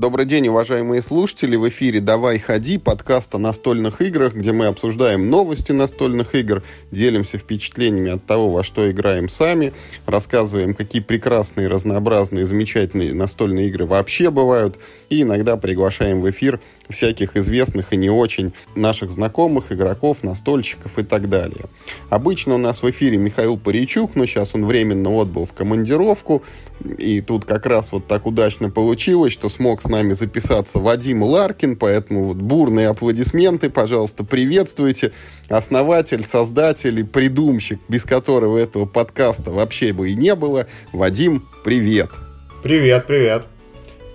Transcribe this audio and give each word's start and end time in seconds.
Добрый 0.00 0.24
день, 0.24 0.48
уважаемые 0.48 1.02
слушатели. 1.02 1.56
В 1.56 1.68
эфире 1.68 2.00
«Давай 2.00 2.38
ходи» 2.38 2.78
подкаст 2.78 3.34
о 3.34 3.38
настольных 3.38 4.00
играх, 4.00 4.32
где 4.32 4.50
мы 4.50 4.64
обсуждаем 4.64 5.28
новости 5.28 5.72
настольных 5.72 6.34
игр, 6.34 6.62
делимся 6.90 7.36
впечатлениями 7.36 8.12
от 8.12 8.24
того, 8.24 8.50
во 8.50 8.64
что 8.64 8.90
играем 8.90 9.28
сами, 9.28 9.74
рассказываем, 10.06 10.72
какие 10.72 11.02
прекрасные, 11.02 11.68
разнообразные, 11.68 12.46
замечательные 12.46 13.12
настольные 13.12 13.66
игры 13.66 13.84
вообще 13.84 14.30
бывают, 14.30 14.78
и 15.10 15.20
иногда 15.20 15.58
приглашаем 15.58 16.22
в 16.22 16.30
эфир 16.30 16.60
всяких 16.90 17.36
известных 17.36 17.92
и 17.92 17.96
не 17.96 18.10
очень 18.10 18.52
наших 18.74 19.12
знакомых, 19.12 19.72
игроков, 19.72 20.22
настольщиков 20.22 20.98
и 20.98 21.02
так 21.02 21.28
далее. 21.28 21.66
Обычно 22.08 22.54
у 22.54 22.58
нас 22.58 22.82
в 22.82 22.90
эфире 22.90 23.16
Михаил 23.16 23.56
Паричук, 23.56 24.14
но 24.14 24.26
сейчас 24.26 24.54
он 24.54 24.66
временно 24.66 25.10
отбыл 25.10 25.46
в 25.46 25.52
командировку, 25.52 26.42
и 26.98 27.20
тут 27.20 27.44
как 27.44 27.66
раз 27.66 27.92
вот 27.92 28.06
так 28.06 28.26
удачно 28.26 28.70
получилось, 28.70 29.32
что 29.32 29.48
смог 29.48 29.82
с 29.82 29.88
нами 29.88 30.14
записаться 30.14 30.78
Вадим 30.78 31.22
Ларкин, 31.22 31.76
поэтому 31.76 32.24
вот 32.24 32.36
бурные 32.38 32.88
аплодисменты, 32.88 33.70
пожалуйста, 33.70 34.24
приветствуйте. 34.24 35.12
Основатель, 35.48 36.24
создатель 36.24 37.00
и 37.00 37.04
придумщик, 37.04 37.80
без 37.88 38.04
которого 38.04 38.56
этого 38.56 38.86
подкаста 38.86 39.50
вообще 39.50 39.92
бы 39.92 40.10
и 40.10 40.14
не 40.14 40.34
было. 40.34 40.66
Вадим, 40.92 41.46
привет. 41.64 42.10
Привет, 42.62 43.06
привет. 43.06 43.44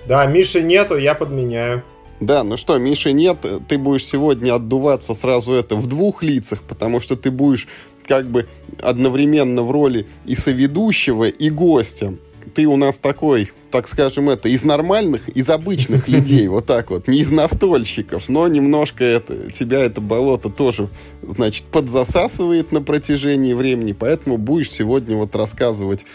Да, 0.07 0.26
Миши 0.26 0.62
нету, 0.62 0.98
я 0.98 1.16
подменяю. 1.16 1.84
Да, 2.20 2.44
ну 2.44 2.55
что, 2.55 2.78
Миши 2.78 3.12
нет, 3.12 3.46
ты 3.68 3.78
будешь 3.78 4.05
сегодня 4.05 4.55
отдуваться 4.55 5.14
сразу 5.14 5.54
это 5.54 5.76
в 5.76 5.88
двух 5.88 6.24
лицах, 6.24 6.62
потому 6.64 7.02
что 7.02 7.16
ты 7.18 7.30
будешь 7.30 7.68
как 8.08 8.30
бы 8.30 8.48
одновременно 8.82 9.64
в 9.64 9.72
роли 9.72 10.08
и 10.26 10.36
соведущего, 10.36 11.28
и 11.28 11.50
гостя. 11.50 12.14
Ты 12.54 12.68
у 12.68 12.78
нас 12.78 13.00
такой, 13.00 13.52
так 13.70 13.88
скажем, 13.88 14.30
это 14.30 14.48
из 14.48 14.64
нормальных, 14.64 15.27
из 15.30 15.49
обычных 15.49 16.07
людей, 16.07 16.48
вот 16.48 16.66
так 16.66 16.90
вот, 16.90 17.07
не 17.10 17.20
из 17.20 17.32
настольщиков, 17.32 18.29
но 18.29 18.48
немножко 18.48 19.04
это, 19.04 19.52
тебя 19.52 19.79
это 19.82 20.00
болото 20.00 20.50
тоже, 20.50 20.88
значит, 21.22 21.66
подзасасывает 21.66 22.72
на 22.72 22.82
протяжении 22.82 23.54
времени, 23.54 23.91
поэтому 23.91 24.38
будешь 24.38 24.72
сегодня 24.72 25.18
вот 25.18 25.35
рассказывать 25.35 26.05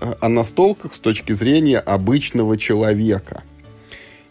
о 0.00 0.28
настолках 0.28 0.94
с 0.94 0.98
точки 0.98 1.32
зрения 1.32 1.78
обычного 1.78 2.56
человека. 2.56 3.44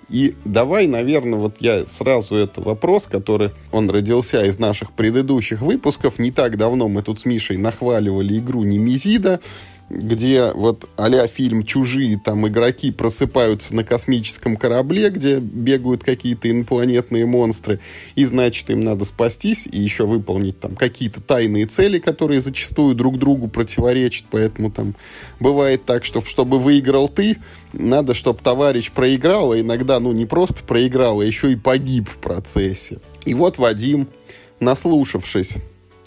И 0.10 0.36
давай, 0.46 0.88
наверное, 0.88 1.38
вот 1.38 1.58
я 1.60 1.86
сразу 1.86 2.36
это 2.36 2.62
вопрос, 2.62 3.08
который 3.08 3.52
он 3.72 3.90
родился 3.90 4.44
из 4.44 4.58
наших 4.58 4.94
предыдущих 4.94 5.62
выпусков. 5.62 6.18
Не 6.18 6.32
так 6.32 6.58
давно 6.58 6.88
мы 6.88 7.02
тут 7.02 7.20
с 7.20 7.26
Мишей 7.26 7.58
нахваливали 7.58 8.38
игру 8.38 8.64
Немезида 8.64 9.42
где 9.90 10.52
вот 10.52 10.90
а 10.98 11.28
фильм 11.28 11.64
«Чужие», 11.64 12.20
там 12.24 12.48
игроки 12.48 12.92
просыпаются 12.92 13.74
на 13.74 13.84
космическом 13.84 14.58
корабле, 14.58 15.10
где 15.10 15.40
бегают 15.40 16.04
какие-то 16.04 16.52
инопланетные 16.52 17.26
монстры, 17.26 17.80
и, 18.16 18.26
значит, 18.26 18.70
им 18.70 18.84
надо 18.84 19.06
спастись 19.06 19.68
и 19.72 19.80
еще 19.80 20.06
выполнить 20.06 20.60
там 20.60 20.76
какие-то 20.76 21.22
тайные 21.22 21.66
цели, 21.66 22.00
которые 22.00 22.42
зачастую 22.42 22.96
друг 22.96 23.18
другу 23.18 23.48
противоречат, 23.48 24.26
поэтому 24.30 24.72
там 24.72 24.96
бывает 25.40 25.86
так, 25.86 26.04
что 26.04 26.22
чтобы 26.26 26.60
выиграл 26.60 27.08
ты, 27.08 27.38
надо, 27.74 28.14
чтобы 28.14 28.40
товарищ 28.40 28.92
проиграл, 28.92 29.54
а 29.54 29.60
иногда, 29.60 30.00
ну, 30.00 30.12
не 30.12 30.26
просто 30.26 30.64
проиграл, 30.64 31.22
а 31.22 31.26
еще 31.26 31.52
и 31.52 31.56
погиб 31.56 32.10
в 32.10 32.18
процессе. 32.18 33.00
И 33.26 33.34
вот 33.34 33.58
Вадим, 33.58 34.10
наслушавшись 34.60 35.56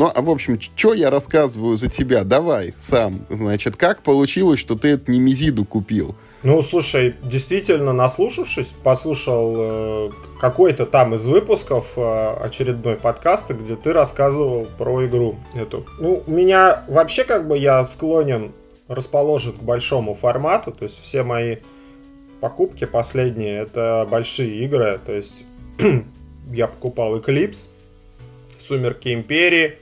ну, 0.00 0.10
а 0.14 0.22
в 0.22 0.30
общем, 0.30 0.58
что 0.58 0.94
я 0.94 1.10
рассказываю 1.10 1.76
за 1.76 1.90
тебя? 1.90 2.24
Давай 2.24 2.72
сам. 2.78 3.26
Значит, 3.28 3.76
как 3.76 4.02
получилось, 4.02 4.58
что 4.58 4.74
ты 4.74 4.92
эту 4.92 5.12
немезиду 5.12 5.66
купил? 5.66 6.14
Ну, 6.42 6.62
слушай, 6.62 7.16
действительно, 7.22 7.92
наслушавшись, 7.92 8.68
послушал 8.82 9.54
э, 9.58 10.10
какой-то 10.40 10.86
там 10.86 11.16
из 11.16 11.26
выпусков 11.26 11.92
э, 11.96 12.36
очередной 12.42 12.96
подкаста, 12.96 13.52
где 13.52 13.76
ты 13.76 13.92
рассказывал 13.92 14.68
про 14.78 15.04
игру 15.04 15.36
эту. 15.54 15.84
Ну, 15.98 16.22
меня 16.26 16.82
вообще 16.88 17.24
как 17.24 17.46
бы 17.46 17.58
я 17.58 17.84
склонен, 17.84 18.52
расположен 18.88 19.52
к 19.52 19.62
большому 19.62 20.14
формату, 20.14 20.72
то 20.72 20.84
есть 20.84 20.98
все 21.02 21.24
мои 21.24 21.56
покупки 22.40 22.86
последние 22.86 23.58
это 23.58 24.08
большие 24.10 24.64
игры, 24.64 24.98
то 25.04 25.12
есть 25.12 25.44
я 26.50 26.68
покупал 26.68 27.18
Eclipse, 27.18 27.68
Сумерки 28.58 29.12
Империи, 29.12 29.76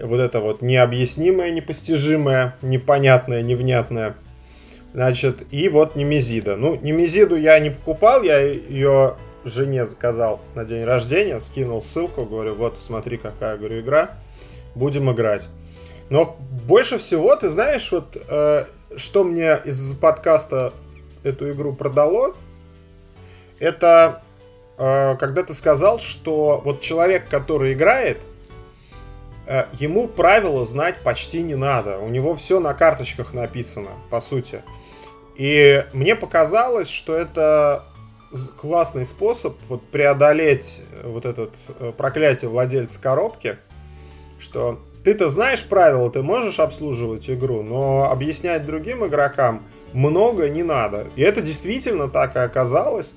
вот 0.00 0.20
это 0.20 0.40
вот 0.40 0.62
необъяснимое, 0.62 1.50
непостижимое, 1.50 2.56
непонятное, 2.62 3.42
невнятное. 3.42 4.16
Значит, 4.94 5.46
и 5.50 5.68
вот 5.68 5.96
Немезида. 5.96 6.56
Ну, 6.56 6.76
Немезиду 6.76 7.36
я 7.36 7.58
не 7.58 7.70
покупал, 7.70 8.22
я 8.22 8.40
ее 8.40 9.16
жене 9.44 9.86
заказал 9.86 10.40
на 10.54 10.64
день 10.64 10.84
рождения, 10.84 11.40
скинул 11.40 11.82
ссылку, 11.82 12.24
говорю, 12.24 12.54
вот, 12.54 12.78
смотри, 12.80 13.16
какая, 13.16 13.56
говорю, 13.56 13.80
игра, 13.80 14.10
будем 14.74 15.10
играть. 15.12 15.48
Но 16.10 16.36
больше 16.66 16.98
всего, 16.98 17.36
ты 17.36 17.48
знаешь, 17.48 17.90
вот, 17.92 18.16
э, 18.16 18.64
что 18.96 19.24
мне 19.24 19.58
из 19.64 19.94
подкаста 19.94 20.72
эту 21.22 21.50
игру 21.50 21.74
продало, 21.74 22.34
это 23.58 24.22
э, 24.78 25.16
когда 25.16 25.42
ты 25.42 25.52
сказал, 25.54 25.98
что 25.98 26.62
вот 26.64 26.80
человек, 26.80 27.28
который 27.28 27.74
играет, 27.74 28.18
ему 29.78 30.08
правила 30.08 30.64
знать 30.64 31.02
почти 31.02 31.42
не 31.42 31.54
надо. 31.54 31.98
У 31.98 32.08
него 32.08 32.34
все 32.36 32.60
на 32.60 32.74
карточках 32.74 33.32
написано, 33.32 33.90
по 34.10 34.20
сути. 34.20 34.62
И 35.36 35.84
мне 35.92 36.16
показалось, 36.16 36.88
что 36.88 37.14
это 37.14 37.84
классный 38.60 39.06
способ 39.06 39.56
вот 39.68 39.82
преодолеть 39.88 40.80
э, 40.92 41.08
вот 41.08 41.24
этот 41.24 41.54
э, 41.78 41.92
проклятие 41.96 42.50
владельца 42.50 43.00
коробки, 43.00 43.56
что 44.38 44.80
ты-то 45.04 45.28
знаешь 45.28 45.64
правила, 45.64 46.10
ты 46.10 46.22
можешь 46.22 46.60
обслуживать 46.60 47.30
игру, 47.30 47.62
но 47.62 48.10
объяснять 48.10 48.66
другим 48.66 49.06
игрокам 49.06 49.66
много 49.92 50.48
не 50.50 50.62
надо. 50.62 51.06
И 51.16 51.22
это 51.22 51.40
действительно 51.40 52.08
так 52.08 52.36
и 52.36 52.40
оказалось. 52.40 53.14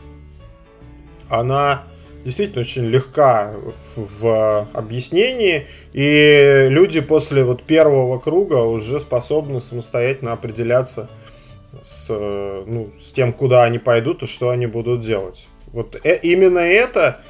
Она 1.27 1.83
действительно 2.23 2.61
очень 2.61 2.85
легка 2.85 3.53
в 3.95 4.67
объяснении, 4.73 5.67
и 5.93 6.67
люди 6.69 7.01
после 7.01 7.43
вот 7.43 7.63
первого 7.63 8.19
круга 8.19 8.55
уже 8.55 8.99
способны 8.99 9.61
самостоятельно 9.61 10.33
определяться 10.33 11.09
с, 11.81 12.09
ну, 12.09 12.91
с 12.99 13.11
тем, 13.11 13.33
куда 13.33 13.63
они 13.63 13.79
пойдут 13.79 14.23
и 14.23 14.27
что 14.27 14.49
они 14.49 14.67
будут 14.67 15.01
делать. 15.01 15.47
Вот 15.67 15.99
э, 16.03 16.19
именно 16.21 16.59
это 16.59 17.21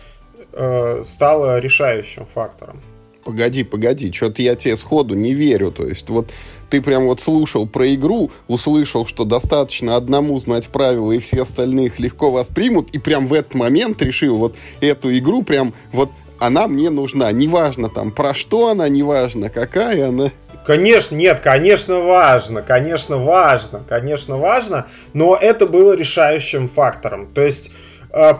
э, 0.51 1.01
стало 1.03 1.59
решающим 1.59 2.25
фактором. 2.33 2.81
Погоди, 3.23 3.63
погоди, 3.63 4.11
что-то 4.11 4.41
я 4.41 4.55
тебе 4.55 4.75
сходу 4.75 5.15
не 5.15 5.33
верю. 5.33 5.71
То 5.71 5.85
есть 5.85 6.09
вот 6.09 6.31
ты 6.71 6.81
прям 6.81 7.05
вот 7.05 7.19
слушал 7.19 7.67
про 7.67 7.93
игру, 7.93 8.31
услышал, 8.47 9.05
что 9.05 9.25
достаточно 9.25 9.95
одному 9.97 10.39
знать 10.39 10.69
правила, 10.69 11.11
и 11.11 11.19
все 11.19 11.43
остальные 11.43 11.87
их 11.87 11.99
легко 11.99 12.31
воспримут, 12.31 12.89
и 12.95 12.97
прям 12.97 13.27
в 13.27 13.33
этот 13.33 13.53
момент 13.53 14.01
решил 14.01 14.37
вот 14.37 14.55
эту 14.79 15.15
игру 15.17 15.43
прям 15.43 15.73
вот 15.91 16.09
она 16.39 16.67
мне 16.67 16.89
нужна. 16.89 17.31
Неважно 17.31 17.89
там 17.89 18.11
про 18.11 18.33
что 18.33 18.69
она, 18.69 18.87
неважно 18.87 19.49
какая 19.49 20.07
она. 20.07 20.31
Конечно, 20.65 21.15
нет, 21.15 21.39
конечно 21.41 21.99
важно, 21.99 22.61
конечно 22.61 23.17
важно, 23.17 23.81
конечно 23.87 24.37
важно, 24.37 24.87
но 25.13 25.37
это 25.39 25.67
было 25.67 25.93
решающим 25.93 26.69
фактором. 26.69 27.27
То 27.33 27.41
есть 27.41 27.71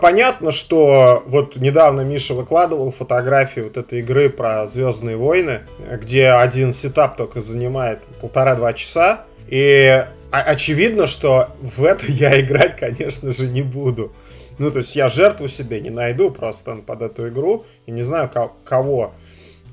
понятно, 0.00 0.50
что 0.50 1.22
вот 1.26 1.56
недавно 1.56 2.02
Миша 2.02 2.34
выкладывал 2.34 2.90
фотографии 2.90 3.60
вот 3.60 3.76
этой 3.76 4.00
игры 4.00 4.28
про 4.28 4.66
Звездные 4.66 5.16
войны, 5.16 5.60
где 6.00 6.28
один 6.28 6.72
сетап 6.72 7.16
только 7.16 7.40
занимает 7.40 8.02
полтора-два 8.20 8.72
часа. 8.74 9.24
И 9.48 10.04
очевидно, 10.30 11.06
что 11.06 11.50
в 11.60 11.84
это 11.84 12.04
я 12.10 12.40
играть, 12.40 12.76
конечно 12.76 13.32
же, 13.32 13.46
не 13.46 13.62
буду. 13.62 14.12
Ну, 14.58 14.70
то 14.70 14.78
есть 14.78 14.94
я 14.94 15.08
жертву 15.08 15.48
себе 15.48 15.80
не 15.80 15.90
найду 15.90 16.30
просто 16.30 16.76
под 16.76 17.02
эту 17.02 17.28
игру 17.28 17.64
и 17.86 17.90
не 17.90 18.02
знаю 18.02 18.30
кого. 18.64 19.12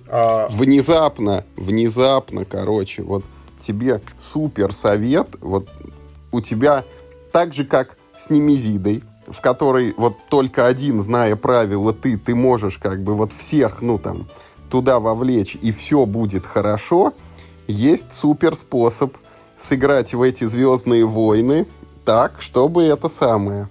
А, 0.07 0.47
внезапно, 0.49 1.43
внезапно, 1.55 2.45
короче, 2.45 3.03
вот 3.03 3.23
тебе 3.59 4.01
супер 4.17 4.71
совет, 4.73 5.27
вот 5.41 5.67
у 6.31 6.41
тебя 6.41 6.85
так 7.31 7.53
же, 7.53 7.65
как 7.65 7.97
с 8.17 8.29
Немезидой, 8.29 9.03
в 9.31 9.41
которой 9.41 9.93
вот 9.97 10.17
только 10.29 10.65
один, 10.65 11.01
зная 11.01 11.35
правила, 11.35 11.93
ты, 11.93 12.17
ты 12.17 12.35
можешь 12.35 12.77
как 12.77 13.03
бы 13.03 13.15
вот 13.15 13.33
всех, 13.33 13.81
ну 13.81 13.97
там, 13.97 14.27
туда 14.69 14.99
вовлечь, 14.99 15.57
и 15.61 15.71
все 15.71 16.05
будет 16.05 16.45
хорошо, 16.45 17.13
есть 17.67 18.13
супер 18.13 18.55
способ 18.55 19.15
сыграть 19.57 20.13
в 20.13 20.21
эти 20.21 20.45
Звездные 20.45 21.05
войны 21.05 21.67
так, 22.05 22.41
чтобы 22.41 22.83
это 22.83 23.09
самое. 23.09 23.69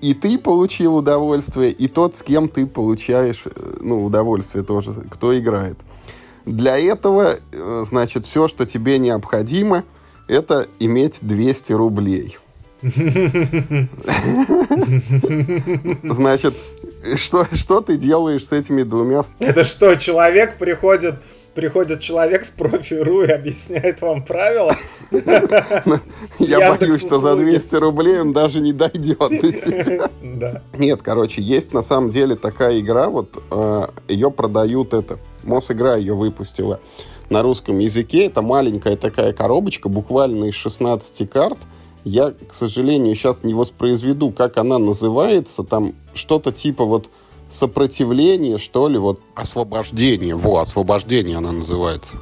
И 0.00 0.14
ты 0.14 0.38
получил 0.38 0.96
удовольствие, 0.96 1.70
и 1.70 1.86
тот, 1.86 2.16
с 2.16 2.22
кем 2.22 2.48
ты 2.48 2.66
получаешь, 2.66 3.42
э, 3.44 3.50
ну, 3.80 4.04
удовольствие 4.04 4.64
тоже, 4.64 4.92
кто 5.10 5.38
играет. 5.38 5.78
Для 6.46 6.78
этого, 6.78 7.34
э, 7.52 7.84
значит, 7.86 8.26
все, 8.26 8.48
что 8.48 8.64
тебе 8.64 8.98
необходимо, 8.98 9.84
это 10.26 10.66
иметь 10.78 11.18
200 11.20 11.72
рублей. 11.72 12.38
Значит, 16.02 16.54
что, 17.16 17.46
что 17.52 17.80
ты 17.80 17.96
делаешь 17.96 18.46
с 18.46 18.52
этими 18.52 18.82
двумя? 18.82 19.22
Это 19.38 19.64
что, 19.64 19.96
человек 19.96 20.58
приходит 20.58 21.16
приходит 21.54 22.00
человек 22.00 22.44
с 22.44 22.50
профи.ру 22.50 23.22
и 23.22 23.30
объясняет 23.30 24.00
вам 24.00 24.24
правила. 24.24 24.74
Я 26.38 26.74
боюсь, 26.74 27.00
что 27.00 27.18
за 27.18 27.36
200 27.36 27.74
рублей 27.76 28.20
он 28.20 28.32
даже 28.32 28.60
не 28.60 28.72
дойдет 28.72 29.18
Да. 30.22 30.62
Нет, 30.78 31.02
короче, 31.02 31.42
есть 31.42 31.72
на 31.72 31.82
самом 31.82 32.10
деле 32.10 32.36
такая 32.36 32.78
игра, 32.80 33.08
вот 33.08 33.42
э, 33.50 33.88
ее 34.08 34.30
продают 34.30 34.94
это. 34.94 35.18
Мосигра 35.42 35.96
ее 35.96 36.14
выпустила 36.14 36.80
на 37.30 37.42
русском 37.42 37.78
языке. 37.78 38.26
Это 38.26 38.42
маленькая 38.42 38.96
такая 38.96 39.32
коробочка, 39.32 39.88
буквально 39.88 40.46
из 40.46 40.54
16 40.54 41.30
карт. 41.30 41.58
Я, 42.04 42.30
к 42.30 42.54
сожалению, 42.54 43.14
сейчас 43.14 43.44
не 43.44 43.54
воспроизведу, 43.54 44.30
как 44.30 44.56
она 44.56 44.78
называется. 44.78 45.62
Там 45.62 45.94
что-то 46.14 46.52
типа 46.52 46.84
вот 46.84 47.10
сопротивление, 47.48 48.58
что 48.58 48.88
ли, 48.88 48.98
вот 48.98 49.20
освобождение. 49.34 50.34
Во, 50.34 50.60
освобождение 50.60 51.36
она 51.36 51.52
называется. 51.52 52.16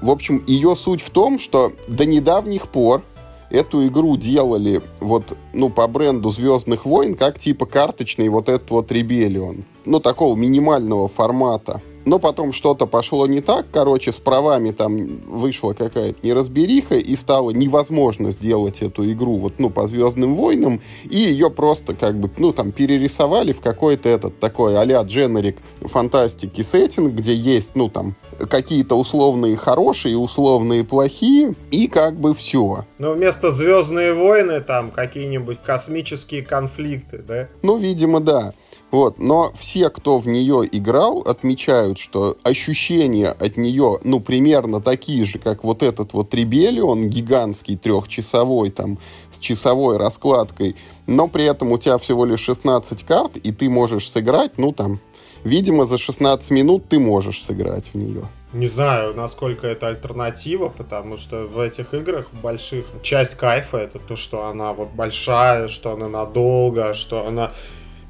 В 0.00 0.10
общем, 0.10 0.42
ее 0.46 0.74
суть 0.74 1.02
в 1.02 1.10
том, 1.10 1.38
что 1.38 1.72
до 1.86 2.04
недавних 2.04 2.68
пор 2.68 3.02
эту 3.50 3.86
игру 3.86 4.16
делали 4.16 4.80
вот, 4.98 5.36
ну, 5.52 5.68
по 5.68 5.86
бренду 5.86 6.30
Звездных 6.30 6.86
войн, 6.86 7.14
как 7.14 7.38
типа 7.38 7.66
карточный 7.66 8.28
вот 8.28 8.48
этот 8.48 8.70
вот 8.70 8.90
Ребелион. 8.90 9.64
Ну, 9.84 10.00
такого 10.00 10.34
минимального 10.34 11.06
формата. 11.08 11.82
Но 12.04 12.18
потом 12.18 12.52
что-то 12.52 12.86
пошло 12.86 13.26
не 13.26 13.40
так, 13.40 13.66
короче, 13.70 14.12
с 14.12 14.18
правами 14.18 14.70
там 14.72 15.20
вышла 15.26 15.72
какая-то 15.72 16.26
неразбериха, 16.26 16.96
и 16.96 17.14
стало 17.16 17.50
невозможно 17.50 18.30
сделать 18.32 18.82
эту 18.82 19.10
игру 19.12 19.36
вот, 19.36 19.54
ну, 19.58 19.70
по 19.70 19.86
Звездным 19.86 20.34
войнам, 20.34 20.80
и 21.04 21.18
ее 21.18 21.50
просто 21.50 21.94
как 21.94 22.18
бы, 22.18 22.30
ну, 22.38 22.52
там, 22.52 22.72
перерисовали 22.72 23.52
в 23.52 23.60
какой-то 23.60 24.08
этот 24.08 24.40
такой 24.40 24.76
а-ля 24.76 25.02
дженерик 25.02 25.58
фантастики 25.80 26.62
сеттинг, 26.62 27.12
где 27.12 27.34
есть, 27.34 27.76
ну, 27.76 27.88
там, 27.88 28.16
какие-то 28.50 28.96
условные 28.96 29.56
хорошие, 29.56 30.16
условные 30.16 30.84
плохие, 30.84 31.54
и 31.70 31.86
как 31.86 32.18
бы 32.18 32.34
все. 32.34 32.84
Ну, 32.98 33.12
вместо 33.14 33.50
Звездные 33.50 34.14
войны 34.14 34.60
там 34.60 34.90
какие-нибудь 34.90 35.58
космические 35.64 36.42
конфликты, 36.42 37.18
да? 37.18 37.48
Ну, 37.62 37.76
видимо, 37.78 38.20
да. 38.20 38.54
Вот, 38.92 39.18
но 39.18 39.50
все, 39.58 39.88
кто 39.88 40.18
в 40.18 40.28
нее 40.28 40.68
играл, 40.70 41.20
отмечают, 41.20 41.98
что 41.98 42.36
ощущения 42.42 43.30
от 43.30 43.56
нее, 43.56 43.98
ну, 44.04 44.20
примерно 44.20 44.82
такие 44.82 45.24
же, 45.24 45.38
как 45.38 45.64
вот 45.64 45.82
этот 45.82 46.12
вот 46.12 46.34
Ребелион, 46.34 47.08
гигантский 47.08 47.78
трехчасовой, 47.78 48.70
там, 48.70 48.98
с 49.32 49.38
часовой 49.38 49.96
раскладкой, 49.96 50.76
но 51.06 51.26
при 51.26 51.46
этом 51.46 51.72
у 51.72 51.78
тебя 51.78 51.96
всего 51.96 52.26
лишь 52.26 52.40
16 52.40 53.02
карт, 53.04 53.38
и 53.38 53.50
ты 53.50 53.70
можешь 53.70 54.10
сыграть, 54.10 54.58
ну, 54.58 54.72
там, 54.72 55.00
видимо, 55.42 55.86
за 55.86 55.96
16 55.96 56.50
минут 56.50 56.90
ты 56.90 56.98
можешь 56.98 57.42
сыграть 57.42 57.94
в 57.94 57.94
нее. 57.94 58.28
Не 58.52 58.66
знаю, 58.66 59.14
насколько 59.14 59.66
это 59.66 59.88
альтернатива, 59.88 60.68
потому 60.68 61.16
что 61.16 61.46
в 61.46 61.58
этих 61.58 61.94
играх 61.94 62.26
больших 62.42 62.84
часть 63.02 63.36
кайфа 63.36 63.78
это 63.78 63.98
то, 63.98 64.16
что 64.16 64.44
она 64.48 64.74
вот 64.74 64.90
большая, 64.90 65.68
что 65.68 65.92
она 65.92 66.08
надолго, 66.08 66.92
что 66.92 67.26
она 67.26 67.52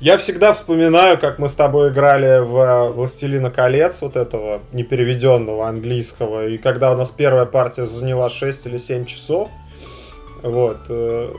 я 0.02 0.18
всегда 0.18 0.52
вспоминаю, 0.52 1.16
как 1.16 1.38
мы 1.38 1.48
с 1.48 1.54
тобой 1.54 1.90
играли 1.90 2.40
в 2.40 2.56
э, 2.56 2.88
«Властелина 2.90 3.52
колец», 3.52 4.02
вот 4.02 4.16
этого 4.16 4.60
непереведенного 4.72 5.68
английского, 5.68 6.48
и 6.48 6.58
когда 6.58 6.90
у 6.90 6.96
нас 6.96 7.12
первая 7.12 7.46
партия 7.46 7.86
заняла 7.86 8.28
6 8.28 8.66
или 8.66 8.78
7 8.78 9.04
часов, 9.04 9.48
вот, 10.42 10.78
э, 10.88 11.32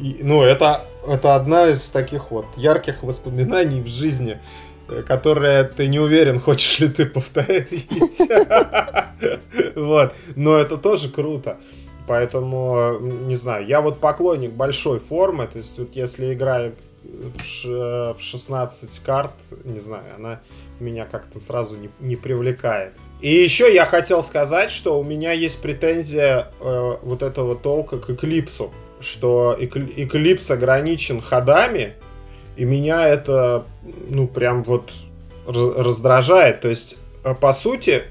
и, 0.00 0.20
ну, 0.22 0.44
это, 0.44 0.82
это 1.04 1.34
одна 1.34 1.66
из 1.66 1.90
таких 1.90 2.30
вот 2.30 2.46
ярких 2.56 3.02
воспоминаний 3.02 3.80
в 3.80 3.88
жизни, 3.88 4.38
э, 4.88 5.02
которые 5.02 5.64
ты 5.64 5.88
не 5.88 5.98
уверен, 5.98 6.38
хочешь 6.38 6.78
ли 6.78 6.88
ты 6.88 7.06
повторить. 7.06 7.88
Вот, 9.74 10.12
но 10.36 10.58
это 10.58 10.76
тоже 10.76 11.08
круто. 11.08 11.56
Поэтому, 12.06 12.98
не 13.00 13.34
знаю, 13.34 13.66
я 13.66 13.80
вот 13.80 13.98
поклонник 13.98 14.52
большой 14.52 15.00
формы, 15.00 15.46
то 15.46 15.58
есть 15.58 15.78
вот 15.78 15.96
если 15.96 16.32
игра 16.32 16.70
в 17.64 18.16
16 18.18 19.00
карт, 19.00 19.32
не 19.64 19.78
знаю, 19.78 20.04
она 20.16 20.40
меня 20.80 21.06
как-то 21.06 21.40
сразу 21.40 21.76
не, 21.76 21.90
не 22.00 22.16
привлекает. 22.16 22.92
И 23.20 23.32
еще 23.32 23.72
я 23.72 23.86
хотел 23.86 24.22
сказать, 24.22 24.70
что 24.70 24.98
у 25.00 25.04
меня 25.04 25.32
есть 25.32 25.60
претензия 25.62 26.52
э, 26.60 26.96
вот 27.02 27.22
этого 27.22 27.56
толка 27.56 27.98
к 27.98 28.10
Эклипсу, 28.10 28.72
что 29.00 29.56
Эклипс 29.58 30.50
ограничен 30.50 31.20
ходами, 31.20 31.94
и 32.56 32.64
меня 32.64 33.08
это, 33.08 33.64
ну, 34.08 34.26
прям 34.26 34.62
вот 34.64 34.92
раздражает. 35.46 36.60
То 36.60 36.68
есть, 36.68 36.98
э, 37.24 37.34
по 37.34 37.52
сути, 37.52 38.02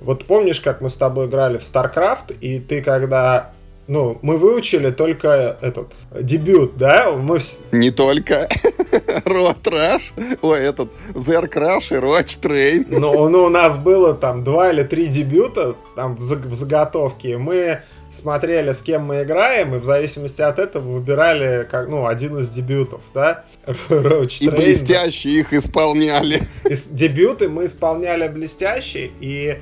вот 0.00 0.24
помнишь, 0.24 0.60
как 0.60 0.80
мы 0.80 0.88
с 0.88 0.96
тобой 0.96 1.26
играли 1.26 1.58
в 1.58 1.62
StarCraft, 1.62 2.38
и 2.40 2.60
ты 2.60 2.82
когда 2.82 3.52
ну, 3.90 4.20
мы 4.22 4.36
выучили 4.36 4.92
только 4.92 5.58
этот 5.60 5.94
дебют, 6.12 6.76
да? 6.76 7.10
Мы 7.10 7.40
вс... 7.40 7.58
Не 7.72 7.90
только. 7.90 8.48
Road 9.24 9.64
Rush, 9.64 10.36
ой, 10.42 10.60
этот 10.60 10.90
Zer 11.14 11.52
Crash 11.52 11.90
и 11.90 12.00
Roach 12.00 12.40
Train. 12.40 12.86
Ну, 12.88 13.28
ну, 13.28 13.42
у 13.42 13.48
нас 13.48 13.76
было 13.76 14.14
там 14.14 14.44
два 14.44 14.70
или 14.70 14.84
три 14.84 15.08
дебюта 15.08 15.74
там 15.96 16.14
в, 16.14 16.20
в 16.20 16.54
заготовке. 16.54 17.36
Мы 17.36 17.80
смотрели, 18.12 18.70
с 18.70 18.80
кем 18.80 19.06
мы 19.06 19.24
играем, 19.24 19.74
и 19.74 19.78
в 19.78 19.84
зависимости 19.84 20.40
от 20.40 20.60
этого 20.60 20.88
выбирали 20.88 21.66
как, 21.68 21.88
ну, 21.88 22.06
один 22.06 22.38
из 22.38 22.48
дебютов, 22.48 23.00
да? 23.12 23.44
Roach 23.88 24.40
Train. 24.40 24.44
И 24.44 24.50
блестяще 24.50 25.30
их 25.30 25.52
исполняли. 25.52 26.42
Дебюты 26.90 27.48
мы 27.48 27.64
исполняли 27.64 28.28
блестяще, 28.28 29.10
и 29.20 29.58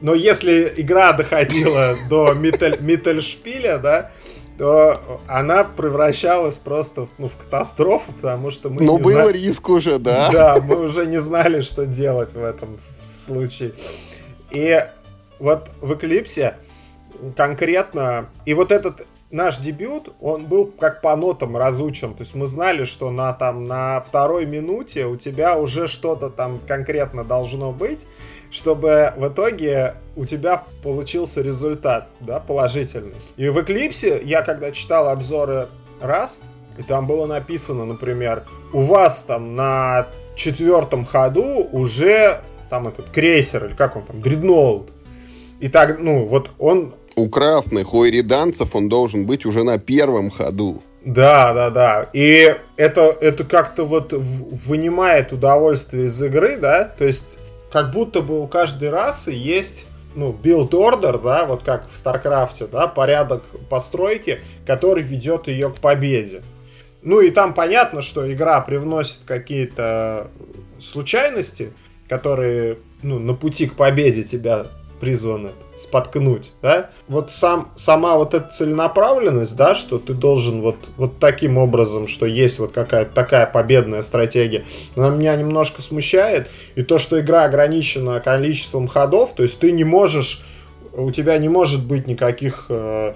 но 0.00 0.14
если 0.14 0.72
игра 0.76 1.12
доходила 1.12 1.94
до 2.08 2.34
Миттельшпиля, 2.34 3.78
да, 3.78 4.10
то 4.58 5.20
она 5.26 5.64
превращалась 5.64 6.58
просто 6.58 7.08
ну, 7.16 7.30
в 7.30 7.36
катастрофу, 7.36 8.12
потому 8.12 8.50
что 8.50 8.68
мы... 8.68 8.82
Ну, 8.82 8.98
был 8.98 9.12
знали... 9.12 9.32
риск 9.32 9.68
уже, 9.70 9.98
да. 9.98 10.30
Да, 10.30 10.60
мы 10.60 10.84
уже 10.84 11.06
не 11.06 11.18
знали, 11.18 11.62
что 11.62 11.86
делать 11.86 12.34
в 12.34 12.44
этом 12.44 12.78
случае. 13.02 13.72
И 14.50 14.84
вот 15.38 15.70
в 15.80 15.94
Эклипсе 15.94 16.56
конкретно... 17.36 18.28
И 18.44 18.52
вот 18.52 18.70
этот 18.70 19.06
наш 19.30 19.56
дебют, 19.58 20.14
он 20.20 20.44
был 20.44 20.66
как 20.66 21.00
по 21.00 21.16
нотам 21.16 21.56
разучен. 21.56 22.14
То 22.14 22.22
есть 22.22 22.34
мы 22.34 22.46
знали, 22.46 22.84
что 22.84 23.10
на, 23.10 23.32
там, 23.32 23.66
на 23.66 24.00
второй 24.00 24.44
минуте 24.44 25.06
у 25.06 25.16
тебя 25.16 25.56
уже 25.56 25.88
что-то 25.88 26.28
там 26.28 26.58
конкретно 26.58 27.24
должно 27.24 27.72
быть 27.72 28.06
чтобы 28.50 29.12
в 29.16 29.28
итоге 29.28 29.94
у 30.16 30.24
тебя 30.24 30.64
получился 30.82 31.40
результат, 31.40 32.08
да, 32.20 32.40
положительный. 32.40 33.14
И 33.36 33.48
в 33.48 33.60
Эклипсе 33.60 34.20
я 34.24 34.42
когда 34.42 34.72
читал 34.72 35.08
обзоры 35.08 35.68
раз, 36.00 36.40
и 36.78 36.82
там 36.82 37.06
было 37.06 37.26
написано, 37.26 37.84
например, 37.84 38.44
у 38.72 38.82
вас 38.82 39.22
там 39.26 39.54
на 39.54 40.08
четвертом 40.34 41.04
ходу 41.04 41.68
уже 41.72 42.40
там 42.70 42.88
этот 42.88 43.10
крейсер, 43.10 43.66
или 43.66 43.74
как 43.74 43.96
он 43.96 44.04
там, 44.04 44.22
дредноут. 44.22 44.92
И 45.58 45.68
так, 45.68 45.98
ну, 45.98 46.24
вот 46.24 46.50
он... 46.58 46.94
У 47.16 47.28
красных, 47.28 47.92
у 47.92 48.06
ириданцев 48.06 48.74
он 48.74 48.88
должен 48.88 49.26
быть 49.26 49.44
уже 49.44 49.64
на 49.64 49.78
первом 49.78 50.30
ходу. 50.30 50.80
Да, 51.04 51.52
да, 51.52 51.70
да. 51.70 52.08
И 52.12 52.54
это, 52.76 53.16
это 53.20 53.44
как-то 53.44 53.84
вот 53.84 54.12
вынимает 54.12 55.32
удовольствие 55.32 56.06
из 56.06 56.22
игры, 56.22 56.56
да. 56.56 56.84
То 56.84 57.04
есть 57.04 57.38
как 57.70 57.92
будто 57.92 58.22
бы 58.22 58.40
у 58.40 58.46
каждой 58.46 58.90
расы 58.90 59.32
есть 59.32 59.86
ну, 60.14 60.32
build 60.32 60.70
order, 60.70 61.20
да, 61.22 61.46
вот 61.46 61.62
как 61.62 61.88
в 61.90 61.96
Старкрафте, 61.96 62.66
да, 62.66 62.86
порядок 62.86 63.44
постройки, 63.68 64.40
который 64.66 65.02
ведет 65.02 65.46
ее 65.48 65.70
к 65.70 65.76
победе. 65.76 66.42
Ну 67.02 67.20
и 67.20 67.30
там 67.30 67.54
понятно, 67.54 68.02
что 68.02 68.30
игра 68.30 68.60
привносит 68.60 69.20
какие-то 69.24 70.30
случайности, 70.80 71.72
которые 72.08 72.78
ну, 73.02 73.18
на 73.18 73.34
пути 73.34 73.66
к 73.66 73.74
победе 73.74 74.24
тебя 74.24 74.66
призваны 75.00 75.50
споткнуть, 75.74 76.52
да? 76.62 76.90
Вот 77.08 77.32
сам, 77.32 77.72
сама 77.74 78.16
вот 78.16 78.34
эта 78.34 78.48
целенаправленность, 78.48 79.56
да, 79.56 79.74
что 79.74 79.98
ты 79.98 80.12
должен 80.12 80.60
вот, 80.60 80.76
вот 80.96 81.18
таким 81.18 81.58
образом, 81.58 82.06
что 82.06 82.26
есть 82.26 82.58
вот 82.58 82.72
какая-то 82.72 83.12
такая 83.12 83.46
победная 83.46 84.02
стратегия, 84.02 84.64
она 84.94 85.08
меня 85.08 85.34
немножко 85.36 85.82
смущает. 85.82 86.48
И 86.74 86.82
то, 86.82 86.98
что 86.98 87.20
игра 87.20 87.44
ограничена 87.44 88.20
количеством 88.20 88.86
ходов, 88.86 89.34
то 89.34 89.42
есть 89.42 89.58
ты 89.58 89.72
не 89.72 89.84
можешь, 89.84 90.44
у 90.92 91.10
тебя 91.10 91.38
не 91.38 91.48
может 91.48 91.86
быть 91.86 92.06
никаких 92.06 92.66
э, 92.68 93.14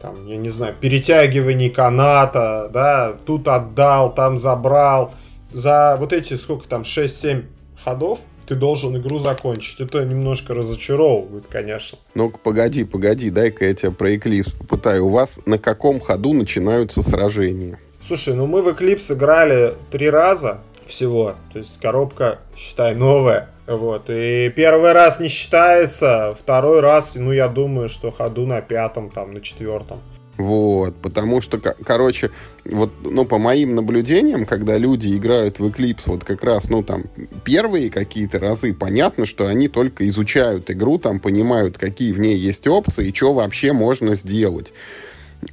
там, 0.00 0.26
я 0.26 0.36
не 0.36 0.48
знаю, 0.48 0.74
перетягиваний 0.80 1.68
каната, 1.68 2.70
да, 2.72 3.14
тут 3.26 3.46
отдал, 3.48 4.14
там 4.14 4.38
забрал. 4.38 5.12
За 5.52 5.96
вот 5.98 6.12
эти, 6.12 6.34
сколько 6.34 6.66
там, 6.68 6.82
6-7 6.82 7.44
ходов, 7.84 8.20
ты 8.50 8.56
должен 8.56 8.96
игру 8.96 9.20
закончить. 9.20 9.80
Это 9.80 10.04
немножко 10.04 10.54
разочаровывает, 10.54 11.44
конечно. 11.48 11.98
Ну-ка, 12.16 12.36
погоди, 12.36 12.82
погоди, 12.82 13.30
дай-ка 13.30 13.64
я 13.64 13.74
тебя 13.74 13.92
про 13.92 14.12
Eclipse 14.12 14.52
попытаю. 14.58 15.06
У 15.06 15.10
вас 15.10 15.38
на 15.46 15.56
каком 15.56 16.00
ходу 16.00 16.32
начинаются 16.32 17.00
сражения? 17.00 17.78
Слушай, 18.04 18.34
ну 18.34 18.48
мы 18.48 18.62
в 18.62 18.68
Eclipse 18.68 19.14
играли 19.14 19.74
три 19.92 20.10
раза 20.10 20.62
всего. 20.88 21.36
То 21.52 21.58
есть 21.58 21.80
коробка, 21.80 22.40
считай, 22.56 22.96
новая. 22.96 23.50
Вот. 23.68 24.10
И 24.10 24.52
первый 24.56 24.90
раз 24.94 25.20
не 25.20 25.28
считается, 25.28 26.34
второй 26.36 26.80
раз, 26.80 27.14
ну, 27.14 27.30
я 27.30 27.46
думаю, 27.46 27.88
что 27.88 28.10
ходу 28.10 28.46
на 28.46 28.62
пятом, 28.62 29.10
там, 29.10 29.32
на 29.32 29.40
четвертом. 29.40 30.00
Вот, 30.40 30.94
потому 31.02 31.42
что, 31.42 31.58
короче, 31.58 32.30
вот, 32.64 32.90
ну, 33.02 33.26
по 33.26 33.36
моим 33.36 33.74
наблюдениям, 33.74 34.46
когда 34.46 34.78
люди 34.78 35.14
играют 35.14 35.58
в 35.58 35.66
Eclipse, 35.66 36.04
вот 36.06 36.24
как 36.24 36.42
раз, 36.42 36.70
ну, 36.70 36.82
там, 36.82 37.04
первые 37.44 37.90
какие-то 37.90 38.38
разы, 38.38 38.72
понятно, 38.72 39.26
что 39.26 39.46
они 39.46 39.68
только 39.68 40.08
изучают 40.08 40.70
игру, 40.70 40.98
там, 40.98 41.20
понимают, 41.20 41.76
какие 41.76 42.12
в 42.12 42.20
ней 42.20 42.38
есть 42.38 42.66
опции 42.66 43.08
и 43.08 43.14
что 43.14 43.34
вообще 43.34 43.74
можно 43.74 44.14
сделать. 44.14 44.72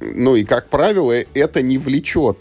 Ну, 0.00 0.36
и, 0.36 0.44
как 0.44 0.70
правило, 0.70 1.12
это 1.12 1.60
не 1.60 1.76
влечет 1.76 2.38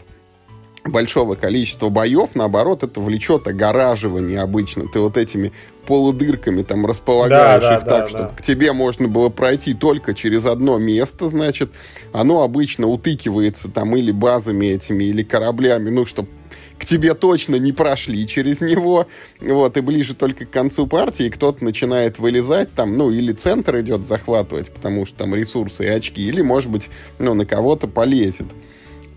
большого 0.87 1.35
количества 1.35 1.89
боев, 1.89 2.31
наоборот, 2.35 2.83
это 2.83 2.99
влечет 2.99 3.47
огораживание 3.47 4.39
обычно. 4.39 4.87
Ты 4.87 4.99
вот 4.99 5.17
этими 5.17 5.51
полудырками 5.85 6.63
там 6.63 6.85
располагаешь 6.85 7.61
да, 7.61 7.77
их 7.77 7.83
да, 7.83 7.89
так, 7.89 8.03
да, 8.03 8.09
чтобы 8.09 8.29
да. 8.29 8.35
к 8.35 8.41
тебе 8.41 8.73
можно 8.73 9.07
было 9.07 9.29
пройти 9.29 9.73
только 9.73 10.13
через 10.13 10.45
одно 10.45 10.77
место, 10.77 11.27
значит, 11.29 11.71
оно 12.11 12.43
обычно 12.43 12.87
утыкивается 12.87 13.69
там 13.69 13.95
или 13.95 14.11
базами 14.11 14.65
этими, 14.65 15.05
или 15.05 15.23
кораблями, 15.23 15.89
ну, 15.89 16.05
чтобы 16.05 16.29
к 16.77 16.85
тебе 16.85 17.13
точно 17.13 17.55
не 17.55 17.71
прошли 17.71 18.27
через 18.27 18.61
него, 18.61 19.07
вот, 19.39 19.77
и 19.77 19.81
ближе 19.81 20.13
только 20.13 20.45
к 20.45 20.51
концу 20.51 20.87
партии 20.87 21.29
кто-то 21.29 21.63
начинает 21.63 22.19
вылезать 22.19 22.73
там, 22.73 22.97
ну, 22.97 23.09
или 23.09 23.31
центр 23.31 23.79
идет 23.79 24.05
захватывать, 24.05 24.71
потому 24.71 25.05
что 25.05 25.19
там 25.19 25.33
ресурсы 25.33 25.85
и 25.85 25.87
очки, 25.87 26.21
или, 26.21 26.41
может 26.41 26.69
быть, 26.69 26.89
ну, 27.17 27.33
на 27.33 27.45
кого-то 27.45 27.87
полезет 27.87 28.47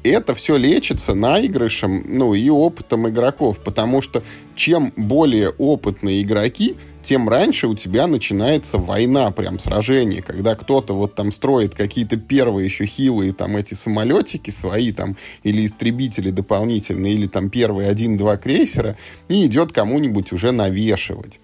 это 0.02 0.35
все 0.35 0.57
лечится 0.57 1.14
наигрышем, 1.14 2.04
ну, 2.09 2.35
и 2.35 2.49
опытом 2.49 3.09
игроков, 3.09 3.59
потому 3.59 4.02
что 4.02 4.23
чем 4.54 4.92
более 4.97 5.50
опытные 5.50 6.23
игроки, 6.23 6.76
тем 7.02 7.28
раньше 7.28 7.66
у 7.66 7.75
тебя 7.75 8.07
начинается 8.07 8.78
война, 8.78 9.30
прям 9.30 9.59
сражение, 9.59 10.23
когда 10.23 10.54
кто-то 10.54 10.95
вот 10.95 11.14
там 11.14 11.33
строит 11.33 11.75
какие-то 11.75 12.16
первые 12.16 12.66
еще 12.66 12.85
хилые 12.85 13.33
там 13.33 13.57
эти 13.57 13.75
самолетики 13.75 14.50
свои 14.50 14.92
там, 14.92 15.16
или 15.42 15.64
истребители 15.64 16.30
дополнительные, 16.30 17.14
или 17.14 17.26
там 17.26 17.50
первые 17.50 17.88
один-два 17.88 18.37
крейсера, 18.37 18.97
и 19.28 19.47
идет 19.47 19.73
кому-нибудь 19.73 20.33
уже 20.33 20.52
навешивать. 20.52 21.40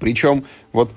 Причем 0.00 0.44
вот 0.72 0.90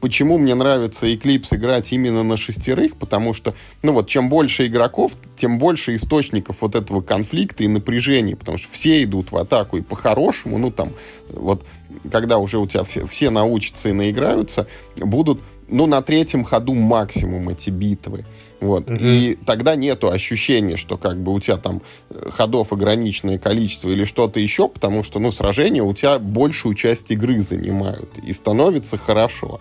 почему 0.00 0.38
мне 0.38 0.54
нравится 0.54 1.06
Eclipse 1.06 1.56
играть 1.56 1.92
именно 1.92 2.22
на 2.22 2.36
шестерых, 2.36 2.96
потому 2.96 3.34
что, 3.34 3.54
ну 3.82 3.92
вот, 3.92 4.08
чем 4.08 4.28
больше 4.28 4.66
игроков, 4.66 5.12
тем 5.36 5.58
больше 5.58 5.94
источников 5.94 6.62
вот 6.62 6.74
этого 6.74 7.00
конфликта 7.00 7.64
и 7.64 7.68
напряжения, 7.68 8.36
потому 8.36 8.58
что 8.58 8.70
все 8.72 9.02
идут 9.02 9.32
в 9.32 9.36
атаку, 9.36 9.76
и 9.76 9.82
по-хорошему, 9.82 10.58
ну 10.58 10.70
там, 10.70 10.92
вот, 11.28 11.64
когда 12.10 12.38
уже 12.38 12.58
у 12.58 12.66
тебя 12.66 12.84
все, 12.84 13.06
все 13.06 13.30
научатся 13.30 13.90
и 13.90 13.92
наиграются, 13.92 14.66
будут, 14.96 15.40
ну, 15.68 15.86
на 15.86 16.02
третьем 16.02 16.44
ходу 16.44 16.74
максимум 16.74 17.48
эти 17.48 17.70
битвы. 17.70 18.24
Вот. 18.64 18.90
Угу. 18.90 18.98
И 18.98 19.38
тогда 19.44 19.76
нету 19.76 20.08
ощущения, 20.08 20.78
что 20.78 20.96
как 20.96 21.18
бы 21.18 21.34
у 21.34 21.40
тебя 21.40 21.58
там 21.58 21.82
э, 22.08 22.30
ходов 22.30 22.72
ограниченное 22.72 23.38
количество 23.38 23.90
или 23.90 24.04
что-то 24.04 24.40
еще, 24.40 24.68
потому 24.68 25.02
что, 25.02 25.18
ну, 25.18 25.30
сражения 25.30 25.82
у 25.82 25.92
тебя 25.92 26.18
большую 26.18 26.74
часть 26.74 27.10
игры 27.10 27.40
занимают, 27.40 28.08
и 28.22 28.32
становится 28.32 28.96
хорошо. 28.96 29.60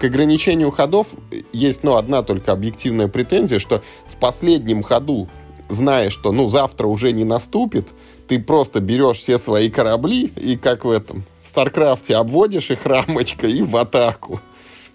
К 0.00 0.04
ограничению 0.04 0.72
ходов 0.72 1.06
есть, 1.52 1.84
ну, 1.84 1.94
одна 1.94 2.24
только 2.24 2.50
объективная 2.50 3.06
претензия, 3.06 3.60
что 3.60 3.80
в 4.08 4.16
последнем 4.16 4.82
ходу, 4.82 5.28
зная, 5.68 6.10
что, 6.10 6.32
ну, 6.32 6.48
завтра 6.48 6.88
уже 6.88 7.12
не 7.12 7.22
наступит, 7.22 7.90
ты 8.26 8.40
просто 8.40 8.80
берешь 8.80 9.18
все 9.18 9.38
свои 9.38 9.70
корабли 9.70 10.32
и, 10.36 10.56
как 10.56 10.84
в 10.84 10.90
этом, 10.90 11.24
в 11.44 11.48
Старкрафте 11.48 12.16
обводишь 12.16 12.72
их 12.72 12.84
рамочкой 12.86 13.52
и 13.52 13.62
в 13.62 13.76
атаку. 13.76 14.40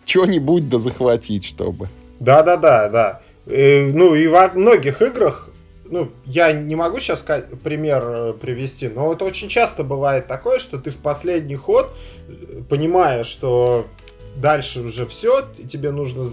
Что-нибудь 0.05 0.67
да 0.67 0.79
захватить, 0.79 1.45
чтобы. 1.45 1.87
Да-да-да, 2.19 2.89
да. 2.89 3.21
Э, 3.47 3.91
ну 3.91 4.13
и 4.15 4.27
во 4.27 4.49
многих 4.49 5.01
играх, 5.01 5.49
ну, 5.85 6.11
я 6.25 6.51
не 6.51 6.75
могу 6.75 6.99
сейчас 6.99 7.25
пример 7.63 8.03
э, 8.05 8.33
привести, 8.33 8.89
но 8.89 9.13
это 9.13 9.23
очень 9.23 9.47
часто 9.47 9.83
бывает 9.83 10.27
такое, 10.27 10.59
что 10.59 10.77
ты 10.77 10.91
в 10.91 10.97
последний 10.97 11.55
ход, 11.55 11.93
э, 12.27 12.61
понимая, 12.69 13.23
что 13.23 13.87
дальше 14.35 14.81
уже 14.81 15.05
все, 15.05 15.45
тебе 15.69 15.91
нужно, 15.91 16.25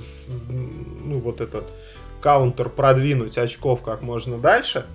ну, 0.48 1.20
вот 1.20 1.40
этот 1.40 1.64
каунтер 2.20 2.68
продвинуть 2.68 3.38
очков 3.38 3.82
как 3.82 4.02
можно 4.02 4.38
дальше, 4.38 4.86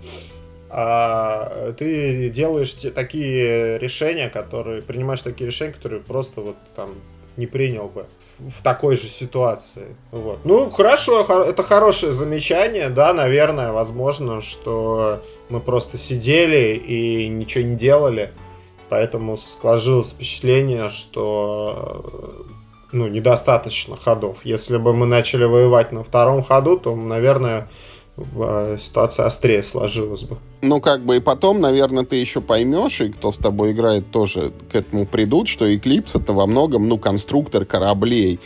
а 0.69 1.71
ты 1.73 2.29
делаешь 2.29 2.73
такие 2.73 3.79
решения, 3.79 4.29
которые, 4.29 4.81
принимаешь 4.81 5.21
такие 5.21 5.47
решения, 5.47 5.73
которые 5.73 6.01
просто 6.01 6.41
вот 6.41 6.57
там 6.75 6.95
не 7.37 7.47
принял 7.47 7.87
бы 7.87 8.05
в 8.39 8.61
такой 8.63 8.95
же 8.95 9.07
ситуации. 9.07 9.95
Вот. 10.11 10.39
Ну, 10.43 10.69
хорошо, 10.69 11.21
это 11.43 11.63
хорошее 11.63 12.13
замечание, 12.13 12.89
да, 12.89 13.13
наверное, 13.13 13.71
возможно, 13.71 14.41
что 14.41 15.23
мы 15.49 15.59
просто 15.59 15.97
сидели 15.97 16.75
и 16.75 17.27
ничего 17.27 17.63
не 17.63 17.75
делали, 17.75 18.33
поэтому 18.89 19.37
сложилось 19.37 20.11
впечатление, 20.11 20.89
что 20.89 22.45
ну, 22.91 23.07
недостаточно 23.07 23.97
ходов. 23.97 24.39
Если 24.43 24.77
бы 24.77 24.93
мы 24.93 25.05
начали 25.05 25.43
воевать 25.43 25.91
на 25.91 26.03
втором 26.03 26.43
ходу, 26.43 26.77
то, 26.77 26.95
наверное, 26.95 27.69
ситуация 28.79 29.25
острее 29.25 29.63
сложилась 29.63 30.23
бы. 30.23 30.37
Ну, 30.61 30.81
как 30.81 31.05
бы 31.05 31.17
и 31.17 31.19
потом, 31.19 31.61
наверное, 31.61 32.03
ты 32.03 32.17
еще 32.17 32.41
поймешь, 32.41 33.01
и 33.01 33.09
кто 33.09 33.31
с 33.31 33.37
тобой 33.37 33.71
играет, 33.71 34.11
тоже 34.11 34.51
к 34.71 34.75
этому 34.75 35.05
придут, 35.05 35.47
что 35.47 35.71
Eclipse 35.71 36.21
это 36.21 36.33
во 36.33 36.45
многом, 36.45 36.87
ну, 36.87 36.97
конструктор 36.97 37.65
кораблей. 37.65 38.39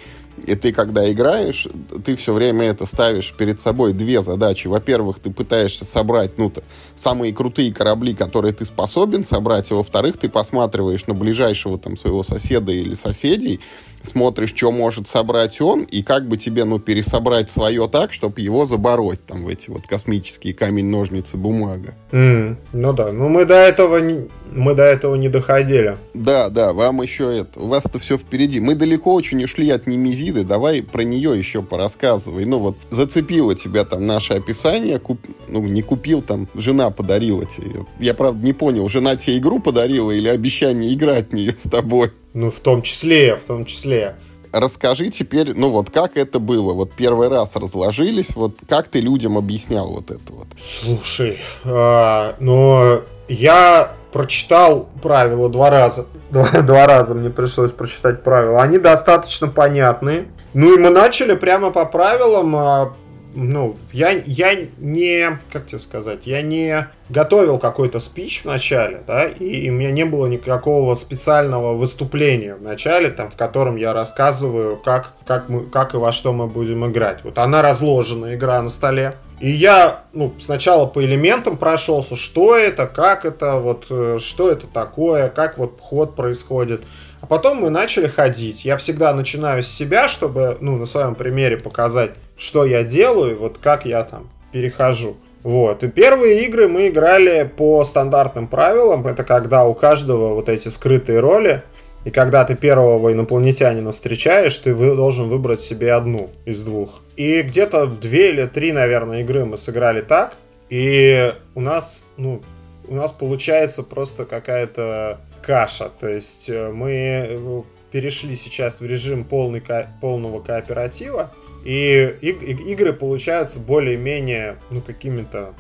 И 0.46 0.56
ты, 0.56 0.74
когда 0.74 1.10
играешь, 1.12 1.68
ты 2.04 2.16
все 2.16 2.34
время 2.34 2.66
это 2.66 2.86
ставишь 2.86 3.34
перед 3.38 3.60
собой 3.60 3.94
две 3.94 4.22
задачи. 4.24 4.68
Во-первых, 4.68 5.20
ты 5.20 5.32
пытаешься 5.32 5.86
собрать, 5.86 6.38
ну, 6.38 6.52
самые 6.96 7.34
крутые 7.34 7.74
корабли, 7.74 8.16
которые 8.16 8.54
ты 8.54 8.66
способен 8.66 9.24
собрать, 9.24 9.72
а 9.72 9.76
во-вторых, 9.76 10.18
ты 10.18 10.30
посматриваешь 10.30 11.06
на 11.06 11.14
ближайшего 11.14 11.78
там 11.78 11.98
своего 11.98 12.24
соседа 12.24 12.72
или 12.72 12.94
соседей, 12.94 13.60
смотришь, 14.04 14.54
что 14.56 14.72
может 14.72 15.08
собрать 15.08 15.60
он, 15.62 15.82
и 15.82 16.04
как 16.04 16.28
бы 16.28 16.38
тебе, 16.38 16.66
ну, 16.66 16.80
пересобрать 16.80 17.50
свое 17.50 17.88
так, 17.88 18.14
чтобы 18.14 18.42
его 18.42 18.66
забороть, 18.66 19.26
там, 19.26 19.44
в 19.46 19.48
эти 19.48 19.70
вот 19.70 19.88
космические 19.88 20.54
камень, 20.54 20.86
ножницы, 20.86 21.38
бумага. 21.38 21.96
Mm, 22.12 22.58
ну 22.74 22.94
да, 22.94 23.12
ну 23.12 23.30
мы 23.30 23.46
до 23.46 23.56
этого 23.56 23.98
не, 23.98 24.28
мы 24.52 24.76
до 24.76 24.84
этого 24.84 25.16
не 25.16 25.30
доходили. 25.30 25.98
Да, 26.14 26.50
да, 26.50 26.74
вам 26.74 27.02
еще 27.02 27.36
это, 27.36 27.60
у 27.60 27.68
вас-то 27.68 28.00
все 28.00 28.18
впереди. 28.18 28.60
Мы 28.60 28.76
далеко 28.76 29.14
очень 29.14 29.44
ушли 29.44 29.70
от 29.70 29.88
Немезиды, 29.88 30.44
давай 30.44 30.84
про 30.84 31.04
нее 31.04 31.38
еще 31.38 31.62
порассказывай. 31.62 32.46
Ну 32.46 32.60
вот, 32.60 32.78
зацепило 32.90 33.56
тебя 33.56 33.86
там 33.86 34.06
наше 34.06 34.34
описание, 34.34 35.00
куп... 35.00 35.20
ну 35.48 35.62
не 35.62 35.82
купил, 35.82 36.22
там 36.22 36.48
жена 36.56 36.90
подарила 36.92 37.46
тебе. 37.46 37.86
Я, 38.00 38.14
правда, 38.14 38.46
не 38.46 38.54
понял, 38.54 38.88
жена 38.90 39.16
тебе 39.16 39.38
игру 39.38 39.60
подарила 39.60 40.12
или 40.12 40.28
обещание 40.28 40.94
играть 40.94 41.30
в 41.30 41.34
нее 41.34 41.56
с 41.58 41.70
тобой? 41.70 42.12
Ну, 42.34 42.52
в 42.52 42.60
том 42.60 42.82
числе, 42.82 43.36
в 43.36 43.44
том 43.44 43.66
числе. 43.66 44.16
Расскажи 44.52 45.10
теперь, 45.10 45.54
ну 45.56 45.70
вот 45.70 45.90
как 45.90 46.16
это 46.16 46.38
было? 46.40 46.74
Вот 46.74 46.92
первый 46.94 47.28
раз 47.28 47.56
разложились, 47.56 48.36
вот 48.36 48.58
как 48.70 48.88
ты 48.88 49.02
людям 49.02 49.36
объяснял 49.36 49.90
вот 49.90 50.12
это 50.12 50.32
вот? 50.32 50.48
Слушай, 50.60 51.40
а, 51.64 52.36
ну 52.40 53.02
я 53.28 53.94
прочитал 54.12 54.90
правила 55.02 55.50
два 55.50 55.72
раза. 55.72 56.06
Два, 56.30 56.50
два 56.62 56.86
раза 56.86 57.16
мне 57.16 57.32
пришлось 57.32 57.72
прочитать 57.72 58.24
правила. 58.24 58.62
Они 58.62 58.78
достаточно 58.78 59.48
понятные. 59.48 60.26
Ну 60.54 60.76
и 60.76 60.80
мы 60.80 60.92
начали 60.92 61.34
прямо 61.36 61.72
по 61.72 61.86
правилам 61.86 62.56
а, 62.56 62.94
ну, 63.36 63.78
я, 63.92 64.12
я 64.12 64.56
не, 64.78 65.40
как 65.52 65.68
тебе 65.68 65.80
сказать, 65.80 66.22
я 66.26 66.42
не 66.42 66.88
готовил 67.10 67.60
какой-то 67.60 68.00
спич 68.00 68.42
в 68.42 68.46
начале, 68.46 69.02
да, 69.06 69.26
и 69.26 69.70
у 69.70 69.74
меня 69.74 69.92
не 69.92 70.06
было 70.06 70.28
никакого 70.28 70.96
специального 70.96 71.74
выступления 71.74 72.56
в 72.56 72.62
начале, 72.62 73.10
там, 73.10 73.30
в 73.30 73.36
котором 73.36 73.76
я 73.76 73.94
рассказываю, 73.94 74.78
как, 74.78 75.14
как, 75.26 75.50
мы, 75.50 75.66
как 75.66 75.94
и 75.94 75.98
во 75.98 76.12
что 76.12 76.34
мы 76.34 76.48
будем 76.48 76.86
играть. 76.90 77.24
Вот 77.24 77.38
она 77.38 77.62
разложена, 77.62 78.36
игра 78.36 78.62
на 78.62 78.70
столе. 78.70 79.16
И 79.40 79.50
я, 79.50 80.04
ну, 80.14 80.34
сначала 80.40 80.86
по 80.86 81.04
элементам 81.04 81.58
прошелся, 81.58 82.16
что 82.16 82.56
это, 82.56 82.88
как 82.88 83.26
это, 83.26 83.58
вот, 83.58 83.88
э, 83.90 84.20
что 84.22 84.50
это 84.50 84.68
такое, 84.68 85.28
как 85.30 85.58
вот 85.58 85.80
ход 85.82 86.16
происходит. 86.16 86.84
А 87.24 87.26
потом 87.26 87.60
мы 87.60 87.70
начали 87.70 88.08
ходить. 88.08 88.66
Я 88.66 88.76
всегда 88.76 89.14
начинаю 89.14 89.64
с 89.64 89.68
себя, 89.70 90.10
чтобы, 90.10 90.58
ну, 90.60 90.76
на 90.76 90.86
своем 90.86 91.16
примере 91.16 91.56
показать, 91.56 92.12
что 92.36 92.66
я 92.66 92.84
делаю, 92.84 93.40
вот 93.40 93.60
как 93.60 93.86
я 93.86 94.04
там 94.04 94.30
перехожу. 94.52 95.16
Вот. 95.42 95.86
И 95.86 95.88
первые 95.88 96.44
игры 96.44 96.68
мы 96.68 96.90
играли 96.90 97.50
по 97.56 97.86
стандартным 97.86 98.48
правилам. 98.48 99.08
Это 99.08 99.24
когда 99.24 99.64
у 99.64 99.74
каждого 99.74 100.34
вот 100.34 100.50
эти 100.50 100.68
скрытые 100.68 101.22
роли 101.22 101.64
И 102.04 102.12
когда 102.12 102.44
ты 102.44 102.56
первого 102.56 103.14
инопланетянина 103.14 103.94
встречаешь, 103.94 104.58
ты 104.58 104.74
вы, 104.74 104.94
должен 104.94 105.30
выбрать 105.30 105.62
себе 105.62 105.94
одну 105.94 106.30
из 106.44 106.62
двух. 106.62 107.00
И 107.16 107.42
где-то 107.42 107.86
в 107.86 108.02
две 108.02 108.32
или 108.32 108.46
три, 108.48 108.74
наверное, 108.74 109.22
игры 109.22 109.46
мы 109.46 109.56
сыграли 109.56 110.02
так. 110.02 110.34
И 110.70 111.34
у 111.56 111.62
нас, 111.62 112.06
ну, 112.18 112.42
у 112.86 112.96
нас 112.96 113.14
получается 113.14 113.82
просто 113.82 114.26
какая-то 114.26 115.22
каша. 115.44 115.92
То 116.00 116.08
есть 116.08 116.50
э, 116.50 116.72
мы 116.72 117.38
ну, 117.40 117.66
перешли 117.92 118.36
сейчас 118.36 118.82
в 118.82 118.86
режим 118.86 119.24
полный, 119.24 119.62
ко- 119.62 119.90
полного 120.02 120.42
кооператива. 120.42 121.32
И, 121.66 122.18
и, 122.22 122.30
и 122.30 122.72
игры 122.74 122.94
получаются 122.94 123.60
более-менее, 123.60 124.58
ну, 124.70 124.82
какими-то 124.82 125.54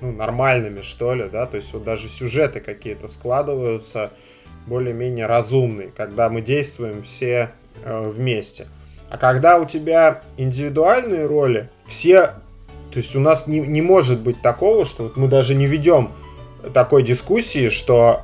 ну, 0.00 0.12
нормальными, 0.12 0.82
что 0.82 1.14
ли, 1.14 1.24
да, 1.30 1.46
то 1.46 1.56
есть 1.56 1.72
вот 1.72 1.82
даже 1.82 2.08
сюжеты 2.08 2.60
какие-то 2.60 3.08
складываются 3.08 4.12
более-менее 4.66 5.26
разумные, 5.26 5.88
когда 5.88 6.28
мы 6.28 6.42
действуем 6.42 7.02
все 7.02 7.50
э, 7.84 8.08
вместе. 8.08 8.66
А 9.10 9.16
когда 9.16 9.58
у 9.58 9.64
тебя 9.64 10.22
индивидуальные 10.36 11.26
роли, 11.26 11.70
все, 11.86 12.34
то 12.90 12.98
есть 12.98 13.16
у 13.16 13.20
нас 13.20 13.46
не, 13.46 13.60
не 13.60 13.82
может 13.82 14.20
быть 14.20 14.42
такого, 14.42 14.84
что 14.84 15.04
вот 15.04 15.16
мы 15.16 15.26
даже 15.26 15.54
не 15.54 15.66
ведем 15.66 16.12
такой 16.74 17.02
дискуссии, 17.02 17.68
что 17.68 18.22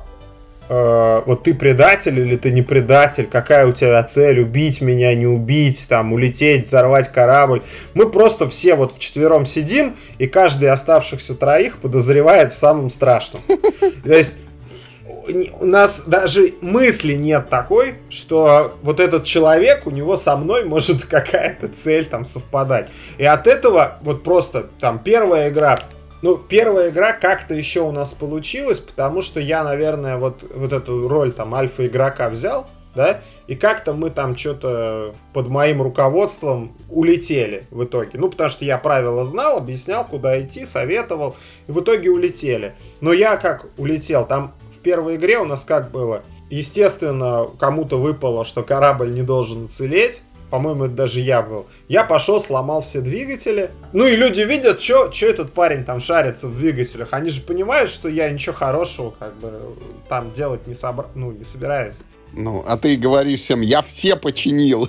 э, 0.69 1.21
вот 1.25 1.43
ты 1.43 1.53
предатель 1.53 2.19
или 2.19 2.35
ты 2.35 2.51
не 2.51 2.61
предатель, 2.61 3.25
какая 3.25 3.67
у 3.67 3.71
тебя 3.71 4.03
цель, 4.03 4.39
убить 4.39 4.81
меня, 4.81 5.13
не 5.15 5.27
убить, 5.27 5.85
там, 5.87 6.13
улететь, 6.13 6.65
взорвать 6.65 7.11
корабль. 7.11 7.61
Мы 7.93 8.09
просто 8.09 8.47
все 8.49 8.75
вот 8.75 8.95
вчетвером 8.95 9.45
сидим, 9.45 9.95
и 10.17 10.27
каждый 10.27 10.69
оставшихся 10.69 11.35
троих 11.35 11.77
подозревает 11.77 12.51
в 12.51 12.57
самом 12.57 12.89
страшном. 12.89 13.41
То 14.03 14.13
есть 14.13 14.35
у 15.59 15.65
нас 15.65 16.03
даже 16.05 16.53
мысли 16.61 17.13
нет 17.13 17.49
такой, 17.49 17.95
что 18.09 18.75
вот 18.81 18.99
этот 18.99 19.23
человек, 19.23 19.85
у 19.85 19.91
него 19.91 20.17
со 20.17 20.35
мной 20.35 20.65
может 20.65 21.05
какая-то 21.09 21.67
цель 21.67 22.05
там 22.05 22.25
совпадать. 22.25 22.89
И 23.17 23.25
от 23.25 23.47
этого 23.47 23.97
вот 24.01 24.23
просто 24.23 24.67
там 24.79 24.99
первая 24.99 25.49
игра, 25.49 25.77
ну, 26.25 26.37
первая 26.39 26.89
игра 26.89 27.13
как-то 27.13 27.53
еще 27.53 27.81
у 27.81 27.91
нас 27.91 28.11
получилась, 28.11 28.79
потому 28.79 29.21
что 29.21 29.39
я, 29.39 29.63
наверное, 29.63 30.17
вот, 30.17 30.43
вот 30.55 30.73
эту 30.73 31.07
роль 31.07 31.31
там 31.31 31.53
альфа-игрока 31.53 32.29
взял, 32.29 32.67
да, 32.95 33.21
и 33.45 33.53
как-то 33.53 33.93
мы 33.93 34.09
там 34.09 34.35
что-то 34.35 35.13
под 35.33 35.49
моим 35.49 35.83
руководством 35.83 36.75
улетели 36.89 37.67
в 37.69 37.83
итоге. 37.83 38.17
Ну, 38.17 38.31
потому 38.31 38.49
что 38.49 38.65
я 38.65 38.79
правила 38.79 39.23
знал, 39.23 39.57
объяснял, 39.57 40.03
куда 40.03 40.41
идти, 40.41 40.65
советовал, 40.65 41.35
и 41.67 41.71
в 41.71 41.81
итоге 41.81 42.09
улетели. 42.09 42.73
Но 43.01 43.13
я 43.13 43.37
как 43.37 43.67
улетел, 43.77 44.25
там 44.25 44.55
первой 44.85 45.15
игре 45.15 45.39
у 45.39 45.45
нас 45.45 45.65
как 45.65 45.89
было? 45.89 46.21
Естественно, 46.51 47.47
кому-то 47.59 47.97
выпало, 47.97 48.45
что 48.45 48.61
корабль 48.61 49.11
не 49.11 49.23
должен 49.23 49.65
уцелеть. 49.65 50.21
По-моему, 50.55 50.85
это 50.85 50.93
даже 50.93 51.19
я 51.19 51.41
был. 51.41 51.65
Я 51.89 52.05
пошел, 52.05 52.39
сломал 52.39 52.81
все 52.81 53.01
двигатели. 53.01 53.71
Ну 53.91 54.05
и 54.05 54.15
люди 54.15 54.39
видят, 54.39 54.81
что 54.81 55.11
этот 55.19 55.51
парень 55.51 55.83
там 55.83 55.99
шарится 55.99 56.47
в 56.47 56.57
двигателях. 56.57 57.09
Они 57.11 57.29
же 57.29 57.41
понимают, 57.41 57.91
что 57.91 58.07
я 58.07 58.29
ничего 58.29 58.55
хорошего 58.55 59.13
как 59.19 59.35
бы 59.35 59.51
там 60.07 60.31
делать 60.31 60.65
не, 60.65 60.73
собра... 60.73 61.07
ну, 61.13 61.33
не 61.33 61.43
собираюсь. 61.43 61.97
Ну, 62.31 62.63
а 62.65 62.77
ты 62.77 62.95
говоришь 62.95 63.41
всем, 63.41 63.59
я 63.59 63.81
все 63.81 64.15
починил. 64.15 64.87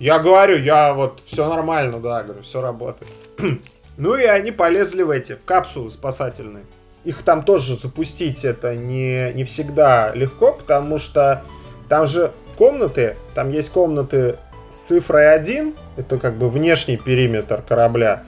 Я 0.00 0.18
говорю, 0.18 0.58
я 0.58 0.92
вот 0.92 1.20
все 1.24 1.48
нормально, 1.48 2.00
да, 2.00 2.24
говорю, 2.24 2.42
все 2.42 2.60
работает. 2.60 3.12
ну 3.96 4.16
и 4.16 4.24
они 4.24 4.50
полезли 4.50 5.02
в 5.02 5.10
эти, 5.10 5.34
в 5.34 5.44
капсулы 5.44 5.92
спасательные 5.92 6.64
их 7.04 7.22
там 7.22 7.42
тоже 7.42 7.74
запустить 7.74 8.46
это 8.46 8.74
не, 8.74 9.30
не 9.34 9.44
всегда 9.44 10.14
легко, 10.14 10.52
потому 10.52 10.96
что 10.96 11.42
там 11.90 12.06
же 12.06 12.32
комнаты, 12.56 13.16
там 13.34 13.50
есть 13.50 13.70
комнаты 13.70 14.38
с 14.74 14.86
цифрой 14.88 15.32
1, 15.32 15.74
это 15.96 16.18
как 16.18 16.34
бы 16.34 16.50
внешний 16.50 16.96
периметр 16.96 17.62
корабля, 17.62 18.24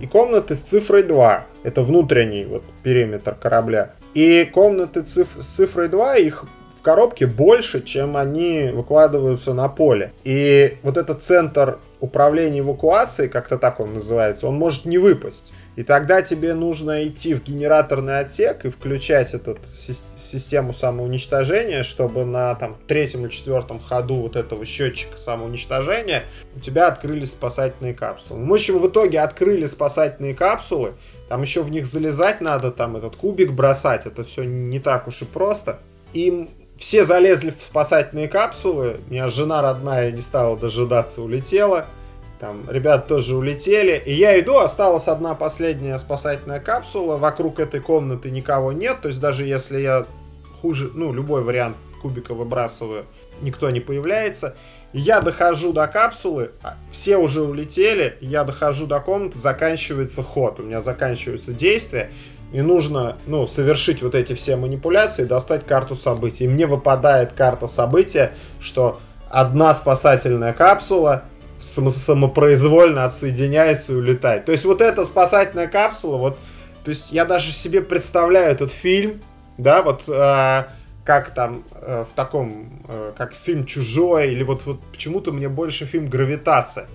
и 0.00 0.06
комнаты 0.06 0.54
с 0.54 0.60
цифрой 0.60 1.02
2, 1.02 1.44
это 1.62 1.82
внутренний 1.82 2.44
вот 2.46 2.62
периметр 2.82 3.34
корабля. 3.34 3.92
И 4.14 4.48
комнаты 4.52 5.02
циф- 5.02 5.36
с 5.38 5.46
цифрой 5.46 5.88
2, 5.88 6.16
их 6.16 6.44
в 6.78 6.82
коробке 6.82 7.26
больше, 7.26 7.82
чем 7.82 8.16
они 8.16 8.70
выкладываются 8.72 9.52
на 9.52 9.68
поле. 9.68 10.12
И 10.24 10.78
вот 10.82 10.96
этот 10.96 11.22
центр 11.22 11.78
управления 12.00 12.60
эвакуацией, 12.60 13.28
как-то 13.28 13.58
так 13.58 13.80
он 13.80 13.94
называется, 13.94 14.48
он 14.48 14.54
может 14.54 14.86
не 14.86 14.96
выпасть. 14.96 15.52
И 15.80 15.82
тогда 15.82 16.20
тебе 16.20 16.52
нужно 16.52 17.08
идти 17.08 17.32
в 17.32 17.42
генераторный 17.42 18.18
отсек 18.18 18.66
и 18.66 18.68
включать 18.68 19.32
эту 19.32 19.56
систему 20.14 20.74
самоуничтожения, 20.74 21.84
чтобы 21.84 22.26
на 22.26 22.54
там, 22.54 22.76
третьем 22.86 23.22
или 23.22 23.30
четвертом 23.30 23.80
ходу 23.80 24.16
вот 24.16 24.36
этого 24.36 24.66
счетчика 24.66 25.16
самоуничтожения 25.16 26.24
у 26.54 26.60
тебя 26.60 26.86
открылись 26.86 27.30
спасательные 27.30 27.94
капсулы. 27.94 28.40
Мы, 28.40 28.56
общем, 28.56 28.78
в 28.78 28.86
итоге 28.88 29.20
открыли 29.20 29.64
спасательные 29.64 30.34
капсулы, 30.34 30.96
там 31.30 31.40
еще 31.40 31.62
в 31.62 31.70
них 31.70 31.86
залезать 31.86 32.42
надо, 32.42 32.72
там 32.72 32.98
этот 32.98 33.16
кубик 33.16 33.52
бросать, 33.52 34.04
это 34.04 34.22
все 34.22 34.44
не 34.44 34.80
так 34.80 35.08
уж 35.08 35.22
и 35.22 35.24
просто. 35.24 35.78
И 36.12 36.50
все 36.76 37.04
залезли 37.04 37.52
в 37.52 37.64
спасательные 37.64 38.28
капсулы, 38.28 38.98
меня 39.08 39.28
жена 39.28 39.62
родная 39.62 40.10
не 40.10 40.20
стала 40.20 40.58
дожидаться, 40.58 41.22
улетела. 41.22 41.86
Там 42.40 42.68
ребята 42.70 43.06
тоже 43.06 43.36
улетели. 43.36 44.02
И 44.06 44.14
я 44.14 44.40
иду, 44.40 44.56
осталась 44.56 45.08
одна 45.08 45.34
последняя 45.34 45.98
спасательная 45.98 46.58
капсула. 46.58 47.18
Вокруг 47.18 47.60
этой 47.60 47.80
комнаты 47.80 48.30
никого 48.30 48.72
нет. 48.72 49.02
То 49.02 49.08
есть 49.08 49.20
даже 49.20 49.44
если 49.44 49.80
я 49.80 50.06
хуже, 50.62 50.90
ну, 50.94 51.12
любой 51.12 51.42
вариант 51.42 51.76
кубика 52.00 52.32
выбрасываю, 52.32 53.04
никто 53.42 53.68
не 53.68 53.80
появляется. 53.80 54.56
Я 54.92 55.20
дохожу 55.20 55.72
до 55.72 55.86
капсулы, 55.86 56.52
а 56.62 56.76
все 56.90 57.18
уже 57.18 57.42
улетели, 57.42 58.16
я 58.20 58.42
дохожу 58.42 58.86
до 58.86 58.98
комнаты, 59.00 59.38
заканчивается 59.38 60.22
ход, 60.22 60.58
у 60.58 60.64
меня 60.64 60.80
заканчивается 60.80 61.52
действие, 61.52 62.10
и 62.52 62.60
нужно, 62.60 63.16
ну, 63.26 63.46
совершить 63.46 64.02
вот 64.02 64.16
эти 64.16 64.32
все 64.32 64.56
манипуляции, 64.56 65.24
достать 65.24 65.64
карту 65.64 65.94
событий. 65.94 66.44
И 66.44 66.48
мне 66.48 66.66
выпадает 66.66 67.34
карта 67.34 67.68
события, 67.68 68.32
что 68.58 68.98
одна 69.28 69.72
спасательная 69.74 70.52
капсула, 70.52 71.24
самопроизвольно 71.60 73.04
отсоединяется 73.04 73.92
и 73.92 73.96
улетает. 73.96 74.44
То 74.46 74.52
есть 74.52 74.64
вот 74.64 74.80
эта 74.80 75.04
спасательная 75.04 75.68
капсула, 75.68 76.16
вот, 76.16 76.38
то 76.84 76.90
есть 76.90 77.12
я 77.12 77.24
даже 77.24 77.52
себе 77.52 77.82
представляю 77.82 78.50
этот 78.50 78.72
фильм, 78.72 79.20
да, 79.58 79.82
вот 79.82 80.04
э, 80.08 80.64
как 81.04 81.34
там 81.34 81.64
э, 81.72 82.04
в 82.08 82.12
таком, 82.14 82.82
э, 82.88 83.12
как 83.16 83.34
фильм 83.34 83.66
«Чужой», 83.66 84.32
или 84.32 84.42
вот, 84.42 84.64
вот 84.64 84.80
почему-то 84.92 85.32
мне 85.32 85.48
больше 85.48 85.84
фильм 85.84 86.06
«Гравитация» 86.06 86.86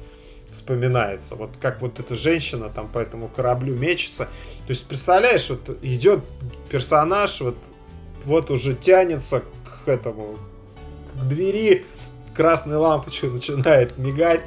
вспоминается. 0.51 1.35
Вот 1.35 1.51
как 1.59 1.81
вот 1.81 1.99
эта 1.99 2.15
женщина 2.15 2.69
там 2.69 2.87
по 2.87 2.99
этому 2.99 3.27
кораблю 3.27 3.75
мечется. 3.75 4.25
То 4.65 4.69
есть, 4.69 4.87
представляешь, 4.87 5.49
вот 5.49 5.77
идет 5.83 6.23
персонаж, 6.69 7.41
вот, 7.41 7.57
вот 8.23 8.51
уже 8.51 8.73
тянется 8.73 9.43
к 9.85 9.87
этому, 9.87 10.37
к 11.13 11.23
двери, 11.23 11.85
красная 12.35 12.77
лампочка 12.77 13.27
начинает 13.27 13.97
мигать, 13.97 14.41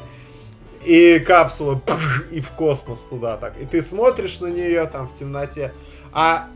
и 0.85 1.18
капсула 1.18 1.83
и 2.31 2.40
в 2.40 2.51
космос 2.53 3.03
туда 3.03 3.37
так. 3.37 3.61
И 3.61 3.66
ты 3.66 3.83
смотришь 3.83 4.40
на 4.40 4.46
нее 4.46 4.87
там 4.87 5.09
в 5.09 5.14
темноте. 5.14 5.72
А 6.12 6.48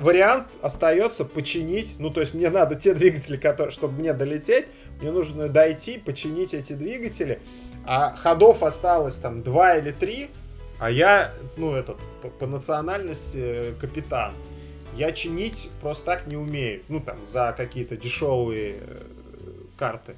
вариант 0.00 0.48
остается 0.62 1.24
починить, 1.24 1.96
ну 1.98 2.10
то 2.10 2.20
есть 2.20 2.34
мне 2.34 2.50
надо 2.50 2.74
те 2.74 2.94
двигатели, 2.94 3.36
которые, 3.36 3.70
чтобы 3.70 3.98
мне 3.98 4.12
долететь, 4.12 4.66
мне 5.00 5.10
нужно 5.10 5.48
дойти, 5.48 5.98
починить 5.98 6.54
эти 6.54 6.72
двигатели, 6.72 7.40
а 7.84 8.14
ходов 8.16 8.62
осталось 8.62 9.16
там 9.16 9.42
два 9.42 9.76
или 9.76 9.92
три, 9.92 10.28
а 10.78 10.90
я, 10.90 11.32
ну 11.56 11.74
этот, 11.74 11.96
по, 12.22 12.28
по 12.28 12.46
национальности 12.46 13.38
э, 13.38 13.72
капитан. 13.80 14.34
Я 14.94 15.12
чинить 15.12 15.70
просто 15.80 16.04
так 16.06 16.26
не 16.26 16.36
умею, 16.36 16.82
ну 16.88 17.00
там 17.00 17.22
за 17.22 17.54
какие-то 17.56 17.96
дешевые 17.96 18.76
э, 18.80 18.96
карты. 19.78 20.16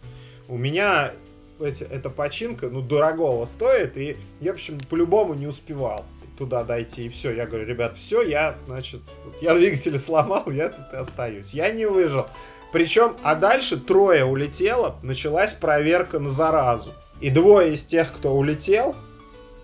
У 0.49 0.57
меня 0.57 1.13
эти, 1.61 1.83
эта 1.85 2.09
починка, 2.09 2.69
ну, 2.69 2.81
дорогого 2.81 3.45
стоит, 3.45 3.97
и 3.97 4.17
я, 4.41 4.53
в 4.53 4.55
общем, 4.55 4.79
по-любому 4.89 5.35
не 5.35 5.47
успевал 5.47 6.05
туда 6.39 6.65
дойти, 6.65 7.07
и 7.07 7.09
все. 7.09 7.33
Я 7.33 7.47
говорю, 7.47 7.67
ребят, 7.67 7.97
все, 7.97 8.23
я, 8.23 8.57
значит, 8.67 9.01
я 9.43 9.55
двигатель 9.55 9.99
сломал, 9.99 10.51
я 10.51 10.69
тут 10.69 10.93
и 10.93 10.97
остаюсь. 10.97 11.51
Я 11.53 11.71
не 11.71 11.85
выжил. 11.85 12.27
Причем, 12.73 13.17
а 13.23 13.35
дальше 13.35 13.79
трое 13.79 14.25
улетело, 14.25 14.97
началась 15.03 15.53
проверка 15.53 16.19
на 16.19 16.31
заразу. 16.31 16.95
И 17.21 17.31
двое 17.31 17.75
из 17.75 17.85
тех, 17.85 18.13
кто 18.13 18.35
улетел, 18.35 18.95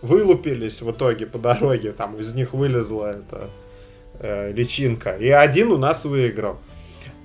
вылупились 0.03 0.83
в 0.83 0.91
итоге 0.91 1.27
по 1.27 1.39
дороге, 1.39 1.93
там 1.93 2.17
из 2.17 2.35
них 2.35 2.53
вылезла 2.53 3.11
эта 3.11 3.49
э, 4.19 4.53
личинка, 4.53 5.17
и 5.17 5.29
один 5.29 5.71
у 5.71 5.79
нас 5.79 6.05
выиграл. 6.05 6.59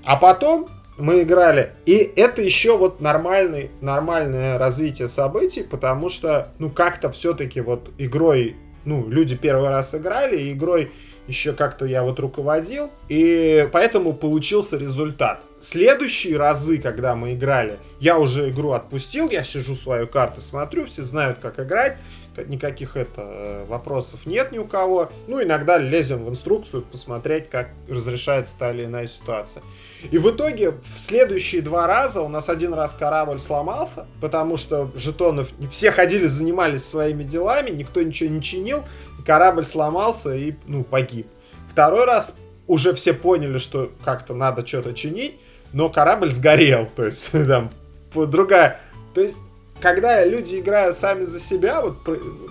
А 0.03 0.15
потом 0.15 0.69
мы 0.99 1.23
играли. 1.23 1.73
И 1.85 1.95
это 2.15 2.41
еще 2.41 2.77
вот 2.77 3.01
нормальный, 3.01 3.71
нормальное 3.81 4.57
развитие 4.57 5.07
событий, 5.07 5.63
потому 5.63 6.09
что, 6.09 6.51
ну, 6.59 6.69
как-то 6.69 7.09
все-таки 7.11 7.61
вот 7.61 7.91
игрой, 7.97 8.55
ну, 8.85 9.07
люди 9.07 9.35
первый 9.35 9.69
раз 9.69 9.95
играли, 9.95 10.41
и 10.41 10.53
игрой 10.53 10.91
еще 11.27 11.53
как-то 11.53 11.85
я 11.85 12.03
вот 12.03 12.19
руководил, 12.19 12.89
и 13.07 13.69
поэтому 13.71 14.13
получился 14.13 14.77
результат. 14.77 15.43
следующие 15.61 16.37
разы, 16.37 16.79
когда 16.79 17.15
мы 17.15 17.33
играли, 17.33 17.79
я 17.99 18.17
уже 18.17 18.49
игру 18.49 18.71
отпустил, 18.71 19.29
я 19.29 19.43
сижу 19.43 19.75
свою 19.75 20.07
карту, 20.07 20.41
смотрю, 20.41 20.85
все 20.85 21.03
знают, 21.03 21.39
как 21.39 21.59
играть, 21.59 21.97
никаких 22.47 22.95
это 22.95 23.21
э, 23.21 23.65
вопросов 23.67 24.25
нет 24.25 24.51
ни 24.51 24.57
у 24.57 24.65
кого. 24.65 25.11
Ну, 25.27 25.41
иногда 25.41 25.77
лезем 25.77 26.25
в 26.25 26.29
инструкцию 26.29 26.83
посмотреть, 26.83 27.49
как 27.49 27.69
разрешается 27.87 28.57
та 28.57 28.71
или 28.71 28.85
иная 28.85 29.07
ситуация. 29.07 29.63
И 30.11 30.17
в 30.17 30.29
итоге 30.31 30.71
в 30.71 30.97
следующие 30.97 31.61
два 31.61 31.87
раза 31.87 32.21
у 32.21 32.29
нас 32.29 32.47
один 32.47 32.73
раз 32.73 32.93
корабль 32.93 33.39
сломался, 33.39 34.07
потому 34.21 34.55
что 34.57 34.91
жетонов 34.95 35.49
все 35.69 35.91
ходили, 35.91 36.25
занимались 36.25 36.85
своими 36.85 37.23
делами, 37.23 37.69
никто 37.69 38.01
ничего 38.01 38.29
не 38.29 38.41
чинил, 38.41 38.85
корабль 39.25 39.65
сломался 39.65 40.33
и 40.33 40.53
ну 40.67 40.83
погиб. 40.83 41.27
Второй 41.69 42.05
раз 42.05 42.35
уже 42.67 42.93
все 42.93 43.13
поняли, 43.13 43.57
что 43.57 43.91
как-то 44.03 44.33
надо 44.33 44.65
что-то 44.65 44.93
чинить, 44.93 45.35
но 45.73 45.89
корабль 45.89 46.29
сгорел, 46.29 46.87
то 46.95 47.05
есть 47.05 47.31
там 47.47 47.69
другая, 48.13 48.79
то 49.13 49.21
есть 49.21 49.39
когда 49.81 50.25
люди 50.25 50.59
играют 50.59 50.95
сами 50.95 51.23
за 51.23 51.39
себя, 51.39 51.81
вот 51.81 51.97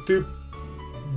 ты 0.06 0.24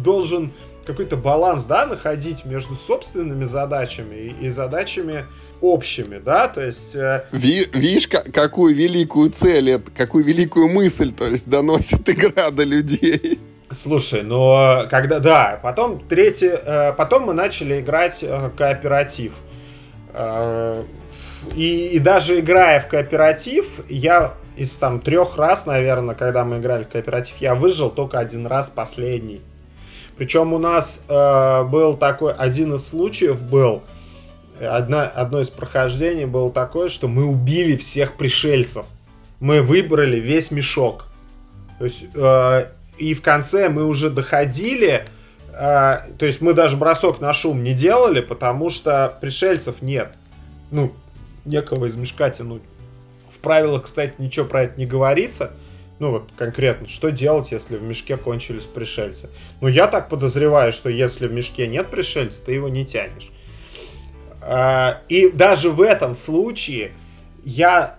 должен 0.04 0.52
какой-то 0.86 1.16
баланс, 1.16 1.64
да, 1.64 1.86
находить 1.86 2.46
между 2.46 2.76
собственными 2.76 3.46
задачами 3.46 4.16
и, 4.16 4.48
и 4.48 4.50
задачами 4.50 5.26
общими, 5.62 6.18
да, 6.18 6.48
то 6.48 6.66
есть... 6.66 6.96
Э... 6.96 7.26
Ви, 7.32 7.68
видишь, 7.74 8.08
какую 8.08 8.76
великую 8.76 9.30
цель, 9.30 9.70
это, 9.70 9.92
какую 9.92 10.24
великую 10.24 10.70
мысль, 10.70 11.12
то 11.12 11.28
есть, 11.28 11.48
доносит 11.48 12.10
игра 12.10 12.50
до 12.50 12.64
людей. 12.64 13.40
Слушай, 13.72 14.24
но 14.24 14.88
когда, 14.90 15.20
да, 15.20 15.60
потом 15.62 16.02
третий, 16.08 16.52
э, 16.52 16.94
потом 16.94 17.24
мы 17.24 17.34
начали 17.34 17.80
играть 17.80 18.22
э, 18.22 18.50
кооператив. 18.58 19.34
Э, 20.14 20.84
и, 21.56 21.88
и 21.94 22.00
даже 22.00 22.40
играя 22.40 22.82
в 22.82 22.88
кооператив, 22.88 23.82
я 23.88 24.34
из 24.56 24.76
там 24.78 25.00
трех 25.00 25.38
раз, 25.38 25.66
наверное, 25.66 26.16
когда 26.16 26.44
мы 26.44 26.58
играли 26.58 26.84
в 26.84 26.90
кооператив, 26.90 27.36
я 27.40 27.56
выжил 27.56 27.90
только 27.90 28.20
один 28.20 28.48
раз 28.48 28.70
последний. 28.70 29.42
Причем 30.18 30.54
у 30.54 30.60
нас 30.60 31.04
э, 31.08 31.64
был 31.64 31.96
такой, 31.96 32.34
один 32.34 32.76
из 32.76 32.88
случаев 32.88 33.42
был, 33.42 33.84
одна, 34.60 35.04
одно 35.04 35.42
из 35.42 35.50
прохождений 35.50 36.26
было 36.26 36.52
такое, 36.52 36.90
что 36.90 37.08
мы 37.08 37.26
убили 37.26 37.76
всех 37.78 38.14
пришельцев. 38.14 38.86
Мы 39.40 39.62
выбрали 39.62 40.20
весь 40.20 40.52
мешок. 40.52 41.06
То 41.80 41.86
есть, 41.86 42.06
э, 42.14 42.68
и 42.98 43.14
в 43.16 43.22
конце 43.22 43.70
мы 43.70 43.86
уже 43.86 44.10
доходили, 44.10 45.06
э, 45.54 45.54
то 45.56 46.26
есть 46.26 46.42
мы 46.42 46.54
даже 46.54 46.78
бросок 46.78 47.20
на 47.22 47.34
шум 47.34 47.64
не 47.64 47.74
делали, 47.74 48.22
потому 48.22 48.70
что 48.70 49.18
пришельцев 49.22 49.82
нет. 49.82 50.14
Ну, 50.70 50.94
некого 51.46 51.86
из 51.86 51.96
мешка 51.96 52.30
тянуть. 52.30 52.62
В 53.34 53.40
правилах, 53.40 53.84
кстати, 53.84 54.14
ничего 54.18 54.46
про 54.46 54.64
это 54.64 54.80
не 54.80 54.86
говорится. 54.86 55.52
Ну 56.00 56.12
вот 56.12 56.30
конкретно, 56.36 56.88
что 56.88 57.12
делать, 57.12 57.52
если 57.52 57.78
в 57.78 57.84
мешке 57.84 58.18
кончились 58.18 58.66
пришельцы? 58.66 59.30
Ну 59.62 59.68
я 59.68 59.88
так 59.88 60.10
подозреваю, 60.10 60.74
что 60.74 60.90
если 60.90 61.28
в 61.28 61.34
мешке 61.34 61.68
нет 61.68 61.90
пришельца, 61.90 62.44
ты 62.44 62.54
его 62.54 62.70
не 62.70 62.86
тянешь. 62.86 63.32
А, 64.42 65.02
и 65.10 65.30
даже 65.30 65.70
в 65.70 65.82
этом 65.82 66.16
случае 66.16 66.92
я... 67.44 67.98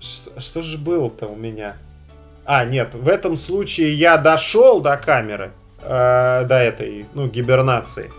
Что, 0.00 0.40
что 0.40 0.62
же 0.62 0.78
было-то 0.78 1.28
у 1.28 1.36
меня? 1.36 1.76
А, 2.44 2.64
нет, 2.64 2.94
в 2.94 3.08
этом 3.08 3.36
случае 3.36 3.94
я 3.94 4.18
дошел 4.18 4.80
до 4.80 4.96
камеры, 4.96 5.52
э, 5.80 6.44
до 6.44 6.56
этой, 6.56 7.06
ну, 7.14 7.28
гибернации. 7.28 8.10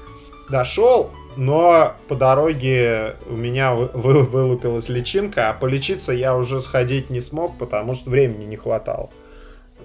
Дошел, 0.49 1.11
но 1.35 1.95
по 2.07 2.15
дороге 2.15 3.15
у 3.27 3.35
меня 3.35 3.73
вы, 3.73 4.23
вылупилась 4.23 4.89
личинка, 4.89 5.49
а 5.49 5.53
полечиться 5.53 6.11
я 6.11 6.35
уже 6.35 6.61
сходить 6.61 7.09
не 7.09 7.21
смог, 7.21 7.57
потому 7.57 7.95
что 7.95 8.09
времени 8.09 8.45
не 8.45 8.57
хватало. 8.57 9.09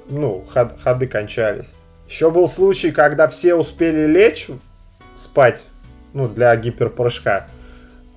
Ну, 0.09 0.45
ход, 0.51 0.75
ходы 0.81 1.07
кончались. 1.07 1.75
Еще 2.09 2.31
был 2.31 2.49
случай, 2.49 2.91
когда 2.91 3.29
все 3.29 3.55
успели 3.55 4.07
лечь 4.07 4.49
спать, 5.15 5.63
ну, 6.15 6.29
для 6.29 6.55
гиперпрыжка. 6.57 7.47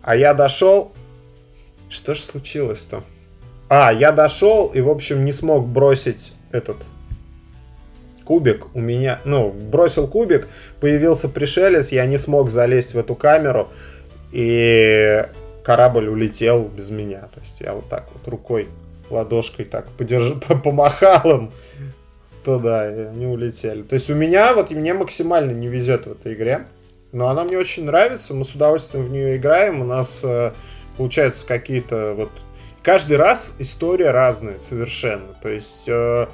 А 0.02 0.16
я 0.16 0.34
дошел... 0.34 0.94
Что 1.90 2.14
же 2.14 2.22
случилось-то? 2.22 3.04
А, 3.68 3.92
я 3.92 4.14
дошел 4.14 4.68
и, 4.68 4.80
в 4.80 4.90
общем, 4.90 5.26
не 5.26 5.34
смог 5.34 5.68
бросить 5.68 6.34
этот 6.52 6.78
кубик 8.24 8.74
у 8.76 8.80
меня, 8.80 9.20
ну, 9.26 9.50
бросил 9.50 10.08
кубик, 10.08 10.48
появился 10.80 11.30
пришелец, 11.30 11.90
я 11.90 12.06
не 12.06 12.18
смог 12.18 12.52
залезть 12.52 12.94
в 12.94 12.98
эту 12.98 13.16
камеру, 13.16 13.70
и 14.32 15.26
корабль 15.64 16.08
улетел 16.08 16.68
без 16.68 16.90
меня. 16.90 17.30
То 17.34 17.40
есть 17.42 17.62
я 17.62 17.74
вот 17.74 17.88
так 17.90 18.08
вот 18.14 18.28
рукой, 18.28 18.68
ладошкой 19.10 19.66
так 19.66 19.90
подерж... 19.92 20.34
помахал 20.64 21.30
им 21.32 21.52
туда, 22.44 22.92
и 22.92 23.06
они 23.06 23.26
улетели. 23.26 23.84
То 23.84 23.96
есть 23.96 24.10
у 24.10 24.16
меня, 24.16 24.54
вот 24.54 24.72
мне 24.72 24.94
максимально 24.94 25.52
не 25.52 25.68
везет 25.68 26.08
в 26.08 26.12
этой 26.12 26.34
игре, 26.34 26.66
но 27.12 27.28
она 27.28 27.44
мне 27.44 27.58
очень 27.58 27.86
нравится, 27.86 28.34
мы 28.34 28.46
с 28.46 28.56
удовольствием 28.56 29.06
в 29.06 29.12
нее 29.12 29.38
играем, 29.38 29.82
у 29.82 29.86
нас 29.86 30.22
э, 30.24 30.54
получаются 30.98 31.46
какие-то 31.46 32.14
вот... 32.16 32.32
Каждый 32.84 33.18
раз 33.18 33.54
история 33.60 34.10
разная 34.10 34.58
совершенно. 34.58 35.36
То 35.40 35.50
есть 35.50 35.88
э, 35.88 36.26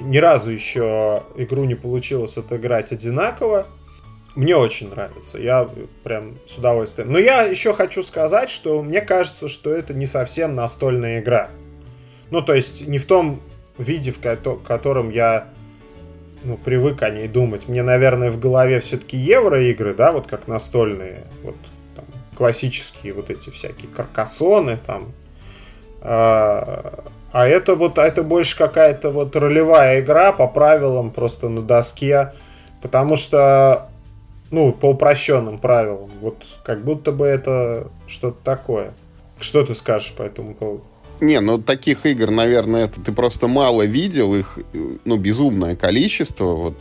ни 0.00 0.18
разу 0.18 0.50
еще 0.50 1.22
игру 1.36 1.64
не 1.64 1.74
получилось 1.74 2.36
отыграть 2.36 2.92
одинаково. 2.92 3.66
Мне 4.34 4.56
очень 4.56 4.88
нравится, 4.88 5.38
я 5.38 5.68
прям 6.02 6.38
с 6.48 6.56
удовольствием. 6.56 7.12
Но 7.12 7.18
я 7.18 7.42
еще 7.42 7.74
хочу 7.74 8.02
сказать, 8.02 8.48
что 8.48 8.82
мне 8.82 9.02
кажется, 9.02 9.48
что 9.48 9.70
это 9.70 9.92
не 9.92 10.06
совсем 10.06 10.54
настольная 10.54 11.20
игра. 11.20 11.50
Ну, 12.30 12.40
то 12.40 12.54
есть 12.54 12.86
не 12.86 12.98
в 12.98 13.04
том 13.04 13.42
виде, 13.76 14.10
в 14.10 14.20
котором 14.20 15.10
я 15.10 15.48
ну, 16.44 16.56
привык 16.56 17.02
о 17.02 17.10
ней 17.10 17.28
думать. 17.28 17.68
Мне, 17.68 17.82
наверное, 17.82 18.30
в 18.30 18.38
голове 18.38 18.80
все-таки 18.80 19.16
евроигры, 19.16 19.94
да, 19.94 20.12
вот 20.12 20.26
как 20.26 20.48
настольные, 20.48 21.24
вот 21.42 21.56
там, 21.94 22.04
классические 22.36 23.12
вот 23.12 23.30
эти 23.30 23.50
всякие 23.50 23.88
каркасоны, 23.88 24.78
там, 24.86 25.12
а, 26.00 27.01
а 27.32 27.46
это 27.46 27.74
вот, 27.74 27.98
а 27.98 28.06
это 28.06 28.22
больше 28.22 28.56
какая-то 28.56 29.10
вот 29.10 29.34
ролевая 29.34 30.00
игра 30.00 30.32
по 30.32 30.46
правилам 30.46 31.10
просто 31.10 31.48
на 31.48 31.62
доске. 31.62 32.32
Потому 32.82 33.16
что, 33.16 33.88
ну, 34.50 34.72
по 34.72 34.90
упрощенным 34.90 35.58
правилам. 35.58 36.10
Вот 36.20 36.44
как 36.64 36.84
будто 36.84 37.12
бы 37.12 37.26
это 37.26 37.88
что-то 38.06 38.38
такое. 38.42 38.92
Что 39.40 39.64
ты 39.64 39.74
скажешь 39.74 40.12
по 40.12 40.22
этому 40.22 40.54
поводу? 40.54 40.84
Не, 41.20 41.40
ну 41.40 41.58
таких 41.58 42.04
игр, 42.04 42.30
наверное, 42.30 42.86
это 42.86 43.00
ты 43.00 43.12
просто 43.12 43.46
мало 43.46 43.82
видел, 43.82 44.34
их, 44.34 44.58
ну, 45.04 45.16
безумное 45.16 45.76
количество, 45.76 46.46
вот, 46.46 46.74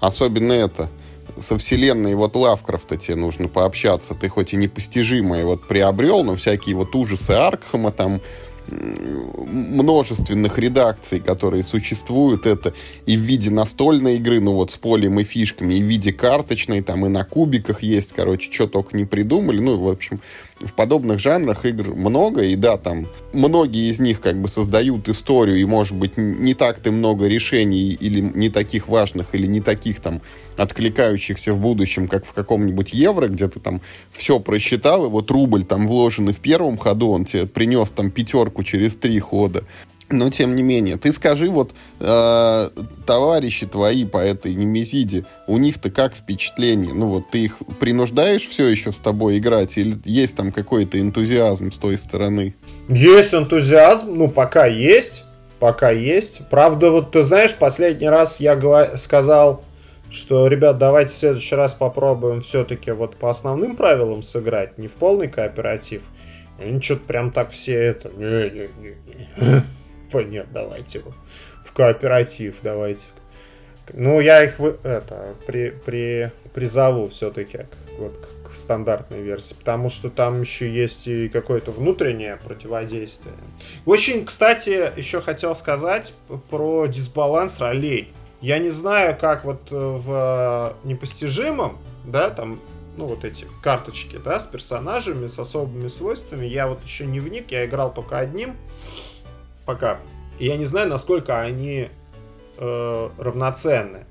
особенно 0.00 0.52
это, 0.52 0.90
со 1.38 1.56
вселенной 1.56 2.14
вот 2.14 2.36
Лавкрафта 2.36 2.98
тебе 2.98 3.16
нужно 3.16 3.48
пообщаться, 3.48 4.14
ты 4.14 4.28
хоть 4.28 4.52
и 4.52 4.56
непостижимое 4.56 5.46
вот 5.46 5.66
приобрел, 5.66 6.24
но 6.24 6.36
всякие 6.36 6.76
вот 6.76 6.94
ужасы 6.94 7.30
Аркхема 7.30 7.90
там, 7.90 8.20
множественных 8.68 10.58
редакций, 10.58 11.20
которые 11.20 11.64
существуют, 11.64 12.46
это 12.46 12.74
и 13.06 13.16
в 13.16 13.20
виде 13.20 13.50
настольной 13.50 14.16
игры, 14.16 14.40
ну 14.40 14.54
вот 14.54 14.70
с 14.70 14.76
полем 14.76 15.20
и 15.20 15.24
фишками, 15.24 15.74
и 15.74 15.82
в 15.82 15.86
виде 15.86 16.12
карточной, 16.12 16.82
там 16.82 17.06
и 17.06 17.08
на 17.08 17.24
кубиках 17.24 17.82
есть, 17.82 18.12
короче, 18.12 18.50
что 18.52 18.66
только 18.66 18.96
не 18.96 19.04
придумали. 19.04 19.60
Ну, 19.60 19.76
в 19.76 19.88
общем, 19.88 20.20
в 20.66 20.74
подобных 20.74 21.18
жанрах 21.18 21.64
игр 21.64 21.94
много, 21.94 22.42
и 22.42 22.56
да, 22.56 22.76
там 22.76 23.06
многие 23.32 23.90
из 23.90 24.00
них 24.00 24.20
как 24.20 24.40
бы 24.40 24.48
создают 24.48 25.08
историю, 25.08 25.58
и, 25.58 25.64
может 25.64 25.96
быть, 25.96 26.16
не 26.16 26.54
так-то 26.54 26.92
много 26.92 27.26
решений, 27.26 27.92
или 27.92 28.20
не 28.20 28.50
таких 28.50 28.88
важных, 28.88 29.34
или 29.34 29.46
не 29.46 29.60
таких 29.60 30.00
там 30.00 30.20
откликающихся 30.56 31.52
в 31.52 31.60
будущем, 31.60 32.08
как 32.08 32.24
в 32.24 32.32
каком-нибудь 32.32 32.92
евро, 32.92 33.28
где 33.28 33.48
ты 33.48 33.60
там 33.60 33.80
все 34.12 34.38
просчитал, 34.40 35.06
и 35.06 35.08
вот 35.08 35.30
рубль 35.30 35.64
там 35.64 35.88
вложенный 35.88 36.32
в 36.32 36.38
первом 36.38 36.76
ходу, 36.76 37.08
он 37.10 37.24
тебе 37.24 37.46
принес 37.46 37.90
там 37.90 38.10
пятерку 38.10 38.62
через 38.62 38.96
три 38.96 39.18
хода. 39.18 39.64
Но 40.10 40.30
тем 40.30 40.54
не 40.54 40.62
менее, 40.62 40.96
ты 40.98 41.12
скажи, 41.12 41.48
вот 41.48 41.72
э, 41.98 42.68
товарищи 43.06 43.66
твои 43.66 44.04
по 44.04 44.18
этой 44.18 44.54
немезиде, 44.54 45.24
у 45.46 45.56
них-то 45.56 45.90
как 45.90 46.14
впечатление? 46.14 46.92
Ну 46.92 47.08
вот 47.08 47.30
ты 47.30 47.44
их 47.44 47.56
принуждаешь 47.80 48.46
все 48.46 48.68
еще 48.68 48.92
с 48.92 48.96
тобой 48.96 49.38
играть, 49.38 49.78
или 49.78 49.96
есть 50.04 50.36
там 50.36 50.52
какой-то 50.52 51.00
энтузиазм 51.00 51.72
с 51.72 51.78
той 51.78 51.96
стороны? 51.96 52.54
Есть 52.88 53.32
энтузиазм, 53.32 54.14
ну 54.14 54.28
пока 54.28 54.66
есть, 54.66 55.24
пока 55.58 55.90
есть. 55.90 56.42
Правда, 56.50 56.90
вот 56.90 57.12
ты 57.12 57.22
знаешь, 57.22 57.54
последний 57.54 58.08
раз 58.08 58.40
я 58.40 58.98
сказал, 58.98 59.64
что, 60.10 60.46
ребят, 60.46 60.76
давайте 60.76 61.14
в 61.14 61.16
следующий 61.16 61.54
раз 61.54 61.72
попробуем 61.72 62.42
все-таки 62.42 62.90
вот 62.90 63.16
по 63.16 63.30
основным 63.30 63.74
правилам 63.74 64.22
сыграть, 64.22 64.76
не 64.76 64.88
в 64.88 64.92
полный 64.92 65.28
кооператив. 65.28 66.02
Они 66.58 66.80
что-то 66.80 67.06
прям 67.06 67.30
так 67.30 67.50
все 67.50 67.74
это... 67.74 68.10
Не-не-не. 70.20 70.38
Нет, 70.38 70.52
давайте 70.52 71.00
вот 71.00 71.14
в 71.64 71.72
кооператив, 71.72 72.56
давайте. 72.62 73.04
Ну, 73.92 74.20
я 74.20 74.44
их 74.44 74.58
это, 74.60 75.34
при, 75.46 75.70
при, 75.70 76.32
призову 76.54 77.08
все-таки 77.08 77.66
вот, 77.98 78.16
к 78.48 78.52
стандартной 78.52 79.20
версии, 79.20 79.54
потому 79.54 79.90
что 79.90 80.08
там 80.08 80.40
еще 80.40 80.72
есть 80.72 81.06
и 81.06 81.28
какое-то 81.28 81.70
внутреннее 81.70 82.36
противодействие. 82.36 83.34
Очень, 83.84 84.24
кстати, 84.24 84.90
еще 84.96 85.20
хотел 85.20 85.54
сказать 85.54 86.14
про 86.48 86.86
дисбаланс 86.86 87.60
ролей. 87.60 88.12
Я 88.40 88.58
не 88.58 88.70
знаю, 88.70 89.16
как 89.18 89.44
вот 89.44 89.70
в 89.70 90.76
непостижимом, 90.84 91.78
да, 92.04 92.30
там, 92.30 92.60
ну, 92.96 93.06
вот 93.06 93.24
эти 93.24 93.46
карточки, 93.62 94.18
да, 94.22 94.40
с 94.40 94.46
персонажами, 94.46 95.26
с 95.26 95.38
особыми 95.38 95.88
свойствами. 95.88 96.46
Я 96.46 96.68
вот 96.68 96.82
еще 96.84 97.04
не 97.04 97.20
вник, 97.20 97.50
я 97.50 97.66
играл 97.66 97.92
только 97.92 98.18
одним 98.18 98.56
пока. 99.64 99.98
Я 100.38 100.56
не 100.56 100.64
знаю, 100.64 100.88
насколько 100.88 101.40
они 101.40 101.88
э, 102.58 103.08
равноценны. 103.18 104.06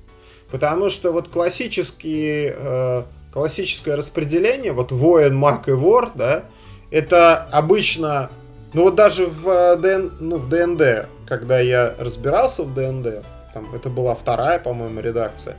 Потому 0.50 0.90
что 0.90 1.12
вот 1.12 1.28
классические, 1.28 2.54
э, 2.56 3.02
классическое 3.32 3.96
распределение, 3.96 4.72
вот 4.72 4.92
воин, 4.92 5.34
маг 5.34 5.68
и 5.68 5.72
вор, 5.72 6.12
да, 6.14 6.44
это 6.90 7.48
обычно, 7.50 8.30
ну 8.72 8.84
вот 8.84 8.94
даже 8.94 9.26
в, 9.26 9.76
ДН, 9.76 10.12
ну, 10.20 10.36
в 10.36 10.48
ДНД, 10.48 11.08
когда 11.26 11.58
я 11.58 11.94
разбирался 11.98 12.62
в 12.62 12.74
ДНД, 12.74 13.24
там 13.52 13.74
это 13.74 13.88
была 13.88 14.14
вторая, 14.14 14.58
по-моему, 14.58 15.00
редакция, 15.00 15.56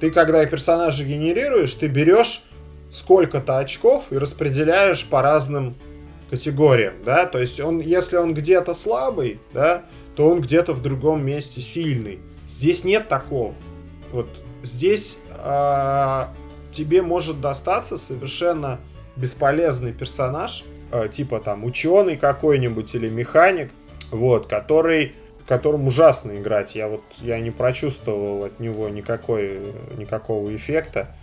ты 0.00 0.10
когда 0.10 0.44
персонажа 0.46 1.04
генерируешь, 1.04 1.74
ты 1.74 1.88
берешь 1.88 2.42
сколько-то 2.90 3.58
очков 3.58 4.04
и 4.10 4.16
распределяешь 4.18 5.04
по 5.04 5.20
разным 5.20 5.74
категориям, 6.30 6.94
да, 7.04 7.26
то 7.26 7.38
есть 7.38 7.60
он, 7.60 7.80
если 7.80 8.16
он 8.16 8.34
где-то 8.34 8.74
слабый, 8.74 9.40
да, 9.52 9.84
то 10.14 10.28
он 10.28 10.40
где-то 10.40 10.74
в 10.74 10.82
другом 10.82 11.24
месте 11.24 11.60
сильный. 11.60 12.18
Здесь 12.46 12.84
нет 12.84 13.08
такого. 13.08 13.54
Вот 14.12 14.28
здесь 14.62 15.20
э, 15.30 16.24
тебе 16.72 17.02
может 17.02 17.40
достаться 17.40 17.98
совершенно 17.98 18.80
бесполезный 19.16 19.92
персонаж, 19.92 20.64
э, 20.92 21.08
типа 21.08 21.40
там 21.40 21.64
ученый 21.64 22.16
какой-нибудь 22.16 22.94
или 22.94 23.08
механик, 23.08 23.70
вот, 24.10 24.46
который 24.46 25.14
которым 25.48 25.86
ужасно 25.86 26.38
играть. 26.38 26.74
Я 26.74 26.88
вот 26.88 27.02
я 27.20 27.40
не 27.40 27.50
прочувствовал 27.50 28.44
от 28.44 28.60
него 28.60 28.90
никакой, 28.90 29.58
никакого 29.96 30.54
эффекта. 30.54 31.16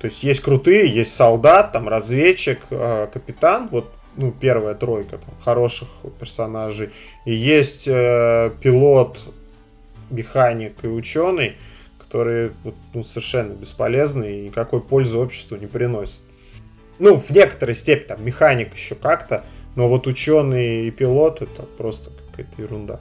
То 0.00 0.06
есть 0.08 0.24
есть 0.24 0.40
крутые, 0.40 0.88
есть 0.88 1.14
солдат, 1.14 1.70
там 1.70 1.88
разведчик, 1.88 2.58
э, 2.70 3.06
капитан, 3.12 3.68
вот 3.70 3.92
ну, 4.16 4.32
первая 4.32 4.74
тройка 4.74 5.18
там, 5.18 5.34
хороших 5.42 5.88
персонажей. 6.18 6.90
И 7.24 7.34
есть 7.34 7.86
э, 7.86 8.50
пилот, 8.60 9.18
механик 10.10 10.84
и 10.84 10.88
ученый, 10.88 11.56
которые 11.98 12.52
ну, 12.94 13.04
совершенно 13.04 13.52
бесполезны 13.52 14.38
и 14.38 14.44
никакой 14.46 14.80
пользы 14.80 15.18
обществу 15.18 15.56
не 15.56 15.66
приносят. 15.66 16.22
Ну, 16.98 17.16
в 17.16 17.30
некоторой 17.30 17.74
степени, 17.74 18.06
там, 18.06 18.24
механик 18.24 18.74
еще 18.74 18.94
как-то, 18.94 19.44
но 19.74 19.88
вот 19.88 20.06
ученый 20.06 20.86
и 20.86 20.90
пилот 20.90 21.42
это 21.42 21.62
просто 21.62 22.10
какая-то 22.30 22.62
ерунда. 22.62 23.00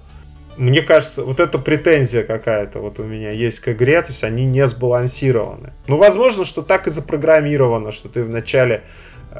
Мне 0.57 0.81
кажется, 0.81 1.23
вот 1.23 1.41
эта 1.41 1.59
претензия 1.59 2.23
какая-то 2.23 2.79
вот 2.79 2.99
у 2.99 3.03
меня 3.03 3.31
есть 3.31 3.59
к 3.59 3.69
игре, 3.69 4.01
то 4.01 4.09
есть 4.09 4.23
они 4.23 4.45
не 4.45 4.65
сбалансированы. 4.67 5.73
Ну, 5.87 5.97
возможно, 5.97 6.45
что 6.45 6.61
так 6.61 6.87
и 6.87 6.91
запрограммировано, 6.91 7.91
что 7.91 8.07
ты 8.07 8.23
вначале 8.23 8.83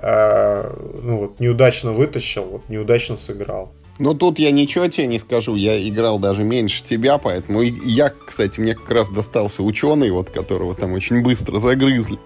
ну, 0.01 1.17
вот, 1.17 1.39
неудачно 1.39 1.91
вытащил, 1.93 2.43
вот, 2.43 2.69
неудачно 2.69 3.17
сыграл. 3.17 3.71
Ну, 3.97 4.13
тут 4.13 4.39
я 4.39 4.51
ничего 4.51 4.88
тебе 4.88 5.08
не 5.08 5.19
скажу. 5.19 5.55
Я 5.55 5.88
играл 5.88 6.19
даже 6.19 6.43
меньше 6.43 6.84
тебя, 6.84 7.17
поэтому... 7.17 7.62
Я, 7.62 8.10
кстати, 8.10 8.60
мне 8.60 8.73
как 8.73 8.91
раз 8.91 9.10
достался 9.10 9.63
ученый, 9.63 10.12
вот 10.12 10.29
которого 10.29 10.75
там 10.75 10.91
очень 10.93 11.23
быстро 11.23 11.60
загрызли. 11.60 12.19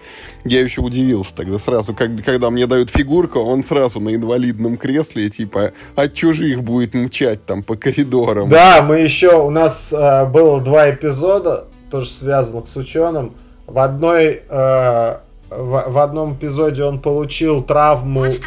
Я 0.44 0.62
еще 0.62 0.80
удивился 0.80 1.32
тогда 1.32 1.58
сразу, 1.58 1.94
как, 1.94 2.24
когда 2.24 2.50
мне 2.50 2.66
дают 2.66 2.90
фигурку, 2.90 3.38
он 3.38 3.62
сразу 3.62 4.00
на 4.00 4.16
инвалидном 4.16 4.78
кресле, 4.78 5.30
типа, 5.30 5.70
от 5.94 6.12
чужих 6.14 6.64
будет 6.64 6.94
мчать 6.94 7.46
там 7.46 7.62
по 7.62 7.76
коридорам. 7.76 8.48
Да, 8.48 8.82
мы 8.82 8.98
еще... 8.98 9.40
У 9.40 9.50
нас 9.50 9.92
э, 9.92 10.24
было 10.26 10.60
два 10.60 10.90
эпизода, 10.90 11.68
тоже 11.88 12.10
связанных 12.10 12.66
с 12.66 12.76
ученым. 12.76 13.36
В 13.68 13.78
одной... 13.78 14.42
Э, 14.48 15.18
в, 15.50 15.84
в 15.90 15.98
одном 15.98 16.34
эпизоде 16.34 16.84
он 16.84 17.00
получил 17.00 17.62
травму... 17.62 18.20
Вот 18.20 18.40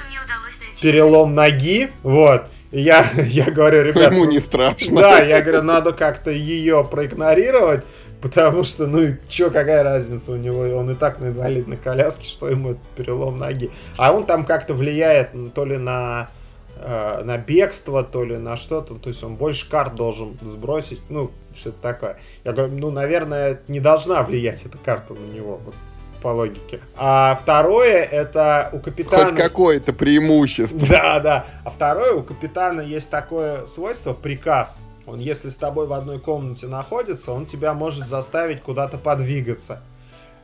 перелом 0.83 1.33
ноги, 1.33 1.89
вот, 2.03 2.43
я, 2.71 3.09
я 3.27 3.49
говорю, 3.49 3.83
ребят... 3.83 4.11
Ему 4.11 4.25
не 4.25 4.39
страшно. 4.39 5.01
Да, 5.01 5.19
я 5.19 5.41
говорю, 5.41 5.63
надо 5.63 5.93
как-то 5.93 6.29
ее 6.29 6.85
проигнорировать, 6.89 7.85
потому 8.21 8.65
что, 8.65 8.85
ну, 8.85 9.15
чё, 9.29 9.49
какая 9.49 9.81
разница 9.83 10.33
у 10.33 10.35
него, 10.35 10.61
он 10.77 10.91
и 10.91 10.95
так 10.95 11.19
на 11.19 11.27
инвалидной 11.27 11.77
коляске, 11.77 12.27
что 12.27 12.49
ему 12.49 12.71
этот 12.71 12.83
перелом 12.97 13.37
ноги. 13.37 13.71
А 13.97 14.11
он 14.11 14.25
там 14.25 14.45
как-то 14.45 14.73
влияет 14.73 15.33
ну, 15.33 15.49
то 15.49 15.63
ли 15.63 15.77
на, 15.77 16.29
э, 16.75 17.21
на 17.23 17.37
бегство, 17.37 18.03
то 18.03 18.25
ли 18.25 18.35
на 18.35 18.57
что-то, 18.57 18.95
то 18.95 19.07
есть 19.07 19.23
он 19.23 19.35
больше 19.35 19.69
карт 19.69 19.95
должен 19.95 20.37
сбросить, 20.41 20.99
ну, 21.07 21.31
что-то 21.55 21.77
такое. 21.81 22.17
Я 22.43 22.51
говорю, 22.51 22.73
ну, 22.77 22.91
наверное, 22.91 23.61
не 23.69 23.79
должна 23.79 24.21
влиять 24.23 24.65
эта 24.65 24.77
карта 24.77 25.13
на 25.13 25.33
него, 25.33 25.61
вот 25.63 25.75
по 26.23 26.29
логике. 26.29 26.79
А 26.95 27.37
второе, 27.39 28.03
это 28.03 28.69
у 28.71 28.79
капитана... 28.79 29.27
Хоть 29.27 29.35
какое-то 29.35 29.93
преимущество. 29.93 30.87
Да, 30.87 31.19
да. 31.19 31.45
А 31.65 31.69
второе, 31.69 32.13
у 32.13 32.23
капитана 32.23 32.81
есть 32.81 33.11
такое 33.11 33.65
свойство, 33.65 34.13
приказ. 34.13 34.81
Он, 35.05 35.19
если 35.19 35.49
с 35.49 35.57
тобой 35.57 35.85
в 35.85 35.91
одной 35.91 36.19
комнате 36.19 36.67
находится, 36.67 37.33
он 37.33 37.45
тебя 37.45 37.73
может 37.73 38.07
заставить 38.07 38.63
куда-то 38.63 38.97
подвигаться. 38.97 39.81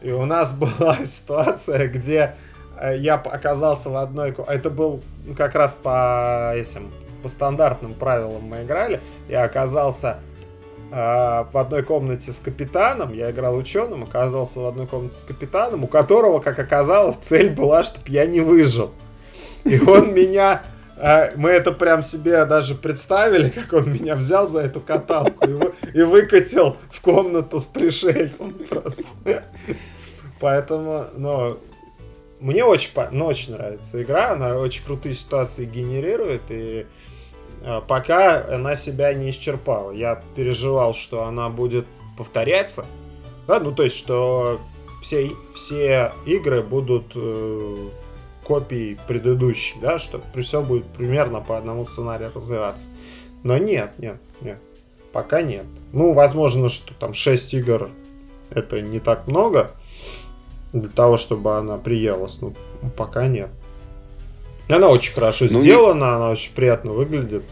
И 0.01 0.11
у 0.11 0.25
нас 0.25 0.51
была 0.53 1.05
ситуация, 1.05 1.87
где 1.87 2.35
э, 2.77 2.97
я 2.97 3.15
оказался 3.15 3.89
в 3.89 3.95
одной... 3.95 4.35
Это 4.47 4.69
был 4.69 5.01
ну, 5.25 5.33
как 5.33 5.55
раз 5.55 5.75
по 5.75 6.51
этим 6.53 6.91
по 7.23 7.29
стандартным 7.29 7.93
правилам 7.93 8.43
мы 8.43 8.63
играли. 8.63 9.01
Я 9.27 9.43
оказался 9.43 10.19
в 10.91 11.49
одной 11.53 11.83
комнате 11.83 12.31
с 12.31 12.39
капитаном, 12.39 13.13
я 13.13 13.31
играл 13.31 13.55
ученым, 13.55 14.03
оказался 14.03 14.59
в 14.59 14.65
одной 14.65 14.87
комнате 14.87 15.17
с 15.17 15.23
капитаном, 15.23 15.83
у 15.83 15.87
которого, 15.87 16.39
как 16.39 16.57
оказалось, 16.57 17.17
цель 17.17 17.51
была, 17.51 17.83
чтобы 17.83 18.09
я 18.09 18.25
не 18.25 18.41
выжил. 18.41 18.91
И 19.63 19.79
он 19.79 20.13
меня... 20.13 20.63
А, 21.01 21.31
мы 21.37 21.51
это 21.51 21.71
прям 21.71 22.03
себе 22.03 22.43
даже 22.45 22.75
представили, 22.75 23.49
как 23.49 23.71
он 23.71 23.93
меня 23.93 24.15
взял 24.15 24.47
за 24.47 24.61
эту 24.61 24.81
каталку 24.81 25.47
и, 25.47 25.97
и 25.97 26.01
выкатил 26.01 26.75
в 26.91 26.99
комнату 27.01 27.59
с 27.59 27.65
пришельцем 27.65 28.53
просто. 28.69 29.05
Поэтому, 30.41 31.05
ну, 31.15 31.57
мне 32.41 32.65
очень, 32.65 32.89
ну, 33.11 33.25
очень 33.25 33.53
нравится 33.53 34.01
игра, 34.01 34.31
она 34.31 34.57
очень 34.57 34.83
крутые 34.83 35.15
ситуации 35.15 35.63
генерирует, 35.65 36.43
и 36.49 36.85
пока 37.87 38.45
она 38.53 38.75
себя 38.75 39.13
не 39.13 39.29
исчерпала. 39.31 39.91
Я 39.91 40.21
переживал, 40.35 40.93
что 40.93 41.23
она 41.23 41.49
будет 41.49 41.85
повторяться. 42.17 42.85
Да, 43.47 43.59
ну 43.59 43.71
то 43.71 43.83
есть, 43.83 43.95
что 43.95 44.59
все, 45.01 45.31
все 45.55 46.11
игры 46.25 46.61
будут 46.61 47.13
э, 47.15 47.89
копией 48.43 48.97
предыдущей, 49.07 49.77
да, 49.81 49.99
что 49.99 50.21
всем 50.41 50.65
будет 50.65 50.85
примерно 50.87 51.41
по 51.41 51.57
одному 51.57 51.85
сценарию 51.85 52.31
развиваться. 52.33 52.89
Но 53.43 53.57
нет, 53.57 53.93
нет, 53.97 54.17
нет. 54.41 54.59
Пока 55.13 55.41
нет. 55.41 55.65
Ну, 55.93 56.13
возможно, 56.13 56.69
что 56.69 56.93
там 56.93 57.13
6 57.13 57.53
игр 57.53 57.89
это 58.49 58.81
не 58.81 58.99
так 58.99 59.27
много 59.27 59.71
для 60.73 60.89
того, 60.89 61.17
чтобы 61.17 61.57
она 61.57 61.77
приелась. 61.77 62.41
Ну, 62.41 62.53
пока 62.97 63.27
нет. 63.27 63.49
Она 64.69 64.89
очень 64.89 65.13
хорошо 65.13 65.47
ну, 65.49 65.61
сделана, 65.61 66.05
не... 66.05 66.15
она 66.15 66.29
очень 66.29 66.53
приятно 66.53 66.91
выглядит. 66.91 67.43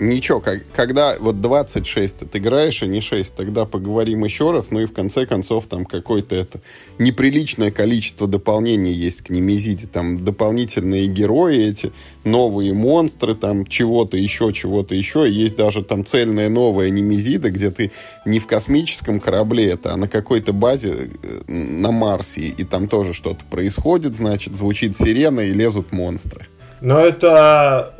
Ничего, 0.00 0.40
как, 0.40 0.62
когда 0.74 1.16
вот 1.18 1.40
26 1.40 2.22
отыграешь, 2.22 2.82
а 2.82 2.86
не 2.86 3.00
6, 3.00 3.34
тогда 3.34 3.64
поговорим 3.64 4.24
еще 4.24 4.50
раз. 4.50 4.70
Ну 4.70 4.80
и 4.80 4.86
в 4.86 4.92
конце 4.92 5.26
концов 5.26 5.66
там 5.66 5.84
какое-то 5.84 6.34
это 6.34 6.60
неприличное 6.98 7.70
количество 7.70 8.26
дополнений 8.26 8.92
есть 8.92 9.22
к 9.22 9.30
Немезиде. 9.30 9.86
Там 9.86 10.20
дополнительные 10.20 11.06
герои 11.06 11.68
эти, 11.68 11.92
новые 12.24 12.74
монстры, 12.74 13.34
там 13.34 13.66
чего-то 13.66 14.16
еще, 14.16 14.52
чего-то 14.52 14.94
еще. 14.94 15.30
Есть 15.30 15.56
даже 15.56 15.82
там 15.82 16.04
цельная 16.04 16.48
новая 16.48 16.90
Немезида, 16.90 17.50
где 17.50 17.70
ты 17.70 17.92
не 18.24 18.40
в 18.40 18.46
космическом 18.46 19.20
корабле 19.20 19.70
это, 19.70 19.92
а 19.92 19.96
на 19.96 20.08
какой-то 20.08 20.52
базе 20.52 21.10
э, 21.22 21.52
на 21.52 21.92
Марсе. 21.92 22.42
И 22.42 22.64
там 22.64 22.88
тоже 22.88 23.12
что-то 23.12 23.44
происходит, 23.44 24.14
значит, 24.14 24.54
звучит 24.54 24.96
сирена 24.96 25.40
и 25.40 25.50
лезут 25.50 25.92
монстры. 25.92 26.46
Но 26.80 27.00
это 27.00 27.94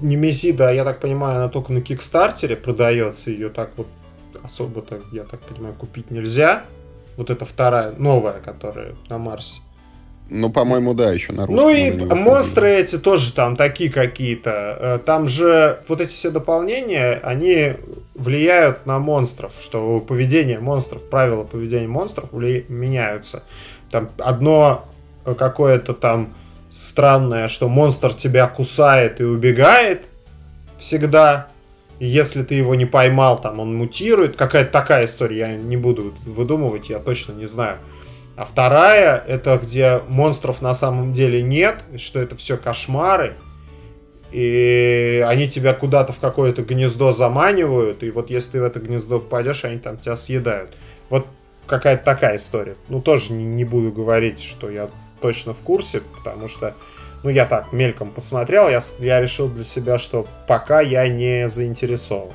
Немезида, 0.00 0.72
я 0.72 0.84
так 0.84 1.00
понимаю, 1.00 1.36
она 1.36 1.48
только 1.48 1.72
на 1.72 1.80
Кикстартере 1.80 2.56
продается, 2.56 3.30
ее 3.30 3.50
так 3.50 3.70
вот 3.76 3.86
особо-то, 4.42 5.00
я 5.12 5.24
так 5.24 5.40
понимаю, 5.40 5.74
купить 5.74 6.10
нельзя. 6.10 6.64
Вот 7.16 7.28
это 7.28 7.44
вторая, 7.44 7.92
новая, 7.98 8.40
которая 8.40 8.94
на 9.08 9.18
Марсе. 9.18 9.60
Ну, 10.30 10.48
по-моему, 10.48 10.94
да, 10.94 11.10
еще 11.10 11.32
на 11.32 11.44
русском. 11.44 11.66
Ну 11.66 11.70
и 11.70 11.90
монстры 11.90 12.70
эти 12.70 12.98
тоже 12.98 13.32
там 13.32 13.56
такие 13.56 13.90
какие-то. 13.90 14.78
Э, 14.80 14.98
там 15.04 15.26
же 15.26 15.82
вот 15.88 16.00
эти 16.00 16.10
все 16.10 16.30
дополнения, 16.30 17.20
они 17.24 17.74
влияют 18.14 18.86
на 18.86 19.00
монстров, 19.00 19.52
что 19.60 19.98
поведение 19.98 20.60
монстров, 20.60 21.02
правила 21.02 21.42
поведения 21.42 21.88
монстров 21.88 22.28
вли... 22.30 22.64
меняются. 22.68 23.42
Там 23.90 24.08
одно 24.18 24.84
какое-то 25.24 25.94
там 25.94 26.32
странное, 26.70 27.48
что 27.48 27.68
монстр 27.68 28.14
тебя 28.14 28.46
кусает 28.46 29.20
и 29.20 29.24
убегает 29.24 30.06
всегда. 30.78 31.48
И 31.98 32.06
если 32.06 32.42
ты 32.42 32.54
его 32.54 32.74
не 32.74 32.86
поймал, 32.86 33.40
там 33.40 33.60
он 33.60 33.76
мутирует. 33.76 34.36
Какая-то 34.36 34.70
такая 34.70 35.04
история, 35.04 35.38
я 35.38 35.56
не 35.56 35.76
буду 35.76 36.14
выдумывать, 36.24 36.88
я 36.88 36.98
точно 36.98 37.32
не 37.32 37.46
знаю. 37.46 37.78
А 38.36 38.44
вторая, 38.46 39.22
это 39.28 39.60
где 39.62 40.00
монстров 40.08 40.62
на 40.62 40.74
самом 40.74 41.12
деле 41.12 41.42
нет, 41.42 41.84
что 41.98 42.20
это 42.20 42.36
все 42.36 42.56
кошмары. 42.56 43.34
И 44.32 45.22
они 45.28 45.48
тебя 45.48 45.74
куда-то 45.74 46.12
в 46.12 46.20
какое-то 46.20 46.62
гнездо 46.62 47.12
заманивают, 47.12 48.02
и 48.04 48.10
вот 48.10 48.30
если 48.30 48.52
ты 48.52 48.60
в 48.60 48.64
это 48.64 48.78
гнездо 48.78 49.18
попадешь, 49.18 49.64
они 49.64 49.78
там 49.78 49.98
тебя 49.98 50.14
съедают. 50.14 50.72
Вот 51.10 51.26
какая-то 51.66 52.04
такая 52.04 52.36
история. 52.36 52.76
Ну, 52.88 53.02
тоже 53.02 53.32
не, 53.32 53.44
не 53.44 53.64
буду 53.64 53.90
говорить, 53.90 54.40
что 54.40 54.70
я 54.70 54.88
точно 55.20 55.54
в 55.54 55.60
курсе, 55.60 56.02
потому 56.18 56.48
что, 56.48 56.74
ну, 57.22 57.30
я 57.30 57.46
так 57.46 57.72
мельком 57.72 58.10
посмотрел, 58.10 58.68
я, 58.68 58.80
я 58.98 59.20
решил 59.20 59.48
для 59.48 59.64
себя, 59.64 59.98
что 59.98 60.26
пока 60.46 60.80
я 60.80 61.08
не 61.08 61.48
заинтересован 61.48 62.32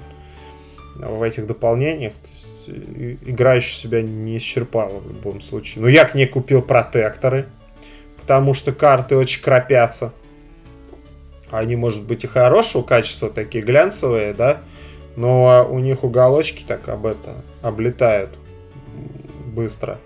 в 0.95 1.21
этих 1.24 1.48
дополнениях. 1.48 2.13
Есть, 2.32 2.69
игра 2.69 3.56
еще 3.56 3.76
себя 3.76 4.02
не 4.02 4.38
исчерпала 4.38 5.00
в 5.00 5.08
любом 5.08 5.41
случае. 5.41 5.82
Но 5.82 5.88
я 5.88 6.06
к 6.06 6.15
ней 6.15 6.28
купил 6.28 6.62
протекторы, 6.62 7.48
потому 8.21 8.54
что 8.54 8.71
карты 8.71 9.15
очень 9.17 9.41
кропятся. 9.41 10.13
Они, 11.52 11.76
может 11.76 12.04
быть, 12.06 12.24
и 12.24 12.28
хорошего 12.28 12.82
качества, 12.82 13.30
такие 13.30 13.63
глянцевые, 13.63 14.34
да, 14.34 14.62
но 15.15 15.67
у 15.69 15.80
них 15.80 16.04
уголочки 16.04 16.63
так 16.67 16.89
об 16.89 17.06
это 17.06 17.43
облетают 17.62 18.32
быстро. 19.45 20.00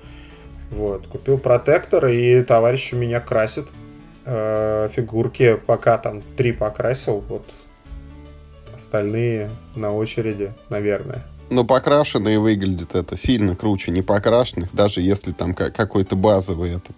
Вот, 0.71 1.07
купил 1.07 1.37
протектор, 1.37 2.05
и 2.07 2.43
товарищ 2.43 2.93
у 2.93 2.97
меня 2.97 3.19
красит 3.19 3.67
э, 4.25 4.89
фигурки, 4.91 5.55
пока 5.55 5.97
там 5.97 6.21
три 6.37 6.51
покрасил, 6.51 7.23
вот 7.27 7.49
остальные 8.75 9.49
на 9.75 9.93
очереди, 9.93 10.53
наверное. 10.69 11.25
Но 11.49 11.65
покрашенные 11.65 12.39
выглядит 12.39 12.93
это 12.93 13.17
сильно 13.17 13.55
круче 13.55 13.91
не 13.91 14.03
покрашенных, 14.03 14.73
даже 14.73 15.01
если 15.01 15.31
там 15.31 15.53
какой-то 15.53 16.15
базовый 16.15 16.71
этот, 16.71 16.95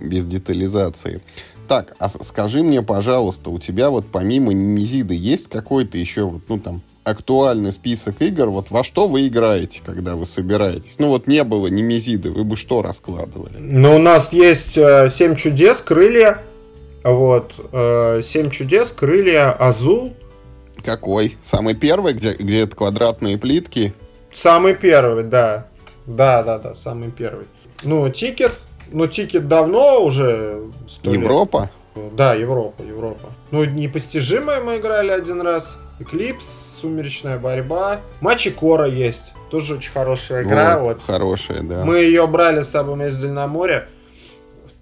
без 0.00 0.26
детализации. 0.26 1.20
Так, 1.68 1.94
а 1.98 2.08
скажи 2.08 2.62
мне, 2.62 2.80
пожалуйста, 2.80 3.50
у 3.50 3.58
тебя 3.58 3.90
вот 3.90 4.06
помимо 4.10 4.54
Немезиды 4.54 5.14
есть 5.14 5.48
какой-то 5.48 5.98
еще 5.98 6.24
вот, 6.24 6.42
ну 6.48 6.58
там, 6.58 6.82
актуальный 7.10 7.72
список 7.72 8.22
игр, 8.22 8.48
вот 8.48 8.70
во 8.70 8.84
что 8.84 9.08
вы 9.08 9.26
играете, 9.26 9.80
когда 9.84 10.16
вы 10.16 10.26
собираетесь? 10.26 10.96
Ну 10.98 11.08
вот 11.08 11.26
не 11.26 11.44
было 11.44 11.68
Немезиды, 11.68 12.30
вы 12.30 12.44
бы 12.44 12.56
что 12.56 12.82
раскладывали? 12.82 13.56
Ну 13.58 13.96
у 13.96 13.98
нас 13.98 14.32
есть 14.32 14.76
э, 14.78 15.08
«Семь 15.10 15.34
чудес», 15.36 15.80
«Крылья», 15.80 16.42
вот, 17.04 17.54
э, 17.72 18.20
«Семь 18.22 18.50
чудес», 18.50 18.92
«Крылья», 18.92 19.52
«Азул». 19.52 20.14
Какой? 20.84 21.36
Самый 21.42 21.74
первый, 21.74 22.14
где, 22.14 22.32
где 22.32 22.60
это 22.60 22.76
квадратные 22.76 23.38
плитки? 23.38 23.94
Самый 24.32 24.74
первый, 24.74 25.24
да. 25.24 25.66
Да, 26.06 26.42
да, 26.42 26.58
да, 26.58 26.74
самый 26.74 27.10
первый. 27.10 27.46
Ну, 27.82 28.08
«Ticket», 28.10 28.52
ну, 28.90 29.06
«Ticket» 29.06 29.48
давно 29.48 30.02
уже. 30.02 30.62
Европа? 31.02 31.70
Лет. 31.94 32.16
Да, 32.16 32.34
Европа, 32.34 32.82
Европа. 32.82 33.30
Ну, 33.50 33.64
«Непостижимое» 33.64 34.60
мы 34.60 34.78
играли 34.78 35.10
один 35.10 35.40
раз. 35.42 35.78
Эклипс, 36.00 36.78
Сумеречная 36.80 37.38
борьба. 37.38 38.00
Мачи 38.20 38.50
Коро 38.50 38.86
есть. 38.86 39.34
Тоже 39.50 39.74
очень 39.76 39.90
хорошая 39.90 40.42
игра. 40.42 40.78
Вот, 40.78 40.96
вот. 40.96 41.02
Хорошая, 41.04 41.62
да. 41.62 41.84
Мы 41.84 41.98
ее 41.98 42.26
брали 42.26 42.62
с 42.62 42.68
собой, 42.68 43.04
ездили 43.04 43.30
на 43.30 43.46
море. 43.46 43.88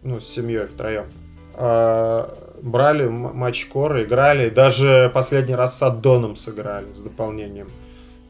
Ну, 0.02 0.20
с 0.20 0.26
семьей 0.26 0.66
втроем. 0.66 1.06
А, 1.54 2.32
брали 2.60 3.06
Мачи 3.08 3.66
Коро, 3.66 4.02
играли. 4.02 4.50
Даже 4.50 5.10
последний 5.14 5.54
раз 5.54 5.78
с 5.78 5.82
аддоном 5.82 6.36
сыграли, 6.36 6.92
с 6.94 7.00
дополнением. 7.00 7.68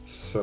С 0.07 0.35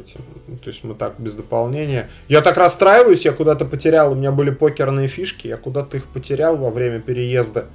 этим. 0.00 0.20
Ну, 0.48 0.56
то 0.56 0.70
есть 0.70 0.82
мы 0.82 0.94
так 0.94 1.20
без 1.20 1.36
дополнения. 1.36 2.08
Я 2.28 2.40
так 2.40 2.56
расстраиваюсь, 2.56 3.26
я 3.26 3.32
куда-то 3.32 3.66
потерял. 3.66 4.12
У 4.12 4.14
меня 4.14 4.32
были 4.32 4.50
покерные 4.50 5.08
фишки, 5.08 5.46
я 5.46 5.58
куда-то 5.58 5.98
их 5.98 6.06
потерял 6.06 6.56
во 6.56 6.70
время 6.70 7.00
переезда. 7.00 7.66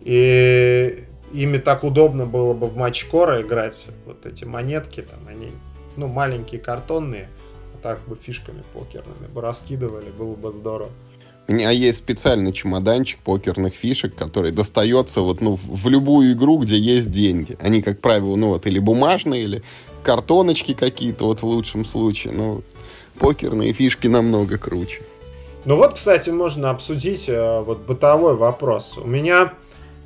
И 0.00 1.04
ими 1.32 1.58
так 1.58 1.84
удобно 1.84 2.26
было 2.26 2.54
бы 2.54 2.66
в 2.66 2.76
матч 2.76 3.04
кора 3.04 3.42
играть. 3.42 3.86
Вот 4.04 4.24
эти 4.26 4.44
монетки 4.44 5.02
там, 5.02 5.20
они, 5.28 5.50
ну, 5.96 6.08
маленькие 6.08 6.60
картонные, 6.60 7.28
а 7.74 7.78
так 7.82 8.00
бы 8.06 8.16
фишками 8.16 8.62
покерными 8.72 9.26
бы 9.32 9.40
раскидывали, 9.40 10.10
было 10.10 10.34
бы 10.34 10.50
здорово. 10.50 10.90
У 11.48 11.52
меня 11.52 11.70
есть 11.70 11.98
специальный 11.98 12.52
чемоданчик 12.52 13.20
покерных 13.20 13.74
фишек, 13.74 14.16
который 14.16 14.50
достается 14.50 15.20
вот, 15.20 15.40
ну, 15.40 15.56
в 15.56 15.88
любую 15.88 16.32
игру, 16.32 16.58
где 16.58 16.76
есть 16.76 17.12
деньги. 17.12 17.56
Они, 17.60 17.82
как 17.82 18.00
правило, 18.00 18.34
ну, 18.34 18.48
вот, 18.48 18.66
или 18.66 18.80
бумажные, 18.80 19.44
или 19.44 19.62
картоночки 20.02 20.74
какие-то, 20.74 21.26
вот 21.26 21.42
в 21.42 21.44
лучшем 21.44 21.84
случае. 21.84 22.32
Ну, 22.32 22.62
покерные 23.18 23.72
фишки 23.72 24.08
намного 24.08 24.58
круче. 24.58 25.02
Ну 25.64 25.76
вот, 25.76 25.94
кстати, 25.94 26.30
можно 26.30 26.70
обсудить 26.70 27.28
э, 27.28 27.60
вот 27.60 27.78
бытовой 27.80 28.36
вопрос. 28.36 28.98
У 28.98 29.06
меня 29.06 29.52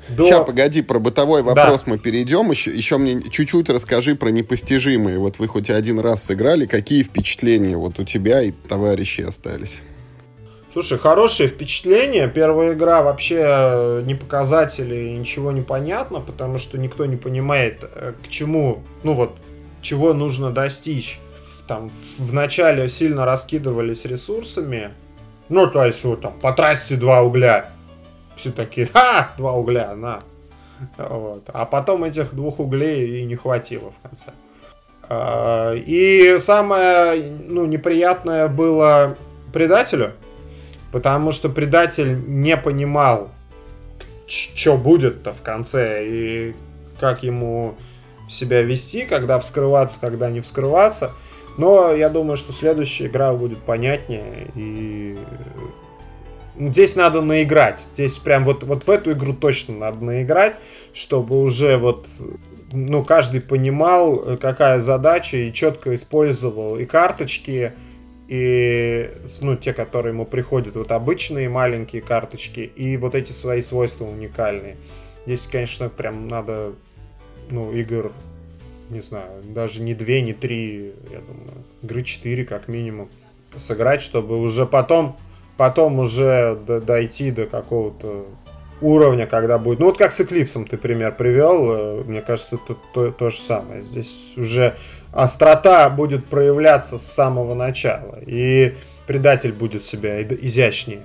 до... 0.09 0.25
Сейчас, 0.25 0.45
погоди, 0.45 0.81
про 0.81 0.99
бытовой 0.99 1.43
вопрос 1.43 1.83
да. 1.85 1.91
мы 1.91 1.97
перейдем. 1.97 2.51
Еще, 2.51 2.75
еще 2.75 2.97
мне 2.97 3.21
чуть-чуть 3.21 3.69
расскажи 3.69 4.15
про 4.15 4.29
непостижимые. 4.29 5.19
Вот 5.19 5.39
вы 5.39 5.47
хоть 5.47 5.69
один 5.69 5.99
раз 5.99 6.23
сыграли, 6.23 6.65
какие 6.65 7.03
впечатления 7.03 7.77
вот 7.77 7.99
у 7.99 8.03
тебя 8.03 8.41
и 8.41 8.51
товарищи 8.51 9.21
остались? 9.21 9.81
Слушай, 10.73 10.97
хорошие 10.97 11.49
впечатления. 11.49 12.27
Первая 12.27 12.73
игра 12.73 13.01
вообще 13.01 13.43
э, 13.43 14.03
не 14.05 14.15
показатели, 14.15 15.09
ничего 15.09 15.51
не 15.51 15.61
понятно, 15.61 16.21
потому 16.21 16.59
что 16.59 16.77
никто 16.77 17.05
не 17.05 17.17
понимает, 17.17 17.83
э, 17.83 18.13
к 18.23 18.29
чему, 18.29 18.81
ну 19.03 19.13
вот, 19.13 19.35
чего 19.81 20.13
нужно 20.13 20.51
достичь. 20.51 21.19
Там 21.67 21.91
в 22.17 22.33
начале 22.33 22.89
сильно 22.89 23.25
раскидывались 23.25 24.05
ресурсами. 24.05 24.91
Ну, 25.49 25.67
то 25.67 25.83
есть, 25.83 26.03
вот 26.05 26.21
там, 26.21 26.33
потратьте 26.39 26.95
два 26.95 27.21
угля 27.21 27.71
все 28.41 28.51
такие, 28.51 28.87
ха, 28.87 29.31
два 29.37 29.53
угля, 29.53 29.95
на. 29.95 30.19
Вот. 30.97 31.43
А 31.53 31.65
потом 31.65 32.03
этих 32.03 32.33
двух 32.33 32.59
углей 32.59 33.19
и 33.19 33.23
не 33.23 33.35
хватило 33.35 33.91
в 33.91 34.07
конце. 34.07 34.31
А, 35.07 35.73
и 35.75 36.37
самое 36.39 37.21
ну, 37.47 37.65
неприятное 37.65 38.47
было 38.47 39.15
предателю, 39.53 40.13
потому 40.91 41.31
что 41.31 41.49
предатель 41.49 42.17
не 42.27 42.57
понимал, 42.57 43.29
что 44.27 44.77
будет-то 44.77 45.33
в 45.33 45.41
конце 45.41 46.05
и 46.05 46.55
как 46.99 47.23
ему 47.23 47.75
себя 48.29 48.61
вести, 48.61 49.05
когда 49.05 49.39
вскрываться, 49.39 49.99
когда 49.99 50.29
не 50.29 50.39
вскрываться. 50.39 51.11
Но 51.57 51.93
я 51.93 52.09
думаю, 52.09 52.37
что 52.37 52.53
следующая 52.53 53.07
игра 53.07 53.33
будет 53.33 53.59
понятнее 53.59 54.47
и 54.55 55.19
здесь 56.69 56.95
надо 56.95 57.21
наиграть. 57.21 57.79
Здесь 57.93 58.17
прям 58.17 58.43
вот, 58.43 58.63
вот 58.63 58.85
в 58.85 58.89
эту 58.89 59.11
игру 59.13 59.33
точно 59.33 59.75
надо 59.77 60.03
наиграть, 60.03 60.55
чтобы 60.93 61.41
уже 61.41 61.77
вот 61.77 62.07
ну, 62.71 63.03
каждый 63.03 63.41
понимал, 63.41 64.37
какая 64.39 64.79
задача, 64.79 65.37
и 65.37 65.53
четко 65.53 65.93
использовал 65.95 66.77
и 66.77 66.85
карточки, 66.85 67.73
и 68.27 69.11
ну, 69.41 69.57
те, 69.57 69.73
которые 69.73 70.13
ему 70.13 70.25
приходят, 70.25 70.75
вот 70.75 70.91
обычные 70.91 71.49
маленькие 71.49 72.01
карточки, 72.01 72.61
и 72.61 72.95
вот 72.97 73.15
эти 73.15 73.31
свои 73.31 73.61
свойства 73.61 74.05
уникальные. 74.05 74.77
Здесь, 75.25 75.47
конечно, 75.51 75.89
прям 75.89 76.27
надо, 76.27 76.73
ну, 77.49 77.71
игр, 77.73 78.11
не 78.89 79.01
знаю, 79.01 79.43
даже 79.43 79.81
не 79.81 79.93
две, 79.93 80.21
не 80.21 80.33
три, 80.33 80.93
я 81.11 81.19
думаю, 81.19 81.65
игры 81.83 82.03
четыре 82.03 82.45
как 82.45 82.67
минимум 82.67 83.09
сыграть, 83.57 84.01
чтобы 84.01 84.39
уже 84.39 84.65
потом 84.65 85.17
потом 85.61 85.99
уже 85.99 86.55
дойти 86.55 87.29
до 87.29 87.45
какого-то 87.45 88.25
уровня, 88.81 89.27
когда 89.27 89.59
будет... 89.59 89.77
Ну 89.77 89.85
вот 89.85 89.97
как 89.99 90.11
с 90.11 90.19
Эклипсом 90.19 90.65
ты 90.65 90.75
пример 90.75 91.15
привел, 91.15 91.71
э, 91.71 92.03
мне 92.03 92.21
кажется, 92.21 92.57
тут 92.57 92.79
то, 92.95 93.11
то 93.11 93.29
же 93.29 93.37
самое. 93.37 93.83
Здесь 93.83 94.33
уже 94.37 94.75
острота 95.13 95.87
будет 95.91 96.25
проявляться 96.25 96.97
с 96.97 97.03
самого 97.03 97.53
начала, 97.53 98.17
и 98.25 98.73
предатель 99.05 99.51
будет 99.51 99.85
себя 99.85 100.23
изящнее 100.23 101.03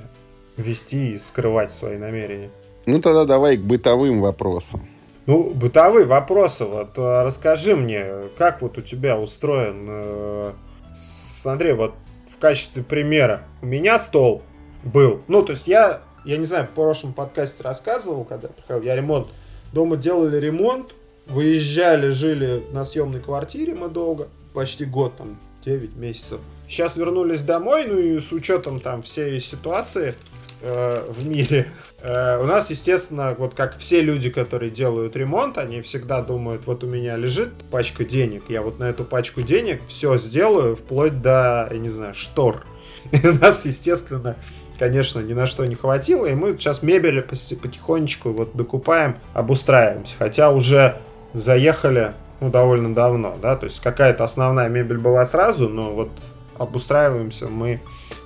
вести 0.57 1.13
и 1.13 1.19
скрывать 1.19 1.71
свои 1.71 1.99
намерения. 1.99 2.49
Ну 2.87 3.03
тогда 3.03 3.27
давай 3.27 3.59
к 3.59 3.61
бытовым 3.61 4.23
вопросам. 4.23 4.89
Ну, 5.27 5.51
бытовые 5.53 6.07
вопросы. 6.07 6.65
Вот 6.65 6.97
э, 6.97 7.23
расскажи 7.25 7.77
мне, 7.77 8.07
как 8.39 8.63
вот 8.63 8.79
у 8.79 8.81
тебя 8.81 9.19
устроен... 9.19 9.87
Э, 9.87 10.53
смотри, 10.95 11.73
вот 11.73 11.93
в 12.37 12.39
качестве 12.39 12.83
примера. 12.83 13.43
У 13.63 13.67
меня 13.67 13.99
стол 13.99 14.43
был. 14.87 15.23
Ну, 15.29 15.43
то 15.43 15.53
есть 15.53 15.67
я, 15.67 16.03
я 16.25 16.37
не 16.37 16.45
знаю, 16.45 16.65
в 16.67 16.71
прошлом 16.71 17.13
подкасте 17.13 17.63
рассказывал, 17.63 18.25
когда 18.25 18.49
приходил, 18.49 18.85
я 18.85 18.97
ремонт. 18.97 19.29
Дома 19.73 19.97
делали 19.97 20.39
ремонт, 20.39 20.95
выезжали, 21.27 22.11
жили 22.11 22.65
на 22.73 22.85
съемной 22.85 23.21
квартире 23.21 23.75
мы 23.75 23.89
долго. 23.89 24.29
почти 24.55 24.85
год, 24.85 25.17
там, 25.17 25.39
9 25.63 25.97
месяцев. 25.97 26.41
Сейчас 26.69 26.97
вернулись 26.97 27.43
домой, 27.43 27.87
ну 27.87 27.99
и 27.99 28.19
с 28.19 28.33
учетом 28.33 28.81
там 28.81 29.03
всей 29.03 29.41
ситуации 29.41 30.15
э, 30.63 31.05
в 31.11 31.29
мире, 31.29 31.69
э, 32.01 32.41
у 32.41 32.45
нас, 32.45 32.71
естественно, 32.71 33.35
вот 33.39 33.55
как 33.55 33.79
все 33.79 34.01
люди, 34.01 34.31
которые 34.31 34.71
делают 34.71 35.15
ремонт, 35.17 35.59
они 35.59 35.83
всегда 35.83 36.23
думают, 36.23 36.67
вот 36.67 36.83
у 36.83 36.87
меня 36.87 37.17
лежит 37.17 37.51
пачка 37.71 38.05
денег, 38.05 38.45
я 38.49 38.63
вот 38.63 38.79
на 38.79 38.85
эту 38.85 39.05
пачку 39.05 39.43
денег 39.43 39.83
все 39.87 40.19
сделаю, 40.19 40.75
вплоть 40.75 41.21
до, 41.21 41.69
я 41.71 41.79
не 41.79 41.89
знаю, 41.91 42.15
штор. 42.15 42.65
И 43.13 43.27
у 43.27 43.35
нас, 43.35 43.65
естественно, 43.65 44.37
конечно, 44.79 45.21
ни 45.21 45.33
на 45.33 45.47
что 45.47 45.65
не 45.65 45.75
хватило, 45.75 46.27
и 46.27 46.35
мы 46.35 46.57
сейчас 46.59 46.83
мебели 46.83 47.21
потихонечку 47.21 48.31
вот 48.31 48.55
докупаем, 48.55 49.17
обустраиваемся. 49.35 50.15
Хотя 50.19 50.51
уже 50.51 50.97
заехали 51.33 52.13
ну, 52.41 52.51
довольно 52.51 52.95
давно, 52.95 53.37
да, 53.41 53.57
то 53.57 53.67
есть 53.67 53.81
какая-то 53.81 54.25
основная 54.25 54.69
мебель 54.69 54.99
была 54.99 55.25
сразу, 55.25 55.69
но 55.69 55.91
вот 55.93 56.11
обустраиваемся 56.59 57.49
мы 57.49 57.81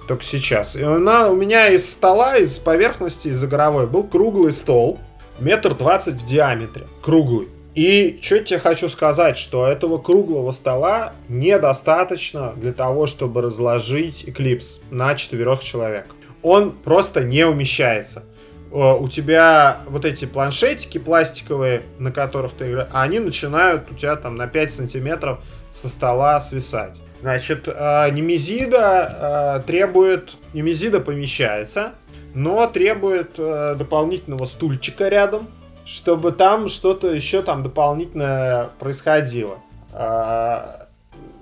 только 0.09 0.25
сейчас. 0.25 0.77
И 0.77 0.83
она, 0.83 1.29
у 1.29 1.37
меня 1.37 1.69
из 1.69 1.91
стола, 1.91 2.37
из 2.37 2.59
поверхности, 2.59 3.29
из 3.29 3.45
игровой 3.45 3.87
был 3.87 4.05
круглый 4.05 4.53
стол, 4.53 4.99
метр 5.39 5.75
двадцать 5.75 6.17
в 6.17 6.27
диаметре, 6.27 6.87
круглый. 7.01 7.49
И 7.75 8.19
что 8.21 8.41
тебе 8.41 8.59
хочу 8.59 8.89
сказать, 8.89 9.37
что 9.37 9.65
этого 9.65 9.99
круглого 9.99 10.51
стола 10.51 11.13
недостаточно 11.29 12.53
для 12.57 12.73
того, 12.73 13.07
чтобы 13.07 13.43
разложить 13.43 14.25
Eclipse 14.25 14.83
на 14.91 15.15
четырех 15.15 15.63
человек 15.63 16.07
он 16.43 16.73
просто 16.73 17.25
не 17.25 17.45
умещается. 17.45 18.25
У 18.73 19.09
тебя 19.09 19.79
вот 19.89 20.05
эти 20.05 20.27
планшетики 20.27 20.99
пластиковые, 20.99 21.83
на 21.99 22.13
которых 22.13 22.53
ты 22.53 22.71
играешь, 22.71 22.89
они 22.93 23.19
начинают 23.19 23.91
у 23.91 23.95
тебя 23.95 24.15
там 24.15 24.37
на 24.37 24.47
5 24.47 24.73
сантиметров 24.73 25.41
со 25.73 25.89
стола 25.89 26.39
свисать. 26.39 26.97
Значит, 27.21 27.69
а, 27.69 28.09
немезида 28.11 28.79
а, 28.81 29.59
требует... 29.61 30.37
Немезида 30.55 31.01
помещается, 31.01 31.95
но 32.33 32.67
требует 32.69 33.35
дополнительного 33.35 34.45
стульчика 34.45 35.09
рядом, 35.09 35.49
чтобы 35.85 36.31
там 36.31 36.69
что-то 36.69 37.09
еще 37.13 37.43
там 37.43 37.65
дополнительное 37.65 38.69
происходило. 38.79 39.59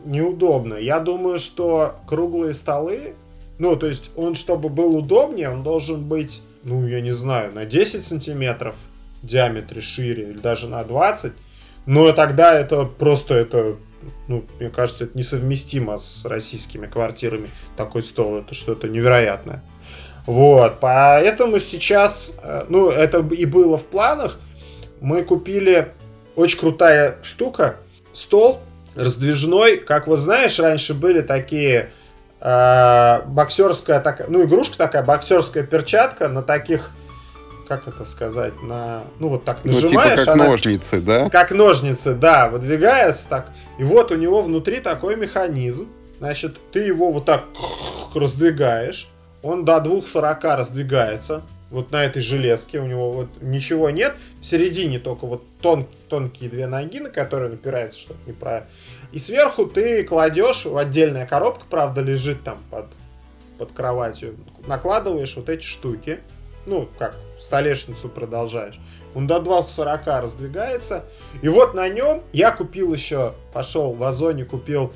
Неудобно. 0.05 0.75
Я 0.75 1.01
думаю, 1.01 1.39
что 1.39 1.97
круглые 2.07 2.55
столы 2.55 3.15
ну, 3.59 3.77
то 3.77 3.87
есть 3.87 4.11
он, 4.17 4.35
чтобы 4.35 4.69
был 4.69 4.97
удобнее, 4.97 5.51
он 5.51 5.63
должен 5.63 6.05
быть, 6.05 6.43
ну, 6.63 6.87
я 6.87 7.01
не 7.01 7.13
знаю, 7.13 7.53
на 7.53 7.65
10 7.65 8.05
сантиметров 8.05 8.77
в 9.23 9.27
диаметре 9.27 9.81
шире, 9.81 10.31
или 10.31 10.39
даже 10.39 10.69
на 10.69 10.85
20. 10.85 11.33
Но 11.87 12.13
тогда 12.13 12.59
это 12.59 12.85
просто, 12.85 13.35
это, 13.35 13.77
ну, 14.29 14.45
мне 14.61 14.71
кажется, 14.71 15.05
это 15.05 15.19
несовместимо 15.19 15.97
с 15.97 16.25
российскими 16.25 16.87
квартирами. 16.87 17.49
Такой 17.77 18.03
стол, 18.03 18.39
это 18.39 18.55
что-то 18.55 18.89
невероятное. 18.89 19.63
Вот, 20.27 20.79
поэтому 20.81 21.59
сейчас, 21.59 22.39
э, 22.43 22.67
ну, 22.69 22.91
это 22.91 23.21
и 23.21 23.47
было 23.47 23.79
в 23.79 23.87
планах. 23.87 24.39
Мы 25.01 25.23
купили 25.23 25.93
очень 26.37 26.59
крутая 26.59 27.17
штука, 27.23 27.77
стол 28.13 28.61
раздвижной. 28.95 29.79
Как 29.79 30.07
вот 30.07 30.19
знаешь, 30.19 30.59
раньше 30.59 30.93
были 30.93 31.23
такие 31.23 31.93
э, 32.41 33.21
боксерская 33.27 34.01
такая, 34.01 34.29
ну, 34.29 34.45
игрушка 34.45 34.77
такая, 34.77 35.03
боксерская 35.03 35.63
перчатка 35.63 36.29
на 36.29 36.43
таких, 36.43 36.91
как 37.69 37.89
это 37.89 38.05
сказать, 38.05 38.63
на, 38.63 39.03
ну, 39.19 39.29
вот 39.29 39.45
так 39.45 39.65
нажимаешь. 39.65 39.85
Ну, 39.85 39.89
типа 39.89 40.17
как 40.17 40.29
она, 40.29 40.45
ножницы, 40.45 41.01
да? 41.01 41.31
Как 41.31 41.51
ножницы, 41.51 42.15
да, 42.15 42.49
выдвигается 42.49 43.29
так. 43.29 43.51
И 43.79 43.85
вот 43.85 44.11
у 44.11 44.17
него 44.17 44.43
внутри 44.43 44.81
такой 44.81 45.17
механизм. 45.17 45.89
Значит, 46.19 46.57
ты 46.73 46.81
его 46.81 47.13
вот 47.13 47.27
так 47.27 47.45
раздвигаешь. 48.15 49.09
Он 49.43 49.65
до 49.65 49.77
2.40 49.77 50.57
раздвигается. 50.57 51.43
Вот 51.71 51.93
на 51.93 52.05
этой 52.05 52.23
железке 52.23 52.81
у 52.81 52.87
него 52.87 53.13
вот 53.13 53.29
ничего 53.43 53.91
нет. 53.91 54.17
В 54.41 54.47
середине 54.47 54.99
только 54.99 55.27
вот 55.27 55.45
тон, 55.61 55.87
тонкие 56.09 56.49
две 56.49 56.67
ноги, 56.67 56.99
на 56.99 57.11
которые 57.11 57.51
напирается, 57.51 58.01
чтобы 58.01 58.21
не 58.27 58.33
про 58.33 58.67
и 59.13 59.19
сверху 59.19 59.67
ты 59.67 60.05
кладешь, 60.05 60.67
отдельная 60.67 61.27
коробка, 61.27 61.65
правда, 61.69 62.01
лежит 62.03 62.43
там 62.45 62.59
под, 62.71 62.87
под 63.59 63.73
кроватью. 63.73 64.37
Накладываешь 64.67 65.37
вот 65.37 65.49
эти 65.49 65.65
штуки. 65.65 66.21
Ну, 66.67 66.89
как 66.99 67.17
столешницу 67.39 68.11
продолжаешь. 68.11 68.79
Он 69.15 69.27
до 69.27 69.37
2.40 69.37 70.21
раздвигается. 70.21 71.05
И 71.41 71.49
вот 71.49 71.73
на 71.73 71.89
нем 71.89 72.23
я 72.33 72.51
купил 72.51 72.93
еще, 72.93 73.33
пошел 73.55 73.95
в 73.95 74.03
Озоне, 74.05 74.45
купил 74.45 74.93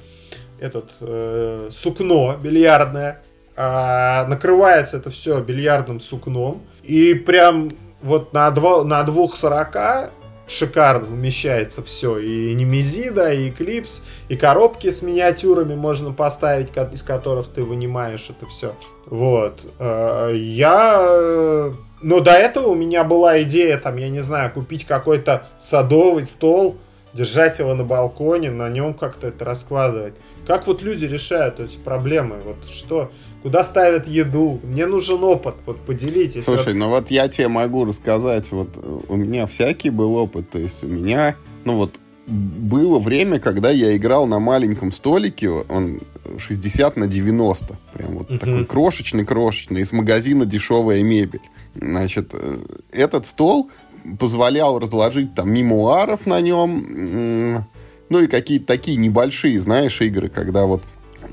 этот 0.61 0.93
э, 1.01 1.71
сукно 1.73 2.37
бильярдное. 2.37 3.23
А, 3.57 4.27
накрывается 4.27 4.99
это 4.99 5.11
все 5.11 5.41
бильярдным 5.41 6.01
сукном. 6.01 6.63
И 6.83 7.15
прям 7.15 7.71
вот 8.03 8.35
на, 8.35 8.51
2, 8.51 8.85
на 8.85 9.03
2.40 9.03 10.11
шикарно 10.53 11.07
умещается 11.07 11.83
все. 11.83 12.19
И 12.19 12.55
Немезида, 12.55 13.33
и 13.33 13.51
Eclipse, 13.51 14.03
и 14.29 14.37
коробки 14.37 14.91
с 14.91 15.03
миниатюрами 15.03 15.75
можно 15.75 16.13
поставить, 16.13 16.69
из 16.93 17.03
которых 17.03 17.49
ты 17.49 17.63
вынимаешь 17.63 18.31
это 18.31 18.47
все. 18.47 18.75
Вот. 19.07 19.61
Э, 19.79 20.31
я... 20.35 20.97
Э, 21.01 21.73
но 22.03 22.21
до 22.21 22.33
этого 22.33 22.69
у 22.69 22.75
меня 22.75 23.05
была 23.05 23.43
идея, 23.43 23.79
там, 23.79 23.97
я 23.97 24.09
не 24.09 24.21
знаю, 24.21 24.53
купить 24.53 24.85
какой-то 24.85 25.47
садовый 25.59 26.25
стол, 26.25 26.77
держать 27.13 27.59
его 27.59 27.75
на 27.75 27.85
балконе, 27.85 28.51
на 28.51 28.69
нем 28.69 28.95
как-то 28.95 29.29
это 29.29 29.45
раскладывать. 29.45 30.15
Как 30.47 30.67
вот 30.67 30.83
люди 30.83 31.05
решают 31.05 31.61
эти 31.61 31.77
проблемы? 31.77 32.41
Вот 32.45 32.69
что, 32.69 33.13
куда 33.43 33.65
ставят 33.65 34.07
еду? 34.07 34.61
Мне 34.63 34.87
нужен 34.87 35.23
опыт, 35.23 35.57
вот 35.67 35.81
поделитесь. 35.81 36.45
Слушай, 36.45 36.75
ну 36.75 36.89
вот 36.89 37.11
я 37.11 37.29
тебе 37.29 37.49
могу 37.49 37.85
рассказать, 37.85 38.51
вот 38.51 38.69
у 39.09 39.17
меня 39.17 39.47
всякий 39.47 39.91
был 39.91 40.15
опыт, 40.17 40.51
то 40.51 40.59
есть 40.59 40.83
у 40.83 40.89
меня, 40.89 41.37
ну 41.65 41.77
вот 41.77 41.99
было 42.27 42.99
время, 43.01 43.41
когда 43.41 43.71
я 43.71 43.97
играл 43.97 44.27
на 44.27 44.39
маленьком 44.39 44.93
столике, 44.93 45.49
он 45.51 46.01
60 46.39 46.97
на 46.97 47.07
90, 47.07 47.79
прям 47.93 48.19
вот 48.19 48.31
uh-huh. 48.31 48.39
такой 48.39 48.65
крошечный-крошечный, 48.65 49.81
из 49.81 49.93
магазина 49.93 50.47
дешевая 50.47 51.03
мебель. 51.03 51.41
Значит, 51.75 52.31
э, 52.33 52.59
этот 52.93 53.27
стол 53.27 53.71
позволял 54.19 54.79
разложить 54.79 55.35
там 55.35 55.53
мемуаров 55.53 56.27
на 56.27 56.41
нем, 56.41 57.67
ну 58.09 58.21
и 58.21 58.27
какие-то 58.27 58.67
такие 58.67 58.97
небольшие, 58.97 59.61
знаешь, 59.61 60.01
игры, 60.01 60.29
когда 60.29 60.67
вот 60.67 60.83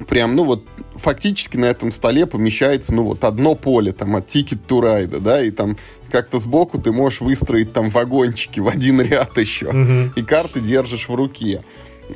прям, 0.08 0.36
ну 0.36 0.44
вот, 0.44 0.64
фактически 0.96 1.58
на 1.58 1.66
этом 1.66 1.92
столе 1.92 2.26
помещается, 2.26 2.94
ну 2.94 3.04
вот, 3.04 3.24
одно 3.24 3.56
поле, 3.56 3.92
там, 3.92 4.16
от 4.16 4.28
Ticket 4.28 4.60
to 4.68 4.82
Ride, 4.82 5.20
да, 5.20 5.44
и 5.44 5.52
там 5.52 5.78
как-то 6.12 6.40
сбоку 6.40 6.80
ты 6.80 6.92
можешь 6.92 7.22
выстроить 7.22 7.74
там 7.74 7.90
вагончики 7.90 8.60
в 8.60 8.68
один 8.68 9.02
ряд 9.02 9.38
еще, 9.38 9.68
угу. 9.68 10.14
и 10.16 10.24
карты 10.24 10.60
держишь 10.60 11.10
в 11.10 11.16
руке. 11.16 11.64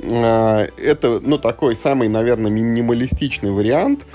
А, 0.01 0.65
это, 0.77 1.19
ну, 1.21 1.37
такой 1.37 1.75
самый, 1.75 2.09
наверное, 2.09 2.51
минималистичный 2.51 3.51
вариант. 3.51 4.05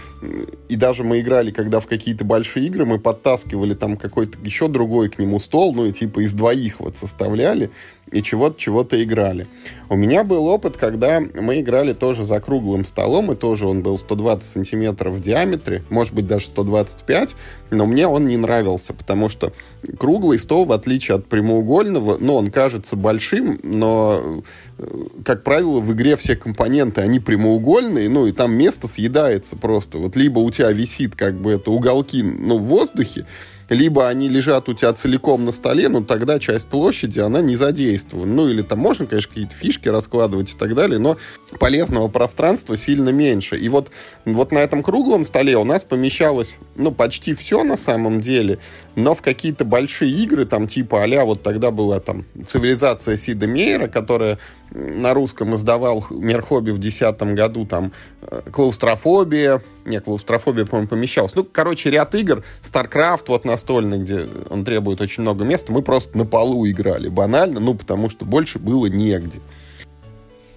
И 0.68 0.76
даже 0.76 1.04
мы 1.04 1.20
играли, 1.20 1.52
когда 1.52 1.78
в 1.80 1.86
какие-то 1.86 2.24
большие 2.24 2.66
игры, 2.66 2.84
мы 2.84 2.98
подтаскивали 2.98 3.74
там 3.74 3.96
какой-то 3.96 4.38
еще 4.42 4.68
другой 4.68 5.08
к 5.08 5.18
нему 5.18 5.38
стол, 5.38 5.74
ну, 5.74 5.86
и 5.86 5.92
типа 5.92 6.20
из 6.20 6.34
двоих 6.34 6.80
вот 6.80 6.96
составляли 6.96 7.70
и 8.11 8.22
чего-то, 8.22 8.59
чего-то 8.59 9.02
играли. 9.02 9.46
У 9.88 9.96
меня 9.96 10.24
был 10.24 10.46
опыт, 10.46 10.76
когда 10.76 11.20
мы 11.20 11.61
играли 11.61 11.92
тоже 11.92 12.24
за 12.24 12.40
круглым 12.40 12.84
столом, 12.84 13.32
и 13.32 13.36
тоже 13.36 13.66
он 13.66 13.82
был 13.82 13.98
120 13.98 14.44
сантиметров 14.44 15.14
в 15.14 15.22
диаметре, 15.22 15.82
может 15.88 16.14
быть, 16.14 16.26
даже 16.26 16.46
125, 16.46 17.34
но 17.70 17.86
мне 17.86 18.06
он 18.06 18.26
не 18.26 18.36
нравился, 18.36 18.92
потому 18.92 19.28
что 19.28 19.52
круглый 19.98 20.38
стол, 20.38 20.66
в 20.66 20.72
отличие 20.72 21.16
от 21.16 21.26
прямоугольного, 21.26 22.18
ну, 22.20 22.34
он 22.34 22.50
кажется 22.50 22.96
большим, 22.96 23.59
но, 23.62 24.42
э, 24.78 24.86
как 25.24 25.42
правило, 25.42 25.80
в 25.80 25.92
игре 25.92 26.16
все 26.16 26.36
компоненты, 26.36 27.00
они 27.00 27.20
прямоугольные, 27.20 28.09
ну, 28.09 28.26
и 28.26 28.32
там 28.32 28.52
место 28.52 28.88
съедается 28.88 29.56
просто. 29.56 29.98
Вот 29.98 30.16
либо 30.16 30.40
у 30.40 30.50
тебя 30.50 30.70
висит, 30.72 31.14
как 31.14 31.34
бы, 31.34 31.52
это 31.52 31.70
уголки, 31.70 32.22
ну, 32.22 32.59
в 32.59 32.64
воздухе, 32.64 33.26
либо 33.68 34.08
они 34.08 34.28
лежат 34.28 34.68
у 34.68 34.74
тебя 34.74 34.92
целиком 34.92 35.44
на 35.44 35.52
столе, 35.52 35.88
но 35.88 36.02
тогда 36.02 36.38
часть 36.38 36.66
площади, 36.66 37.20
она 37.20 37.40
не 37.40 37.56
задействована. 37.56 38.32
Ну, 38.32 38.48
или 38.48 38.62
там 38.62 38.78
можно, 38.78 39.06
конечно, 39.06 39.30
какие-то 39.30 39.54
фишки 39.54 39.88
раскладывать 39.88 40.54
и 40.54 40.56
так 40.56 40.74
далее, 40.74 40.98
но 40.98 41.16
полезного 41.58 42.08
пространства 42.08 42.76
сильно 42.76 43.10
меньше. 43.10 43.56
И 43.56 43.68
вот, 43.68 43.90
вот 44.24 44.52
на 44.52 44.58
этом 44.58 44.82
круглом 44.82 45.24
столе 45.24 45.56
у 45.56 45.64
нас 45.64 45.84
помещалось, 45.84 46.58
ну, 46.76 46.92
почти 46.92 47.34
все 47.34 47.64
на 47.64 47.76
самом 47.76 48.20
деле, 48.20 48.58
но 48.94 49.14
в 49.14 49.22
какие-то 49.22 49.64
большие 49.64 50.12
игры, 50.12 50.44
там, 50.44 50.66
типа 50.66 51.04
а 51.04 51.24
вот 51.24 51.42
тогда 51.42 51.70
была 51.70 52.00
там 52.00 52.24
цивилизация 52.46 53.16
Сида 53.16 53.46
Мейера, 53.46 53.88
которая 53.88 54.38
на 54.70 55.14
русском 55.14 55.54
издавал 55.54 56.04
Мир 56.10 56.42
Хобби 56.42 56.70
в 56.70 56.78
2010 56.78 57.34
году, 57.34 57.66
там, 57.66 57.92
э, 58.22 58.42
клаустрофобия, 58.52 59.62
не, 59.84 60.00
клаустрофобия, 60.00 60.66
по-моему, 60.66 60.88
помещалась. 60.88 61.34
Ну, 61.34 61.44
короче, 61.44 61.90
ряд 61.90 62.14
игр, 62.14 62.42
StarCraft 62.62 63.24
вот 63.28 63.44
настольный, 63.44 63.98
где 63.98 64.26
он 64.50 64.64
требует 64.64 65.00
очень 65.00 65.22
много 65.22 65.44
места, 65.44 65.72
мы 65.72 65.82
просто 65.82 66.16
на 66.16 66.26
полу 66.26 66.68
играли, 66.68 67.08
банально, 67.08 67.60
ну, 67.60 67.74
потому 67.74 68.10
что 68.10 68.24
больше 68.24 68.58
было 68.58 68.86
негде. 68.86 69.40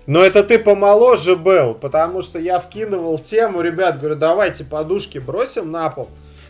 Но 0.07 0.23
это 0.23 0.43
ты 0.43 0.57
помоложе 0.59 1.35
был, 1.35 1.75
потому 1.75 2.21
что 2.21 2.39
я 2.39 2.59
вкидывал 2.59 3.19
тему, 3.19 3.61
ребят, 3.61 3.99
говорю, 3.99 4.15
давайте 4.15 4.63
подушки 4.63 5.19
бросим 5.19 5.71
на 5.71 5.89
пол. 5.89 6.09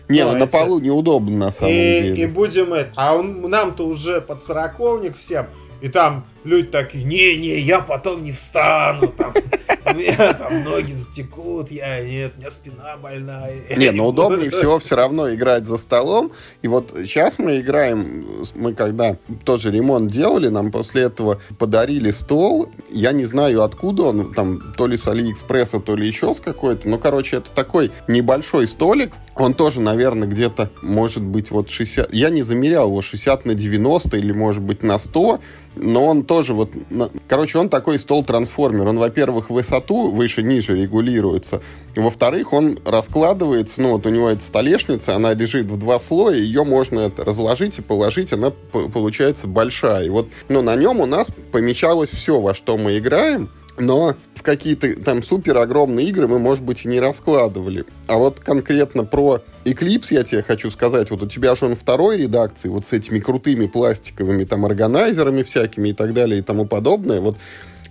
Не, 0.09 0.25
ну 0.25 0.35
на 0.35 0.47
полу 0.47 0.79
неудобно 0.79 1.37
на 1.37 1.51
самом 1.51 1.73
и, 1.73 2.01
деле. 2.01 2.23
И 2.23 2.25
будем 2.25 2.73
это. 2.73 2.91
А 2.95 3.15
он, 3.15 3.49
нам-то 3.49 3.85
уже 3.85 4.19
под 4.19 4.43
сороковник 4.43 5.17
всем. 5.17 5.47
И 5.81 5.89
там 5.89 6.25
люди 6.43 6.67
такие, 6.67 7.03
не-не, 7.03 7.59
я 7.59 7.81
потом 7.81 8.23
не 8.23 8.31
встану. 8.31 9.07
Там, 9.17 9.33
у 9.85 9.97
меня 9.97 10.33
там 10.33 10.63
ноги 10.63 10.91
затекут, 10.91 11.71
я, 11.71 12.01
нет, 12.01 12.33
у 12.35 12.39
меня 12.39 12.51
спина 12.51 12.97
больная. 12.97 13.61
Не, 13.75 13.91
но 13.91 14.07
удобнее 14.07 14.49
всего 14.51 14.79
все 14.79 14.95
равно 14.95 15.33
играть 15.33 15.65
за 15.65 15.77
столом. 15.77 16.31
И 16.61 16.67
вот 16.67 16.91
сейчас 16.95 17.39
мы 17.39 17.59
играем, 17.59 18.43
мы 18.55 18.73
когда 18.73 19.17
тоже 19.43 19.71
ремонт 19.71 20.11
делали, 20.11 20.49
нам 20.49 20.71
после 20.71 21.03
этого 21.03 21.41
подарили 21.57 22.11
стол. 22.11 22.69
Я 22.89 23.11
не 23.11 23.25
знаю, 23.25 23.63
откуда 23.63 24.03
он, 24.03 24.33
там, 24.33 24.73
то 24.77 24.87
ли 24.87 24.97
с 24.97 25.07
Алиэкспресса, 25.07 25.79
то 25.79 25.95
ли 25.95 26.07
еще 26.07 26.33
с 26.33 26.39
какой-то. 26.39 26.87
Ну, 26.87 26.97
короче, 26.97 27.37
это 27.37 27.49
такой 27.51 27.91
небольшой 28.07 28.67
столик. 28.67 29.13
Он 29.35 29.53
тоже, 29.53 29.81
наверное, 29.81 30.27
где-то, 30.27 30.69
может 30.81 31.23
быть, 31.23 31.51
вот 31.51 31.69
60... 31.69 32.13
Я 32.13 32.29
не 32.29 32.43
замерял 32.43 32.87
его 32.87 33.01
60 33.01 33.45
на 33.45 33.53
90 33.53 34.17
или, 34.17 34.31
может 34.31 34.61
быть, 34.61 34.83
на 34.83 34.99
100 34.99 35.39
но 35.75 36.05
он 36.05 36.23
тоже 36.31 36.53
вот... 36.53 36.69
Короче, 37.27 37.57
он 37.57 37.67
такой 37.67 37.99
стол-трансформер. 37.99 38.87
Он, 38.87 38.97
во-первых, 38.97 39.49
высоту 39.49 40.11
выше-ниже 40.11 40.81
регулируется. 40.81 41.61
Во-вторых, 41.93 42.53
он 42.53 42.79
раскладывается, 42.85 43.81
ну 43.81 43.91
вот 43.91 44.05
у 44.05 44.09
него 44.09 44.29
эта 44.29 44.41
столешница, 44.41 45.13
она 45.13 45.33
лежит 45.33 45.65
в 45.65 45.77
два 45.77 45.99
слоя, 45.99 46.37
ее 46.37 46.63
можно 46.63 47.01
это 47.01 47.25
разложить 47.25 47.79
и 47.79 47.81
положить, 47.81 48.31
она 48.31 48.51
получается 48.71 49.47
большая. 49.47 50.05
И 50.05 50.09
вот 50.09 50.29
ну, 50.47 50.61
на 50.61 50.77
нем 50.77 51.01
у 51.01 51.05
нас 51.05 51.27
помещалось 51.51 52.11
все, 52.11 52.39
во 52.39 52.53
что 52.53 52.77
мы 52.77 52.97
играем. 52.97 53.49
Но 53.77 54.15
в 54.33 54.41
какие-то 54.41 55.03
там 55.03 55.23
супер 55.23 55.57
огромные 55.57 56.07
игры 56.07 56.29
мы, 56.29 56.39
может 56.39 56.63
быть, 56.63 56.85
и 56.85 56.87
не 56.87 57.01
раскладывали. 57.01 57.83
А 58.07 58.15
вот 58.15 58.39
конкретно 58.39 59.03
про 59.03 59.41
Eclipse 59.65 60.07
я 60.11 60.23
тебе 60.23 60.41
хочу 60.41 60.71
сказать. 60.71 61.11
Вот 61.11 61.23
у 61.23 61.27
тебя 61.27 61.55
же 61.55 61.65
он 61.65 61.75
второй 61.75 62.17
редакции, 62.17 62.69
вот 62.69 62.85
с 62.85 62.93
этими 62.93 63.19
крутыми 63.19 63.67
пластиковыми 63.67 64.43
там 64.43 64.65
органайзерами 64.65 65.43
всякими 65.43 65.89
и 65.89 65.93
так 65.93 66.13
далее 66.13 66.39
и 66.39 66.43
тому 66.43 66.65
подобное. 66.65 67.21
Вот 67.21 67.37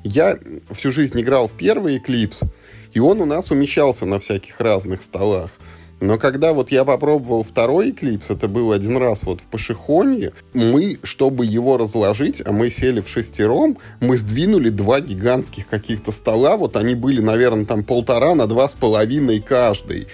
я 0.02 0.36
всю 0.72 0.90
жизнь 0.90 1.20
играл 1.20 1.48
в 1.48 1.52
первый 1.52 1.98
Eclipse, 1.98 2.46
и 2.92 3.00
он 3.00 3.20
у 3.20 3.24
нас 3.24 3.50
умещался 3.50 4.06
на 4.06 4.18
всяких 4.18 4.60
разных 4.60 5.02
столах. 5.04 5.52
Но 6.00 6.16
когда 6.16 6.54
вот 6.54 6.72
я 6.72 6.86
попробовал 6.86 7.42
второй 7.42 7.90
Eclipse, 7.90 8.34
это 8.34 8.48
был 8.48 8.72
один 8.72 8.96
раз 8.96 9.22
вот 9.22 9.42
в 9.42 9.44
Пашихонье, 9.44 10.32
мы, 10.54 10.98
чтобы 11.02 11.44
его 11.44 11.76
разложить, 11.76 12.42
а 12.44 12.52
мы 12.52 12.70
сели 12.70 13.02
в 13.02 13.08
шестером, 13.08 13.76
мы 14.00 14.16
сдвинули 14.16 14.70
два 14.70 15.00
гигантских 15.00 15.68
каких-то 15.68 16.10
стола, 16.10 16.56
вот 16.56 16.76
они 16.76 16.94
были, 16.94 17.20
наверное, 17.20 17.66
там 17.66 17.84
полтора 17.84 18.34
на 18.34 18.46
два 18.46 18.68
с 18.68 18.72
половиной 18.72 19.40
каждый. 19.40 20.08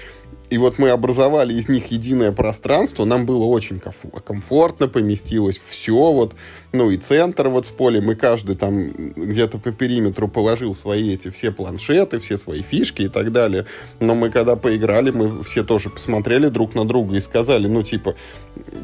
И 0.51 0.59
вот 0.59 0.78
мы 0.78 0.90
образовали 0.90 1.55
из 1.55 1.68
них 1.68 1.90
единое 1.90 2.32
пространство, 2.32 3.05
нам 3.05 3.26
было 3.26 3.44
очень 3.44 3.80
комфортно, 3.80 4.86
поместилось 4.88 5.59
все, 5.59 6.12
вот, 6.12 6.34
ну 6.72 6.90
и 6.90 6.97
центр 6.97 7.49
вот 7.49 7.66
с 7.66 7.70
полем, 7.70 8.11
и 8.12 8.14
каждый 8.14 8.55
там 8.55 8.92
где-то 9.16 9.59
по 9.59 9.72
периметру 9.72 10.28
положил 10.28 10.74
свои 10.76 11.14
эти 11.14 11.30
все 11.30 11.51
планшеты, 11.51 12.20
все 12.20 12.36
свои 12.36 12.62
фишки 12.62 13.03
и 13.03 13.09
так 13.09 13.32
далее. 13.32 13.66
Но 13.99 14.14
мы 14.14 14.30
когда 14.30 14.57
поиграли, 14.57 15.11
мы 15.11 15.42
все 15.42 15.64
тоже 15.64 15.90
посмотрели 15.90 16.49
друг 16.49 16.74
на 16.74 16.86
друга 16.86 17.16
и 17.16 17.20
сказали, 17.20 17.66
ну 17.66 17.82
типа, 17.82 18.14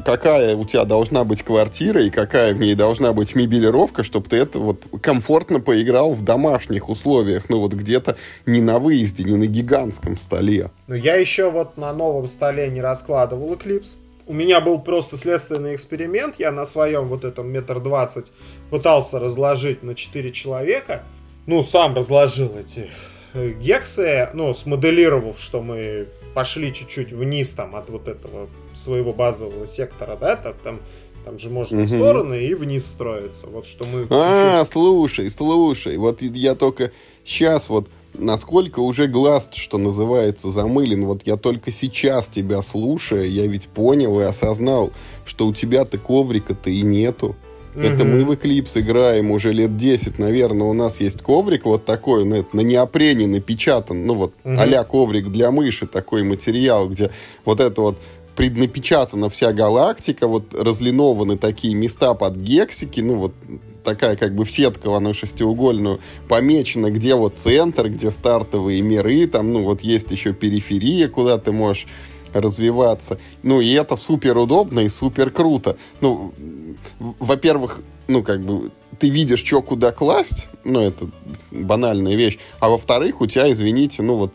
какая 0.05 0.55
у 0.55 0.65
тебя 0.65 0.83
должна 0.83 1.23
быть 1.23 1.43
квартира 1.43 2.03
и 2.03 2.09
какая 2.09 2.53
в 2.53 2.59
ней 2.59 2.75
должна 2.75 3.13
быть 3.13 3.35
мебелировка, 3.35 4.03
чтобы 4.03 4.27
ты 4.27 4.37
это 4.37 4.59
вот 4.59 4.83
комфортно 5.01 5.59
поиграл 5.59 6.13
в 6.13 6.23
домашних 6.23 6.89
условиях, 6.89 7.49
ну 7.49 7.59
вот 7.59 7.73
где-то 7.73 8.17
не 8.45 8.59
на 8.59 8.79
выезде, 8.79 9.23
не 9.23 9.37
на 9.37 9.45
гигантском 9.45 10.17
столе. 10.17 10.71
Ну 10.87 10.95
я 10.95 11.15
еще 11.15 11.52
вот 11.53 11.77
на 11.77 11.93
новом 11.93 12.27
столе 12.27 12.69
не 12.69 12.81
раскладывал 12.81 13.53
Eclipse. 13.53 13.95
У 14.25 14.33
меня 14.33 14.59
был 14.59 14.79
просто 14.79 15.17
следственный 15.17 15.75
эксперимент. 15.75 16.35
Я 16.39 16.51
на 16.51 16.65
своем 16.65 17.07
вот 17.07 17.23
этом 17.23 17.47
метр 17.47 17.79
двадцать 17.79 18.31
пытался 18.69 19.19
разложить 19.19 19.83
на 19.83 19.95
4 19.95 20.31
человека. 20.31 21.03
Ну, 21.45 21.61
сам 21.61 21.93
разложил 21.93 22.51
эти 22.57 22.89
э, 23.33 23.51
гексы, 23.51 24.29
ну, 24.33 24.53
смоделировав, 24.53 25.39
что 25.39 25.61
мы 25.61 26.07
пошли 26.33 26.73
чуть-чуть 26.73 27.11
вниз 27.11 27.51
там 27.51 27.75
от 27.75 27.89
вот 27.89 28.07
этого 28.07 28.49
своего 28.73 29.13
базового 29.13 29.67
сектора, 29.67 30.15
да, 30.15 30.35
там, 30.37 30.53
там, 30.63 30.79
там 31.25 31.37
же 31.37 31.49
можно 31.49 31.81
угу. 31.81 31.87
в 31.87 31.89
стороны 31.89 32.45
и 32.45 32.53
вниз 32.53 32.85
строиться. 32.85 33.47
Вот 33.47 33.65
что 33.65 33.85
мы... 33.85 34.07
А, 34.09 34.63
слушай, 34.65 35.29
слушай, 35.29 35.97
вот 35.97 36.21
я 36.21 36.55
только 36.55 36.91
сейчас 37.25 37.69
вот 37.69 37.87
насколько 38.13 38.79
уже 38.79 39.07
глаз, 39.07 39.49
что 39.53 39.77
называется, 39.77 40.49
замылен. 40.49 41.05
Вот 41.05 41.23
я 41.25 41.37
только 41.37 41.71
сейчас 41.71 42.27
тебя 42.27 42.61
слушая, 42.61 43.25
я 43.25 43.47
ведь 43.47 43.67
понял 43.67 44.19
и 44.19 44.23
осознал, 44.23 44.91
что 45.25 45.47
у 45.47 45.53
тебя-то 45.53 45.97
коврика-то 45.97 46.69
и 46.69 46.81
нету. 46.81 47.35
Mm-hmm. 47.75 47.93
Это 47.93 48.05
мы 48.05 48.23
в 48.23 48.31
Eclipse 48.31 48.79
играем 48.81 49.31
уже 49.31 49.51
лет 49.51 49.75
10, 49.75 50.19
наверное, 50.19 50.67
у 50.67 50.73
нас 50.73 51.01
есть 51.01 51.23
коврик 51.23 51.65
вот 51.65 51.85
такой, 51.85 52.23
ну, 52.23 52.35
это 52.35 52.55
на 52.55 52.61
неопрене 52.61 53.25
напечатан, 53.25 54.05
ну, 54.05 54.13
вот 54.13 54.33
mm-hmm. 54.43 54.75
а 54.75 54.83
коврик 54.83 55.29
для 55.29 55.49
мыши, 55.49 55.87
такой 55.87 56.23
материал, 56.23 56.87
где 56.87 57.09
вот 57.45 57.59
это 57.59 57.81
вот 57.81 57.97
преднапечатана 58.35 59.29
вся 59.29 59.53
галактика, 59.53 60.27
вот 60.27 60.53
разлинованы 60.53 61.37
такие 61.37 61.73
места 61.73 62.13
под 62.13 62.35
гексики, 62.35 62.99
ну, 62.99 63.15
вот 63.15 63.33
такая 63.83 64.15
как 64.15 64.35
бы 64.35 64.45
в 64.45 64.51
сетку, 64.51 64.93
она 64.93 65.13
шестиугольную, 65.13 65.99
помечена, 66.27 66.91
где 66.91 67.15
вот 67.15 67.37
центр, 67.37 67.89
где 67.89 68.11
стартовые 68.11 68.81
миры, 68.81 69.27
там, 69.27 69.51
ну, 69.53 69.63
вот 69.63 69.81
есть 69.81 70.11
еще 70.11 70.33
периферия, 70.33 71.07
куда 71.07 71.37
ты 71.37 71.51
можешь 71.51 71.87
развиваться. 72.33 73.19
Ну, 73.43 73.61
и 73.61 73.71
это 73.73 73.95
супер 73.95 74.37
удобно 74.37 74.81
и 74.81 74.89
супер 74.89 75.29
круто. 75.29 75.77
Ну, 76.01 76.33
во-первых, 76.99 77.83
ну, 78.07 78.23
как 78.23 78.41
бы, 78.41 78.71
ты 78.99 79.09
видишь, 79.09 79.43
что 79.43 79.61
куда 79.61 79.91
класть, 79.91 80.47
ну, 80.63 80.79
это 80.79 81.09
банальная 81.51 82.15
вещь, 82.15 82.39
а 82.59 82.69
во-вторых, 82.69 83.21
у 83.21 83.27
тебя, 83.27 83.51
извините, 83.51 84.01
ну, 84.01 84.15
вот, 84.15 84.33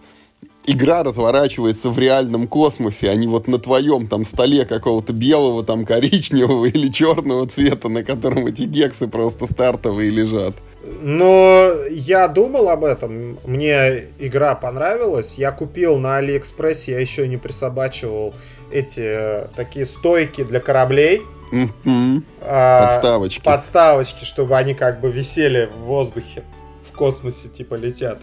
игра 0.69 1.03
разворачивается 1.03 1.89
в 1.89 1.99
реальном 1.99 2.47
космосе, 2.47 3.11
а 3.11 3.14
не 3.14 3.27
вот 3.27 3.49
на 3.49 3.59
твоем 3.59 4.07
там 4.07 4.25
столе 4.25 4.64
какого-то 4.66 5.12
белого, 5.12 5.64
там 5.64 5.85
коричневого 5.87 6.66
или 6.66 6.89
черного 6.89 7.47
цвета, 7.47 7.89
на 7.89 8.05
котором 8.05 8.47
эти 8.47 8.62
гексы 8.62 9.09
просто 9.09 9.47
стартовые 9.47 10.11
лежат. 10.11 10.55
Но 11.01 11.73
я 11.91 12.29
думал 12.29 12.69
об 12.69 12.85
этом, 12.85 13.39
мне 13.45 14.05
игра 14.19 14.55
понравилась, 14.55 15.39
я 15.39 15.53
купил 15.53 15.99
на 15.99 16.19
Алиэкспрессе, 16.19 16.93
я 16.93 17.01
еще 17.01 17.27
не 17.27 17.37
присобачивал 17.37 18.35
эти 18.71 19.01
э, 19.01 19.47
такие 19.57 19.87
стойки 19.87 20.45
для 20.45 20.61
кораблей, 20.61 21.23
Mm-hmm. 21.51 22.23
А, 22.43 22.89
подставочки. 22.89 23.41
Подставочки, 23.41 24.27
чтобы 24.27 24.55
они 24.59 24.75
как 24.75 25.01
бы 25.01 25.11
висели 25.11 25.71
в 25.75 25.85
воздухе, 25.85 26.45
в 26.87 26.95
космосе, 26.95 27.49
типа 27.49 27.75
летят. 27.75 28.21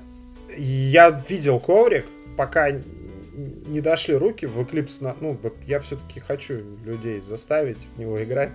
Я 0.55 1.23
видел 1.27 1.59
коврик, 1.59 2.05
пока 2.37 2.71
не 3.67 3.81
дошли 3.81 4.15
руки 4.15 4.45
в 4.45 4.59
Eclipse, 4.59 5.03
на, 5.03 5.15
ну, 5.19 5.37
вот 5.41 5.55
я 5.65 5.79
все-таки 5.79 6.19
хочу 6.19 6.61
людей 6.85 7.21
заставить 7.21 7.87
в 7.95 7.99
него 7.99 8.23
играть. 8.23 8.51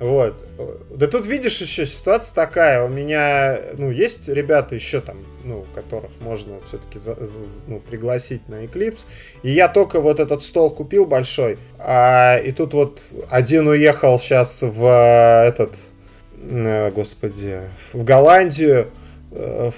Вот. 0.00 0.46
Да 0.88 1.06
тут 1.08 1.26
видишь 1.26 1.60
еще 1.60 1.84
ситуация 1.84 2.34
такая. 2.34 2.82
У 2.82 2.88
меня, 2.88 3.60
ну, 3.76 3.90
есть 3.90 4.28
ребята 4.30 4.74
еще 4.74 5.02
там, 5.02 5.18
ну, 5.44 5.66
которых 5.74 6.10
можно 6.20 6.54
все-таки 6.66 6.98
ну, 7.66 7.80
пригласить 7.80 8.48
на 8.48 8.64
Eclipse. 8.64 9.00
И 9.42 9.50
я 9.50 9.68
только 9.68 10.00
вот 10.00 10.18
этот 10.18 10.42
стол 10.42 10.70
купил 10.70 11.04
большой. 11.04 11.58
А, 11.78 12.38
и 12.38 12.50
тут 12.50 12.72
вот 12.72 13.02
один 13.28 13.68
уехал 13.68 14.18
сейчас 14.18 14.62
в 14.62 15.46
этот, 15.46 15.76
господи, 16.94 17.60
в 17.92 18.02
Голландию. 18.02 18.86
Э, 19.32 19.70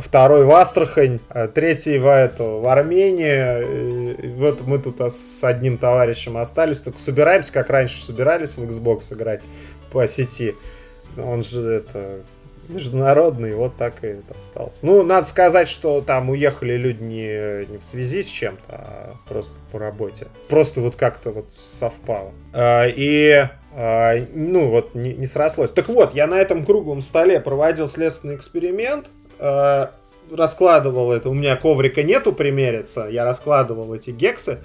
второй 0.00 0.44
в 0.44 0.50
Астрахань, 0.50 1.20
а 1.28 1.46
третий 1.46 1.98
в, 1.98 2.06
эту, 2.08 2.58
в 2.60 2.66
Армению. 2.66 4.16
И 4.18 4.28
вот 4.32 4.62
мы 4.62 4.78
тут 4.78 5.00
с 5.00 5.44
одним 5.44 5.78
товарищем 5.78 6.36
остались, 6.36 6.80
только 6.80 6.98
собираемся, 6.98 7.52
как 7.52 7.70
раньше 7.70 8.02
собирались 8.02 8.56
в 8.56 8.62
Xbox 8.64 9.12
играть 9.12 9.42
по 9.92 10.08
сети. 10.08 10.56
Он 11.16 11.42
же 11.42 11.62
это 11.72 12.20
международный, 12.68 13.54
вот 13.54 13.76
так 13.76 14.04
и 14.04 14.16
остался. 14.38 14.84
Ну, 14.84 15.02
надо 15.02 15.26
сказать, 15.26 15.68
что 15.68 16.00
там 16.00 16.30
уехали 16.30 16.76
люди 16.76 17.02
не, 17.02 17.66
не 17.66 17.78
в 17.78 17.84
связи 17.84 18.22
с 18.22 18.26
чем-то, 18.26 18.62
а 18.68 19.14
просто 19.28 19.58
по 19.72 19.78
работе. 19.78 20.28
Просто 20.48 20.80
вот 20.80 20.96
как-то 20.96 21.30
вот 21.30 21.50
совпало. 21.50 22.32
А, 22.52 22.86
и 22.86 23.46
а, 23.72 24.14
ну 24.32 24.70
вот 24.70 24.94
не, 24.94 25.12
не 25.12 25.26
срослось. 25.26 25.70
Так 25.70 25.88
вот, 25.88 26.14
я 26.14 26.26
на 26.26 26.38
этом 26.38 26.64
круглом 26.64 27.02
столе 27.02 27.40
проводил 27.40 27.88
следственный 27.88 28.36
эксперимент, 28.36 29.08
а, 29.38 29.92
раскладывал 30.30 31.12
это, 31.12 31.28
у 31.28 31.34
меня 31.34 31.56
коврика 31.56 32.02
нету 32.02 32.32
примериться, 32.32 33.06
я 33.10 33.24
раскладывал 33.24 33.94
эти 33.94 34.10
гексы, 34.10 34.58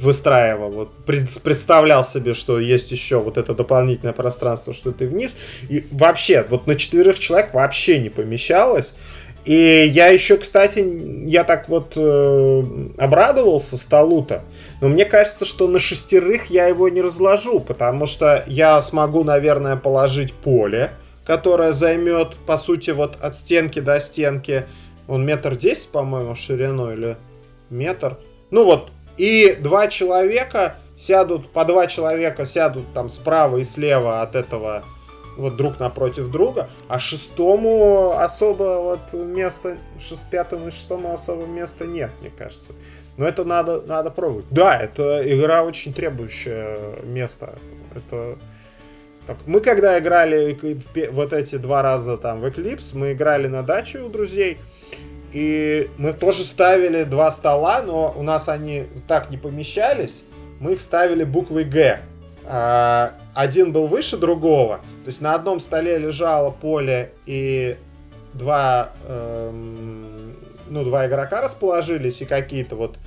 выстраивал, 0.00 0.70
вот 0.70 0.90
представлял 1.04 2.04
себе, 2.04 2.34
что 2.34 2.58
есть 2.58 2.90
еще 2.90 3.18
вот 3.18 3.36
это 3.36 3.54
дополнительное 3.54 4.12
пространство, 4.14 4.72
что 4.72 4.92
ты 4.92 5.06
вниз, 5.06 5.36
и 5.68 5.86
вообще, 5.90 6.44
вот 6.48 6.66
на 6.66 6.74
четверых 6.74 7.18
человек 7.18 7.54
вообще 7.54 7.98
не 7.98 8.08
помещалось, 8.08 8.96
И 9.44 9.90
я 9.94 10.08
еще, 10.08 10.36
кстати, 10.36 10.84
я 11.26 11.44
так 11.44 11.68
вот 11.68 11.94
э, 11.96 12.62
обрадовался 12.98 13.78
столу-то, 13.78 14.42
но 14.82 14.88
мне 14.88 15.06
кажется, 15.06 15.46
что 15.46 15.66
на 15.66 15.78
шестерых 15.78 16.46
я 16.46 16.66
его 16.66 16.90
не 16.90 17.00
разложу, 17.00 17.60
потому 17.60 18.04
что 18.04 18.44
я 18.46 18.80
смогу, 18.82 19.24
наверное, 19.24 19.76
положить 19.76 20.34
поле, 20.34 20.90
которое 21.24 21.72
займет, 21.72 22.36
по 22.46 22.58
сути, 22.58 22.90
вот 22.90 23.16
от 23.22 23.34
стенки 23.34 23.80
до 23.80 23.98
стенки, 23.98 24.66
он 25.08 25.24
метр 25.24 25.56
десять, 25.56 25.88
по-моему, 25.88 26.34
в 26.34 26.38
ширину 26.38 26.92
или 26.92 27.16
метр. 27.70 28.18
Ну 28.50 28.64
вот, 28.66 28.90
и 29.20 29.54
два 29.54 29.88
человека 29.88 30.76
сядут, 30.96 31.50
по 31.50 31.66
два 31.66 31.86
человека 31.86 32.46
сядут 32.46 32.86
там 32.94 33.10
справа 33.10 33.58
и 33.58 33.64
слева 33.64 34.22
от 34.22 34.34
этого 34.34 34.82
вот 35.36 35.56
друг 35.56 35.78
напротив 35.78 36.30
друга, 36.30 36.70
а 36.88 36.98
шестому 36.98 38.12
особо 38.12 38.80
вот 38.80 39.12
места, 39.12 39.76
шест, 40.00 40.30
пятому 40.30 40.68
и 40.68 40.70
шестому 40.70 41.12
особо 41.12 41.44
места 41.44 41.84
нет, 41.84 42.10
мне 42.22 42.30
кажется. 42.30 42.72
Но 43.18 43.26
это 43.26 43.44
надо, 43.44 43.82
надо 43.82 44.10
пробовать. 44.10 44.46
Да, 44.50 44.80
это 44.80 45.20
игра 45.30 45.64
очень 45.64 45.92
требующая 45.92 47.02
место. 47.02 47.58
Это 47.94 48.38
мы 49.44 49.60
когда 49.60 49.98
играли 49.98 50.58
вот 51.10 51.34
эти 51.34 51.56
два 51.56 51.82
раза 51.82 52.16
там 52.16 52.40
в 52.40 52.46
Eclipse, 52.46 52.96
мы 52.96 53.12
играли 53.12 53.48
на 53.48 53.62
даче 53.62 54.00
у 54.00 54.08
друзей, 54.08 54.58
и 55.32 55.90
мы 55.96 56.12
тоже 56.12 56.44
ставили 56.44 57.04
два 57.04 57.30
стола, 57.30 57.82
но 57.82 58.12
у 58.16 58.22
нас 58.22 58.48
они 58.48 58.86
так 59.06 59.30
не 59.30 59.36
помещались, 59.36 60.24
мы 60.58 60.72
их 60.72 60.80
ставили 60.80 61.24
буквой 61.24 61.64
Г. 61.64 62.00
А, 62.44 63.12
один 63.34 63.72
был 63.72 63.86
выше 63.86 64.16
другого, 64.16 64.78
то 65.04 65.08
есть 65.08 65.20
на 65.20 65.34
одном 65.34 65.60
столе 65.60 65.98
лежало 65.98 66.50
поле 66.50 67.12
и 67.26 67.76
два, 68.32 68.90
эм, 69.06 70.34
ну, 70.68 70.84
два 70.84 71.06
игрока 71.06 71.40
расположились 71.40 72.20
и 72.20 72.24
какие-то 72.24 72.76
вот 72.76 72.98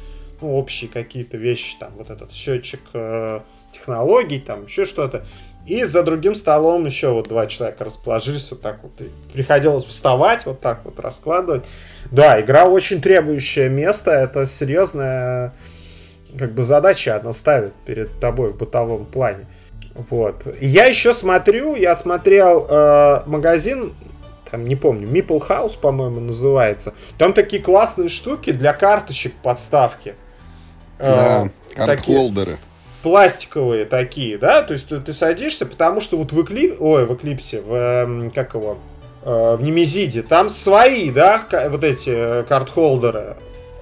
ну, 0.41 0.55
общие 0.55 0.89
какие-то 0.89 1.37
вещи, 1.37 1.77
там, 1.79 1.93
вот 1.97 2.09
этот 2.09 2.33
счетчик 2.33 2.81
э, 2.93 3.39
технологий, 3.73 4.39
там, 4.39 4.65
еще 4.65 4.85
что-то. 4.85 5.25
И 5.65 5.85
за 5.85 6.03
другим 6.03 6.35
столом 6.35 6.85
еще 6.85 7.13
вот 7.13 7.29
два 7.29 7.47
человека 7.47 7.85
расположились 7.85 8.51
вот 8.51 8.61
так 8.61 8.79
вот. 8.83 8.91
И 8.99 9.09
приходилось 9.31 9.85
вставать, 9.85 10.45
вот 10.45 10.59
так 10.59 10.81
вот 10.83 10.99
раскладывать. 10.99 11.63
Да, 12.11 12.41
игра 12.41 12.65
очень 12.65 13.01
требующее 13.01 13.69
место. 13.69 14.11
Это 14.11 14.45
серьезная 14.45 15.53
как 16.37 16.53
бы 16.53 16.63
задача 16.63 17.15
она 17.15 17.31
ставит 17.31 17.73
перед 17.85 18.19
тобой 18.19 18.51
в 18.51 18.57
бытовом 18.57 19.05
плане. 19.05 19.45
Вот. 19.95 20.43
я 20.59 20.85
еще 20.85 21.13
смотрю, 21.13 21.75
я 21.75 21.95
смотрел 21.95 22.65
э, 22.67 23.21
магазин, 23.27 23.93
там 24.49 24.63
не 24.63 24.75
помню, 24.75 25.07
Meeple 25.07 25.47
House, 25.47 25.79
по-моему, 25.79 26.19
называется. 26.19 26.93
Там 27.19 27.33
такие 27.33 27.61
классные 27.61 28.09
штуки 28.09 28.51
для 28.51 28.73
карточек 28.73 29.33
подставки. 29.43 30.15
Э, 30.97 31.05
да, 31.05 31.49
карт-холдеры. 31.75 32.57
Пластиковые 33.03 33.85
такие, 33.85 34.37
да, 34.37 34.63
то 34.63 34.73
есть 34.73 34.87
ты, 34.87 34.99
ты 34.99 35.13
садишься, 35.13 35.65
потому 35.65 36.01
что 36.01 36.17
вот 36.17 36.31
в 36.31 36.41
Эклип... 36.41 36.81
ой, 36.81 37.05
в 37.05 37.13
Эклипсе, 37.13 37.61
в, 37.61 37.73
эм, 37.73 38.31
как 38.31 38.53
его, 38.53 38.77
э, 39.23 39.55
в 39.57 39.61
Немезиде, 39.61 40.23
там 40.23 40.49
свои, 40.49 41.11
да, 41.11 41.45
вот 41.69 41.83
эти 41.83 42.09
э, 42.09 42.43
карт-холдеры, 42.43 43.35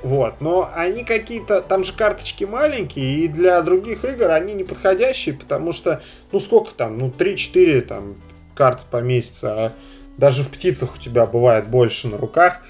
вот, 0.03 0.41
но 0.41 0.69
они 0.73 1.03
какие-то, 1.03 1.61
там 1.61 1.83
же 1.83 1.93
карточки 1.93 2.43
маленькие, 2.45 3.19
и 3.19 3.27
для 3.27 3.61
других 3.61 4.03
игр 4.03 4.31
они 4.31 4.53
не 4.53 4.63
подходящие, 4.63 5.35
потому 5.35 5.71
что, 5.71 6.01
ну 6.31 6.39
сколько 6.39 6.73
там, 6.73 6.97
ну 6.97 7.13
3-4 7.15 7.81
там 7.81 8.15
карты 8.55 8.81
по 8.89 8.97
месяцу, 8.97 9.47
а 9.47 9.73
даже 10.17 10.43
в 10.43 10.49
птицах 10.49 10.95
у 10.95 10.97
тебя 10.97 11.25
бывает 11.25 11.67
больше 11.67 12.07
на 12.07 12.17
руках. 12.17 12.61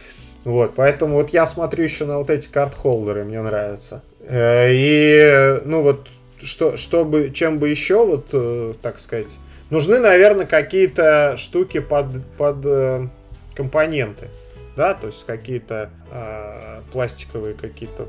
Вот, 0.43 0.74
поэтому 0.76 1.16
вот 1.16 1.30
я 1.32 1.45
смотрю 1.45 1.84
еще 1.84 2.06
на 2.06 2.18
вот 2.18 2.30
эти 2.30 2.49
карт-холдеры, 2.49 3.24
мне 3.24 3.41
нравятся. 3.41 4.04
Э, 4.22 4.70
и, 4.72 5.62
ну 5.66 5.84
вот, 5.84 6.08
что, 6.43 6.77
чтобы, 6.77 7.31
чем 7.33 7.59
бы 7.59 7.69
еще, 7.69 8.05
вот, 8.05 8.29
э, 8.33 8.73
так 8.81 8.99
сказать, 8.99 9.37
нужны, 9.69 9.99
наверное, 9.99 10.45
какие-то 10.45 11.35
штуки 11.37 11.79
под, 11.79 12.25
под 12.37 12.65
э, 12.65 13.07
компоненты 13.55 14.29
да, 14.75 14.93
то 14.93 15.07
есть 15.07 15.25
какие-то 15.25 15.89
э, 16.11 16.81
пластиковые 16.91 17.53
какие-то 17.53 18.07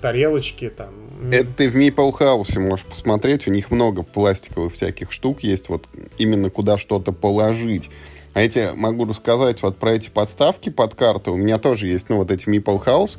тарелочки 0.00 0.70
там. 0.70 0.94
Это 1.30 1.46
ты 1.56 1.68
в 1.68 1.76
Maple 1.76 2.12
House 2.18 2.58
можешь 2.58 2.86
посмотреть, 2.86 3.46
у 3.46 3.50
них 3.50 3.70
много 3.70 4.02
пластиковых 4.02 4.72
всяких 4.72 5.12
штук 5.12 5.42
есть, 5.42 5.68
вот 5.68 5.86
именно 6.18 6.50
куда 6.50 6.78
что-то 6.78 7.12
положить. 7.12 7.90
А 8.32 8.42
эти, 8.42 8.70
могу 8.76 9.06
рассказать 9.06 9.60
вот 9.62 9.76
про 9.76 9.94
эти 9.94 10.08
подставки 10.08 10.70
под 10.70 10.94
карты. 10.94 11.32
У 11.32 11.36
меня 11.36 11.58
тоже 11.58 11.88
есть, 11.88 12.08
ну, 12.08 12.16
вот 12.16 12.30
эти 12.30 12.48
Meeple 12.48 12.84
House 12.84 13.18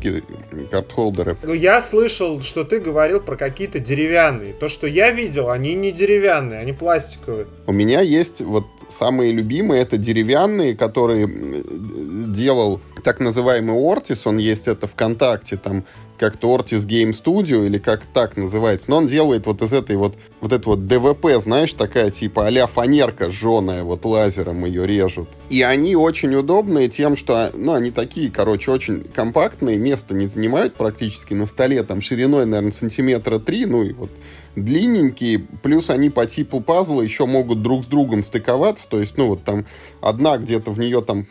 карт-холдеры. 0.70 1.38
Ну, 1.44 1.54
я 1.54 1.84
слышал, 1.84 2.42
что 2.42 2.64
ты 2.64 2.80
говорил 2.80 3.20
про 3.20 3.36
какие-то 3.36 3.80
деревянные. 3.80 4.54
То, 4.54 4.70
что 4.70 4.88
я 4.88 5.12
видел, 5.12 5.50
они 5.50 5.74
не 5.74 5.92
деревянные, 5.92 6.60
они 6.60 6.72
пластиковые. 6.72 7.48
У 7.68 7.74
меня 7.74 8.00
есть 8.00 8.42
вот 8.42 8.66
самые 8.88 9.34
любимые, 9.34 9.82
это 9.82 9.98
деревянные, 9.98 10.76
которые 10.76 11.28
делал 11.28 12.80
так 13.04 13.20
называемый 13.20 13.76
Ортис, 13.76 14.26
он 14.28 14.38
есть 14.38 14.68
это 14.68 14.88
ВКонтакте, 14.88 15.58
там 15.58 15.86
как-то 16.22 16.56
Ortis 16.56 16.88
Game 16.88 17.14
Studio, 17.14 17.66
или 17.66 17.80
как 17.80 18.06
так 18.06 18.38
называется. 18.38 18.92
Но 18.92 18.98
он 18.98 19.08
делает 19.08 19.48
вот 19.48 19.64
из 19.64 19.74
этой 19.74 19.96
вот, 19.96 20.16
вот 20.40 20.54
это 20.54 20.70
вот 20.70 20.86
ДВП, 20.86 21.42
знаешь, 21.42 21.74
такая 21.74 22.12
типа 22.12 22.48
а 22.48 22.68
фанерка 22.68 23.32
жженая, 23.32 23.84
вот 23.84 24.06
лазером 24.06 24.64
ее 24.64 24.86
режут. 24.86 25.28
И 25.50 25.64
они 25.64 25.96
очень 25.96 26.36
удобные 26.36 26.90
тем, 26.90 27.18
что, 27.18 27.50
ну, 27.56 27.74
они 27.74 27.90
такие, 27.90 28.30
короче, 28.30 28.70
очень 28.70 29.04
компактные, 29.04 29.80
места 29.80 30.14
не 30.14 30.28
занимают 30.28 30.76
практически 30.76 31.34
на 31.34 31.48
столе, 31.48 31.82
там 31.82 32.02
шириной, 32.02 32.46
наверное, 32.46 32.72
сантиметра 32.72 33.40
три, 33.40 33.66
ну 33.66 33.82
и 33.82 33.92
вот 33.92 34.12
длинненькие, 34.56 35.40
плюс 35.40 35.90
они 35.90 36.12
по 36.12 36.28
типу 36.28 36.62
пазла 36.62 37.02
еще 37.02 37.26
могут 37.26 37.64
друг 37.64 37.84
с 37.84 37.88
другом 37.88 38.24
стыковаться, 38.24 38.88
то 38.88 39.00
есть, 39.00 39.18
ну, 39.18 39.28
вот 39.28 39.44
там 39.44 39.66
одна 40.02 40.38
где-то 40.38 40.70
в 40.70 40.78
нее 40.78 41.02
там 41.02 41.26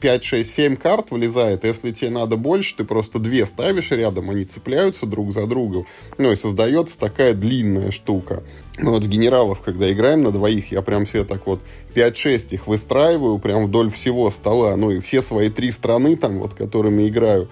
5, 0.00 0.24
6, 0.24 0.54
7 0.54 0.76
карт 0.76 1.10
влезает. 1.10 1.64
Если 1.64 1.92
тебе 1.92 2.10
надо 2.10 2.36
больше, 2.36 2.76
ты 2.76 2.84
просто 2.84 3.18
две 3.18 3.46
ставишь 3.46 3.90
рядом, 3.90 4.30
они 4.30 4.44
цепляются 4.44 5.06
друг 5.06 5.32
за 5.32 5.46
другом. 5.46 5.86
Ну 6.18 6.32
и 6.32 6.36
создается 6.36 6.98
такая 6.98 7.34
длинная 7.34 7.90
штука. 7.90 8.42
Ну 8.78 8.90
вот 8.90 9.04
в 9.04 9.08
генералов, 9.08 9.60
когда 9.62 9.90
играем 9.90 10.22
на 10.22 10.32
двоих, 10.32 10.72
я 10.72 10.82
прям 10.82 11.06
себе 11.06 11.24
так 11.24 11.46
вот 11.46 11.60
5-6 11.94 12.54
их 12.54 12.66
выстраиваю 12.66 13.38
прям 13.38 13.66
вдоль 13.66 13.90
всего 13.90 14.30
стола. 14.30 14.76
Ну 14.76 14.90
и 14.90 15.00
все 15.00 15.22
свои 15.22 15.48
три 15.48 15.70
страны 15.70 16.16
там, 16.16 16.38
вот 16.38 16.54
которыми 16.54 17.08
играю, 17.08 17.48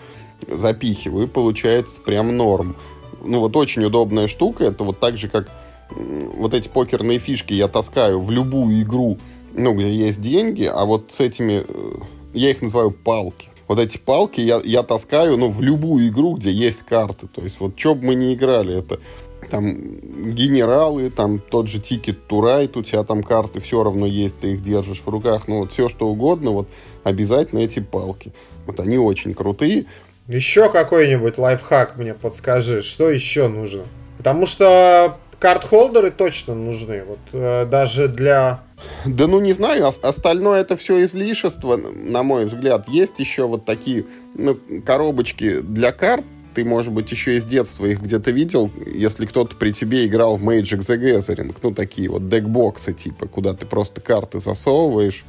запихиваю. 0.46 1.26
И 1.26 1.30
получается 1.30 2.00
прям 2.00 2.36
норм. 2.36 2.76
Ну 3.22 3.40
вот 3.40 3.56
очень 3.56 3.84
удобная 3.84 4.28
штука. 4.28 4.64
Это 4.64 4.84
вот 4.84 5.00
так 5.00 5.16
же, 5.16 5.28
как 5.28 5.50
вот 5.90 6.54
эти 6.54 6.68
покерные 6.68 7.18
фишки 7.18 7.54
я 7.54 7.68
таскаю 7.68 8.20
в 8.20 8.30
любую 8.30 8.82
игру, 8.82 9.18
ну, 9.54 9.74
где 9.74 9.92
есть 9.92 10.20
деньги, 10.20 10.64
а 10.64 10.84
вот 10.84 11.12
с 11.12 11.20
этими 11.20 11.64
э, 11.66 11.94
я 12.34 12.50
их 12.50 12.62
называю 12.62 12.90
палки. 12.90 13.48
Вот 13.66 13.78
эти 13.78 13.96
палки 13.96 14.40
я, 14.40 14.60
я 14.62 14.82
таскаю, 14.82 15.38
ну, 15.38 15.50
в 15.50 15.62
любую 15.62 16.08
игру, 16.08 16.34
где 16.34 16.52
есть 16.52 16.82
карты. 16.82 17.26
То 17.26 17.42
есть, 17.42 17.60
вот 17.60 17.78
что 17.78 17.94
бы 17.94 18.08
мы 18.08 18.14
ни 18.14 18.34
играли, 18.34 18.76
это 18.76 19.00
там 19.50 19.74
генералы, 20.32 21.10
там 21.10 21.38
тот 21.38 21.68
же 21.68 21.80
Ticket 21.80 22.26
to 22.26 22.40
Ride, 22.40 22.76
у 22.76 22.82
тебя 22.82 23.04
там 23.04 23.22
карты 23.22 23.60
все 23.60 23.82
равно 23.82 24.06
есть, 24.06 24.40
ты 24.40 24.52
их 24.52 24.62
держишь 24.62 25.02
в 25.04 25.08
руках, 25.08 25.48
ну 25.48 25.60
вот 25.60 25.72
все 25.72 25.88
что 25.88 26.08
угодно, 26.08 26.50
вот 26.50 26.68
обязательно 27.04 27.60
эти 27.60 27.80
палки. 27.80 28.32
Вот 28.66 28.80
они 28.80 28.98
очень 28.98 29.34
крутые. 29.34 29.86
Еще 30.28 30.70
какой-нибудь 30.70 31.36
лайфхак 31.36 31.96
мне 31.96 32.14
подскажи, 32.14 32.82
что 32.82 33.10
еще 33.10 33.48
нужно? 33.48 33.82
Потому 34.16 34.46
что 34.46 35.18
карт-холдеры 35.38 36.10
точно 36.10 36.54
нужны, 36.54 37.04
вот 37.04 37.18
э, 37.32 37.66
даже 37.66 38.08
для 38.08 38.62
да 39.04 39.26
ну 39.26 39.40
не 39.40 39.52
знаю, 39.52 39.86
остальное 39.86 40.60
это 40.60 40.76
все 40.76 41.02
излишество, 41.04 41.76
на 41.76 42.22
мой 42.22 42.46
взгляд. 42.46 42.88
Есть 42.88 43.18
еще 43.18 43.46
вот 43.46 43.64
такие 43.64 44.06
ну, 44.34 44.58
коробочки 44.84 45.60
для 45.60 45.92
карт, 45.92 46.24
ты, 46.54 46.64
может 46.64 46.92
быть, 46.92 47.10
еще 47.10 47.36
из 47.36 47.44
детства 47.44 47.84
их 47.84 48.00
где-то 48.00 48.30
видел, 48.30 48.70
если 48.86 49.26
кто-то 49.26 49.56
при 49.56 49.72
тебе 49.72 50.06
играл 50.06 50.36
в 50.36 50.44
Magic 50.44 50.78
the 50.78 50.96
Gathering, 50.96 51.54
ну, 51.62 51.72
такие 51.72 52.08
вот 52.08 52.28
декбоксы, 52.28 52.92
типа, 52.92 53.26
куда 53.26 53.54
ты 53.54 53.66
просто 53.66 54.00
карты 54.00 54.38
засовываешь, 54.38 55.24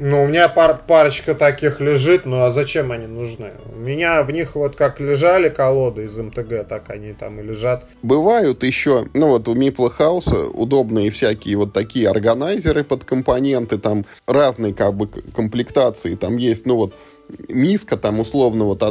ну, 0.00 0.24
у 0.24 0.26
меня 0.26 0.48
пар 0.48 0.80
парочка 0.86 1.34
таких 1.34 1.78
лежит, 1.78 2.24
ну 2.24 2.42
а 2.42 2.50
зачем 2.50 2.90
они 2.90 3.06
нужны? 3.06 3.50
У 3.74 3.78
меня 3.78 4.22
в 4.22 4.30
них 4.30 4.54
вот 4.54 4.74
как 4.74 4.98
лежали 4.98 5.50
колоды 5.50 6.04
из 6.04 6.16
МТГ, 6.16 6.66
так 6.66 6.88
они 6.88 7.12
там 7.12 7.38
и 7.38 7.42
лежат. 7.42 7.84
Бывают 8.02 8.64
еще, 8.64 9.06
ну 9.12 9.28
вот 9.28 9.46
у 9.46 9.54
Мипла 9.54 9.90
Хауса 9.90 10.46
удобные 10.46 11.10
всякие 11.10 11.56
вот 11.58 11.74
такие 11.74 12.08
органайзеры 12.08 12.82
под 12.82 13.04
компоненты, 13.04 13.78
там 13.78 14.06
разные 14.26 14.72
как 14.72 14.94
бы 14.94 15.06
комплектации, 15.06 16.14
там 16.14 16.38
есть, 16.38 16.64
ну 16.64 16.76
вот 16.76 16.94
миска 17.48 17.96
там 17.96 18.20
условно 18.20 18.64
вот 18.64 18.82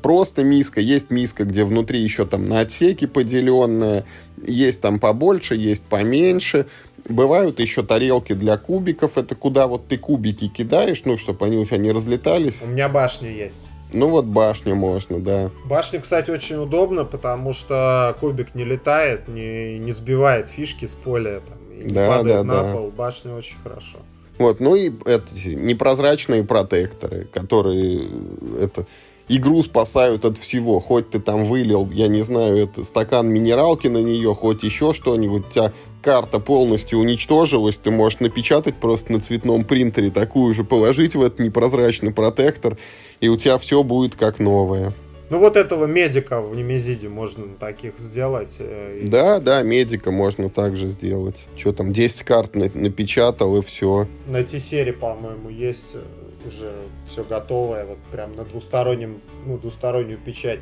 просто 0.00 0.44
миска, 0.44 0.80
есть 0.80 1.10
миска, 1.10 1.44
где 1.44 1.64
внутри 1.64 2.00
еще 2.00 2.24
там 2.24 2.48
на 2.48 2.60
отсеки 2.60 3.06
поделенная, 3.06 4.06
есть 4.42 4.80
там 4.80 4.98
побольше, 4.98 5.56
есть 5.56 5.84
поменьше, 5.84 6.66
Бывают 7.10 7.60
еще 7.60 7.82
тарелки 7.82 8.32
для 8.32 8.56
кубиков. 8.56 9.18
Это 9.18 9.34
куда 9.34 9.66
вот 9.66 9.88
ты 9.88 9.98
кубики 9.98 10.48
кидаешь, 10.48 11.02
ну, 11.04 11.18
чтобы 11.18 11.46
они 11.46 11.58
у 11.58 11.64
тебя 11.64 11.78
не 11.78 11.92
разлетались. 11.92 12.62
У 12.64 12.68
меня 12.68 12.88
башня 12.88 13.30
есть. 13.30 13.66
Ну 13.92 14.08
вот 14.08 14.24
башню 14.24 14.76
можно, 14.76 15.18
да. 15.20 15.50
Башня, 15.64 16.00
кстати, 16.00 16.30
очень 16.30 16.56
удобно, 16.56 17.04
потому 17.04 17.52
что 17.52 18.16
кубик 18.20 18.54
не 18.54 18.64
летает, 18.64 19.26
не, 19.26 19.78
не 19.78 19.92
сбивает 19.92 20.48
фишки 20.48 20.86
с 20.86 20.94
поля, 20.94 21.40
там, 21.40 21.58
и 21.72 21.84
не 21.84 21.92
Да, 21.92 22.08
падает 22.08 22.36
да, 22.36 22.44
на 22.44 22.62
да. 22.62 22.72
пол. 22.72 22.90
Башня 22.90 23.34
очень 23.34 23.56
хорошо. 23.62 23.98
Вот, 24.38 24.60
ну 24.60 24.76
и 24.76 24.92
это, 25.04 25.34
непрозрачные 25.44 26.44
протекторы, 26.44 27.24
которые 27.32 28.02
э, 28.04 28.62
это 28.62 28.86
игру 29.28 29.62
спасают 29.62 30.24
от 30.24 30.38
всего. 30.38 30.80
Хоть 30.80 31.10
ты 31.10 31.20
там 31.20 31.44
вылил, 31.44 31.88
я 31.92 32.08
не 32.08 32.22
знаю, 32.22 32.56
это 32.56 32.84
стакан 32.84 33.28
минералки 33.28 33.88
на 33.88 33.98
нее, 33.98 34.34
хоть 34.34 34.62
еще 34.62 34.92
что-нибудь, 34.92 35.48
у 35.48 35.50
тебя 35.50 35.72
карта 36.02 36.38
полностью 36.40 36.98
уничтожилась, 36.98 37.78
ты 37.78 37.90
можешь 37.90 38.20
напечатать 38.20 38.76
просто 38.76 39.12
на 39.12 39.20
цветном 39.20 39.64
принтере 39.64 40.10
такую 40.10 40.54
же, 40.54 40.64
положить 40.64 41.14
в 41.14 41.22
этот 41.22 41.38
непрозрачный 41.40 42.12
протектор, 42.12 42.76
и 43.20 43.28
у 43.28 43.36
тебя 43.36 43.58
все 43.58 43.82
будет 43.82 44.14
как 44.16 44.38
новое. 44.38 44.92
Ну 45.30 45.38
вот 45.38 45.56
этого 45.56 45.84
медика 45.86 46.40
в 46.40 46.56
Немезиде 46.56 47.08
можно 47.08 47.46
таких 47.60 47.98
сделать. 47.98 48.56
э, 48.58 49.02
Да, 49.04 49.38
да, 49.38 49.62
медика 49.62 50.10
можно 50.10 50.50
также 50.50 50.88
сделать. 50.88 51.46
Что 51.56 51.72
там, 51.72 51.92
10 51.92 52.24
карт 52.24 52.56
на- 52.56 52.68
напечатал 52.74 53.56
и 53.56 53.62
все. 53.62 54.08
На 54.26 54.42
T-серии, 54.42 54.90
по-моему, 54.90 55.48
есть 55.48 55.94
э, 55.94 56.00
уже 56.48 56.72
все 57.08 57.22
готовое, 57.22 57.84
вот 57.86 57.98
прям 58.10 58.34
на 58.34 58.44
двустороннем, 58.44 59.20
ну, 59.46 59.56
двустороннюю 59.56 60.18
печать 60.18 60.58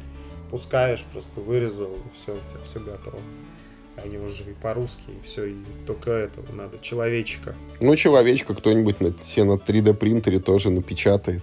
пускаешь, 0.51 1.03
просто 1.12 1.41
вырезал, 1.41 1.89
и 1.93 2.14
все, 2.16 2.32
у 2.32 2.36
тебя 2.53 2.64
все 2.70 2.78
готово. 2.80 3.18
Они 4.05 4.18
уже 4.18 4.42
и 4.44 4.55
по-русски, 4.61 5.05
и 5.09 5.26
все, 5.26 5.46
и 5.46 5.57
только 5.86 6.11
этого 6.11 6.53
надо, 6.53 6.78
человечка. 6.78 7.55
Ну, 7.80 7.96
человечка 7.96 8.55
кто-нибудь 8.55 9.01
на, 9.01 9.12
себе 9.22 9.44
на 9.44 9.53
3D 9.53 9.94
принтере 9.94 10.38
тоже 10.38 10.70
напечатает. 10.70 11.42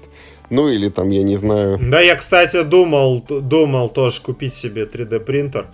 Ну, 0.49 0.69
или 0.69 0.89
там, 0.89 1.09
я 1.09 1.23
не 1.23 1.37
знаю, 1.37 1.79
Да, 1.81 1.99
я, 2.01 2.15
кстати, 2.15 2.63
думал, 2.63 3.21
думал 3.21 3.89
тоже 3.89 4.21
купить 4.21 4.53
себе 4.53 4.83
3D 4.83 5.19
принтер. 5.19 5.67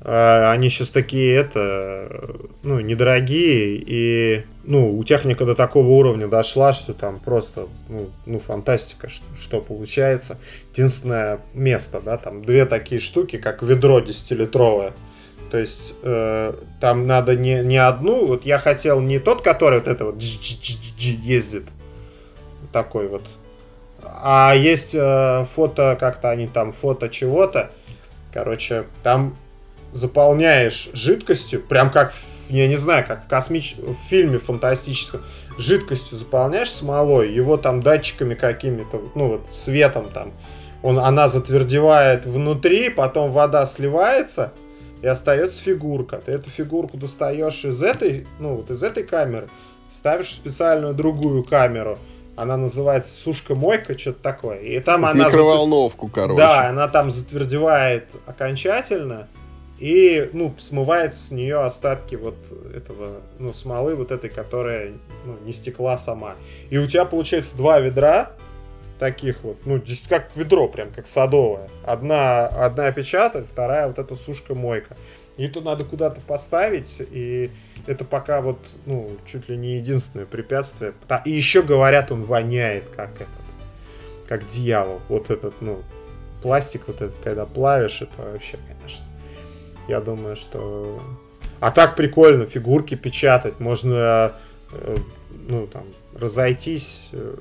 А, 0.00 0.52
Они 0.52 0.70
сейчас 0.70 0.90
такие, 0.90 1.34
это, 1.34 2.36
ну, 2.62 2.80
недорогие, 2.80 3.82
и, 3.84 4.44
ну, 4.64 4.96
у 4.96 5.02
техника 5.04 5.44
до 5.44 5.54
такого 5.54 5.88
уровня 5.88 6.28
дошла, 6.28 6.72
что 6.72 6.94
там 6.94 7.18
просто, 7.18 7.66
ну, 7.88 8.08
ну 8.24 8.38
фантастика, 8.38 9.08
что, 9.08 9.24
что 9.40 9.60
получается. 9.60 10.38
Единственное 10.72 11.40
место, 11.52 12.00
да, 12.00 12.16
там 12.16 12.42
две 12.42 12.64
такие 12.64 13.00
штуки, 13.00 13.38
как 13.38 13.62
ведро 13.62 14.00
10-литровое. 14.00 14.92
То 15.50 15.58
есть 15.58 15.94
э, 16.02 16.54
там 16.80 17.06
надо 17.06 17.34
не, 17.36 17.62
не 17.62 17.78
одну, 17.78 18.26
вот 18.26 18.44
я 18.44 18.58
хотел 18.58 19.00
не 19.00 19.18
тот, 19.18 19.42
который 19.42 19.78
вот 19.78 19.88
это 19.88 20.04
вот 20.04 20.20
ездит, 20.20 21.64
такой 22.72 23.08
вот, 23.08 23.22
а 24.02 24.54
есть 24.54 24.94
э, 24.94 25.46
фото, 25.54 25.96
как-то 25.98 26.30
они 26.30 26.46
там, 26.46 26.72
фото 26.72 27.08
чего-то. 27.08 27.70
Короче, 28.32 28.84
там 29.02 29.36
заполняешь 29.92 30.90
жидкостью, 30.92 31.62
прям 31.62 31.90
как, 31.90 32.12
в- 32.12 32.50
я 32.50 32.68
не 32.68 32.76
знаю, 32.76 33.06
как 33.06 33.24
в, 33.24 33.28
космич... 33.28 33.74
в 33.76 33.94
фильме 34.08 34.38
фантастическом, 34.38 35.22
жидкостью 35.56 36.18
заполняешь 36.18 36.70
смолой, 36.70 37.32
его 37.32 37.56
там 37.56 37.82
датчиками 37.82 38.34
какими-то, 38.34 39.00
ну 39.14 39.28
вот 39.28 39.48
светом 39.50 40.08
там, 40.10 40.32
он, 40.82 40.98
она 40.98 41.28
затвердевает 41.28 42.26
внутри, 42.26 42.90
потом 42.90 43.32
вода 43.32 43.64
сливается, 43.66 44.52
и 45.02 45.06
остается 45.06 45.62
фигурка. 45.62 46.20
Ты 46.24 46.32
эту 46.32 46.50
фигурку 46.50 46.96
достаешь 46.96 47.64
из 47.64 47.82
этой, 47.82 48.26
ну 48.38 48.56
вот 48.56 48.70
из 48.70 48.82
этой 48.82 49.04
камеры, 49.04 49.48
ставишь 49.90 50.28
в 50.28 50.34
специальную 50.34 50.94
другую 50.94 51.44
камеру, 51.44 51.98
она 52.36 52.56
называется 52.56 53.10
сушка-мойка, 53.20 53.98
что-то 53.98 54.22
такое. 54.22 54.60
И 54.60 54.78
там 54.80 55.04
она... 55.04 55.26
микроволновку, 55.26 56.08
короче. 56.08 56.38
Да, 56.38 56.68
она 56.68 56.86
там 56.86 57.10
затвердевает 57.10 58.06
окончательно. 58.26 59.26
И, 59.80 60.30
ну, 60.32 60.54
смывает 60.58 61.14
с 61.14 61.30
нее 61.30 61.60
остатки 61.60 62.16
вот 62.16 62.36
этого, 62.74 63.20
ну, 63.38 63.52
смолы 63.52 63.94
вот 63.94 64.10
этой, 64.10 64.28
которая, 64.28 64.92
ну, 65.24 65.36
не 65.44 65.52
стекла 65.52 65.98
сама. 65.98 66.34
И 66.70 66.78
у 66.78 66.86
тебя 66.86 67.04
получается 67.04 67.56
два 67.56 67.78
ведра 67.78 68.32
таких 68.98 69.42
вот, 69.42 69.58
ну, 69.64 69.82
как 70.08 70.36
ведро, 70.36 70.68
прям 70.68 70.90
как 70.90 71.06
садовое. 71.06 71.68
Одна, 71.84 72.46
одна 72.46 72.90
печатает, 72.92 73.46
вторая 73.46 73.86
вот 73.88 73.98
эта 73.98 74.14
сушка-мойка. 74.14 74.96
И 75.36 75.46
это 75.46 75.60
надо 75.60 75.84
куда-то 75.84 76.20
поставить, 76.20 77.00
и 77.12 77.50
это 77.86 78.04
пока 78.04 78.40
вот, 78.40 78.58
ну, 78.86 79.16
чуть 79.24 79.48
ли 79.48 79.56
не 79.56 79.76
единственное 79.76 80.26
препятствие. 80.26 80.94
И 81.24 81.30
еще 81.30 81.62
говорят, 81.62 82.10
он 82.10 82.24
воняет, 82.24 82.88
как 82.88 83.14
этот, 83.14 83.28
как 84.26 84.46
дьявол. 84.48 85.00
Вот 85.08 85.30
этот, 85.30 85.54
ну, 85.60 85.82
пластик 86.42 86.88
вот 86.88 86.96
этот, 86.96 87.16
когда 87.22 87.46
плавишь, 87.46 88.02
это 88.02 88.32
вообще, 88.32 88.58
конечно. 88.66 89.04
Я 89.88 90.00
думаю, 90.00 90.34
что... 90.34 91.00
А 91.60 91.70
так 91.70 91.96
прикольно, 91.96 92.44
фигурки 92.44 92.94
печатать, 92.94 93.58
можно, 93.60 94.32
э, 94.72 94.96
ну, 95.48 95.66
там, 95.66 95.84
разойтись 96.16 97.08
э, 97.12 97.36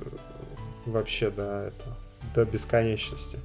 вообще 0.88 1.30
до, 1.30 1.68
это, 1.68 1.98
до 2.36 2.46
бесконечности. 2.46 3.40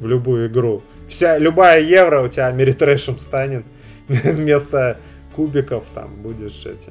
В 0.00 0.06
любую 0.06 0.48
игру. 0.48 0.82
Вся, 1.06 1.38
любая 1.38 1.80
евро 1.80 2.22
у 2.22 2.28
тебя 2.28 2.48
Америтрэшем 2.48 3.18
станет. 3.18 3.64
Вместо 4.08 4.98
кубиков 5.34 5.84
там 5.94 6.22
будешь 6.22 6.66
эти... 6.66 6.90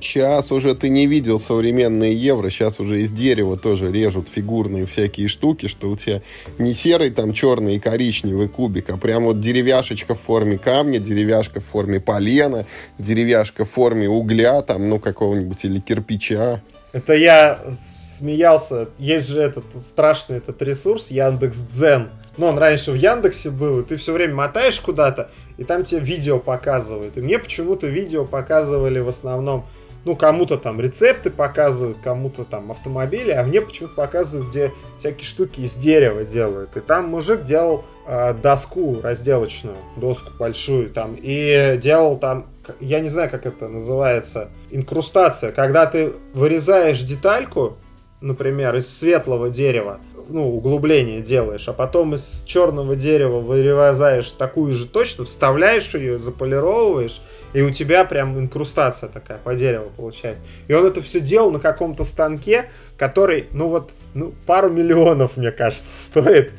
Сейчас 0.00 0.52
уже 0.52 0.76
ты 0.76 0.90
не 0.90 1.08
видел 1.08 1.40
современные 1.40 2.14
евро, 2.14 2.50
сейчас 2.50 2.78
уже 2.78 3.02
из 3.02 3.10
дерева 3.10 3.56
тоже 3.56 3.90
режут 3.90 4.28
фигурные 4.28 4.86
всякие 4.86 5.26
штуки, 5.26 5.66
что 5.66 5.90
у 5.90 5.96
тебя 5.96 6.22
не 6.56 6.72
серый 6.72 7.10
там 7.10 7.32
черный 7.32 7.74
и 7.76 7.80
коричневый 7.80 8.48
кубик, 8.48 8.90
а 8.90 8.96
прям 8.96 9.24
вот 9.24 9.40
деревяшечка 9.40 10.14
в 10.14 10.20
форме 10.20 10.56
камня, 10.56 11.00
деревяшка 11.00 11.58
в 11.60 11.64
форме 11.64 11.98
полена, 11.98 12.64
деревяшка 13.00 13.64
в 13.64 13.70
форме 13.70 14.08
угля 14.08 14.62
там, 14.62 14.88
ну, 14.88 15.00
какого-нибудь 15.00 15.64
или 15.64 15.80
кирпича. 15.80 16.62
Это 16.98 17.14
я 17.14 17.60
смеялся. 17.70 18.88
Есть 18.98 19.28
же 19.28 19.40
этот 19.40 19.64
страшный 19.80 20.38
этот 20.38 20.60
ресурс 20.62 21.12
Яндекс 21.12 21.58
Дзен. 21.58 22.08
Ну, 22.36 22.46
он 22.46 22.58
раньше 22.58 22.90
в 22.90 22.96
Яндексе 22.96 23.50
был, 23.50 23.80
и 23.80 23.84
ты 23.84 23.96
все 23.96 24.12
время 24.12 24.34
мотаешь 24.34 24.80
куда-то, 24.80 25.30
и 25.58 25.64
там 25.64 25.84
тебе 25.84 26.00
видео 26.00 26.40
показывают. 26.40 27.16
И 27.16 27.20
мне 27.20 27.38
почему-то 27.38 27.86
видео 27.86 28.24
показывали 28.24 28.98
в 28.98 29.06
основном, 29.06 29.64
ну, 30.04 30.16
кому-то 30.16 30.56
там 30.56 30.80
рецепты 30.80 31.30
показывают, 31.30 31.98
кому-то 32.02 32.42
там 32.44 32.72
автомобили, 32.72 33.30
а 33.30 33.44
мне 33.44 33.60
почему-то 33.60 33.94
показывают, 33.94 34.50
где 34.50 34.72
всякие 34.98 35.24
штуки 35.24 35.60
из 35.60 35.74
дерева 35.74 36.24
делают. 36.24 36.76
И 36.76 36.80
там 36.80 37.10
мужик 37.10 37.44
делал 37.44 37.84
э, 38.08 38.34
доску 38.34 39.00
разделочную, 39.00 39.76
доску 39.96 40.32
большую 40.36 40.90
там, 40.90 41.16
и 41.16 41.78
делал 41.80 42.18
там, 42.18 42.46
я 42.80 43.00
не 43.00 43.08
знаю, 43.08 43.30
как 43.30 43.46
это 43.46 43.68
называется, 43.68 44.50
инкрустация. 44.70 45.52
Когда 45.52 45.86
ты 45.86 46.12
вырезаешь 46.32 47.02
детальку, 47.02 47.78
например, 48.20 48.74
из 48.76 48.88
светлого 48.88 49.50
дерева, 49.50 50.00
ну, 50.28 50.54
углубление 50.54 51.20
делаешь, 51.20 51.68
а 51.68 51.72
потом 51.72 52.14
из 52.14 52.44
черного 52.46 52.96
дерева 52.96 53.40
вырезаешь 53.40 54.30
такую 54.32 54.72
же 54.72 54.86
точно, 54.86 55.24
вставляешь 55.24 55.94
ее, 55.94 56.18
заполировываешь, 56.18 57.22
и 57.54 57.62
у 57.62 57.70
тебя 57.70 58.04
прям 58.04 58.38
инкрустация 58.38 59.08
такая 59.08 59.38
по 59.38 59.54
дереву 59.54 59.90
получается. 59.96 60.42
И 60.66 60.74
он 60.74 60.86
это 60.86 61.00
все 61.00 61.20
делал 61.20 61.50
на 61.50 61.60
каком-то 61.60 62.04
станке, 62.04 62.70
который, 62.98 63.46
ну 63.52 63.68
вот, 63.68 63.92
ну, 64.14 64.34
пару 64.46 64.68
миллионов, 64.68 65.36
мне 65.36 65.50
кажется, 65.50 66.04
стоит. 66.04 66.52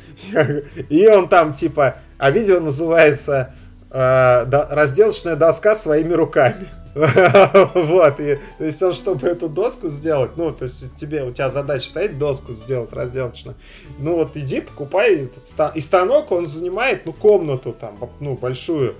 И 0.89 1.07
он 1.07 1.29
там 1.29 1.53
типа, 1.53 1.97
а 2.17 2.31
видео 2.31 2.59
называется 2.59 3.53
э, 3.91 4.45
разделочная 4.49 5.35
доска 5.35 5.75
своими 5.75 6.13
руками. 6.13 6.69
Вот, 6.95 8.19
и, 8.19 8.39
то 8.57 8.65
есть 8.65 8.81
он, 8.81 8.93
чтобы 8.93 9.27
эту 9.27 9.47
доску 9.47 9.89
сделать, 9.89 10.31
ну, 10.37 10.51
то 10.51 10.63
есть 10.63 10.95
тебе, 10.95 11.23
у 11.23 11.31
тебя 11.31 11.49
задача 11.49 11.87
стоит 11.87 12.17
доску 12.17 12.51
сделать 12.53 12.91
разделочную, 12.91 13.55
ну, 13.99 14.15
вот 14.15 14.35
иди, 14.35 14.59
покупай 14.59 15.25
этот 15.25 15.75
и 15.75 15.81
станок, 15.81 16.31
он 16.31 16.45
занимает, 16.47 17.05
ну, 17.05 17.13
комнату 17.13 17.75
там, 17.79 17.97
ну, 18.19 18.35
большую, 18.35 18.95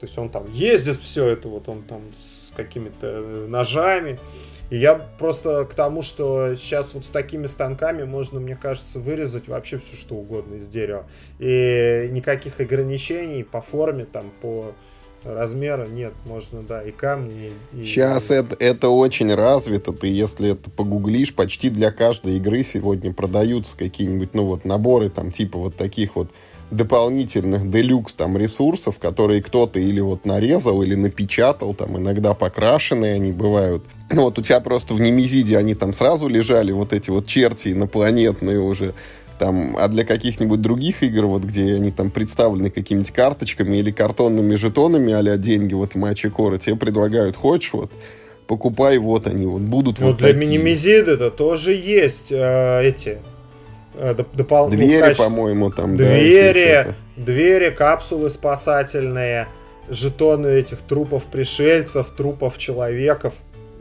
то 0.00 0.06
есть 0.06 0.16
он 0.16 0.28
там 0.28 0.50
ездит, 0.52 1.00
все 1.00 1.26
это, 1.26 1.48
вот 1.48 1.68
он 1.68 1.82
там 1.82 2.02
с 2.14 2.52
какими-то 2.56 3.06
э, 3.06 3.46
ножами, 3.48 4.20
и 4.70 4.78
я 4.78 4.94
просто 4.94 5.64
к 5.64 5.74
тому, 5.74 6.02
что 6.02 6.54
сейчас 6.56 6.94
вот 6.94 7.04
с 7.04 7.08
такими 7.08 7.46
станками 7.46 8.04
можно, 8.04 8.40
мне 8.40 8.56
кажется, 8.56 8.98
вырезать 8.98 9.48
вообще 9.48 9.78
все 9.78 9.96
что 9.96 10.14
угодно 10.14 10.54
из 10.54 10.68
дерева. 10.68 11.06
И 11.38 12.08
никаких 12.10 12.60
ограничений 12.60 13.44
по 13.44 13.60
форме, 13.60 14.04
там, 14.04 14.32
по 14.40 14.74
размера 15.24 15.86
нет, 15.86 16.12
можно, 16.26 16.62
да, 16.62 16.82
и 16.82 16.90
камни. 16.90 17.52
И, 17.72 17.84
Сейчас 17.84 18.30
и... 18.30 18.34
Это, 18.34 18.56
это 18.58 18.88
очень 18.88 19.34
развито. 19.34 19.92
Ты, 19.92 20.08
если 20.08 20.52
это 20.52 20.70
погуглишь, 20.70 21.34
почти 21.34 21.70
для 21.70 21.90
каждой 21.90 22.36
игры 22.36 22.62
сегодня 22.64 23.12
продаются 23.12 23.76
какие-нибудь, 23.76 24.34
ну 24.34 24.44
вот, 24.44 24.64
наборы 24.64 25.10
там 25.10 25.32
типа 25.32 25.58
вот 25.58 25.76
таких 25.76 26.16
вот 26.16 26.30
дополнительных 26.76 27.70
делюкс 27.70 28.14
там 28.14 28.36
ресурсов, 28.36 28.98
которые 28.98 29.42
кто-то 29.42 29.78
или 29.78 30.00
вот 30.00 30.24
нарезал, 30.24 30.82
или 30.82 30.94
напечатал, 30.94 31.74
там 31.74 31.98
иногда 31.98 32.34
покрашенные 32.34 33.14
они 33.14 33.32
бывают. 33.32 33.84
Ну 34.10 34.22
вот 34.22 34.38
у 34.38 34.42
тебя 34.42 34.60
просто 34.60 34.94
в 34.94 35.00
Немезиде 35.00 35.58
они 35.58 35.74
там 35.74 35.92
сразу 35.92 36.28
лежали, 36.28 36.72
вот 36.72 36.92
эти 36.92 37.10
вот 37.10 37.26
черти 37.26 37.72
инопланетные 37.72 38.60
уже, 38.60 38.94
там, 39.38 39.76
а 39.78 39.88
для 39.88 40.04
каких-нибудь 40.04 40.60
других 40.60 41.02
игр, 41.02 41.26
вот 41.26 41.42
где 41.42 41.74
они 41.74 41.90
там 41.90 42.10
представлены 42.10 42.70
какими-нибудь 42.70 43.12
карточками 43.12 43.76
или 43.76 43.90
картонными 43.90 44.54
жетонами 44.56 45.12
а 45.12 45.36
деньги 45.36 45.74
вот 45.74 45.92
в 45.92 45.96
матче 45.96 46.30
Кора, 46.30 46.58
тебе 46.58 46.76
предлагают, 46.76 47.36
хочешь, 47.36 47.72
вот, 47.72 47.90
покупай, 48.46 48.98
вот 48.98 49.26
они, 49.26 49.46
вот 49.46 49.62
будут 49.62 49.98
ну, 49.98 50.08
вот 50.08 50.18
для 50.18 50.28
такие. 50.28 50.42
Это 51.08 51.30
тоже 51.30 51.72
есть 51.72 52.30
э, 52.30 52.82
эти 52.84 53.18
допол... 53.94 54.68
Двери, 54.68 54.94
ну, 54.94 55.00
качестве... 55.00 55.24
по-моему, 55.24 55.70
там, 55.70 55.96
Двери, 55.96 56.84
да, 56.86 56.94
двери, 57.16 57.70
капсулы 57.70 58.30
спасательные, 58.30 59.48
жетоны 59.88 60.48
этих 60.48 60.78
трупов 60.80 61.24
пришельцев, 61.24 62.10
трупов 62.10 62.58
человеков, 62.58 63.34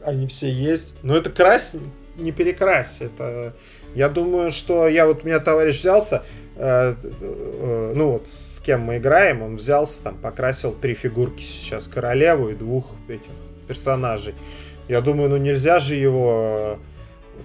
они 0.03 0.28
все 0.28 0.49
есть. 0.49 0.95
Но 1.03 1.16
это 1.16 1.30
крась, 1.30 1.76
не 2.18 2.32
перекрась, 2.32 3.01
это 3.01 3.53
я 3.95 4.09
думаю, 4.09 4.51
что 4.51 4.88
я 4.88 5.05
вот 5.05 5.24
у 5.24 5.28
меня 5.28 5.39
товарищ 5.39 5.80
взялся, 5.80 6.24
э, 6.55 6.95
э, 7.03 7.93
ну 7.95 8.14
вот 8.14 8.28
с 8.28 8.59
кем 8.59 8.82
мы 8.82 8.97
играем, 8.97 9.43
он 9.43 9.55
взялся 9.57 10.03
там, 10.03 10.18
покрасил 10.18 10.72
три 10.72 10.95
фигурки 10.95 11.43
сейчас, 11.43 11.88
королеву 11.88 12.49
и 12.49 12.55
двух 12.55 12.88
этих 13.07 13.30
персонажей. 13.68 14.34
Я 14.88 15.01
думаю, 15.01 15.30
ну 15.30 15.38
нельзя 15.38 15.80
же 15.80 15.95
его 15.95 16.80
э, 16.80 16.93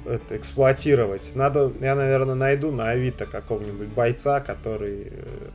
это, 0.07 0.37
эксплуатировать. 0.37 1.33
Надо, 1.35 1.73
я, 1.81 1.95
наверное, 1.95 2.35
найду 2.35 2.73
на 2.73 2.91
Авито 2.91 3.27
какого-нибудь 3.27 3.89
бойца, 3.89 4.41
который 4.41 5.09
э, 5.11 5.49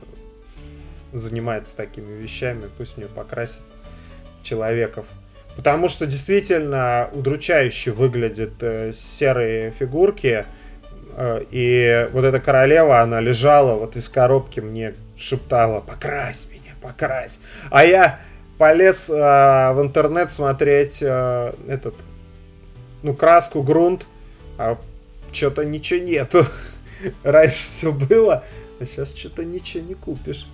занимается 1.12 1.76
такими 1.76 2.12
вещами, 2.12 2.64
пусть 2.76 2.96
мне 2.96 3.06
покрасит 3.06 3.62
человеков. 4.42 5.06
Потому 5.56 5.88
что 5.88 6.06
действительно 6.06 7.08
удручающе 7.12 7.92
выглядят 7.92 8.54
э, 8.60 8.92
серые 8.92 9.70
фигурки. 9.70 10.44
Э, 11.16 11.44
и 11.50 12.08
вот 12.12 12.24
эта 12.24 12.40
королева, 12.40 13.00
она 13.00 13.20
лежала 13.20 13.74
вот 13.76 13.96
из 13.96 14.08
коробки, 14.08 14.60
мне 14.60 14.94
шептала, 15.16 15.80
покрась 15.80 16.48
меня, 16.50 16.72
покрась. 16.82 17.38
А 17.70 17.84
я 17.84 18.18
полез 18.58 19.08
э, 19.08 19.14
в 19.14 19.80
интернет 19.80 20.32
смотреть 20.32 21.02
э, 21.02 21.52
этот, 21.68 21.94
ну, 23.02 23.14
краску, 23.14 23.62
грунт, 23.62 24.06
а 24.58 24.78
что-то 25.32 25.64
ничего 25.64 26.00
нету. 26.00 26.46
Раньше 27.22 27.66
все 27.66 27.92
было, 27.92 28.44
а 28.80 28.84
сейчас 28.84 29.14
что-то 29.14 29.44
ничего 29.44 29.84
не 29.84 29.94
купишь. 29.94 30.46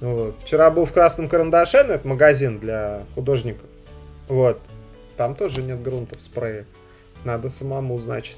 Вот. 0.00 0.34
Вчера 0.40 0.70
был 0.70 0.84
в 0.84 0.92
красном 0.92 1.28
карандаше, 1.28 1.84
ну, 1.84 1.92
это 1.92 2.06
магазин 2.08 2.58
для 2.58 3.04
художников. 3.14 3.66
Вот. 4.28 4.60
Там 5.16 5.34
тоже 5.34 5.62
нет 5.62 5.82
грунта 5.82 6.18
в 6.18 6.22
спрее. 6.22 6.66
Надо 7.24 7.50
самому, 7.50 7.98
значит, 8.00 8.36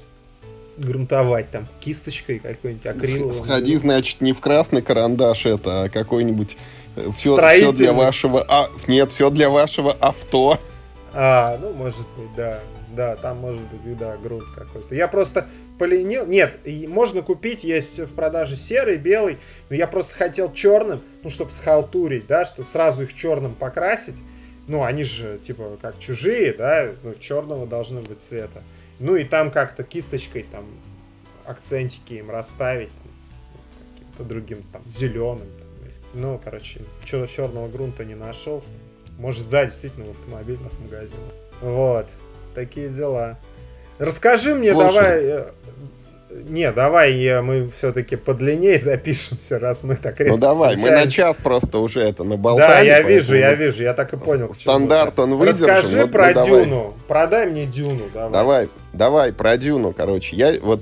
грунтовать 0.77 1.49
там 1.51 1.67
кисточкой 1.79 2.39
какой-нибудь 2.39 2.85
акриловым. 2.85 3.33
Сходи, 3.33 3.75
значит, 3.77 4.21
не 4.21 4.33
в 4.33 4.41
красный 4.41 4.81
карандаш 4.81 5.45
это, 5.45 5.83
а 5.83 5.89
какой-нибудь 5.89 6.57
все, 7.17 7.37
э, 7.37 7.57
все 7.57 7.71
для 7.71 7.93
вашего... 7.93 8.45
А, 8.47 8.69
нет, 8.87 9.11
все 9.11 9.29
для 9.29 9.49
вашего 9.49 9.91
авто. 9.91 10.59
А, 11.13 11.57
ну, 11.61 11.73
может 11.73 12.05
быть, 12.17 12.35
да. 12.35 12.59
Да, 12.95 13.15
там 13.15 13.37
может 13.37 13.61
быть, 13.61 13.97
да, 13.97 14.17
грунт 14.17 14.45
какой-то. 14.55 14.95
Я 14.95 15.07
просто 15.07 15.47
поленил. 15.77 16.25
Нет, 16.25 16.59
можно 16.87 17.21
купить, 17.21 17.63
есть 17.63 17.99
в 17.99 18.13
продаже 18.13 18.55
серый, 18.55 18.97
белый, 18.97 19.37
но 19.69 19.75
я 19.75 19.87
просто 19.87 20.13
хотел 20.13 20.53
черным, 20.53 21.01
ну, 21.23 21.29
чтобы 21.29 21.51
схалтурить, 21.51 22.27
да, 22.27 22.45
что 22.45 22.63
сразу 22.63 23.03
их 23.03 23.13
черным 23.13 23.55
покрасить. 23.55 24.21
Ну, 24.67 24.83
они 24.83 25.03
же, 25.03 25.37
типа, 25.39 25.77
как 25.81 25.99
чужие, 25.99 26.53
да, 26.53 26.91
ну, 27.03 27.13
черного 27.15 27.67
должно 27.67 28.01
быть 28.01 28.21
цвета. 28.21 28.63
Ну 28.99 29.15
и 29.15 29.23
там 29.23 29.51
как-то 29.51 29.83
кисточкой 29.83 30.45
там 30.51 30.65
акцентики 31.45 32.13
им 32.13 32.31
расставить, 32.31 32.89
каким-то 33.93 34.23
другим, 34.23 34.63
там, 34.71 34.81
зеленым. 34.89 35.47
Там. 35.59 35.65
Ну, 36.15 36.41
короче, 36.41 36.81
черного 37.03 37.67
грунта 37.67 38.05
не 38.05 38.15
нашел. 38.15 38.63
Может, 39.17 39.49
да, 39.49 39.65
действительно, 39.65 40.05
в 40.05 40.11
автомобильных 40.11 40.71
магазинах. 40.79 41.33
Вот, 41.61 42.09
такие 42.55 42.89
дела. 42.89 43.37
Расскажи 43.99 44.55
мне, 44.55 44.73
Слушай, 44.73 44.93
давай, 44.93 45.23
э, 45.23 45.45
не, 46.49 46.71
давай 46.71 47.41
мы 47.41 47.69
все-таки 47.69 48.15
подлиннее 48.15 48.77
запишемся, 48.79 49.59
раз 49.59 49.83
мы 49.83 49.95
так 49.95 50.19
Ну 50.19 50.37
давай, 50.37 50.75
мы 50.75 50.91
на 50.91 51.09
час 51.09 51.37
просто 51.37 51.79
уже 51.79 52.01
это 52.01 52.23
наболтали. 52.23 52.67
Да, 52.67 52.79
я 52.79 53.01
вижу, 53.01 53.35
я 53.35 53.53
вижу, 53.53 53.83
я 53.83 53.93
так 53.93 54.13
и 54.13 54.17
понял. 54.17 54.53
Стандарт 54.53 55.17
он 55.19 55.35
выдержан. 55.35 55.69
Расскажи 55.69 56.01
вот, 56.01 56.11
про 56.11 56.31
ну, 56.33 56.45
Дюну, 56.45 56.65
давай. 56.65 56.93
продай 57.07 57.45
мне 57.47 57.65
Дюну, 57.65 58.03
давай. 58.13 58.31
Давай, 58.31 58.69
давай 58.93 59.33
про 59.33 59.57
Дюну, 59.57 59.93
короче. 59.93 60.35
Я 60.35 60.53
вот 60.61 60.81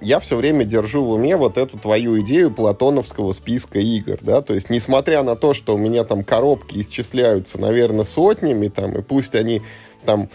я 0.00 0.18
все 0.18 0.36
время 0.36 0.64
держу 0.64 1.04
в 1.04 1.10
уме 1.10 1.36
вот 1.36 1.56
эту 1.56 1.78
твою 1.78 2.20
идею 2.22 2.50
платоновского 2.50 3.32
списка 3.32 3.78
игр, 3.78 4.18
да, 4.20 4.42
то 4.42 4.52
есть 4.52 4.68
несмотря 4.68 5.22
на 5.22 5.36
то, 5.36 5.54
что 5.54 5.76
у 5.76 5.78
меня 5.78 6.02
там 6.02 6.24
коробки 6.24 6.80
исчисляются, 6.80 7.58
наверное, 7.58 8.04
сотнями, 8.04 8.66
там, 8.66 8.98
и 8.98 9.02
пусть 9.02 9.36
они 9.36 9.62
там 10.04 10.28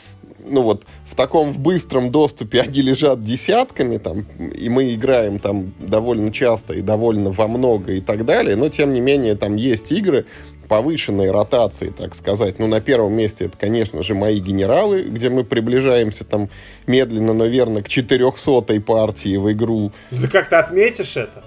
ну 0.49 0.61
вот 0.61 0.85
в 1.05 1.15
таком 1.15 1.51
в 1.51 1.59
быстром 1.59 2.11
доступе 2.11 2.61
они 2.61 2.81
лежат 2.81 3.23
десятками, 3.23 3.97
там, 3.97 4.25
и 4.39 4.69
мы 4.69 4.93
играем 4.93 5.39
там 5.39 5.73
довольно 5.79 6.31
часто 6.31 6.73
и 6.73 6.81
довольно 6.81 7.31
во 7.31 7.47
много 7.47 7.93
и 7.93 8.01
так 8.01 8.25
далее, 8.25 8.55
но 8.55 8.69
тем 8.69 8.93
не 8.93 9.01
менее 9.01 9.35
там 9.35 9.55
есть 9.55 9.91
игры 9.91 10.25
повышенной 10.67 11.31
ротации, 11.31 11.89
так 11.89 12.13
сказать. 12.13 12.59
Ну, 12.59 12.67
на 12.67 12.81
первом 12.81 13.13
месте 13.13 13.45
это, 13.45 13.57
конечно 13.57 14.03
же, 14.03 14.15
мои 14.15 14.39
генералы, 14.39 15.03
где 15.03 15.29
мы 15.29 15.43
приближаемся 15.43 16.25
там 16.25 16.49
медленно, 16.85 17.33
но 17.33 17.45
верно 17.45 17.81
к 17.81 17.89
400 17.89 18.81
партии 18.81 19.37
в 19.37 19.51
игру. 19.53 19.91
Ты 20.09 20.27
как 20.27 20.49
то 20.49 20.59
отметишь 20.59 21.17
это? 21.17 21.43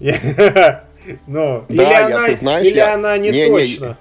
Ну, 1.26 1.64
или 1.68 1.82
она, 1.82 2.26
ты 2.26 2.36
знаешь, 2.36 2.66
или 2.66 2.78
она 2.78 3.16
не, 3.16 3.48
точно. 3.48 3.96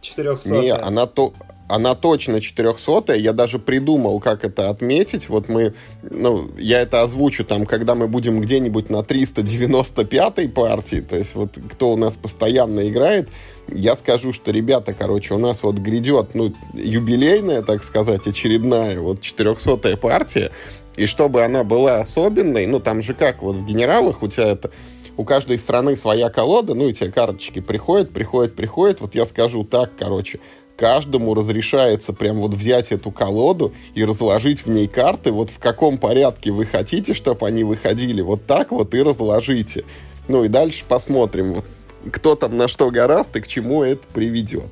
400 0.00 0.48
Не, 0.48 0.72
она 0.72 1.06
то, 1.06 1.34
она 1.70 1.94
точно 1.94 2.40
400 2.40 3.14
Я 3.14 3.32
даже 3.32 3.60
придумал, 3.60 4.18
как 4.18 4.44
это 4.44 4.70
отметить. 4.70 5.28
Вот 5.28 5.48
мы, 5.48 5.74
ну, 6.02 6.50
я 6.58 6.80
это 6.80 7.02
озвучу 7.02 7.44
там, 7.44 7.64
когда 7.64 7.94
мы 7.94 8.08
будем 8.08 8.40
где-нибудь 8.40 8.90
на 8.90 8.98
395-й 8.98 10.48
партии. 10.48 11.00
То 11.00 11.16
есть 11.16 11.36
вот 11.36 11.50
кто 11.70 11.92
у 11.92 11.96
нас 11.96 12.16
постоянно 12.16 12.88
играет, 12.88 13.28
я 13.68 13.94
скажу, 13.94 14.32
что, 14.32 14.50
ребята, 14.50 14.94
короче, 14.94 15.34
у 15.34 15.38
нас 15.38 15.62
вот 15.62 15.76
грядет, 15.76 16.34
ну, 16.34 16.52
юбилейная, 16.74 17.62
так 17.62 17.84
сказать, 17.84 18.26
очередная, 18.26 19.00
вот 19.00 19.20
400-я 19.20 19.96
партия. 19.96 20.50
И 20.96 21.06
чтобы 21.06 21.44
она 21.44 21.62
была 21.62 22.00
особенной, 22.00 22.66
ну, 22.66 22.80
там 22.80 23.00
же 23.00 23.14
как, 23.14 23.42
вот 23.42 23.54
в 23.54 23.64
генералах 23.64 24.24
у 24.24 24.28
тебя 24.28 24.48
это 24.48 24.72
у 25.16 25.24
каждой 25.24 25.58
страны 25.58 25.96
своя 25.96 26.30
колода, 26.30 26.74
ну 26.74 26.88
и 26.88 26.94
тебе 26.94 27.12
карточки 27.12 27.60
приходят, 27.60 28.10
приходят, 28.10 28.56
приходят. 28.56 29.00
Вот 29.02 29.14
я 29.14 29.26
скажу 29.26 29.64
так, 29.64 29.92
короче, 29.98 30.40
каждому 30.80 31.34
разрешается 31.34 32.14
прям 32.14 32.38
вот 32.38 32.54
взять 32.54 32.90
эту 32.90 33.10
колоду 33.10 33.74
и 33.94 34.02
разложить 34.02 34.64
в 34.64 34.70
ней 34.70 34.88
карты, 34.88 35.30
вот 35.30 35.50
в 35.50 35.58
каком 35.58 35.98
порядке 35.98 36.52
вы 36.52 36.64
хотите, 36.64 37.12
чтобы 37.12 37.46
они 37.46 37.64
выходили, 37.64 38.22
вот 38.22 38.46
так 38.46 38.70
вот 38.70 38.94
и 38.94 39.02
разложите. 39.02 39.84
Ну 40.26 40.42
и 40.42 40.48
дальше 40.48 40.84
посмотрим, 40.88 41.52
вот, 41.52 41.66
кто 42.10 42.34
там 42.34 42.56
на 42.56 42.66
что 42.66 42.90
гораст 42.90 43.36
и 43.36 43.42
к 43.42 43.46
чему 43.46 43.82
это 43.82 44.06
приведет. 44.14 44.70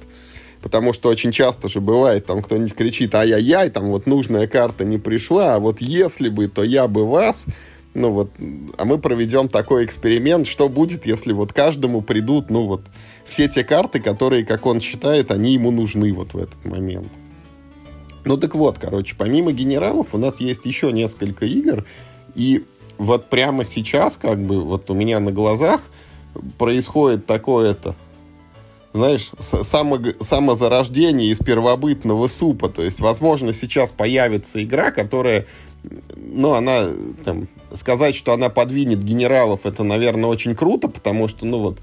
Потому 0.63 0.95
что 0.95 1.11
очень 1.11 1.31
часто 1.31 1.69
же 1.69 1.83
бывает, 1.83 2.25
там 2.25 2.43
кто-нибудь 2.43 2.75
кричит, 2.75 3.15
ай-яй-яй, 3.15 3.69
там 3.69 3.91
вот 3.91 4.07
нужная 4.07 4.47
карта 4.47 4.87
не 4.87 4.97
пришла, 4.97 5.57
а 5.57 5.59
вот 5.59 5.83
если 5.83 6.31
бы, 6.31 6.49
то 6.49 6.65
я 6.65 6.89
бы 6.89 7.07
вас, 7.07 7.45
ну 7.93 8.13
вот, 8.13 8.31
а 8.79 8.87
мы 8.87 8.97
проведем 8.97 9.49
такой 9.49 9.85
эксперимент, 9.85 10.47
что 10.47 10.71
будет, 10.71 11.05
если 11.05 11.35
вот 11.35 11.53
каждому 11.53 12.01
придут, 12.01 12.49
ну 12.49 12.67
вот, 12.67 12.81
все 13.29 13.49
те 13.49 13.65
карты, 13.65 14.01
которые, 14.01 14.45
как 14.45 14.67
он 14.67 14.81
считает, 14.81 15.31
они 15.31 15.53
ему 15.53 15.71
нужны 15.71 16.13
вот 16.13 16.35
в 16.35 16.39
этот 16.39 16.65
момент. 16.65 17.13
Ну 18.25 18.37
так 18.37 18.55
вот, 18.55 18.79
короче, 18.79 19.15
помимо 19.17 19.53
генералов 19.53 20.15
у 20.15 20.19
нас 20.19 20.41
есть 20.41 20.67
еще 20.67 20.93
несколько 20.93 21.47
игр, 21.47 21.85
и 22.35 22.65
вот 22.99 23.31
прямо 23.31 23.65
сейчас, 23.65 24.17
как 24.17 24.43
бы, 24.43 24.63
вот 24.63 24.91
у 24.91 24.95
меня 24.95 25.21
на 25.21 25.33
глазах 25.33 25.81
происходит 26.59 27.27
такое-то, 27.27 27.95
знаешь, 28.93 29.31
само, 29.39 29.99
самозарождение 30.21 31.31
из 31.31 31.39
первобытного 31.39 32.27
супа. 32.27 32.69
То 32.69 32.83
есть, 32.83 33.01
возможно, 33.01 33.53
сейчас 33.53 33.91
появится 33.91 34.63
игра, 34.63 34.91
которая 34.91 35.47
ну, 36.17 36.55
она 36.55 36.89
там 37.25 37.49
сказать, 37.73 38.17
что 38.17 38.33
она 38.33 38.49
подвинет 38.49 39.03
генералов, 39.03 39.61
это, 39.65 39.85
наверное, 39.85 40.31
очень 40.31 40.55
круто, 40.55 40.89
потому 40.89 41.29
что, 41.29 41.45
ну 41.47 41.61
вот, 41.61 41.79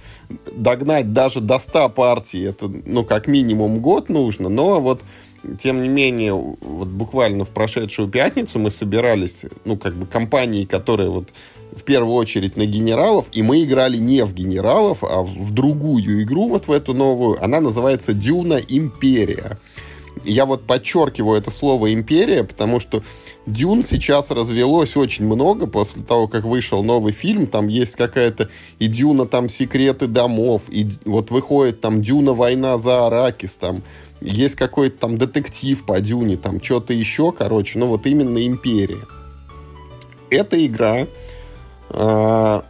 догнать 0.51 1.13
даже 1.13 1.41
до 1.41 1.59
100 1.59 1.89
партий, 1.89 2.41
это, 2.41 2.71
ну, 2.85 3.03
как 3.03 3.27
минимум 3.27 3.79
год 3.79 4.09
нужно, 4.09 4.49
но 4.49 4.81
вот, 4.81 5.01
тем 5.59 5.83
не 5.83 5.89
менее, 5.89 6.33
вот 6.33 6.87
буквально 6.87 7.45
в 7.45 7.49
прошедшую 7.49 8.07
пятницу 8.07 8.57
мы 8.57 8.71
собирались, 8.71 9.45
ну, 9.63 9.77
как 9.77 9.95
бы 9.95 10.07
компании, 10.07 10.65
которые 10.65 11.09
вот 11.09 11.29
в 11.75 11.83
первую 11.83 12.15
очередь 12.15 12.55
на 12.55 12.65
генералов, 12.65 13.25
и 13.33 13.43
мы 13.43 13.61
играли 13.63 13.97
не 13.97 14.23
в 14.25 14.33
генералов, 14.33 14.99
а 15.03 15.21
в 15.23 15.51
другую 15.51 16.23
игру, 16.23 16.47
вот 16.47 16.67
в 16.67 16.71
эту 16.71 16.93
новую. 16.93 17.43
Она 17.43 17.59
называется 17.59 18.13
«Дюна 18.13 18.59
Империя». 18.67 19.59
Я 20.23 20.45
вот 20.45 20.65
подчеркиваю 20.65 21.37
это 21.37 21.51
слово 21.51 21.93
«империя», 21.93 22.43
потому 22.45 22.79
что 22.79 23.03
Дюн 23.45 23.83
сейчас 23.83 24.31
развелось 24.31 24.97
очень 24.97 25.25
много 25.25 25.67
после 25.67 26.01
того, 26.01 26.27
как 26.27 26.45
вышел 26.45 26.83
новый 26.83 27.13
фильм. 27.13 27.45
Там 27.45 27.67
есть 27.67 27.95
какая-то 27.95 28.49
и 28.79 28.87
Дюна, 28.87 29.27
там 29.27 29.49
секреты 29.49 30.07
домов, 30.07 30.63
и 30.69 30.87
вот 31.05 31.29
выходит 31.29 31.79
там 31.79 32.01
Дюна 32.01 32.33
война 32.33 32.79
за 32.79 33.05
Аракис, 33.05 33.57
там 33.57 33.83
есть 34.19 34.55
какой-то 34.55 34.97
там 34.97 35.17
детектив 35.17 35.85
по 35.85 35.99
Дюне, 35.99 36.37
там 36.37 36.61
что-то 36.63 36.93
еще, 36.93 37.31
короче, 37.31 37.77
ну 37.77 37.87
вот 37.87 38.07
именно 38.07 38.45
империя. 38.45 39.05
Эта 40.31 40.65
игра, 40.65 41.05
э, 41.89 42.61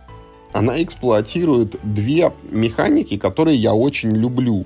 она 0.51 0.84
эксплуатирует 0.84 1.78
две 1.84 2.34
механики, 2.51 3.17
которые 3.17 3.55
я 3.57 3.73
очень 3.73 4.11
люблю. 4.11 4.65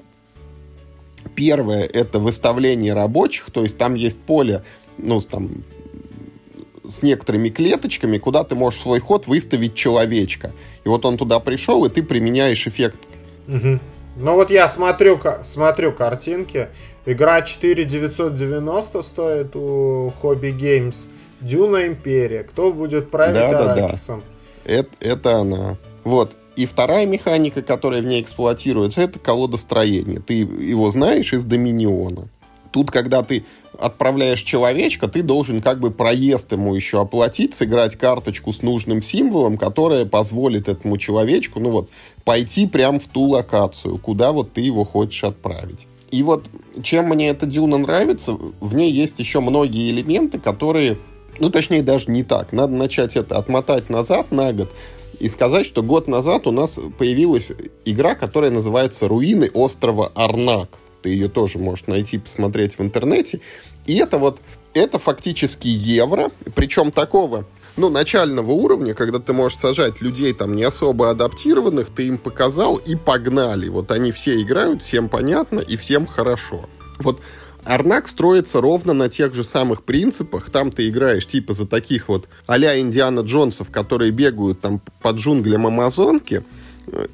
Первое— 1.36 1.84
это 1.93 2.20
выставление 2.20 2.93
рабочих, 2.93 3.51
то 3.51 3.62
есть 3.62 3.78
там 3.78 3.93
есть 3.93 4.22
поле, 4.22 4.64
ну, 4.97 5.20
там, 5.22 5.64
с 6.90 7.04
некоторыми 7.04 7.50
клеточками, 7.50 8.18
куда 8.18 8.44
ты 8.44 8.56
можешь 8.56 8.82
свой 8.82 9.00
ход 9.00 9.28
выставить 9.28 9.76
человечка. 9.76 10.52
И 10.84 10.90
вот 10.90 11.06
он 11.06 11.18
туда 11.18 11.40
пришел, 11.40 11.86
и 11.86 11.90
ты 11.90 12.04
применяешь 12.04 12.68
эффект. 12.68 12.98
Угу. 13.48 13.80
Ну 14.18 14.36
вот 14.36 14.52
я 14.52 14.68
смотрю, 14.68 15.20
смотрю 15.44 15.94
картинки. 15.94 16.68
Игра 17.06 17.42
4990 17.42 19.02
стоит 19.02 19.56
у 19.56 20.14
Hobby 20.22 20.56
Games. 20.56 21.08
Дюна 21.40 21.88
Империя. 21.88 22.44
Кто 22.44 22.74
будет 22.74 23.10
править 23.10 23.50
да, 23.50 23.74
Аракисом? 23.74 24.20
Да, 24.20 24.26
да. 24.66 24.74
Это, 24.74 24.90
это 25.00 25.36
она. 25.38 25.78
Вот. 26.04 26.34
И 26.58 26.66
вторая 26.66 27.06
механика, 27.06 27.62
которая 27.62 28.02
в 28.02 28.06
ней 28.06 28.22
эксплуатируется, 28.22 29.02
это 29.02 29.20
колодостроение. 29.20 30.20
Ты 30.20 30.34
его 30.34 30.92
знаешь 30.92 31.32
из 31.32 31.46
Доминиона. 31.46 32.28
Тут, 32.72 32.92
когда 32.92 33.24
ты 33.24 33.46
отправляешь 33.78 34.41
человечка, 34.41 35.07
ты 35.07 35.22
должен 35.22 35.61
как 35.61 35.80
бы 35.80 35.91
проезд 35.91 36.51
ему 36.51 36.76
еще 36.76 37.01
оплатить, 37.01 37.53
сыграть 37.53 37.95
карточку 37.95 38.53
с 38.53 38.61
нужным 38.61 39.01
символом, 39.01 39.57
которая 39.57 40.05
позволит 40.05 40.67
этому 40.67 40.97
человечку, 40.97 41.59
ну 41.59 41.70
вот, 41.70 41.89
пойти 42.24 42.67
прямо 42.67 42.99
в 42.99 43.07
ту 43.07 43.22
локацию, 43.22 43.97
куда 43.97 44.32
вот 44.32 44.53
ты 44.53 44.61
его 44.61 44.84
хочешь 44.86 45.24
отправить. 45.24 45.88
И 46.11 46.24
вот 46.24 46.45
чем 46.82 47.05
мне 47.05 47.30
эта 47.30 47.45
Дюна 47.45 47.78
нравится, 47.78 48.34
в 48.59 48.76
ней 48.76 48.91
есть 48.91 49.20
еще 49.20 49.39
многие 49.41 49.91
элементы, 49.91 50.39
которые, 50.39 50.97
ну 51.39 51.49
точнее 51.49 51.84
даже 51.84 52.09
не 52.09 52.24
так. 52.24 52.51
Надо 52.51 52.74
начать 52.74 53.15
это 53.15 53.38
отмотать 53.38 53.89
назад 53.89 54.32
на 54.32 54.51
год 54.53 54.72
и 55.20 55.28
сказать, 55.28 55.65
что 55.65 55.84
год 55.84 56.07
назад 56.07 56.47
у 56.47 56.51
нас 56.51 56.80
появилась 56.97 57.51
игра, 57.86 58.15
которая 58.15 58.51
называется 58.51 59.07
«Руины 59.07 59.49
острова 59.53 60.11
Арнак». 60.15 60.70
Ты 61.02 61.10
ее 61.10 61.30
тоже 61.30 61.58
можешь 61.60 61.88
найти, 61.88 62.18
посмотреть 62.18 62.78
в 62.78 62.82
интернете. 62.82 63.41
И 63.86 63.95
это 63.95 64.18
вот, 64.18 64.39
это 64.74 65.00
фактически 65.00 65.68
евро, 65.68 66.32
причем 66.56 66.91
такого, 66.91 67.45
ну, 67.78 67.89
начального 67.89 68.52
уровня, 68.52 68.93
когда 68.93 69.20
ты 69.20 69.34
можешь 69.34 69.58
сажать 69.58 70.02
людей 70.02 70.34
там 70.34 70.56
не 70.56 70.64
особо 70.64 71.10
адаптированных, 71.10 71.88
ты 71.95 72.08
им 72.08 72.18
показал 72.18 72.76
и 72.76 72.95
погнали. 72.95 73.70
Вот 73.70 73.91
они 73.91 74.12
все 74.12 74.41
играют, 74.41 74.84
всем 74.84 75.10
понятно 75.10 75.60
и 75.60 75.78
всем 75.78 76.06
хорошо. 76.06 76.70
Вот 77.00 77.22
Арнак 77.64 78.08
строится 78.08 78.62
ровно 78.62 78.93
на 78.93 79.10
тех 79.10 79.34
же 79.34 79.43
самых 79.43 79.84
принципах. 79.84 80.50
Там 80.50 80.72
ты 80.72 80.89
играешь 80.89 81.28
типа 81.28 81.54
за 81.54 81.68
таких 81.68 82.10
вот 82.10 82.28
а-ля 82.47 82.80
Индиана 82.80 83.22
Джонсов, 83.22 83.72
которые 83.72 84.12
бегают 84.12 84.62
там 84.62 84.82
под 85.02 85.18
джунглям 85.18 85.68
Амазонки, 85.68 86.43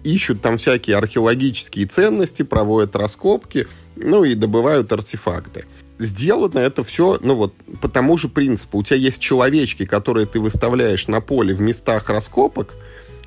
ищут 0.04 0.42
там 0.42 0.58
всякие 0.58 0.98
археологические 0.98 1.86
ценности, 1.86 2.44
проводят 2.44 2.96
раскопки, 2.96 3.68
ну 3.96 4.24
и 4.24 4.36
добывают 4.36 4.92
артефакты 4.92 5.66
сделано 6.00 6.60
это 6.60 6.84
все, 6.84 7.20
ну 7.22 7.36
вот, 7.36 7.54
по 7.82 7.88
тому 7.88 8.18
же 8.18 8.28
принципу. 8.28 8.80
У 8.80 8.84
тебя 8.84 8.98
есть 8.98 9.20
человечки, 9.20 9.86
которые 9.86 10.26
ты 10.26 10.40
выставляешь 10.40 11.08
на 11.08 11.22
поле 11.22 11.56
в 11.56 11.62
местах 11.62 12.10
раскопок, 12.10 12.74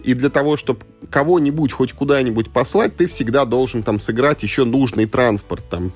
и 0.04 0.14
для 0.14 0.30
того, 0.30 0.56
чтобы 0.56 0.80
кого-нибудь 1.10 1.72
хоть 1.72 1.92
куда-нибудь 1.92 2.50
послать, 2.50 2.96
ты 2.96 3.06
всегда 3.08 3.44
должен 3.44 3.82
там 3.82 3.98
сыграть 3.98 4.42
еще 4.42 4.64
нужный 4.64 5.06
транспорт, 5.06 5.64
там 5.68 5.92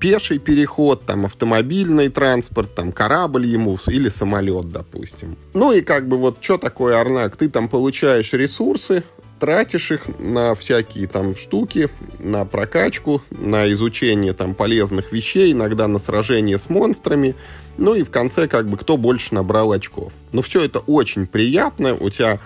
пеший 0.00 0.38
переход, 0.38 1.04
там 1.04 1.26
автомобильный 1.26 2.08
транспорт, 2.08 2.74
там 2.74 2.92
корабль 2.92 3.46
ему 3.46 3.78
или 3.88 4.08
самолет, 4.08 4.70
допустим. 4.70 5.36
Ну 5.52 5.72
и 5.72 5.82
как 5.82 6.08
бы 6.08 6.16
вот 6.16 6.38
что 6.40 6.56
такое 6.56 6.98
Арнак? 6.98 7.36
Ты 7.36 7.48
там 7.50 7.68
получаешь 7.68 8.32
ресурсы, 8.32 9.04
тратишь 9.38 9.90
их 9.90 10.18
на 10.18 10.54
всякие 10.54 11.06
там 11.06 11.36
штуки, 11.36 11.88
на 12.18 12.44
прокачку, 12.44 13.22
на 13.30 13.70
изучение 13.72 14.32
там 14.32 14.54
полезных 14.54 15.12
вещей, 15.12 15.52
иногда 15.52 15.88
на 15.88 15.98
сражение 15.98 16.58
с 16.58 16.68
монстрами, 16.68 17.34
ну 17.76 17.94
и 17.94 18.02
в 18.02 18.10
конце 18.10 18.48
как 18.48 18.68
бы 18.68 18.76
кто 18.76 18.96
больше 18.96 19.34
набрал 19.34 19.72
очков. 19.72 20.12
Но 20.32 20.42
все 20.42 20.62
это 20.62 20.80
очень 20.80 21.26
приятно, 21.26 21.94
у 21.94 22.10
тебя 22.10 22.40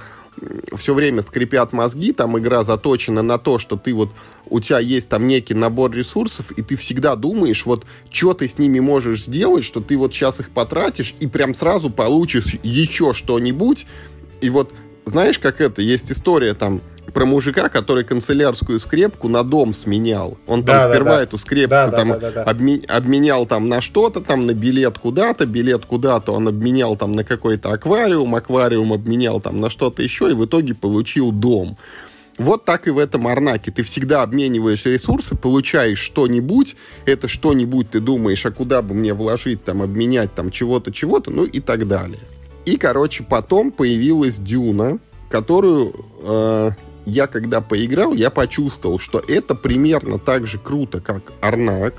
все 0.76 0.94
время 0.94 1.22
скрипят 1.22 1.72
мозги, 1.72 2.12
там 2.12 2.38
игра 2.38 2.62
заточена 2.62 3.22
на 3.22 3.38
то, 3.38 3.58
что 3.58 3.76
ты 3.76 3.92
вот, 3.92 4.10
у 4.46 4.60
тебя 4.60 4.78
есть 4.78 5.08
там 5.08 5.26
некий 5.26 5.54
набор 5.54 5.92
ресурсов, 5.92 6.52
и 6.52 6.62
ты 6.62 6.76
всегда 6.76 7.16
думаешь, 7.16 7.66
вот, 7.66 7.84
что 8.10 8.34
ты 8.34 8.48
с 8.48 8.58
ними 8.58 8.80
можешь 8.80 9.24
сделать, 9.24 9.64
что 9.64 9.80
ты 9.80 9.96
вот 9.96 10.14
сейчас 10.14 10.40
их 10.40 10.50
потратишь, 10.50 11.14
и 11.20 11.26
прям 11.26 11.54
сразу 11.54 11.90
получишь 11.90 12.56
еще 12.62 13.12
что-нибудь, 13.12 13.86
и 14.40 14.50
вот 14.50 14.72
знаешь, 15.04 15.38
как 15.38 15.60
это, 15.60 15.82
есть 15.82 16.10
история 16.10 16.54
там 16.54 16.80
про 17.12 17.24
мужика, 17.24 17.68
который 17.68 18.04
канцелярскую 18.04 18.78
скрепку 18.78 19.28
на 19.28 19.42
дом 19.42 19.74
сменял. 19.74 20.38
Он 20.46 20.62
да, 20.62 20.72
там 20.72 20.88
да, 20.88 20.94
сперва 20.94 21.16
да. 21.16 21.22
эту 21.22 21.38
скрепку 21.38 21.70
да, 21.70 21.90
там 21.90 22.08
да, 22.08 22.18
да, 22.18 22.30
да, 22.30 22.44
обме- 22.44 22.86
обменял 22.86 23.46
там 23.46 23.68
на 23.68 23.80
что-то, 23.80 24.20
там 24.20 24.46
на 24.46 24.54
билет 24.54 24.98
куда-то, 24.98 25.46
билет 25.46 25.86
куда-то 25.86 26.32
он 26.32 26.48
обменял 26.48 26.96
там 26.96 27.14
на 27.14 27.24
какой-то 27.24 27.72
аквариум, 27.72 28.34
аквариум 28.34 28.92
обменял 28.92 29.40
там 29.40 29.60
на 29.60 29.70
что-то 29.70 30.02
еще, 30.02 30.30
и 30.30 30.34
в 30.34 30.44
итоге 30.44 30.74
получил 30.74 31.32
дом. 31.32 31.76
Вот 32.38 32.64
так 32.64 32.86
и 32.86 32.90
в 32.90 32.98
этом 32.98 33.26
Арнаке. 33.26 33.70
Ты 33.70 33.82
всегда 33.82 34.22
обмениваешь 34.22 34.86
ресурсы, 34.86 35.34
получаешь 35.34 35.98
что-нибудь, 35.98 36.74
это 37.04 37.28
что-нибудь 37.28 37.90
ты 37.90 38.00
думаешь, 38.00 38.46
а 38.46 38.50
куда 38.50 38.80
бы 38.80 38.94
мне 38.94 39.12
вложить, 39.12 39.62
там, 39.62 39.82
обменять 39.82 40.34
там 40.34 40.50
чего-то, 40.50 40.90
чего-то, 40.90 41.30
ну 41.30 41.44
и 41.44 41.60
так 41.60 41.86
далее. 41.86 42.20
И, 42.64 42.76
короче, 42.76 43.24
потом 43.24 43.70
появилась 43.70 44.38
Дюна, 44.38 44.98
которую 45.28 45.94
э, 46.22 46.70
я, 47.06 47.26
когда 47.26 47.60
поиграл, 47.60 48.12
я 48.14 48.30
почувствовал, 48.30 48.98
что 48.98 49.20
это 49.26 49.54
примерно 49.54 50.18
так 50.18 50.46
же 50.46 50.58
круто, 50.58 51.00
как 51.00 51.32
Арнак. 51.40 51.94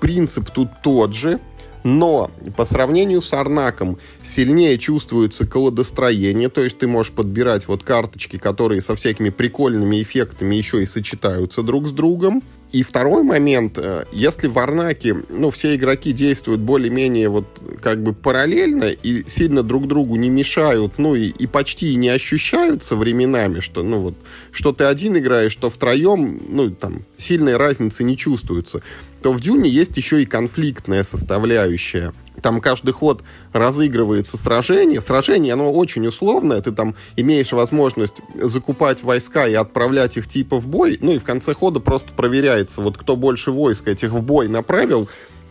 Принцип 0.00 0.50
тут 0.50 0.68
тот 0.82 1.14
же, 1.14 1.40
но 1.86 2.30
по 2.56 2.64
сравнению 2.64 3.22
с 3.22 3.32
Арнаком 3.32 3.98
сильнее 4.22 4.76
чувствуется 4.76 5.46
колодостроение, 5.46 6.48
то 6.48 6.64
есть 6.64 6.78
ты 6.78 6.86
можешь 6.86 7.12
подбирать 7.12 7.68
вот 7.68 7.82
карточки, 7.82 8.38
которые 8.38 8.82
со 8.82 8.94
всякими 8.96 9.30
прикольными 9.30 10.02
эффектами 10.02 10.56
еще 10.56 10.82
и 10.82 10.86
сочетаются 10.86 11.62
друг 11.62 11.86
с 11.86 11.92
другом. 11.92 12.42
И 12.76 12.82
второй 12.82 13.22
момент, 13.22 13.78
э, 13.78 14.04
если 14.12 14.48
в 14.48 14.58
Арнаке, 14.58 15.16
ну, 15.30 15.50
все 15.50 15.76
игроки 15.76 16.12
действуют 16.12 16.60
более-менее 16.60 17.30
вот 17.30 17.46
как 17.80 18.02
бы 18.02 18.12
параллельно 18.12 18.90
и 18.90 19.26
сильно 19.26 19.62
друг 19.62 19.86
другу 19.86 20.16
не 20.16 20.28
мешают, 20.28 20.98
ну, 20.98 21.14
и, 21.14 21.28
и 21.28 21.46
почти 21.46 21.96
не 21.96 22.10
ощущаются 22.10 22.94
временами, 22.94 23.60
что, 23.60 23.82
ну, 23.82 24.00
вот, 24.00 24.14
что 24.52 24.74
ты 24.74 24.84
один 24.84 25.16
играешь, 25.16 25.52
что 25.52 25.70
втроем, 25.70 26.42
ну, 26.50 26.70
там, 26.70 27.06
сильной 27.16 27.56
разницы 27.56 28.04
не 28.04 28.14
чувствуется, 28.14 28.82
то 29.22 29.32
в 29.32 29.40
Дюне 29.40 29.70
есть 29.70 29.96
еще 29.96 30.22
и 30.22 30.26
конфликтная 30.26 31.02
составляющая 31.02 32.12
там 32.42 32.60
каждый 32.60 32.92
ход 32.92 33.22
разыгрывается 33.52 34.36
сражение. 34.36 35.00
Сражение, 35.00 35.54
оно 35.54 35.72
очень 35.72 36.06
условное. 36.06 36.60
Ты 36.60 36.72
там 36.72 36.94
имеешь 37.16 37.52
возможность 37.52 38.22
закупать 38.34 39.02
войска 39.02 39.46
и 39.46 39.54
отправлять 39.54 40.16
их 40.16 40.28
типа 40.28 40.58
в 40.58 40.66
бой. 40.66 40.98
Ну 41.00 41.12
и 41.12 41.18
в 41.18 41.24
конце 41.24 41.54
хода 41.54 41.80
просто 41.80 42.12
проверяется, 42.12 42.80
вот 42.80 42.98
кто 42.98 43.16
больше 43.16 43.50
войск 43.50 43.88
этих 43.88 44.10
в 44.10 44.22
бой 44.22 44.48
направил, 44.48 45.08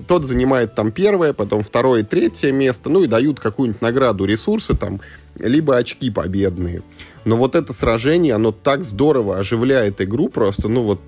тот 0.07 0.25
занимает 0.25 0.75
там 0.75 0.91
первое, 0.91 1.33
потом 1.33 1.63
второе, 1.63 2.03
третье 2.03 2.51
место, 2.51 2.89
ну 2.89 3.03
и 3.03 3.07
дают 3.07 3.39
какую-нибудь 3.39 3.81
награду, 3.81 4.25
ресурсы 4.25 4.75
там, 4.75 4.99
либо 5.39 5.77
очки 5.77 6.11
победные. 6.11 6.83
Но 7.23 7.37
вот 7.37 7.55
это 7.55 7.73
сражение, 7.73 8.33
оно 8.33 8.51
так 8.51 8.83
здорово 8.83 9.39
оживляет 9.39 10.01
игру 10.01 10.29
просто, 10.29 10.67
ну 10.67 10.83
вот 10.83 10.99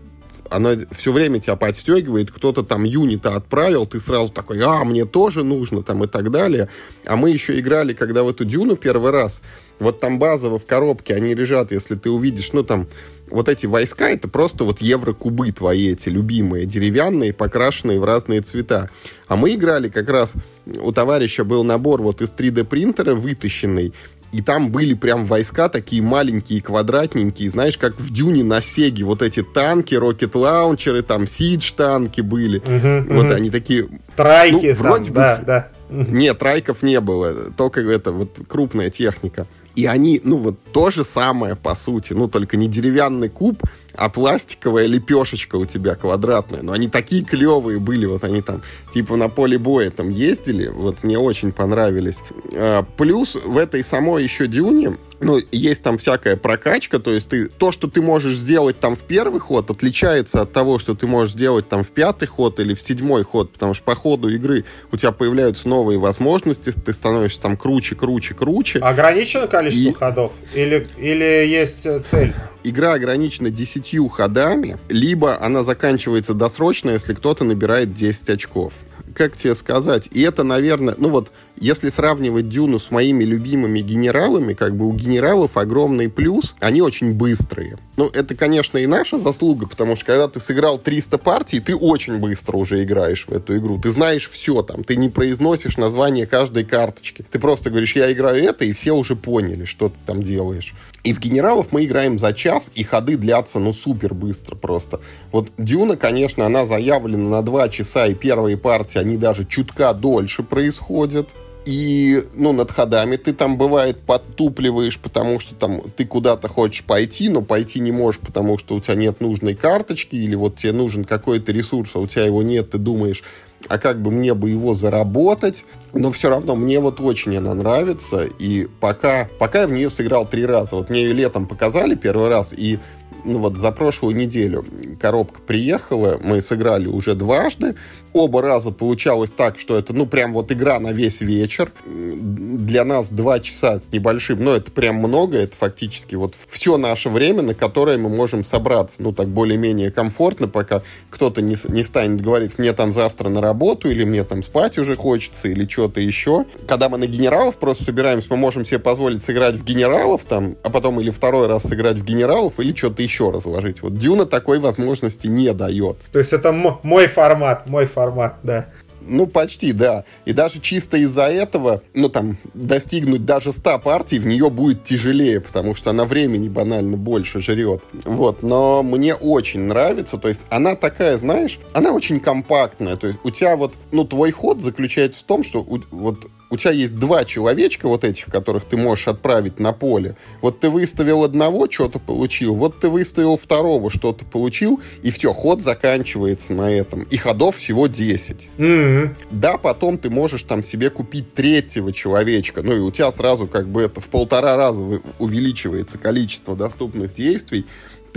оно 0.52 0.76
все 0.92 1.12
время 1.12 1.40
тебя 1.40 1.56
подстегивает, 1.56 2.32
кто-то 2.32 2.64
там 2.64 2.84
юнита 2.84 3.36
отправил, 3.36 3.86
ты 3.86 4.00
сразу 4.00 4.32
такой, 4.32 4.62
а, 4.62 4.84
мне 4.84 5.06
тоже 5.06 5.44
нужно, 5.44 5.84
там, 5.84 6.04
и 6.04 6.08
так 6.08 6.32
далее. 6.32 6.70
А 7.06 7.16
мы 7.16 7.32
еще 7.32 7.60
играли, 7.60 7.94
когда 7.94 8.24
в 8.24 8.30
эту 8.30 8.46
дюну 8.46 8.76
первый 8.76 9.12
раз, 9.12 9.42
вот 9.80 10.00
там 10.00 10.20
базово 10.20 10.60
в 10.60 10.66
коробке 10.66 11.16
они 11.16 11.34
лежат, 11.34 11.72
если 11.72 11.96
ты 11.96 12.10
увидишь, 12.10 12.54
ну, 12.54 12.64
там, 12.64 12.88
вот 13.30 13.50
эти 13.50 13.66
войска, 13.66 14.10
это 14.10 14.28
просто 14.28 14.64
вот 14.64 14.82
еврокубы 14.82 15.52
твои 15.52 15.90
эти 15.90 16.10
любимые, 16.10 16.66
деревянные, 16.66 17.34
покрашенные 17.34 18.00
в 18.00 18.06
разные 18.06 18.42
цвета. 18.42 18.90
А 19.28 19.36
мы 19.36 19.54
играли 19.54 19.90
как 19.90 20.10
раз, 20.10 20.34
у 20.66 20.92
товарища 20.92 21.44
был 21.44 21.64
набор 21.64 22.02
вот 22.02 22.22
из 22.22 22.30
3D 22.32 22.64
принтера 22.64 23.16
вытащенный, 23.16 23.94
и 24.32 24.42
там 24.42 24.72
были 24.72 24.94
прям 24.94 25.26
войска 25.26 25.70
такие 25.70 26.02
маленькие, 26.02 26.62
квадратненькие, 26.62 27.50
знаешь, 27.50 27.78
как 27.78 28.00
в 28.00 28.12
Дюне 28.12 28.44
на 28.44 28.62
Сеге, 28.62 29.06
вот 29.06 29.22
эти 29.22 29.44
танки, 29.44 29.96
рокет-лаунчеры, 29.96 31.02
там 31.02 31.28
Сидж 31.28 31.72
танки 31.76 32.22
были, 32.22 32.58
угу, 32.60 33.14
вот 33.14 33.26
угу. 33.26 33.34
они 33.34 33.50
такие... 33.50 33.88
Трайки 34.16 34.76
ну, 34.78 34.84
вроде 34.84 35.12
там, 35.12 35.14
бы... 35.14 35.20
да, 35.20 35.42
да. 35.46 35.70
Нет, 35.90 36.38
трайков 36.40 36.84
не 36.84 37.00
было, 37.00 37.52
только 37.56 37.82
это 37.82 38.12
вот 38.12 38.38
крупная 38.48 38.90
техника. 38.90 39.48
И 39.76 39.86
они, 39.86 40.20
ну 40.24 40.38
вот 40.38 40.56
то 40.74 40.90
же 40.90 41.04
самое 41.04 41.56
по 41.56 41.76
сути, 41.76 42.14
ну 42.14 42.28
только 42.28 42.58
не 42.58 42.68
деревянный 42.68 43.30
куб, 43.30 43.62
а 43.98 44.10
пластиковая 44.10 44.86
лепешечка 44.86 45.56
у 45.56 45.66
тебя 45.66 45.96
квадратная. 45.96 46.62
Но 46.62 46.72
они 46.72 46.88
такие 46.88 47.24
клевые 47.24 47.80
были, 47.80 48.06
вот 48.06 48.24
они 48.24 48.42
там 48.42 48.62
типа 48.94 49.16
на 49.16 49.30
поле 49.30 49.58
боя 49.58 49.90
там 49.90 50.10
ездили, 50.10 50.68
вот 50.68 51.04
мне 51.04 51.18
очень 51.18 51.52
понравились. 51.52 52.18
А, 52.54 52.84
плюс 52.98 53.36
в 53.36 53.58
этой 53.58 53.84
самой 53.84 54.24
еще 54.24 54.48
дюне, 54.48 54.98
ну, 55.20 55.40
есть 55.52 55.84
там 55.84 55.98
всякая 55.98 56.38
прокачка, 56.38 57.00
то 57.00 57.12
есть 57.12 57.30
ты, 57.30 57.48
то, 57.48 57.72
что 57.72 57.88
ты 57.88 58.02
можешь 58.02 58.38
сделать 58.38 58.80
там 58.80 58.96
в 58.96 59.00
первый 59.00 59.40
ход, 59.40 59.70
отличается 59.72 60.42
от 60.42 60.54
того, 60.54 60.78
что 60.78 60.94
ты 60.94 61.08
можешь 61.08 61.34
сделать 61.34 61.68
там 61.68 61.84
в 61.84 61.90
пятый 61.90 62.28
ход 62.28 62.60
или 62.60 62.74
в 62.74 62.82
седьмой 62.82 63.24
ход, 63.24 63.52
потому 63.52 63.74
что 63.74 63.84
по 63.84 63.96
ходу 63.96 64.30
игры 64.30 64.64
у 64.92 64.98
тебя 64.98 65.12
появляются 65.12 65.68
новые 65.68 65.98
возможности, 65.98 66.72
ты 66.72 66.94
становишься 66.94 67.42
там 67.42 67.58
круче, 67.58 67.96
круче, 67.96 68.36
круче. 68.36 68.80
Ограничено 68.80 69.48
количество 69.48 69.90
и... 69.90 69.94
ходов? 69.94 70.34
Или, 70.54 70.88
или 70.98 71.48
есть 71.48 71.88
цель? 72.06 72.34
Игра 72.70 72.94
ограничена 72.94 73.50
10 73.50 74.10
ходами, 74.12 74.78
либо 74.90 75.42
она 75.44 75.64
заканчивается 75.64 76.34
досрочно, 76.34 76.92
если 76.92 77.14
кто-то 77.14 77.44
набирает 77.44 77.94
10 77.94 78.30
очков 78.30 78.74
как 79.18 79.36
тебе 79.36 79.56
сказать, 79.56 80.08
и 80.12 80.22
это, 80.22 80.44
наверное, 80.44 80.94
ну 80.98 81.10
вот, 81.10 81.32
если 81.60 81.90
сравнивать 81.90 82.50
Дюну 82.50 82.78
с 82.78 82.92
моими 82.92 83.24
любимыми 83.24 83.80
генералами, 83.80 84.54
как 84.54 84.78
бы 84.78 84.88
у 84.88 84.94
генералов 84.94 85.58
огромный 85.58 86.08
плюс, 86.08 86.54
они 86.60 86.84
очень 86.84 87.14
быстрые. 87.16 87.80
Ну, 87.98 88.12
это, 88.14 88.36
конечно, 88.36 88.78
и 88.78 88.86
наша 88.86 89.18
заслуга, 89.20 89.66
потому 89.66 89.96
что 89.96 90.06
когда 90.06 90.28
ты 90.28 90.40
сыграл 90.40 90.78
300 90.78 91.18
партий, 91.18 91.60
ты 91.60 91.76
очень 91.76 92.20
быстро 92.20 92.58
уже 92.58 92.84
играешь 92.84 93.26
в 93.26 93.32
эту 93.32 93.58
игру. 93.58 93.80
Ты 93.82 93.90
знаешь 93.90 94.30
все 94.30 94.62
там, 94.62 94.84
ты 94.84 94.96
не 94.96 95.10
произносишь 95.10 95.78
название 95.78 96.28
каждой 96.28 96.64
карточки. 96.64 97.26
Ты 97.30 97.40
просто 97.40 97.72
говоришь, 97.72 97.96
я 97.96 98.12
играю 98.14 98.44
это, 98.44 98.66
и 98.66 98.74
все 98.74 98.92
уже 98.92 99.16
поняли, 99.16 99.66
что 99.66 99.90
ты 99.90 99.96
там 100.06 100.22
делаешь. 100.22 100.76
И 101.04 101.12
в 101.12 101.20
генералов 101.20 101.72
мы 101.72 101.86
играем 101.86 102.20
за 102.20 102.34
час, 102.34 102.72
и 102.76 102.84
ходы 102.84 103.16
длятся, 103.16 103.58
ну, 103.58 103.74
супер 103.74 104.14
быстро 104.14 104.56
просто. 104.56 105.02
Вот 105.32 105.50
Дюна, 105.58 105.98
конечно, 105.98 106.46
она 106.46 106.66
заявлена 106.66 107.30
на 107.30 107.42
2 107.42 107.70
часа, 107.70 108.06
и 108.06 108.14
первые 108.14 108.58
партии, 108.58 109.00
они 109.00 109.18
даже 109.18 109.44
чутка 109.44 109.92
дольше 109.94 110.44
происходят 110.44 111.30
и, 111.68 112.24
ну, 112.34 112.54
над 112.54 112.72
ходами. 112.72 113.18
Ты 113.18 113.34
там, 113.34 113.58
бывает, 113.58 114.00
подтупливаешь, 114.00 114.98
потому 114.98 115.42
что 115.42 115.54
там 115.54 115.82
ты 115.98 116.06
куда-то 116.06 116.48
хочешь 116.48 116.86
пойти, 116.86 117.28
но 117.28 117.42
пойти 117.42 117.82
не 117.82 117.92
можешь, 117.92 118.22
потому 118.22 118.58
что 118.58 118.76
у 118.76 118.80
тебя 118.80 118.96
нет 118.96 119.20
нужной 119.20 119.54
карточки, 119.54 120.16
или 120.16 120.34
вот 120.34 120.56
тебе 120.56 120.72
нужен 120.72 121.04
какой-то 121.04 121.52
ресурс, 121.52 121.92
а 121.96 122.00
у 122.00 122.08
тебя 122.08 122.26
его 122.26 122.42
нет, 122.42 122.72
ты 122.72 122.78
думаешь, 122.78 123.22
а 123.68 123.80
как 123.80 124.02
бы 124.02 124.12
мне 124.12 124.34
бы 124.34 124.50
его 124.50 124.74
заработать, 124.76 125.66
но 125.94 126.10
все 126.12 126.30
равно 126.30 126.56
мне 126.56 126.80
вот 126.80 127.02
очень 127.02 127.36
она 127.36 127.54
нравится, 127.54 128.24
и 128.24 128.68
пока, 128.80 129.28
пока 129.38 129.62
я 129.62 129.68
в 129.68 129.72
нее 129.74 129.90
сыграл 129.90 130.26
три 130.26 130.46
раза, 130.46 130.78
вот 130.78 130.90
мне 130.90 131.04
ее 131.04 131.14
летом 131.14 131.48
показали 131.48 131.96
первый 131.96 132.30
раз, 132.30 132.54
и 132.54 132.80
ну 133.26 133.40
вот 133.40 133.58
за 133.58 133.72
прошлую 133.72 134.16
неделю 134.16 134.66
коробка 135.02 135.42
приехала, 135.42 136.20
мы 136.24 136.42
сыграли 136.42 136.88
уже 136.88 137.14
дважды, 137.14 137.76
оба 138.14 138.42
раза 138.42 138.72
получалось 138.72 139.32
так, 139.32 139.60
что 139.60 139.78
это, 139.78 139.94
ну, 139.94 140.06
прям 140.06 140.34
вот 140.34 140.52
игра 140.52 140.80
на 140.80 140.92
весь 140.92 141.22
вечер. 141.22 141.72
Для 141.86 142.84
нас 142.84 143.10
два 143.10 143.40
часа 143.40 143.80
с 143.80 143.92
небольшим, 143.92 144.44
но 144.44 144.56
это 144.56 144.72
прям 144.72 144.96
много, 144.96 145.38
это 145.38 145.56
фактически 145.56 146.16
вот 146.16 146.36
все 146.50 146.78
наше 146.78 147.10
время, 147.10 147.42
на 147.42 147.54
которое 147.54 147.98
мы 147.98 148.10
можем 148.10 148.44
собраться, 148.44 149.02
ну, 149.02 149.12
так 149.12 149.28
более-менее 149.28 149.92
комфортно, 149.92 150.48
пока 150.48 150.82
кто-то 151.10 151.42
не, 151.42 151.56
не 151.70 151.84
станет 151.84 152.22
говорить, 152.22 152.58
мне 152.58 152.74
там 152.74 152.94
завтра 152.94 153.30
на 153.30 153.42
работу, 153.42 153.90
или 153.90 154.04
мне 154.04 154.24
там 154.24 154.44
спать 154.44 154.78
уже 154.78 154.96
хочется, 154.96 155.48
или 155.50 155.68
что-то 155.68 156.00
еще. 156.00 156.46
Когда 156.68 156.90
мы 156.90 156.98
на 156.98 157.08
генералов 157.08 157.58
просто 157.58 157.84
собираемся, 157.84 158.28
мы 158.32 158.38
можем 158.38 158.66
себе 158.66 158.80
позволить 158.80 159.24
сыграть 159.24 159.56
в 159.56 159.64
генералов 159.64 160.24
там, 160.24 160.56
а 160.64 160.70
потом 160.70 161.00
или 161.00 161.10
второй 161.10 161.48
раз 161.48 161.64
сыграть 161.64 161.98
в 161.98 162.04
генералов, 162.04 162.60
или 162.60 162.74
что-то 162.74 163.04
еще 163.04 163.32
разложить. 163.32 163.82
Вот 163.82 163.98
Дюна 163.98 164.26
такой 164.26 164.60
возможности 164.60 165.28
не 165.28 165.54
дает. 165.54 165.98
То 166.12 166.20
есть 166.20 166.34
это 166.34 166.52
мой 166.52 167.08
формат, 167.08 167.68
мой 167.68 167.86
формат 167.86 167.97
формат, 167.98 168.36
да. 168.44 168.68
Ну, 169.02 169.26
почти, 169.26 169.72
да. 169.72 170.04
И 170.26 170.34
даже 170.34 170.60
чисто 170.60 170.98
из-за 170.98 171.28
этого, 171.28 171.82
ну, 171.94 172.10
там, 172.10 172.38
достигнуть 172.54 173.26
даже 173.26 173.52
100 173.52 173.80
партий 173.80 174.20
в 174.20 174.28
нее 174.28 174.50
будет 174.50 174.84
тяжелее, 174.84 175.40
потому 175.40 175.74
что 175.76 175.90
она 175.90 176.06
времени 176.06 176.50
банально 176.50 176.98
больше 176.98 177.42
жрет. 177.42 177.82
Вот, 178.04 178.44
но 178.44 178.84
мне 178.84 179.16
очень 179.16 179.62
нравится, 179.62 180.18
то 180.18 180.28
есть 180.28 180.42
она 180.50 180.76
такая, 180.76 181.18
знаешь, 181.18 181.60
она 181.74 181.94
очень 181.94 182.20
компактная, 182.20 182.98
то 182.98 183.08
есть 183.08 183.20
у 183.24 183.32
тебя 183.32 183.56
вот, 183.56 183.74
ну, 183.92 184.04
твой 184.04 184.32
ход 184.32 184.62
заключается 184.62 185.22
в 185.22 185.24
том, 185.24 185.44
что 185.44 185.62
у, 185.62 185.80
вот 185.90 186.28
у 186.50 186.58
тебя 186.58 186.72
есть 186.72 186.98
два 186.98 187.24
человечка 187.26 187.88
вот 187.88 188.04
этих, 188.04 188.26
которых 188.26 188.66
ты 188.66 188.78
можешь 188.78 189.08
отправить 189.08 189.60
на 189.60 189.74
поле. 189.74 190.16
Вот 190.42 190.60
ты 190.60 190.70
выставил 190.70 191.24
одного, 191.24 191.70
что-то 191.70 192.00
получил, 192.00 192.56
вот 192.56 192.80
ты 192.80 192.90
выставил 192.90 193.38
второго, 193.38 193.90
что-то 193.92 194.26
получил, 194.26 194.82
и 195.04 195.12
все, 195.12 195.34
ход 195.34 195.62
заканчивается 195.62 196.54
на 196.54 196.72
этом. 196.72 197.04
И 197.04 197.18
ходов 197.18 197.58
всего 197.58 197.88
10. 197.88 198.50
Mm-hmm. 198.58 199.16
Да, 199.32 199.58
потом 199.58 199.98
ты 199.98 200.10
можешь 200.10 200.44
там 200.44 200.64
себе 200.64 200.90
купить 200.90 201.34
третьего 201.34 201.92
человечка, 201.92 202.62
ну 202.62 202.76
и 202.76 202.80
у 202.80 202.92
тебя 202.92 203.12
сразу 203.12 203.48
как 203.48 203.68
бы 203.68 203.82
это 203.82 204.02
в 204.02 204.10
полтора 204.10 204.56
раза 204.56 205.02
увеличивается 205.20 205.98
количество 205.98 206.56
доступных 206.56 207.14
действий, 207.14 207.66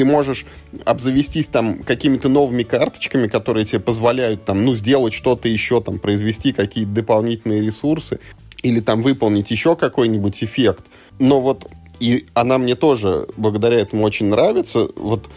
ты 0.00 0.06
можешь 0.06 0.46
обзавестись 0.86 1.48
там 1.48 1.82
какими-то 1.82 2.30
новыми 2.30 2.62
карточками, 2.62 3.26
которые 3.28 3.66
тебе 3.66 3.80
позволяют 3.80 4.46
там, 4.46 4.64
ну, 4.64 4.74
сделать 4.74 5.12
что-то 5.12 5.46
еще, 5.46 5.82
там, 5.82 5.98
произвести 5.98 6.54
какие-то 6.54 6.90
дополнительные 6.90 7.60
ресурсы 7.60 8.18
или 8.62 8.80
там 8.80 9.02
выполнить 9.02 9.50
еще 9.50 9.76
какой-нибудь 9.76 10.42
эффект. 10.42 10.86
Но 11.18 11.42
вот 11.42 11.70
и 12.00 12.24
она 12.32 12.56
мне 12.56 12.76
тоже 12.76 13.26
благодаря 13.36 13.78
этому 13.78 14.04
очень 14.04 14.30
нравится. 14.30 14.88
Вот 14.96 15.28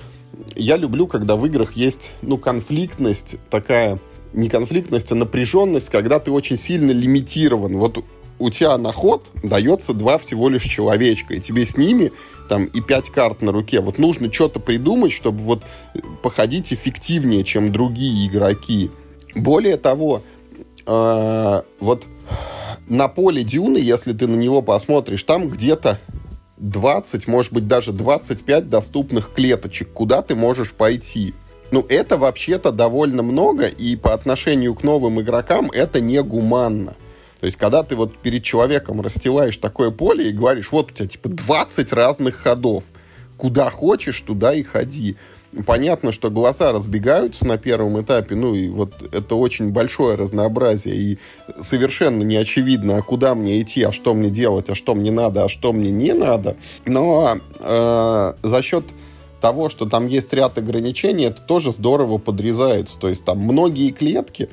я 0.55 0.78
люблю, 0.78 1.07
когда 1.07 1.36
в 1.36 1.45
играх 1.45 1.74
есть, 1.74 2.14
ну, 2.22 2.38
конфликтность 2.38 3.36
такая, 3.49 3.99
не 4.32 4.47
конфликтность, 4.47 5.11
а 5.11 5.16
напряженность, 5.16 5.89
когда 5.89 6.22
ты 6.22 6.32
очень 6.32 6.55
сильно 6.55 6.91
лимитирован. 6.91 7.76
Вот 7.76 8.01
у 8.40 8.50
тебя 8.50 8.78
на 8.78 8.92
ход 8.92 9.26
дается 9.42 9.94
два 9.94 10.18
всего 10.18 10.50
лишь 10.50 10.64
человечка, 10.64 11.36
и 11.36 11.40
тебе 11.40 11.66
с 11.66 11.78
ними 11.78 12.12
там 12.50 12.66
и 12.66 12.82
пять 12.82 13.10
карт 13.10 13.42
на 13.42 13.52
руке. 13.52 13.80
Вот 13.80 13.98
нужно 13.98 14.32
что-то 14.32 14.60
придумать, 14.60 15.12
чтобы 15.12 15.40
вот 15.40 15.64
походить 16.22 16.74
эффективнее, 16.74 17.44
чем 17.44 17.72
другие 17.72 18.28
игроки. 18.28 18.92
Более 19.36 19.78
того, 19.78 20.24
э, 20.86 21.62
вот 21.80 22.06
на 22.88 23.08
поле 23.08 23.44
Дюны, 23.44 23.78
если 23.78 24.14
ты 24.14 24.28
на 24.28 24.36
него 24.36 24.62
посмотришь, 24.62 25.24
там 25.24 25.50
где-то 25.50 26.00
20, 26.58 27.28
может 27.28 27.54
быть, 27.54 27.68
даже 27.68 27.92
25 27.92 28.70
доступных 28.70 29.34
клеточек, 29.34 29.92
куда 29.92 30.22
ты 30.22 30.36
можешь 30.36 30.74
пойти. 30.74 31.34
Ну, 31.72 31.86
это 31.90 32.18
вообще-то 32.18 32.72
довольно 32.72 33.24
много, 33.24 33.66
и 33.66 33.96
по 33.96 34.14
отношению 34.14 34.76
к 34.76 34.84
новым 34.84 35.20
игрокам 35.20 35.72
это 35.72 36.00
негуманно. 36.00 36.96
То 37.43 37.47
есть, 37.47 37.57
когда 37.57 37.83
ты 37.83 37.97
вот 37.97 38.17
перед 38.20 38.41
человеком 38.41 39.01
расстилаешь 39.01 39.57
такое 39.57 39.91
поле 39.91 40.29
и 40.29 40.32
говоришь, 40.32 40.71
вот 40.71 40.91
у 40.91 40.93
тебя 40.93 41.09
типа 41.09 41.28
20 41.28 41.91
разных 41.91 42.36
ходов, 42.36 42.86
куда 43.36 43.70
хочешь, 43.70 44.21
туда 44.21 44.53
и 44.53 44.63
ходи. 44.63 45.17
Понятно, 45.65 46.13
что 46.13 46.32
глаза 46.32 46.71
разбегаются 46.71 47.45
на 47.45 47.57
первом 47.57 48.01
этапе, 48.01 48.36
ну 48.36 48.55
и 48.55 48.70
вот 48.70 48.93
это 49.13 49.36
очень 49.36 49.74
большое 49.74 50.15
разнообразие, 50.15 50.95
и 50.95 51.20
совершенно 51.59 52.24
не 52.24 52.37
очевидно, 52.37 52.95
а 52.95 53.01
куда 53.01 53.36
мне 53.36 53.61
идти, 53.61 53.83
а 53.83 53.91
что 53.91 54.13
мне 54.13 54.29
делать, 54.29 54.70
а 54.70 54.75
что 54.75 54.95
мне 54.95 55.11
надо, 55.11 55.43
а 55.43 55.49
что 55.49 55.74
мне 55.74 55.91
не 55.91 56.13
надо. 56.13 56.55
Но 56.86 57.39
э, 57.59 58.33
за 58.41 58.61
счет 58.61 58.86
того, 59.41 59.67
что 59.67 59.86
там 59.86 60.07
есть 60.07 60.33
ряд 60.33 60.57
ограничений, 60.57 61.25
это 61.25 61.41
тоже 61.41 61.74
здорово 61.74 62.20
подрезается. 62.20 62.97
То 62.97 63.09
есть 63.09 63.25
там 63.25 63.39
многие 63.39 63.91
клетки 63.91 64.47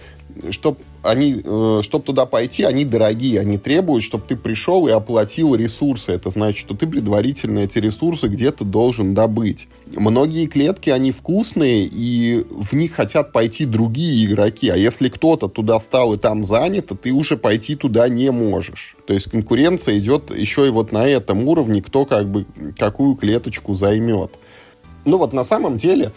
чтобы 0.51 0.79
они, 1.03 1.43
э, 1.45 1.81
чтобы 1.83 2.05
туда 2.05 2.27
пойти, 2.27 2.63
они 2.63 2.85
дорогие, 2.85 3.41
они 3.41 3.59
требуют, 3.59 4.05
чтобы 4.05 4.25
ты 4.27 4.37
пришел 4.37 4.87
и 4.87 4.91
оплатил 4.91 5.55
ресурсы. 5.55 6.13
Это 6.13 6.31
значит, 6.31 6.59
что 6.59 6.75
ты 6.75 6.87
предварительно 6.87 7.61
эти 7.61 7.79
ресурсы 7.79 8.29
где-то 8.29 8.65
должен 8.65 9.15
добыть. 9.15 9.69
Многие 9.95 10.47
клетки, 10.47 10.91
они 10.91 11.13
вкусные, 11.13 11.89
и 11.91 12.45
в 12.51 12.75
них 12.75 12.93
хотят 12.93 13.33
пойти 13.33 13.65
другие 13.65 14.27
игроки. 14.27 14.69
А 14.69 14.77
если 14.77 15.09
кто-то 15.09 15.49
туда 15.49 15.81
стал 15.81 16.15
и 16.15 16.19
там 16.19 16.45
занят, 16.45 16.87
то 16.87 16.95
ты 16.95 17.13
уже 17.13 17.37
пойти 17.37 17.77
туда 17.77 18.09
не 18.09 18.31
можешь. 18.31 18.97
То 19.07 19.15
есть 19.15 19.31
конкуренция 19.31 19.99
идет 19.99 20.35
еще 20.37 20.67
и 20.67 20.71
вот 20.71 20.93
на 20.93 21.07
этом 21.07 21.49
уровне, 21.49 21.83
кто 21.83 22.05
как 22.05 22.31
бы 22.31 22.47
какую 22.79 23.17
клеточку 23.17 23.75
займет. 23.75 24.33
Ну 25.05 25.17
вот 25.17 25.33
на 25.33 25.45
самом 25.45 25.77
деле 25.77 26.13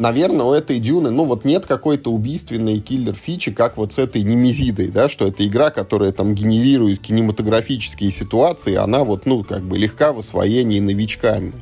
наверное, 0.00 0.46
у 0.46 0.52
этой 0.52 0.80
Дюны, 0.80 1.10
ну, 1.10 1.24
вот 1.24 1.44
нет 1.44 1.66
какой-то 1.66 2.10
убийственной 2.10 2.80
киллер-фичи, 2.80 3.52
как 3.52 3.76
вот 3.76 3.92
с 3.92 3.98
этой 3.98 4.22
Немезидой, 4.22 4.88
да, 4.88 5.08
что 5.08 5.26
это 5.26 5.46
игра, 5.46 5.70
которая 5.70 6.10
там 6.10 6.34
генерирует 6.34 7.00
кинематографические 7.00 8.10
ситуации, 8.10 8.74
она 8.74 9.04
вот, 9.04 9.26
ну, 9.26 9.44
как 9.44 9.62
бы 9.62 9.78
легка 9.78 10.12
в 10.12 10.18
освоении 10.18 10.80
новичками. 10.80 11.52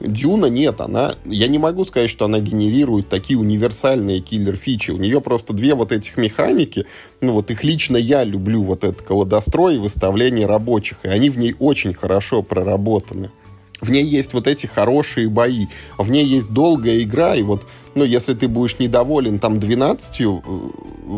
Дюна 0.00 0.46
нет, 0.46 0.80
она, 0.80 1.12
я 1.24 1.48
не 1.48 1.58
могу 1.58 1.84
сказать, 1.84 2.08
что 2.08 2.26
она 2.26 2.38
генерирует 2.38 3.08
такие 3.08 3.36
универсальные 3.36 4.20
киллер-фичи. 4.20 4.92
У 4.92 4.96
нее 4.96 5.20
просто 5.20 5.52
две 5.52 5.74
вот 5.74 5.90
этих 5.90 6.16
механики, 6.16 6.86
ну 7.20 7.32
вот 7.32 7.50
их 7.50 7.64
лично 7.64 7.96
я 7.96 8.22
люблю, 8.22 8.62
вот 8.62 8.84
этот 8.84 9.02
колодострой 9.02 9.74
и 9.74 9.78
выставление 9.78 10.46
рабочих, 10.46 10.98
и 11.02 11.08
они 11.08 11.30
в 11.30 11.38
ней 11.38 11.56
очень 11.58 11.94
хорошо 11.94 12.42
проработаны. 12.42 13.32
В 13.80 13.90
ней 13.90 14.04
есть 14.04 14.32
вот 14.32 14.46
эти 14.46 14.66
хорошие 14.66 15.28
бои, 15.28 15.66
в 15.98 16.10
ней 16.10 16.24
есть 16.24 16.52
долгая 16.52 17.00
игра, 17.00 17.36
и 17.36 17.42
вот 17.42 17.62
ну, 17.98 18.04
если 18.04 18.34
ты 18.34 18.48
будешь 18.48 18.78
недоволен 18.78 19.38
там 19.38 19.58
12, 19.58 20.20
э, 20.20 20.24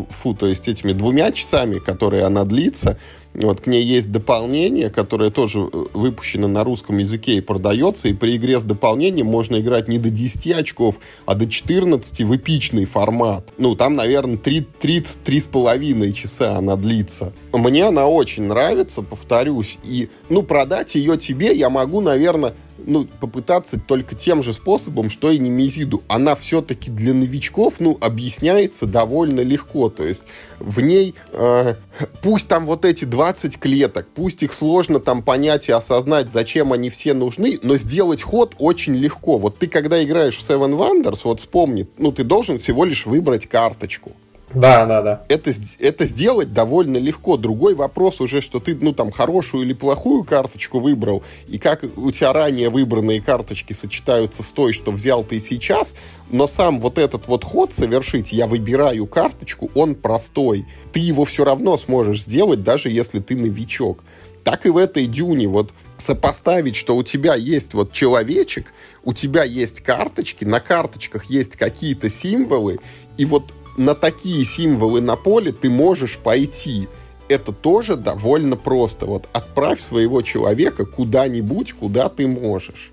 фу, 0.09 0.33
то 0.33 0.47
есть 0.47 0.67
этими 0.67 0.93
двумя 0.93 1.31
часами, 1.31 1.79
которые 1.79 2.23
она 2.23 2.43
длится, 2.43 2.97
вот, 3.33 3.61
к 3.61 3.67
ней 3.67 3.83
есть 3.83 4.11
дополнение, 4.11 4.89
которое 4.89 5.29
тоже 5.29 5.59
э, 5.59 5.85
выпущено 5.93 6.47
на 6.47 6.63
русском 6.63 6.97
языке 6.97 7.35
и 7.35 7.41
продается, 7.41 8.09
и 8.09 8.13
при 8.13 8.35
игре 8.35 8.59
с 8.59 8.65
дополнением 8.65 9.27
можно 9.27 9.59
играть 9.59 9.87
не 9.87 9.99
до 9.99 10.09
10 10.09 10.51
очков, 10.51 10.95
а 11.25 11.35
до 11.35 11.47
14 11.47 12.21
в 12.21 12.35
эпичный 12.35 12.85
формат. 12.85 13.47
Ну, 13.57 13.75
там, 13.75 13.95
наверное, 13.95 14.35
33,5 14.35 16.11
часа 16.11 16.57
она 16.57 16.75
длится. 16.75 17.31
Мне 17.53 17.85
она 17.85 18.07
очень 18.07 18.43
нравится, 18.43 19.01
повторюсь, 19.01 19.77
и, 19.83 20.09
ну, 20.29 20.43
продать 20.43 20.95
ее 20.95 21.17
тебе 21.17 21.53
я 21.53 21.69
могу, 21.69 22.01
наверное, 22.01 22.53
ну, 22.85 23.05
попытаться 23.19 23.79
только 23.79 24.15
тем 24.15 24.43
же 24.43 24.53
способом, 24.53 25.09
что 25.09 25.29
и 25.29 25.37
Немезиду. 25.37 26.03
Она 26.07 26.35
все-таки 26.35 26.89
для 26.89 27.13
новичков, 27.13 27.75
ну, 27.79 27.97
объясняется 27.99 28.85
довольно 28.85 29.41
легко. 29.41 29.89
То 29.89 30.03
есть 30.03 30.23
в 30.59 30.79
ней, 30.81 31.15
э, 31.31 31.75
пусть 32.21 32.47
там 32.47 32.65
вот 32.65 32.85
эти 32.85 33.05
20 33.05 33.59
клеток, 33.59 34.07
пусть 34.13 34.43
их 34.43 34.53
сложно 34.53 34.99
там 34.99 35.23
понять 35.23 35.69
и 35.69 35.71
осознать, 35.71 36.31
зачем 36.31 36.73
они 36.73 36.89
все 36.89 37.13
нужны, 37.13 37.59
но 37.63 37.77
сделать 37.77 38.21
ход 38.21 38.55
очень 38.59 38.95
легко. 38.95 39.37
Вот 39.37 39.57
ты, 39.57 39.67
когда 39.67 40.03
играешь 40.03 40.37
в 40.37 40.49
Seven 40.49 40.77
Wonders, 40.77 41.21
вот 41.23 41.39
вспомни, 41.39 41.87
ну, 41.97 42.11
ты 42.11 42.23
должен 42.23 42.57
всего 42.57 42.85
лишь 42.85 43.05
выбрать 43.05 43.47
карточку. 43.47 44.13
Да, 44.53 44.85
да, 44.85 45.01
да. 45.01 45.21
Это, 45.27 45.51
это 45.79 46.05
сделать 46.05 46.53
довольно 46.53 46.97
легко. 46.97 47.37
Другой 47.37 47.75
вопрос 47.75 48.21
уже, 48.21 48.41
что 48.41 48.59
ты, 48.59 48.75
ну, 48.75 48.93
там, 48.93 49.11
хорошую 49.11 49.63
или 49.63 49.73
плохую 49.73 50.23
карточку 50.23 50.79
выбрал, 50.79 51.23
и 51.47 51.57
как 51.57 51.83
у 51.97 52.11
тебя 52.11 52.33
ранее 52.33 52.69
выбранные 52.69 53.21
карточки 53.21 53.73
сочетаются 53.73 54.43
с 54.43 54.51
той, 54.51 54.73
что 54.73 54.91
взял 54.91 55.23
ты 55.23 55.39
сейчас, 55.39 55.95
но 56.29 56.47
сам 56.47 56.79
вот 56.79 56.97
этот 56.97 57.27
вот 57.27 57.43
ход 57.43 57.73
совершить, 57.73 58.31
я 58.31 58.47
выбираю 58.47 59.05
карточку, 59.07 59.69
он 59.75 59.95
простой. 59.95 60.65
Ты 60.91 60.99
его 60.99 61.25
все 61.25 61.43
равно 61.43 61.77
сможешь 61.77 62.23
сделать, 62.23 62.63
даже 62.63 62.89
если 62.89 63.19
ты 63.19 63.35
новичок. 63.35 64.03
Так 64.43 64.65
и 64.65 64.69
в 64.69 64.77
этой 64.77 65.05
дюне, 65.05 65.47
вот 65.47 65.71
сопоставить, 65.97 66.75
что 66.75 66.95
у 66.95 67.03
тебя 67.03 67.35
есть 67.35 67.73
вот 67.73 67.91
человечек, 67.91 68.73
у 69.03 69.13
тебя 69.13 69.43
есть 69.43 69.81
карточки, 69.81 70.45
на 70.45 70.59
карточках 70.59 71.25
есть 71.25 71.55
какие-то 71.55 72.09
символы, 72.09 72.79
и 73.17 73.25
вот 73.25 73.53
на 73.81 73.95
такие 73.95 74.45
символы 74.45 75.01
на 75.01 75.15
поле 75.15 75.51
ты 75.51 75.69
можешь 75.69 76.17
пойти. 76.17 76.87
Это 77.27 77.51
тоже 77.51 77.95
довольно 77.95 78.55
просто. 78.55 79.05
Вот 79.05 79.27
отправь 79.33 79.81
своего 79.81 80.21
человека 80.21 80.85
куда-нибудь, 80.85 81.73
куда 81.73 82.09
ты 82.09 82.27
можешь. 82.27 82.91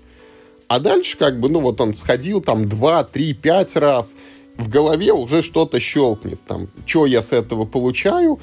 А 0.67 0.79
дальше 0.79 1.17
как 1.17 1.39
бы, 1.39 1.49
ну 1.49 1.61
вот 1.61 1.81
он 1.81 1.93
сходил 1.93 2.41
там 2.41 2.67
2, 2.67 3.03
3, 3.05 3.33
5 3.33 3.75
раз, 3.77 4.15
в 4.55 4.69
голове 4.69 5.13
уже 5.13 5.41
что-то 5.41 5.79
щелкнет. 5.79 6.39
Там, 6.47 6.67
что 6.85 7.05
я 7.05 7.21
с 7.21 7.31
этого 7.31 7.65
получаю, 7.65 8.39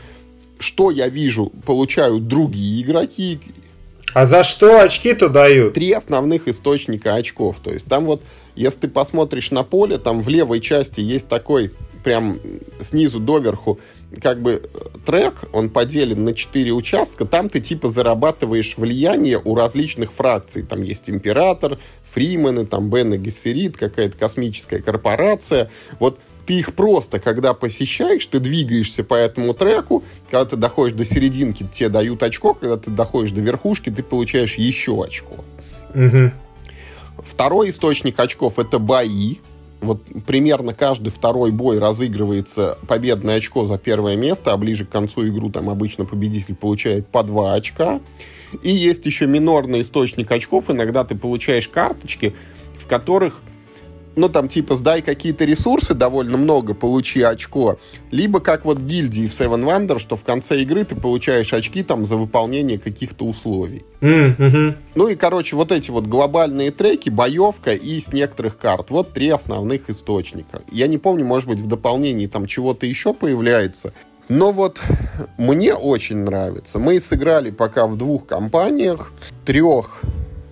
что 0.59 0.91
я 0.91 1.09
вижу, 1.09 1.53
получают 1.65 2.27
другие 2.27 2.83
игроки. 2.83 3.39
А 4.15 4.25
за 4.25 4.45
что 4.45 4.81
очки-то 4.81 5.29
дают? 5.29 5.75
Три 5.75 5.93
основных 5.93 6.49
источника 6.49 7.15
очков. 7.15 7.59
То 7.63 7.71
есть 7.71 7.87
там 7.87 8.07
вот, 8.07 8.23
если 8.55 8.81
ты 8.81 8.89
посмотришь 8.89 9.51
на 9.51 9.63
поле, 9.63 9.99
там 9.99 10.23
в 10.23 10.29
левой 10.29 10.61
части 10.61 11.01
есть 11.01 11.29
такой 11.29 11.73
прям 12.07 12.39
снизу 12.79 13.19
доверху 13.19 13.81
как 14.23 14.41
бы 14.41 14.63
трек, 15.05 15.43
он 15.53 15.71
поделен 15.71 16.23
на 16.25 16.35
четыре 16.35 16.71
участка, 16.71 17.25
там 17.25 17.49
ты 17.49 17.61
типа 17.61 17.89
зарабатываешь 17.89 18.77
влияние 18.77 19.41
у 19.45 19.57
различных 19.57 20.13
фракций. 20.13 20.63
Там 20.63 20.83
есть 20.83 21.11
Император, 21.11 21.79
Фримены, 22.13 22.65
там 22.65 22.91
Бен 22.91 23.15
и 23.15 23.19
Гессерит, 23.19 23.77
какая-то 23.77 24.17
космическая 24.17 24.81
корпорация. 24.81 25.69
Вот 25.99 26.21
ты 26.47 26.61
их 26.61 26.75
просто, 26.75 27.19
когда 27.19 27.55
посещаешь, 27.55 28.25
ты 28.25 28.39
двигаешься 28.39 29.03
по 29.03 29.15
этому 29.15 29.53
треку, 29.53 30.05
когда 30.31 30.45
ты 30.45 30.57
доходишь 30.57 30.97
до 30.97 31.05
серединки, 31.05 31.67
тебе 31.75 31.89
дают 31.89 32.23
очко, 32.23 32.55
когда 32.55 32.77
ты 32.77 32.93
доходишь 32.93 33.33
до 33.33 33.41
верхушки, 33.41 33.91
ты 33.91 34.05
получаешь 34.05 34.55
еще 34.55 34.93
очко. 35.03 35.45
Угу. 35.93 36.31
Второй 37.29 37.71
источник 37.71 38.21
очков— 38.21 38.59
это 38.61 38.79
бои 38.79 39.39
вот 39.81 40.03
примерно 40.27 40.75
каждый 40.75 41.11
второй 41.11 41.51
бой 41.51 41.79
разыгрывается 41.79 42.79
победное 42.89 43.37
очко 43.37 43.67
за 43.67 43.79
первое 43.79 44.17
место, 44.17 44.53
а 44.53 44.57
ближе 44.57 44.85
к 44.85 44.91
концу 44.91 45.27
игру 45.27 45.51
там 45.51 45.69
обычно 45.71 46.05
победитель 46.05 46.55
получает 46.55 47.07
по 47.09 47.23
два 47.23 47.55
очка. 47.55 48.01
И 48.63 48.71
есть 48.71 49.05
еще 49.07 49.27
минорный 49.27 49.83
источник 49.83 50.31
очков. 50.31 50.71
Иногда 50.71 51.05
ты 51.05 51.15
получаешь 51.15 51.69
карточки, 51.69 52.35
в 52.79 52.87
которых 52.87 53.41
ну, 54.17 54.31
там, 54.31 54.49
типа, 54.49 54.75
сдай 54.75 55.03
какие-то 55.03 55.45
ресурсы 55.45 55.95
довольно 55.95 56.39
много, 56.39 56.75
получи 56.75 57.21
очко. 57.21 57.79
Либо, 58.11 58.41
как 58.41 58.65
вот 58.65 58.79
гильдии 58.79 59.29
в 59.29 59.33
Seven 59.33 59.65
Wonder, 59.65 59.99
что 59.99 60.17
в 60.17 60.25
конце 60.25 60.61
игры 60.63 60.85
ты 60.85 60.97
получаешь 60.97 61.53
очки 61.53 61.83
там 61.83 62.07
за 62.07 62.17
выполнение 62.17 62.79
каких-то 62.79 63.27
условий. 63.27 63.85
Mm-hmm. 64.01 64.75
Ну 64.95 65.09
и, 65.09 65.17
короче, 65.17 65.55
вот 65.55 65.71
эти 65.71 65.91
вот 65.91 66.07
глобальные 66.07 66.71
треки, 66.71 67.11
боевка 67.11 67.75
и 67.75 68.01
с 68.01 68.13
некоторых 68.13 68.57
карт. 68.57 68.91
Вот 68.91 69.13
три 69.13 69.29
основных 69.29 69.91
источника. 69.91 70.63
Я 70.73 70.87
не 70.87 70.97
помню, 70.97 71.27
может 71.27 71.49
быть, 71.49 71.59
в 71.59 71.67
дополнении 71.67 72.27
там 72.27 72.47
чего-то 72.47 72.87
еще 72.87 73.13
появляется. 73.13 73.93
Но 74.29 74.51
вот 74.51 74.81
мне 75.37 75.75
очень 75.75 76.17
нравится. 76.17 76.79
Мы 76.79 77.01
сыграли 77.01 77.51
пока 77.51 77.87
в 77.87 77.97
двух 77.97 78.27
компаниях, 78.27 79.13
трех 79.45 80.03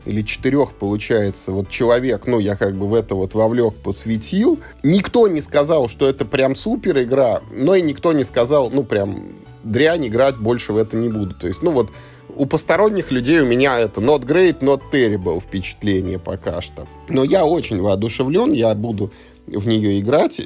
или 0.07 0.23
четырех, 0.23 0.73
получается, 0.73 1.53
вот 1.53 1.69
человек, 1.69 2.27
ну, 2.27 2.39
я 2.39 2.57
как 2.57 2.77
бы 2.77 2.87
в 2.87 2.95
это 2.95 3.15
вот 3.15 3.35
вовлек, 3.35 3.75
посвятил. 3.75 4.59
Никто 4.83 5.29
не 5.29 5.41
сказал, 5.41 5.89
что 5.89 6.09
это 6.09 6.25
прям 6.25 6.57
супер 6.57 7.03
игра, 7.03 7.41
но 7.53 7.75
и 7.75 7.83
никто 7.83 8.13
не 8.13 8.25
сказал, 8.25 8.71
ну, 8.71 8.85
прям 8.85 9.29
дрянь 9.63 10.07
играть 10.07 10.37
больше 10.37 10.73
в 10.73 10.77
это 10.77 10.97
не 10.97 11.09
буду. 11.09 11.35
То 11.35 11.47
есть, 11.47 11.63
ну, 11.63 11.71
вот 11.71 11.91
у 12.37 12.47
посторонних 12.47 13.11
людей 13.11 13.41
у 13.41 13.47
меня 13.47 13.79
это 13.79 14.01
not 14.01 14.25
great, 14.25 14.61
not 14.61 14.83
terrible 14.93 15.41
впечатление 15.41 16.19
пока 16.19 16.61
что. 16.61 16.87
Но 17.09 17.25
я 17.25 17.45
очень 17.45 17.81
воодушевлен, 17.81 18.53
я 18.53 18.75
буду 18.75 19.13
в 19.47 19.67
нее 19.67 20.01
играть. 20.01 20.41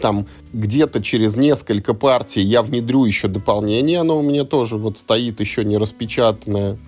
Там 0.00 0.26
где-то 0.52 1.02
через 1.02 1.36
несколько 1.36 1.94
партий 1.94 2.42
я 2.42 2.62
внедрю 2.62 3.04
еще 3.04 3.28
дополнение, 3.28 4.00
оно 4.00 4.18
у 4.18 4.22
меня 4.22 4.44
тоже 4.44 4.76
вот 4.76 4.98
стоит 4.98 5.40
еще 5.40 5.64
не 5.64 5.78
распечатанное. 5.78 6.78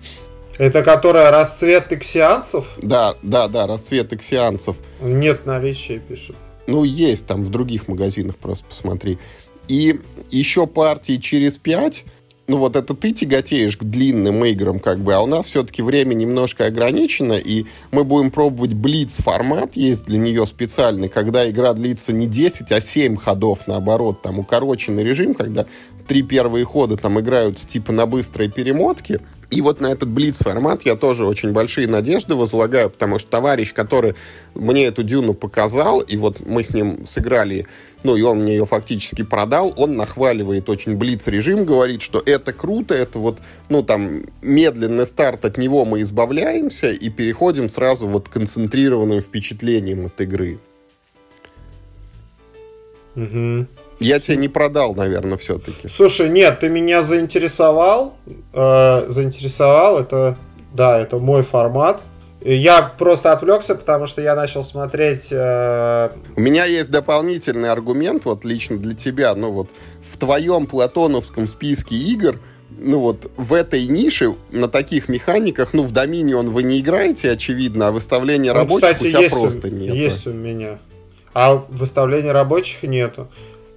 Это 0.57 0.83
которая 0.83 1.31
расцвет 1.31 1.91
иксианцев? 1.91 2.65
Да, 2.81 3.15
да, 3.21 3.47
да, 3.47 3.67
расцвет 3.67 4.13
иксианцев. 4.13 4.77
Нет 5.01 5.45
на 5.45 5.59
вещей 5.59 5.99
пишет. 5.99 6.35
Ну, 6.67 6.83
есть 6.83 7.27
там 7.27 7.43
в 7.43 7.49
других 7.49 7.87
магазинах, 7.87 8.37
просто 8.37 8.65
посмотри. 8.65 9.19
И 9.67 9.99
еще 10.31 10.65
партии 10.67 11.17
через 11.17 11.57
пять 11.57 12.05
ну 12.47 12.57
вот 12.57 12.75
это 12.75 12.93
ты 12.93 13.11
тяготеешь 13.11 13.77
к 13.77 13.83
длинным 13.83 14.45
играм, 14.45 14.79
как 14.79 14.99
бы, 14.99 15.13
а 15.13 15.21
у 15.21 15.25
нас 15.25 15.47
все-таки 15.47 15.81
время 15.81 16.13
немножко 16.13 16.65
ограничено, 16.65 17.33
и 17.33 17.65
мы 17.91 18.03
будем 18.03 18.31
пробовать 18.31 18.73
блиц 18.73 19.17
формат, 19.17 19.75
есть 19.75 20.05
для 20.05 20.17
нее 20.17 20.45
специальный, 20.45 21.09
когда 21.09 21.49
игра 21.49 21.73
длится 21.73 22.13
не 22.13 22.27
10, 22.27 22.71
а 22.71 22.79
7 22.79 23.17
ходов, 23.17 23.67
наоборот, 23.67 24.21
там 24.21 24.39
укороченный 24.39 25.03
режим, 25.03 25.33
когда 25.33 25.65
три 26.07 26.21
первые 26.21 26.65
хода 26.65 26.97
там 26.97 27.19
играются 27.19 27.67
типа 27.67 27.91
на 27.91 28.05
быстрой 28.05 28.51
перемотке, 28.51 29.21
И 29.51 29.61
вот 29.61 29.79
на 29.79 29.87
этот 29.87 30.09
Блиц-формат 30.09 30.83
я 30.83 30.95
тоже 30.95 31.25
очень 31.25 31.51
большие 31.51 31.87
надежды 31.87 32.35
возлагаю, 32.35 32.89
потому 32.89 33.19
что 33.19 33.29
товарищ, 33.29 33.73
который 33.73 34.15
мне 34.55 34.85
эту 34.85 35.03
Дюну 35.03 35.33
показал, 35.33 35.99
и 35.99 36.17
вот 36.17 36.45
мы 36.45 36.63
с 36.63 36.73
ним 36.73 37.05
сыграли, 37.05 37.67
ну, 38.03 38.15
и 38.15 38.21
он 38.21 38.39
мне 38.39 38.53
ее 38.55 38.65
фактически 38.65 39.23
продал, 39.23 39.73
он 39.77 39.95
нахваливает 39.95 40.69
очень 40.69 40.95
Блиц-режим, 40.95 41.65
говорит, 41.65 42.01
что 42.01 42.21
это 42.25 42.53
круто, 42.53 42.95
это 42.95 43.19
вот, 43.19 43.39
ну, 43.69 43.83
там, 43.83 44.23
медленный 44.41 45.05
старт, 45.05 45.45
от 45.45 45.57
него 45.57 45.85
мы 45.85 46.01
избавляемся 46.01 46.91
и 46.91 47.09
переходим 47.09 47.69
сразу 47.69 48.07
вот 48.07 48.29
к 48.29 48.33
концентрированным 48.33 49.21
впечатлениям 49.21 50.07
от 50.07 50.19
игры. 50.21 50.59
Угу. 53.15 53.67
Я 53.99 54.19
тебе 54.19 54.37
не 54.37 54.49
продал, 54.49 54.93
наверное, 54.95 55.37
все-таки. 55.37 55.87
Слушай, 55.89 56.29
нет, 56.29 56.59
ты 56.59 56.69
меня 56.69 57.01
заинтересовал. 57.01 58.15
Э, 58.53 59.05
заинтересовал. 59.09 59.99
Это, 59.99 60.37
да, 60.73 60.99
это 60.99 61.17
мой 61.17 61.43
формат. 61.43 62.01
Я 62.47 62.93
просто 62.99 63.31
отвлекся, 63.31 63.73
потому 63.73 64.05
что 64.05 64.21
я 64.21 64.35
начал 64.35 64.63
смотреть... 64.63 65.29
Э... 65.31 66.11
У 66.35 66.41
меня 66.41 66.65
есть 66.65 66.91
дополнительный 66.91 67.71
аргумент, 67.71 68.25
вот 68.25 68.45
лично 68.45 68.77
для 68.77 68.93
тебя. 68.93 69.33
Ну 69.33 69.51
вот 69.51 69.69
в 70.07 70.17
твоем 70.19 70.67
платоновском 70.67 71.47
списке 71.47 71.95
игр, 71.95 72.39
ну 72.77 72.99
вот 72.99 73.31
в 73.35 73.51
этой 73.51 73.87
нише, 73.87 74.35
на 74.51 74.67
таких 74.67 75.09
механиках, 75.09 75.73
ну 75.73 75.81
в 75.81 75.91
Доминион 75.91 76.51
вы 76.51 76.61
не 76.61 76.79
играете, 76.81 77.31
очевидно, 77.31 77.87
а 77.87 77.91
выставление 77.91 78.53
ну, 78.53 78.59
рабочих 78.59 78.89
кстати, 78.89 79.07
у 79.07 79.09
тебя 79.09 79.19
есть 79.21 79.33
просто 79.33 79.69
нет. 79.71 79.95
Есть 79.95 80.27
у 80.27 80.33
меня. 80.33 80.77
А 81.33 81.55
выставления 81.55 82.31
рабочих 82.31 82.83
нету. 82.83 83.27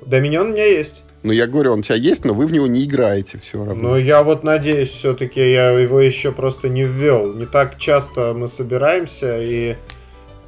Доминион 0.06 0.48
у 0.48 0.52
меня 0.52 0.66
есть. 0.66 1.02
Ну, 1.22 1.32
я 1.32 1.46
говорю, 1.46 1.72
он 1.72 1.80
у 1.80 1.82
тебя 1.82 1.96
есть, 1.96 2.24
но 2.24 2.32
вы 2.32 2.46
в 2.46 2.52
него 2.52 2.66
не 2.66 2.84
играете 2.84 3.38
все 3.38 3.64
равно. 3.64 3.74
Ну, 3.74 3.96
я 3.96 4.22
вот 4.22 4.44
надеюсь, 4.44 4.88
все-таки 4.88 5.40
я 5.40 5.70
его 5.70 6.00
еще 6.00 6.30
просто 6.30 6.68
не 6.68 6.84
ввел. 6.84 7.34
Не 7.34 7.46
так 7.46 7.78
часто 7.78 8.34
мы 8.34 8.46
собираемся, 8.48 9.38
и... 9.40 9.76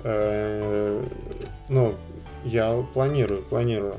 Э, 0.04 1.02
ну, 1.68 1.94
я 2.44 2.84
планирую, 2.94 3.42
планирую. 3.42 3.96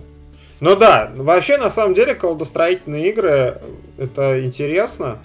Ну 0.62 0.76
да, 0.76 1.12
вообще, 1.16 1.58
на 1.58 1.70
самом 1.70 1.94
деле, 1.94 2.16
колдостроительные 2.16 3.10
игры, 3.10 3.62
это 3.98 4.44
интересно. 4.44 5.18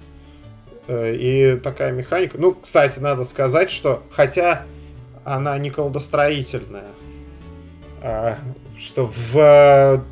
Э, 0.88 1.14
и 1.14 1.56
такая 1.56 1.92
механика. 1.92 2.38
Ну, 2.38 2.54
кстати, 2.54 2.98
надо 2.98 3.24
сказать, 3.24 3.70
что 3.70 4.02
хотя 4.10 4.62
она 5.24 5.58
не 5.58 5.70
колдостроительная, 5.70 6.92
а, 8.00 8.38
что 8.78 9.10
в 9.32 10.04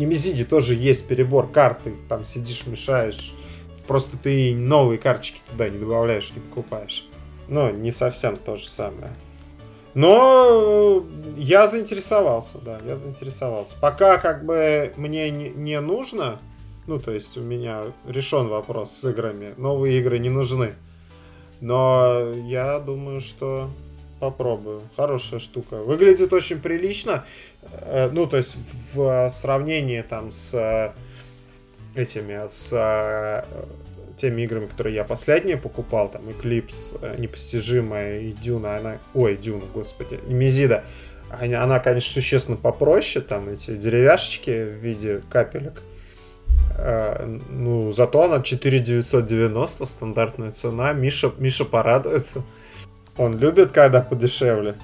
Немезиде 0.00 0.46
тоже 0.46 0.74
есть 0.74 1.06
перебор 1.06 1.46
карты, 1.50 1.92
там 2.08 2.24
сидишь, 2.24 2.66
мешаешь. 2.66 3.34
Просто 3.86 4.16
ты 4.16 4.56
новые 4.56 4.98
карточки 4.98 5.42
туда 5.50 5.68
не 5.68 5.78
добавляешь, 5.78 6.32
не 6.34 6.40
покупаешь. 6.40 7.06
Но 7.48 7.68
не 7.68 7.92
совсем 7.92 8.34
то 8.38 8.56
же 8.56 8.66
самое. 8.66 9.10
Но 9.92 11.04
я 11.36 11.66
заинтересовался, 11.66 12.56
да, 12.64 12.78
я 12.86 12.96
заинтересовался. 12.96 13.76
Пока 13.78 14.16
как 14.16 14.46
бы 14.46 14.90
мне 14.96 15.28
не, 15.30 15.50
не 15.50 15.78
нужно, 15.80 16.38
ну 16.86 16.98
то 16.98 17.10
есть 17.10 17.36
у 17.36 17.42
меня 17.42 17.82
решен 18.06 18.48
вопрос 18.48 18.92
с 18.92 19.04
играми, 19.04 19.52
новые 19.58 19.98
игры 19.98 20.18
не 20.18 20.30
нужны. 20.30 20.76
Но 21.60 22.32
я 22.46 22.78
думаю, 22.78 23.20
что 23.20 23.68
попробую. 24.20 24.82
Хорошая 24.96 25.40
штука. 25.40 25.82
Выглядит 25.82 26.32
очень 26.32 26.60
прилично. 26.60 27.24
Э, 27.62 28.10
ну, 28.12 28.26
то 28.26 28.36
есть 28.36 28.56
в 28.94 29.28
сравнении 29.30 30.00
там 30.02 30.32
с 30.32 30.54
э, 30.54 30.92
этими, 31.94 32.46
с 32.46 32.70
э, 32.72 33.44
теми 34.16 34.42
играми, 34.42 34.66
которые 34.66 34.94
я 34.94 35.04
последние 35.04 35.56
покупал, 35.56 36.10
там 36.10 36.22
Eclipse, 36.28 37.18
Непостижимая 37.18 38.20
и 38.20 38.32
Дюна, 38.32 38.76
она... 38.76 38.98
Ой, 39.14 39.36
Дюна, 39.36 39.64
господи, 39.72 40.20
Мизида. 40.26 40.84
Она, 41.30 41.62
она, 41.62 41.78
конечно, 41.78 42.12
существенно 42.12 42.56
попроще, 42.56 43.24
там 43.24 43.48
эти 43.48 43.76
деревяшечки 43.76 44.50
в 44.50 44.74
виде 44.78 45.22
капелек. 45.30 45.80
Ну, 47.50 47.92
зато 47.92 48.22
она 48.22 48.42
4990, 48.42 49.86
стандартная 49.86 50.50
цена. 50.50 50.92
Миша, 50.92 51.30
Миша 51.38 51.64
порадуется. 51.64 52.42
Он 53.16 53.32
любит, 53.38 53.70
когда 53.70 54.00
подешевле. 54.00 54.76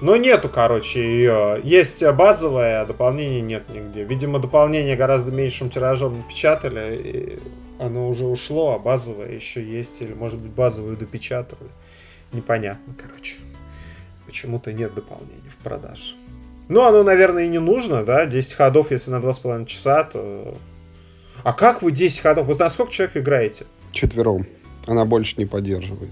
Но 0.00 0.16
нету, 0.16 0.48
короче, 0.48 1.00
ее. 1.00 1.60
Есть 1.64 2.04
базовое, 2.12 2.82
а 2.82 2.86
дополнения 2.86 3.40
нет 3.40 3.68
нигде. 3.70 4.04
Видимо, 4.04 4.38
дополнение 4.38 4.96
гораздо 4.96 5.32
меньшим 5.32 5.70
тиражом 5.70 6.18
напечатали, 6.18 6.96
и 6.96 7.38
оно 7.78 8.08
уже 8.08 8.26
ушло, 8.26 8.74
а 8.74 8.78
базовое 8.78 9.32
еще 9.32 9.64
есть. 9.64 10.02
Или, 10.02 10.12
может 10.12 10.38
быть, 10.38 10.52
базовую 10.52 10.96
допечатали. 10.96 11.70
Непонятно, 12.32 12.94
короче. 13.00 13.36
Почему-то 14.26 14.72
нет 14.72 14.94
дополнения 14.94 15.50
в 15.50 15.62
продаже. 15.62 16.14
Ну, 16.68 16.82
оно, 16.82 17.02
наверное, 17.02 17.44
и 17.44 17.48
не 17.48 17.60
нужно, 17.60 18.04
да? 18.04 18.26
10 18.26 18.54
ходов, 18.54 18.90
если 18.90 19.10
на 19.10 19.16
2,5 19.16 19.66
часа, 19.66 20.04
то... 20.04 20.56
А 21.44 21.52
как 21.52 21.82
вы 21.82 21.92
10 21.92 22.20
ходов? 22.20 22.48
Вы 22.48 22.56
на 22.56 22.68
сколько 22.70 22.92
человек 22.92 23.16
играете? 23.16 23.66
Четвером. 23.92 24.46
Она 24.86 25.04
больше 25.04 25.36
не 25.38 25.46
поддерживает. 25.46 26.10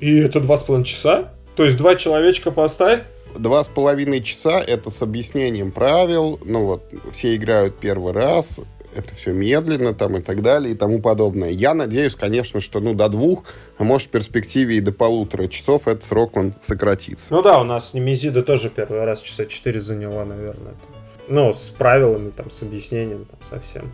И 0.00 0.18
это 0.18 0.40
два 0.40 0.56
с 0.56 0.64
половиной 0.64 0.86
часа? 0.86 1.32
То 1.56 1.64
есть 1.64 1.78
два 1.78 1.94
человечка 1.94 2.50
поставь? 2.50 3.02
Два 3.36 3.64
с 3.64 3.68
половиной 3.68 4.22
часа 4.22 4.60
это 4.60 4.90
с 4.90 5.02
объяснением 5.02 5.72
правил. 5.72 6.38
Ну 6.44 6.64
вот, 6.64 6.84
все 7.12 7.34
играют 7.34 7.78
первый 7.80 8.12
раз, 8.12 8.60
это 8.94 9.14
все 9.14 9.32
медленно 9.32 9.92
там 9.92 10.16
и 10.16 10.22
так 10.22 10.40
далее 10.42 10.74
и 10.74 10.76
тому 10.76 11.00
подобное. 11.00 11.50
Я 11.50 11.74
надеюсь, 11.74 12.14
конечно, 12.14 12.60
что 12.60 12.80
ну 12.80 12.94
до 12.94 13.08
двух, 13.08 13.44
а 13.76 13.84
может 13.84 14.08
в 14.08 14.10
перспективе 14.10 14.76
и 14.76 14.80
до 14.80 14.92
полутора 14.92 15.48
часов 15.48 15.88
этот 15.88 16.04
срок 16.04 16.36
он 16.36 16.54
сократится. 16.60 17.26
Ну 17.30 17.42
да, 17.42 17.60
у 17.60 17.64
нас 17.64 17.94
Немезида 17.94 18.42
тоже 18.42 18.70
первый 18.70 19.04
раз 19.04 19.20
часа 19.20 19.46
четыре 19.46 19.80
заняла, 19.80 20.24
наверное. 20.24 20.74
Ну, 21.26 21.52
с 21.52 21.70
правилами, 21.70 22.30
там, 22.30 22.50
с 22.50 22.62
объяснением, 22.62 23.24
там, 23.24 23.42
совсем. 23.42 23.92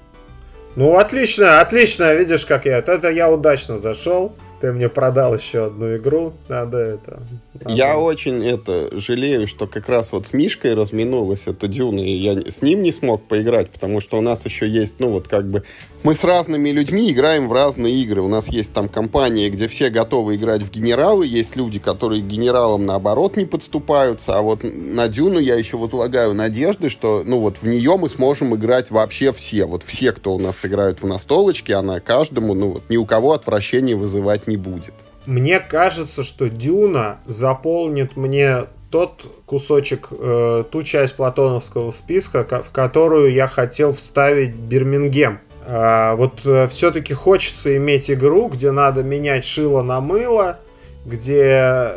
Ну, 0.76 0.98
отлично, 0.98 1.60
отлично, 1.60 2.12
видишь, 2.14 2.44
как 2.44 2.66
я. 2.66 2.78
Это 2.78 3.08
я 3.08 3.30
удачно 3.30 3.78
зашел. 3.78 4.32
Ты 4.60 4.72
мне 4.72 4.88
продал 4.88 5.34
еще 5.34 5.66
одну 5.66 5.96
игру, 5.96 6.34
надо 6.48 6.78
это. 6.78 7.20
Надо... 7.52 7.74
Я 7.74 7.98
очень 7.98 8.44
это 8.44 8.90
жалею, 8.92 9.48
что 9.48 9.66
как 9.66 9.88
раз 9.88 10.12
вот 10.12 10.28
с 10.28 10.32
Мишкой 10.32 10.74
разминулась 10.74 11.42
эта 11.46 11.66
Дюна, 11.66 12.00
и 12.00 12.12
я 12.12 12.40
с 12.48 12.62
ним 12.62 12.82
не 12.82 12.92
смог 12.92 13.26
поиграть, 13.26 13.70
потому 13.70 14.00
что 14.00 14.18
у 14.18 14.20
нас 14.20 14.44
еще 14.44 14.68
есть, 14.68 15.00
ну 15.00 15.10
вот 15.10 15.26
как 15.26 15.50
бы, 15.50 15.64
мы 16.04 16.14
с 16.14 16.22
разными 16.22 16.70
людьми 16.70 17.10
играем 17.10 17.48
в 17.48 17.52
разные 17.52 17.94
игры. 18.02 18.22
У 18.22 18.28
нас 18.28 18.48
есть 18.48 18.72
там 18.72 18.88
компания, 18.88 19.50
где 19.50 19.66
все 19.66 19.90
готовы 19.90 20.36
играть 20.36 20.62
в 20.62 20.70
генералы, 20.70 21.26
есть 21.26 21.56
люди, 21.56 21.80
которые 21.80 22.22
к 22.22 22.26
генералам 22.26 22.86
наоборот 22.86 23.36
не 23.36 23.46
подступаются, 23.46 24.38
а 24.38 24.42
вот 24.42 24.60
на 24.62 25.08
Дюну 25.08 25.40
я 25.40 25.56
еще 25.56 25.76
возлагаю 25.76 26.34
надежды, 26.34 26.88
что, 26.88 27.24
ну 27.26 27.40
вот 27.40 27.56
в 27.60 27.66
нее 27.66 27.96
мы 27.96 28.08
сможем 28.08 28.54
играть 28.54 28.92
вообще 28.92 29.32
все. 29.32 29.64
Вот 29.64 29.82
все, 29.82 30.12
кто 30.12 30.34
у 30.34 30.38
нас 30.38 30.64
играют 30.64 31.02
в 31.02 31.06
настолочке, 31.06 31.74
она 31.74 31.98
каждому, 31.98 32.54
ну 32.54 32.74
вот 32.74 32.90
ни 32.90 32.96
у 32.96 33.06
кого 33.06 33.32
отвращения 33.32 33.96
вызывать 33.96 34.46
не 34.46 34.56
будет. 34.56 34.94
Мне 35.30 35.60
кажется, 35.60 36.24
что 36.24 36.48
Дюна 36.48 37.20
заполнит 37.24 38.16
мне 38.16 38.64
тот 38.90 39.26
кусочек, 39.46 40.08
э, 40.10 40.64
ту 40.68 40.82
часть 40.82 41.14
платоновского 41.14 41.92
списка, 41.92 42.44
в 42.44 42.70
которую 42.72 43.32
я 43.32 43.46
хотел 43.46 43.94
вставить 43.94 44.56
Бирмингем. 44.56 45.38
Э, 45.64 46.16
вот 46.16 46.44
э, 46.44 46.66
все-таки 46.66 47.14
хочется 47.14 47.76
иметь 47.76 48.10
игру, 48.10 48.48
где 48.48 48.72
надо 48.72 49.04
менять 49.04 49.44
шило 49.44 49.82
на 49.82 50.00
мыло, 50.00 50.58
где 51.06 51.94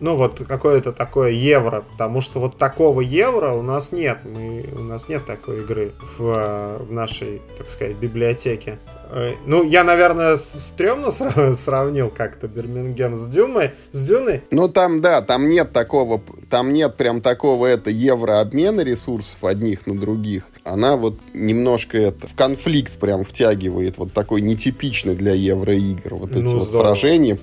ну 0.00 0.16
вот 0.16 0.42
какое-то 0.46 0.92
такое 0.92 1.30
евро, 1.30 1.84
потому 1.92 2.20
что 2.20 2.40
вот 2.40 2.58
такого 2.58 3.00
евро 3.00 3.52
у 3.52 3.62
нас 3.62 3.92
нет, 3.92 4.18
мы, 4.24 4.66
у 4.76 4.82
нас 4.82 5.08
нет 5.08 5.24
такой 5.26 5.60
игры 5.60 5.92
в, 6.18 6.78
в 6.80 6.92
нашей, 6.92 7.40
так 7.58 7.70
сказать, 7.70 7.96
библиотеке. 7.96 8.78
Э, 9.10 9.34
ну, 9.46 9.62
я, 9.64 9.84
наверное, 9.84 10.36
стрёмно 10.36 11.10
сравнил 11.54 12.10
как-то 12.10 12.48
Бирмингем 12.48 13.16
с 13.16 13.28
Дюмой, 13.28 13.72
с 13.92 14.06
Дюной. 14.06 14.42
Ну, 14.50 14.68
там, 14.68 15.00
да, 15.00 15.22
там 15.22 15.48
нет 15.48 15.72
такого, 15.72 16.20
там 16.50 16.72
нет 16.72 16.96
прям 16.96 17.20
такого, 17.20 17.66
это, 17.66 17.90
еврообмена 17.90 18.82
ресурсов 18.82 19.42
одних 19.44 19.86
на 19.86 19.96
других. 19.96 20.48
Она 20.64 20.96
вот 20.96 21.14
немножко 21.32 21.96
это, 21.96 22.26
в 22.26 22.34
конфликт 22.34 22.98
прям 22.98 23.24
втягивает, 23.24 23.98
вот 23.98 24.12
такой 24.12 24.40
нетипичный 24.40 25.14
для 25.14 25.32
евроигр. 25.32 26.14
Вот 26.14 26.30
эти 26.32 26.38
ну, 26.38 26.58
вот 26.58 26.72
сражения, 26.72 27.38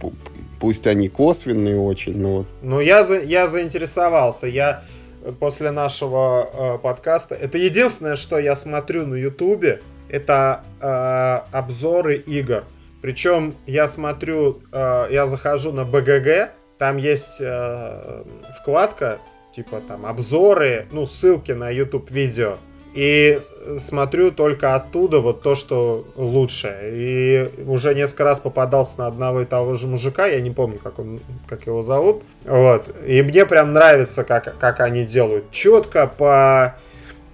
пусть 0.64 0.88
они 0.88 1.10
косвенные 1.10 1.77
очень, 1.77 2.18
но 2.18 2.38
вот. 2.38 2.48
Ну, 2.61 2.80
я, 2.80 3.03
за, 3.03 3.19
я 3.19 3.49
заинтересовался, 3.49 4.48
я 4.48 4.85
после 5.41 5.72
нашего 5.72 6.49
э, 6.53 6.77
подкаста, 6.77 7.35
это 7.35 7.57
единственное, 7.57 8.15
что 8.15 8.40
я 8.40 8.56
смотрю 8.56 9.06
на 9.06 9.15
ютубе, 9.15 9.81
это 10.07 10.64
э, 10.80 10.88
обзоры 11.52 12.15
игр. 12.15 12.64
Причем 13.02 13.56
я 13.65 13.90
смотрю, 13.90 14.61
э, 14.72 15.07
я 15.11 15.27
захожу 15.27 15.73
на 15.73 15.84
БГГ, 15.84 16.52
там 16.77 16.95
есть 16.95 17.41
э, 17.41 18.23
вкладка, 18.61 19.19
типа 19.53 19.81
там 19.85 20.06
обзоры, 20.06 20.88
ну, 20.91 21.06
ссылки 21.06 21.52
на 21.52 21.72
YouTube 21.72 22.10
видео. 22.10 22.56
И 22.94 23.41
смотрю 23.80 24.32
только 24.32 24.76
оттуда 24.76 25.20
вот 25.20 25.41
то, 25.41 25.56
что 25.56 26.07
лучше. 26.15 26.80
И 26.84 27.49
уже 27.65 27.95
несколько 27.95 28.24
раз 28.24 28.40
попадался 28.40 28.99
на 28.99 29.07
одного 29.07 29.41
и 29.41 29.45
того 29.45 29.74
же 29.74 29.88
мужика, 29.88 30.28
я 30.28 30.40
не 30.41 30.52
помню, 30.52 30.78
как, 30.78 30.99
он, 30.99 31.20
как 31.48 31.65
его 31.65 31.82
зовут. 31.82 32.24
Вот. 32.45 32.90
И 33.06 33.22
мне 33.24 33.45
прям 33.45 33.74
нравится, 33.74 34.24
как, 34.24 34.57
как 34.60 34.80
они 34.80 35.06
делают. 35.06 35.49
Четко 35.52 36.06
по 36.07 36.76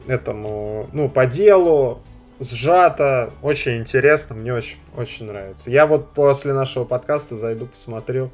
этому, 0.08 0.88
ну, 0.94 1.10
по 1.10 1.26
делу, 1.26 2.02
сжато, 2.40 3.32
очень 3.42 3.78
интересно, 3.78 4.36
мне 4.36 4.54
очень, 4.54 4.78
очень 4.96 5.26
нравится. 5.26 5.70
Я 5.70 5.86
вот 5.86 6.14
после 6.14 6.54
нашего 6.54 6.86
подкаста 6.86 7.38
зайду, 7.38 7.66
посмотрю, 7.66 8.32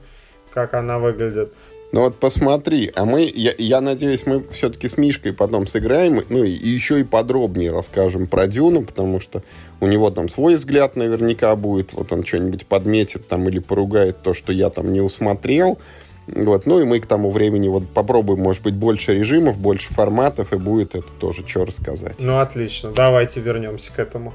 как 0.52 0.74
она 0.74 1.00
выглядит. 1.00 1.54
Ну 1.92 2.02
вот 2.02 2.20
посмотри, 2.20 2.92
а 2.94 3.06
мы, 3.06 3.30
я, 3.34 3.54
я 3.58 3.80
надеюсь, 3.80 4.26
мы 4.26 4.44
все-таки 4.50 4.88
с 4.88 4.98
Мишкой 4.98 5.34
потом 5.34 5.68
сыграем, 5.68 6.22
ну 6.30 6.44
и, 6.44 6.52
еще 6.52 7.00
и 7.00 7.04
подробнее 7.04 7.72
расскажем 7.72 8.28
про 8.28 8.48
Дюну, 8.48 8.84
потому 8.84 9.22
что 9.22 9.44
у 9.80 9.88
него 9.88 10.10
там 10.10 10.28
свой 10.28 10.56
взгляд 10.56 10.96
наверняка 10.96 11.56
будет, 11.56 11.94
вот 11.94 12.12
он 12.12 12.26
что-нибудь 12.26 12.66
подметит 12.66 13.28
там 13.28 13.48
или 13.48 13.60
поругает 13.60 14.22
то, 14.24 14.34
что 14.34 14.52
я 14.52 14.70
там 14.70 14.92
не 14.92 15.02
усмотрел. 15.02 15.78
Вот, 16.28 16.66
ну 16.66 16.80
и 16.80 16.86
мы 16.86 17.00
к 17.00 17.06
тому 17.06 17.30
времени 17.30 17.68
вот 17.68 17.88
попробуем, 17.88 18.42
может 18.42 18.64
быть, 18.64 18.74
больше 18.74 19.14
режимов, 19.14 19.60
больше 19.60 19.94
форматов, 19.94 20.54
и 20.54 20.58
будет 20.58 20.96
это 20.96 21.08
тоже 21.20 21.48
что 21.48 21.66
рассказать. 21.66 22.16
Ну, 22.20 22.40
отлично. 22.40 22.92
Давайте 22.92 23.42
вернемся 23.42 23.94
к 23.94 24.00
этому 24.00 24.34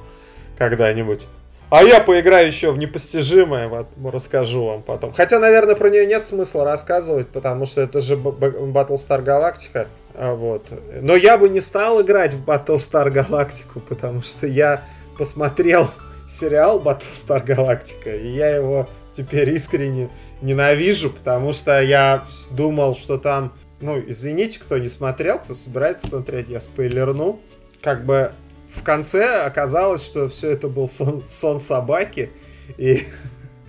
когда-нибудь. 0.56 1.27
А 1.70 1.84
я 1.84 2.01
поиграю 2.01 2.48
еще 2.48 2.72
в 2.72 2.78
непостижимое, 2.78 3.68
вот, 3.68 3.86
расскажу 4.12 4.64
вам 4.64 4.82
потом. 4.82 5.12
Хотя, 5.12 5.38
наверное, 5.38 5.76
про 5.76 5.88
нее 5.88 6.05
нет 6.05 6.24
смысла 6.24 6.64
рассказывать, 6.64 7.28
потому 7.28 7.64
что 7.64 7.80
это 7.80 8.01
же 8.01 8.16
Battlestar 8.16 9.24
Galactica. 9.24 9.86
А, 10.14 10.34
вот. 10.34 10.66
Но 11.01 11.14
я 11.14 11.38
бы 11.38 11.48
не 11.48 11.60
стал 11.60 12.02
играть 12.02 12.34
в 12.34 12.44
Battlestar 12.44 13.12
Galactica, 13.12 13.80
потому 13.88 14.22
что 14.22 14.48
я 14.48 14.82
посмотрел 15.16 15.88
сериал 16.28 16.80
Battlestar 16.80 17.47
Galactica, 17.47 18.20
и 18.20 18.26
я 18.26 18.48
его 18.48 18.88
теперь 19.12 19.51
искренне 19.51 20.10
ненавижу, 20.42 21.10
потому 21.10 21.52
что 21.52 21.80
я 21.80 22.24
думал, 22.51 22.97
что 22.97 23.16
там... 23.16 23.52
Ну, 23.80 23.98
извините, 23.98 24.59
кто 24.59 24.76
не 24.76 24.88
смотрел, 24.88 25.38
кто 25.38 25.55
собирается 25.55 26.09
смотреть, 26.09 26.48
я 26.48 26.59
спойлерну. 26.60 27.40
Как 27.80 28.05
бы 28.05 28.32
в 28.74 28.82
конце 28.82 29.44
оказалось, 29.44 30.05
что 30.05 30.28
все 30.28 30.51
это 30.51 30.68
был 30.68 30.88
сон, 30.88 31.22
сон 31.26 31.59
собаки, 31.59 32.30
и 32.78 33.06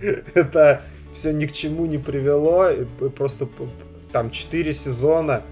это 0.34 0.82
все 1.14 1.32
ни 1.32 1.46
к 1.46 1.52
чему 1.52 1.86
не 1.86 1.98
привело, 1.98 2.70
и 2.70 2.84
просто 2.84 3.48
там 4.12 4.30
4 4.30 4.72
сезона, 4.72 5.42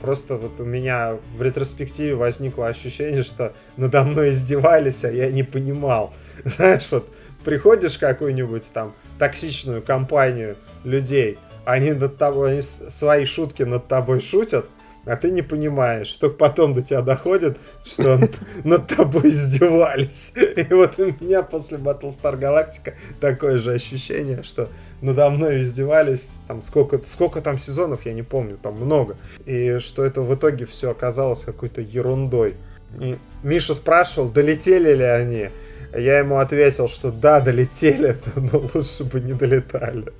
просто 0.00 0.36
вот 0.36 0.60
у 0.60 0.64
меня 0.64 1.18
в 1.36 1.42
ретроспективе 1.42 2.14
возникло 2.14 2.68
ощущение, 2.68 3.22
что 3.22 3.52
надо 3.76 4.04
мной 4.04 4.30
издевались, 4.30 5.04
а 5.04 5.10
я 5.10 5.30
не 5.30 5.42
понимал. 5.42 6.14
Знаешь, 6.44 6.88
вот 6.90 7.12
приходишь 7.44 7.96
в 7.96 8.00
какую-нибудь 8.00 8.70
там 8.72 8.94
токсичную 9.18 9.82
компанию 9.82 10.56
людей, 10.84 11.38
они 11.64 11.92
над 11.92 12.16
тобой, 12.16 12.52
они 12.52 12.62
свои 12.62 13.24
шутки 13.24 13.64
над 13.64 13.88
тобой 13.88 14.20
шутят, 14.20 14.66
а 15.06 15.16
ты 15.16 15.30
не 15.30 15.42
понимаешь, 15.42 16.08
что 16.08 16.28
потом 16.28 16.74
до 16.74 16.82
тебя 16.82 17.00
доходит, 17.00 17.58
что 17.84 18.18
над 18.64 18.88
тобой 18.88 19.28
издевались. 19.28 20.32
И 20.36 20.74
вот 20.74 20.98
у 20.98 21.06
меня 21.24 21.42
после 21.42 21.78
Battlestar 21.78 22.38
Galactica 22.38 22.94
такое 23.20 23.58
же 23.58 23.72
ощущение, 23.72 24.42
что 24.42 24.68
надо 25.00 25.30
мной 25.30 25.60
издевались, 25.60 26.34
там 26.48 26.60
сколько, 26.60 27.00
сколько 27.06 27.40
там 27.40 27.58
сезонов, 27.58 28.04
я 28.04 28.12
не 28.12 28.22
помню, 28.22 28.58
там 28.60 28.74
много. 28.74 29.16
И 29.46 29.78
что 29.78 30.04
это 30.04 30.22
в 30.22 30.34
итоге 30.34 30.64
все 30.64 30.90
оказалось 30.90 31.44
какой-то 31.44 31.80
ерундой. 31.80 32.54
И 33.00 33.16
Миша 33.42 33.74
спрашивал, 33.74 34.28
долетели 34.30 34.94
ли 34.94 35.04
они. 35.04 35.50
Я 35.96 36.18
ему 36.18 36.38
ответил, 36.38 36.88
что 36.88 37.12
да, 37.12 37.40
долетели, 37.40 38.16
но 38.34 38.68
лучше 38.74 39.04
бы 39.04 39.20
не 39.20 39.32
долетали. 39.32 40.12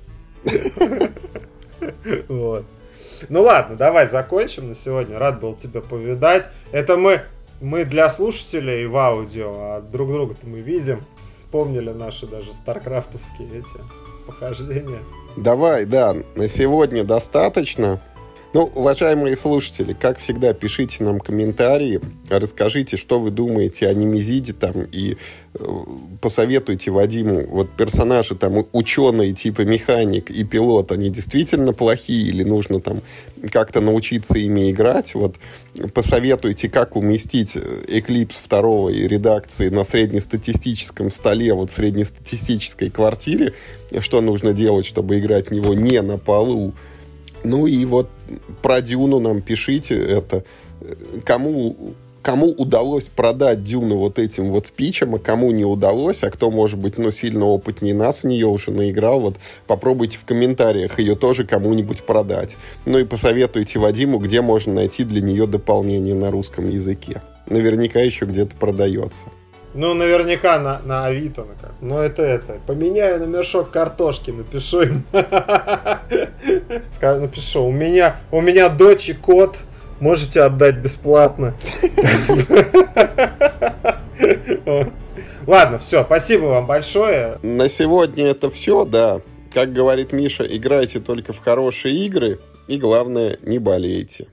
Вот. 2.27 2.65
Ну 3.29 3.41
ладно, 3.41 3.75
давай 3.75 4.07
закончим 4.07 4.69
на 4.69 4.75
сегодня. 4.75 5.19
Рад 5.19 5.39
был 5.39 5.55
тебя 5.55 5.81
повидать. 5.81 6.49
Это 6.71 6.97
мы, 6.97 7.21
мы 7.61 7.85
для 7.85 8.09
слушателей 8.09 8.85
в 8.85 8.95
аудио, 8.95 9.49
а 9.49 9.81
друг 9.81 10.11
друга-то 10.11 10.45
мы 10.47 10.59
видим. 10.59 11.03
Вспомнили 11.15 11.91
наши 11.91 12.27
даже 12.27 12.53
старкрафтовские 12.53 13.59
эти 13.59 14.25
похождения. 14.25 14.99
Давай, 15.35 15.85
да, 15.85 16.15
на 16.35 16.47
сегодня 16.47 17.03
достаточно. 17.03 18.01
Ну, 18.53 18.63
уважаемые 18.75 19.35
слушатели, 19.35 19.91
как 19.93 20.19
всегда, 20.19 20.53
пишите 20.53 21.03
нам 21.03 21.19
комментарии, 21.19 21.99
расскажите, 22.29 22.95
что 22.95 23.19
вы 23.19 23.29
думаете 23.29 23.87
о 23.87 23.93
Немезиде 23.93 24.53
там, 24.53 24.83
и 24.89 25.17
э, 25.53 25.67
посоветуйте 26.21 26.91
Вадиму, 26.91 27.45
вот 27.45 27.69
персонажи 27.71 28.35
там 28.35 28.65
ученые 28.71 29.33
типа 29.33 29.61
механик 29.61 30.31
и 30.31 30.45
пилот, 30.45 30.93
они 30.93 31.09
действительно 31.09 31.73
плохие 31.73 32.29
или 32.29 32.43
нужно 32.43 32.79
там 32.79 33.01
как-то 33.51 33.81
научиться 33.81 34.39
ими 34.39 34.71
играть, 34.71 35.13
вот 35.13 35.35
посоветуйте, 35.93 36.69
как 36.69 36.95
уместить 36.95 37.57
Eclipse 37.57 38.37
второго 38.41 38.87
и 38.89 39.05
редакции 39.09 39.67
на 39.67 39.83
среднестатистическом 39.83 41.11
столе, 41.11 41.53
вот 41.53 41.69
в 41.69 41.73
среднестатистической 41.73 42.89
квартире, 42.91 43.55
что 43.99 44.21
нужно 44.21 44.53
делать, 44.53 44.85
чтобы 44.85 45.19
играть 45.19 45.49
в 45.49 45.51
него 45.51 45.73
не 45.73 46.01
на 46.01 46.17
полу, 46.17 46.73
ну 47.43 47.67
и 47.67 47.85
вот 47.85 48.09
про 48.61 48.81
Дюну 48.81 49.19
нам 49.19 49.41
пишите 49.41 49.95
это. 49.95 50.43
Кому, 51.23 51.93
кому 52.21 52.47
удалось 52.47 53.05
продать 53.05 53.63
Дюну 53.63 53.97
вот 53.97 54.19
этим 54.19 54.51
вот 54.51 54.67
спичем, 54.67 55.15
а 55.15 55.19
кому 55.19 55.51
не 55.51 55.65
удалось, 55.65 56.23
а 56.23 56.29
кто, 56.29 56.51
может 56.51 56.77
быть, 56.77 56.97
ну, 56.97 57.09
сильно 57.11 57.45
опытнее 57.45 57.95
нас 57.95 58.23
в 58.23 58.27
нее 58.27 58.47
уже 58.47 58.71
наиграл, 58.71 59.19
вот 59.19 59.37
попробуйте 59.65 60.17
в 60.17 60.25
комментариях 60.25 60.99
ее 60.99 61.15
тоже 61.15 61.45
кому-нибудь 61.45 62.03
продать. 62.03 62.57
Ну 62.85 62.99
и 62.99 63.05
посоветуйте 63.05 63.79
Вадиму, 63.79 64.19
где 64.19 64.41
можно 64.41 64.73
найти 64.73 65.03
для 65.03 65.21
нее 65.21 65.47
дополнение 65.47 66.15
на 66.15 66.31
русском 66.31 66.69
языке. 66.69 67.21
Наверняка 67.47 68.01
еще 68.01 68.25
где-то 68.25 68.55
продается. 68.57 69.27
Ну, 69.73 69.93
наверняка 69.93 70.59
на, 70.59 70.79
на 70.83 71.05
Авито. 71.05 71.45
Ну, 71.81 71.99
это 71.99 72.23
это. 72.23 72.59
Поменяю 72.65 73.19
на 73.19 73.25
мешок 73.25 73.69
картошки, 73.71 74.31
напишу 74.31 74.81
им. 74.81 75.03
Напишу, 77.01 77.63
у 77.63 77.71
меня, 77.71 78.15
у 78.31 78.41
меня 78.41 78.69
дочь 78.69 79.09
и 79.09 79.13
кот, 79.13 79.57
можете 79.99 80.41
отдать 80.41 80.77
бесплатно. 80.77 81.53
Ладно, 85.45 85.79
все, 85.79 86.03
спасибо 86.03 86.45
вам 86.45 86.67
большое. 86.67 87.37
На 87.41 87.69
сегодня 87.69 88.25
это 88.25 88.49
все, 88.49 88.83
да. 88.83 89.21
Как 89.53 89.71
говорит 89.71 90.11
Миша, 90.11 90.43
играйте 90.43 90.99
только 90.99 91.33
в 91.33 91.39
хорошие 91.39 91.95
игры 92.05 92.39
и, 92.67 92.77
главное, 92.77 93.37
не 93.41 93.59
болейте. 93.59 94.27